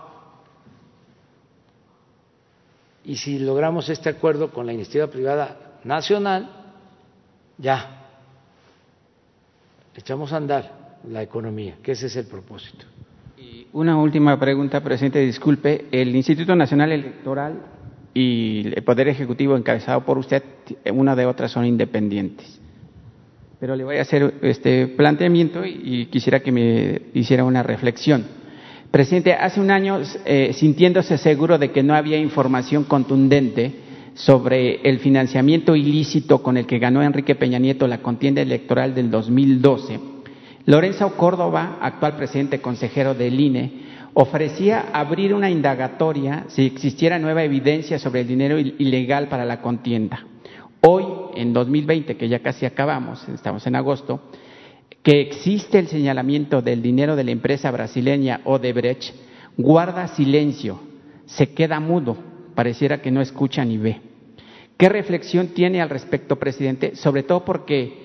Y 3.06 3.16
si 3.16 3.38
logramos 3.38 3.88
este 3.88 4.10
acuerdo 4.10 4.50
con 4.50 4.66
la 4.66 4.72
iniciativa 4.72 5.06
privada 5.06 5.78
nacional, 5.84 6.50
ya 7.56 8.02
echamos 9.94 10.32
a 10.32 10.36
andar 10.36 10.98
la 11.08 11.22
economía, 11.22 11.76
que 11.82 11.92
ese 11.92 12.06
es 12.06 12.16
el 12.16 12.26
propósito. 12.26 12.84
Y 13.38 13.68
una 13.72 13.96
última 13.96 14.38
pregunta, 14.38 14.82
presidente, 14.82 15.20
disculpe. 15.20 15.86
El 15.90 16.14
Instituto 16.14 16.54
Nacional 16.54 16.92
Electoral 16.92 17.62
y 18.12 18.72
el 18.74 18.82
Poder 18.82 19.08
Ejecutivo 19.08 19.56
encabezado 19.56 20.04
por 20.04 20.18
usted, 20.18 20.42
una 20.92 21.14
de 21.14 21.26
otras 21.26 21.52
son 21.52 21.64
independientes 21.64 22.60
pero 23.58 23.74
le 23.74 23.84
voy 23.84 23.96
a 23.96 24.02
hacer 24.02 24.34
este 24.42 24.86
planteamiento 24.86 25.64
y 25.64 26.06
quisiera 26.06 26.40
que 26.40 26.52
me 26.52 27.02
hiciera 27.14 27.44
una 27.44 27.62
reflexión. 27.62 28.26
Presidente, 28.96 29.34
hace 29.34 29.60
un 29.60 29.70
año, 29.70 30.00
eh, 30.24 30.54
sintiéndose 30.54 31.18
seguro 31.18 31.58
de 31.58 31.70
que 31.70 31.82
no 31.82 31.94
había 31.94 32.16
información 32.16 32.84
contundente 32.84 33.74
sobre 34.14 34.76
el 34.88 35.00
financiamiento 35.00 35.76
ilícito 35.76 36.42
con 36.42 36.56
el 36.56 36.64
que 36.64 36.78
ganó 36.78 37.02
Enrique 37.02 37.34
Peña 37.34 37.58
Nieto 37.58 37.86
la 37.86 38.00
contienda 38.00 38.40
electoral 38.40 38.94
del 38.94 39.10
2012, 39.10 40.00
Lorenzo 40.64 41.14
Córdoba, 41.14 41.76
actual 41.82 42.16
presidente 42.16 42.62
consejero 42.62 43.12
del 43.12 43.38
INE, 43.38 43.70
ofrecía 44.14 44.86
abrir 44.94 45.34
una 45.34 45.50
indagatoria 45.50 46.46
si 46.48 46.64
existiera 46.64 47.18
nueva 47.18 47.44
evidencia 47.44 47.98
sobre 47.98 48.22
el 48.22 48.28
dinero 48.28 48.58
ilegal 48.58 49.28
para 49.28 49.44
la 49.44 49.60
contienda. 49.60 50.24
Hoy, 50.80 51.04
en 51.34 51.52
2020, 51.52 52.16
que 52.16 52.30
ya 52.30 52.38
casi 52.38 52.64
acabamos, 52.64 53.28
estamos 53.28 53.66
en 53.66 53.76
agosto, 53.76 54.22
que 55.06 55.20
existe 55.20 55.78
el 55.78 55.86
señalamiento 55.86 56.62
del 56.62 56.82
dinero 56.82 57.14
de 57.14 57.22
la 57.22 57.30
empresa 57.30 57.70
brasileña 57.70 58.40
Odebrecht, 58.42 59.14
guarda 59.56 60.08
silencio, 60.08 60.80
se 61.26 61.54
queda 61.54 61.78
mudo, 61.78 62.16
pareciera 62.56 63.00
que 63.00 63.12
no 63.12 63.20
escucha 63.20 63.64
ni 63.64 63.78
ve. 63.78 64.00
¿Qué 64.76 64.88
reflexión 64.88 65.54
tiene 65.54 65.80
al 65.80 65.90
respecto, 65.90 66.40
presidente? 66.40 66.96
Sobre 66.96 67.22
todo 67.22 67.44
porque 67.44 68.04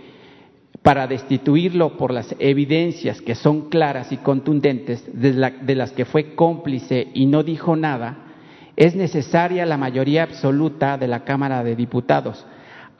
para 0.83 1.07
destituirlo 1.07 1.97
por 1.97 2.13
las 2.13 2.35
evidencias 2.37 3.19
que 3.19 3.33
son 3.33 3.69
claras 3.69 4.11
y 4.11 4.17
contundentes 4.17 5.03
de, 5.11 5.75
las 5.75 5.91
que 5.93 6.05
fue 6.05 6.35
cómplice 6.35 7.07
y 7.15 7.25
no 7.25 7.41
dijo 7.41 7.75
nada, 7.75 8.27
es 8.75 8.95
necesaria 8.95 9.65
la 9.65 9.77
mayoría 9.77 10.21
absoluta 10.21 10.99
de 10.99 11.07
la 11.07 11.23
Cámara 11.23 11.63
de 11.63 11.75
Diputados 11.75 12.45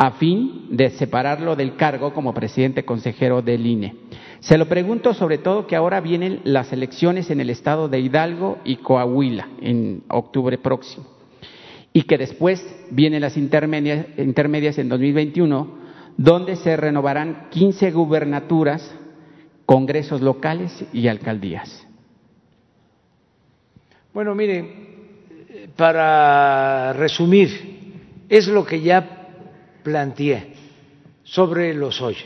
a 0.01 0.13
fin 0.13 0.65
de 0.71 0.89
separarlo 0.89 1.55
del 1.55 1.75
cargo 1.75 2.11
como 2.11 2.33
presidente 2.33 2.83
consejero 2.83 3.43
del 3.43 3.67
INE. 3.67 3.93
Se 4.39 4.57
lo 4.57 4.67
pregunto 4.67 5.13
sobre 5.13 5.37
todo 5.37 5.67
que 5.67 5.75
ahora 5.75 6.01
vienen 6.01 6.41
las 6.43 6.73
elecciones 6.73 7.29
en 7.29 7.39
el 7.39 7.51
estado 7.51 7.87
de 7.87 7.99
Hidalgo 7.99 8.57
y 8.65 8.77
Coahuila 8.77 9.47
en 9.61 10.01
octubre 10.09 10.57
próximo 10.57 11.05
y 11.93 12.01
que 12.01 12.17
después 12.17 12.65
vienen 12.89 13.21
las 13.21 13.37
intermedias, 13.37 14.07
intermedias 14.17 14.79
en 14.79 14.89
2021 14.89 15.67
donde 16.17 16.55
se 16.55 16.75
renovarán 16.77 17.49
15 17.51 17.91
gubernaturas, 17.91 18.95
congresos 19.67 20.19
locales 20.19 20.83
y 20.91 21.09
alcaldías. 21.09 21.85
Bueno, 24.15 24.33
mire, 24.33 24.65
para 25.77 26.91
resumir, 26.93 28.25
es 28.29 28.47
lo 28.47 28.65
que 28.65 28.81
ya 28.81 29.19
planteé 29.83 30.53
sobre 31.23 31.73
los 31.73 32.01
hoy. 32.01 32.17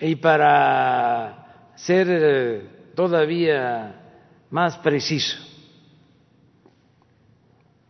Y 0.00 0.16
para 0.16 1.72
ser 1.76 2.06
eh, 2.08 2.68
todavía 2.94 3.96
más 4.50 4.78
preciso, 4.78 5.36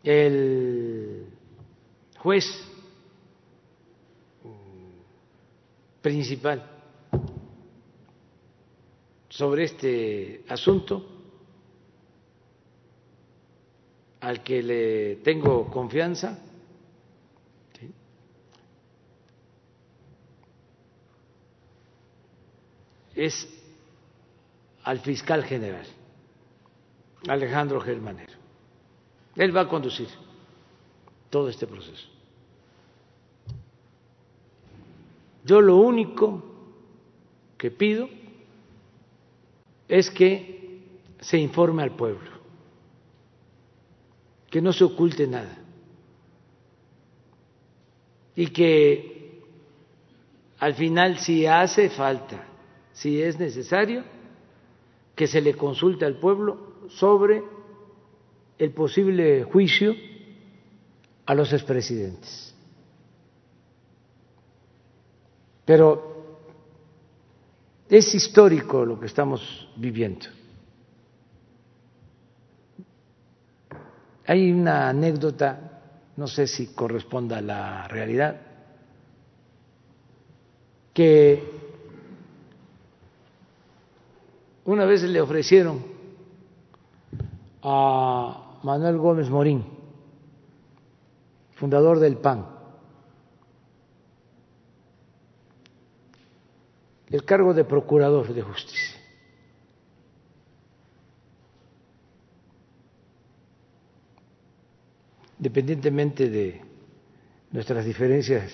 el 0.02 1.26
juez 2.18 2.46
principal 6.00 6.66
sobre 9.28 9.64
este 9.64 10.44
asunto, 10.48 11.06
al 14.20 14.42
que 14.42 14.62
le 14.62 15.16
tengo 15.16 15.70
confianza, 15.70 16.38
es 23.20 23.46
al 24.84 24.98
fiscal 25.00 25.44
general, 25.44 25.84
Alejandro 27.28 27.78
Germanero. 27.82 28.32
Él 29.36 29.54
va 29.54 29.62
a 29.62 29.68
conducir 29.68 30.08
todo 31.28 31.50
este 31.50 31.66
proceso. 31.66 32.08
Yo 35.44 35.60
lo 35.60 35.76
único 35.76 36.42
que 37.58 37.70
pido 37.70 38.08
es 39.86 40.10
que 40.10 40.80
se 41.20 41.36
informe 41.36 41.82
al 41.82 41.94
pueblo, 41.94 42.30
que 44.48 44.62
no 44.62 44.72
se 44.72 44.84
oculte 44.84 45.26
nada 45.26 45.58
y 48.34 48.46
que 48.46 49.42
al 50.58 50.74
final 50.74 51.18
si 51.18 51.44
hace 51.44 51.90
falta 51.90 52.46
si 53.00 53.22
es 53.22 53.38
necesario, 53.38 54.04
que 55.16 55.26
se 55.26 55.40
le 55.40 55.54
consulte 55.54 56.04
al 56.04 56.16
pueblo 56.16 56.88
sobre 56.88 57.42
el 58.58 58.72
posible 58.72 59.42
juicio 59.44 59.94
a 61.24 61.34
los 61.34 61.50
expresidentes. 61.54 62.54
Pero 65.64 66.40
es 67.88 68.14
histórico 68.14 68.84
lo 68.84 69.00
que 69.00 69.06
estamos 69.06 69.68
viviendo. 69.76 70.26
Hay 74.26 74.52
una 74.52 74.90
anécdota, 74.90 75.80
no 76.18 76.26
sé 76.26 76.46
si 76.46 76.74
corresponda 76.74 77.38
a 77.38 77.40
la 77.40 77.88
realidad, 77.88 78.42
que 80.92 81.59
una 84.64 84.84
vez 84.84 85.02
le 85.02 85.20
ofrecieron 85.20 85.82
a 87.62 88.60
Manuel 88.62 88.98
Gómez 88.98 89.28
Morín, 89.30 89.64
fundador 91.54 91.98
del 91.98 92.16
PAN, 92.18 92.46
el 97.08 97.24
cargo 97.24 97.54
de 97.54 97.64
procurador 97.64 98.32
de 98.32 98.42
justicia. 98.42 98.96
Independientemente 105.38 106.28
de 106.28 106.60
nuestras 107.50 107.84
diferencias 107.86 108.52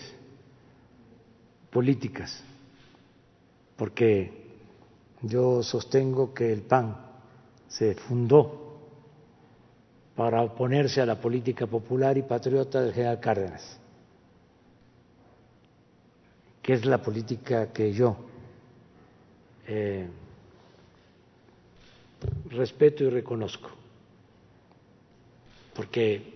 políticas, 1.70 2.44
porque 3.76 4.45
yo 5.28 5.62
sostengo 5.62 6.32
que 6.32 6.52
el 6.52 6.62
PAN 6.62 6.96
se 7.68 7.94
fundó 7.94 8.64
para 10.14 10.42
oponerse 10.42 11.00
a 11.00 11.06
la 11.06 11.20
política 11.20 11.66
popular 11.66 12.16
y 12.16 12.22
patriota 12.22 12.80
del 12.80 12.94
general 12.94 13.20
Cárdenas, 13.20 13.78
que 16.62 16.72
es 16.72 16.84
la 16.86 17.02
política 17.02 17.72
que 17.72 17.92
yo 17.92 18.16
eh, 19.66 20.08
respeto 22.50 23.04
y 23.04 23.10
reconozco, 23.10 23.70
porque 25.74 26.34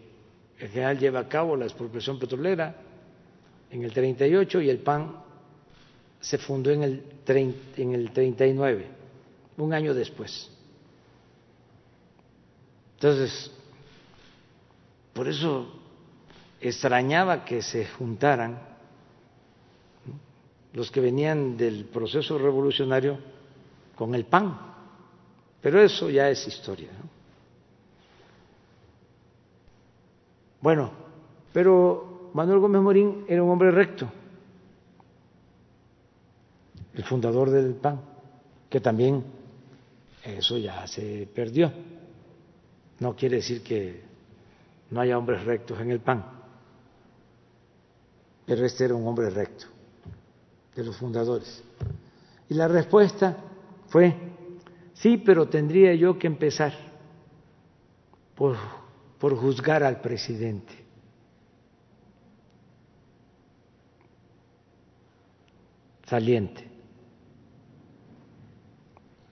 el 0.58 0.68
general 0.68 0.98
lleva 0.98 1.20
a 1.20 1.28
cabo 1.28 1.56
la 1.56 1.64
expropiación 1.64 2.18
petrolera 2.18 2.76
en 3.70 3.82
el 3.82 3.92
38 3.92 4.60
y 4.60 4.68
el 4.68 4.78
PAN 4.78 5.29
se 6.20 6.38
fundó 6.38 6.70
en 6.70 6.82
el, 6.82 7.04
en 7.76 7.94
el 7.94 8.12
39, 8.12 8.86
un 9.56 9.72
año 9.72 9.94
después. 9.94 10.50
Entonces, 12.94 13.50
por 15.14 15.26
eso 15.28 15.72
extrañaba 16.60 17.44
que 17.44 17.62
se 17.62 17.86
juntaran 17.86 18.60
los 20.74 20.90
que 20.90 21.00
venían 21.00 21.56
del 21.56 21.86
proceso 21.86 22.38
revolucionario 22.38 23.18
con 23.96 24.14
el 24.14 24.26
PAN, 24.26 24.58
pero 25.62 25.80
eso 25.80 26.10
ya 26.10 26.28
es 26.28 26.46
historia. 26.46 26.90
Bueno, 30.60 30.90
pero 31.52 32.30
Manuel 32.34 32.58
Gómez 32.58 32.82
Morín 32.82 33.24
era 33.26 33.42
un 33.42 33.50
hombre 33.50 33.70
recto 33.70 34.19
el 36.94 37.04
fundador 37.04 37.50
del 37.50 37.74
PAN, 37.74 38.00
que 38.68 38.80
también 38.80 39.24
eso 40.24 40.58
ya 40.58 40.86
se 40.86 41.28
perdió. 41.34 41.72
No 42.98 43.14
quiere 43.16 43.36
decir 43.36 43.62
que 43.62 44.02
no 44.90 45.00
haya 45.00 45.16
hombres 45.16 45.44
rectos 45.44 45.80
en 45.80 45.90
el 45.90 46.00
PAN, 46.00 46.24
pero 48.46 48.64
este 48.64 48.84
era 48.84 48.94
un 48.94 49.06
hombre 49.06 49.30
recto, 49.30 49.66
de 50.74 50.84
los 50.84 50.96
fundadores. 50.96 51.62
Y 52.48 52.54
la 52.54 52.68
respuesta 52.68 53.36
fue, 53.88 54.14
sí, 54.94 55.16
pero 55.18 55.48
tendría 55.48 55.94
yo 55.94 56.18
que 56.18 56.26
empezar 56.26 56.72
por, 58.34 58.56
por 59.18 59.36
juzgar 59.36 59.82
al 59.84 60.00
presidente. 60.00 60.80
saliente. 66.10 66.69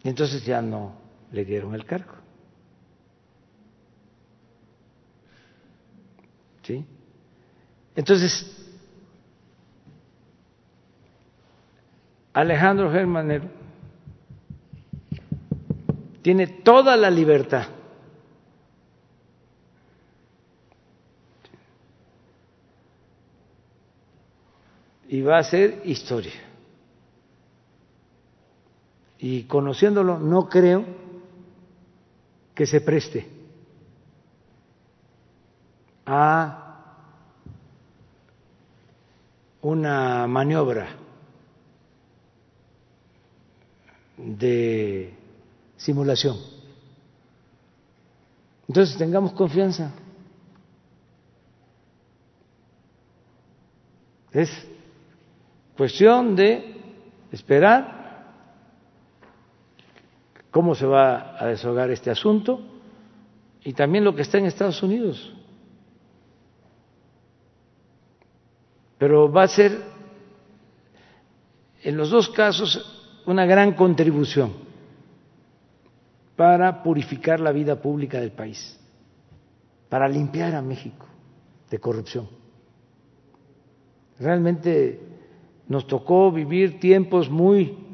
Entonces 0.08 0.42
ya 0.42 0.62
no 0.62 0.94
le 1.32 1.44
dieron 1.44 1.74
el 1.74 1.84
cargo. 1.84 2.14
¿Sí? 6.62 6.82
Entonces, 7.94 8.56
Alejandro 12.32 12.90
Germanero 12.90 13.50
tiene 16.22 16.46
toda 16.46 16.96
la 16.96 17.10
libertad 17.10 17.66
y 25.06 25.20
va 25.20 25.36
a 25.36 25.44
ser 25.44 25.82
historia. 25.84 26.47
Y 29.18 29.44
conociéndolo, 29.44 30.18
no 30.18 30.48
creo 30.48 30.84
que 32.54 32.66
se 32.66 32.80
preste 32.80 33.28
a 36.06 36.64
una 39.62 40.26
maniobra 40.26 40.88
de 44.16 45.14
simulación. 45.76 46.36
Entonces 48.68 48.96
tengamos 48.96 49.32
confianza. 49.32 49.92
Es 54.32 54.50
cuestión 55.76 56.36
de 56.36 56.76
esperar 57.32 57.97
cómo 60.50 60.74
se 60.74 60.86
va 60.86 61.36
a 61.38 61.46
deshogar 61.46 61.90
este 61.90 62.10
asunto 62.10 62.60
y 63.64 63.72
también 63.72 64.04
lo 64.04 64.14
que 64.14 64.22
está 64.22 64.38
en 64.38 64.46
Estados 64.46 64.82
Unidos. 64.82 65.34
Pero 68.98 69.30
va 69.30 69.44
a 69.44 69.48
ser, 69.48 69.78
en 71.82 71.96
los 71.96 72.10
dos 72.10 72.28
casos, 72.30 73.20
una 73.26 73.46
gran 73.46 73.74
contribución 73.74 74.52
para 76.34 76.82
purificar 76.82 77.40
la 77.40 77.52
vida 77.52 77.80
pública 77.80 78.20
del 78.20 78.32
país, 78.32 78.78
para 79.88 80.08
limpiar 80.08 80.54
a 80.54 80.62
México 80.62 81.06
de 81.70 81.78
corrupción. 81.78 82.28
Realmente 84.18 85.00
nos 85.68 85.86
tocó 85.86 86.32
vivir 86.32 86.80
tiempos 86.80 87.28
muy 87.28 87.87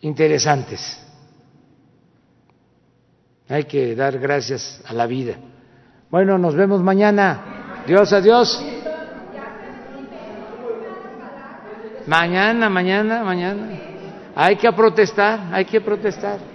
interesantes. 0.00 1.00
Hay 3.48 3.64
que 3.64 3.94
dar 3.94 4.18
gracias 4.18 4.82
a 4.86 4.94
la 4.94 5.06
vida. 5.06 5.34
Bueno, 6.10 6.38
nos 6.38 6.54
vemos 6.54 6.82
mañana. 6.82 7.82
Dios, 7.86 8.12
adiós. 8.12 8.64
Mañana, 12.06 12.68
mañana, 12.68 13.24
mañana. 13.24 13.68
Hay 14.34 14.56
que 14.56 14.72
protestar, 14.72 15.48
hay 15.52 15.64
que 15.64 15.80
protestar. 15.80 16.49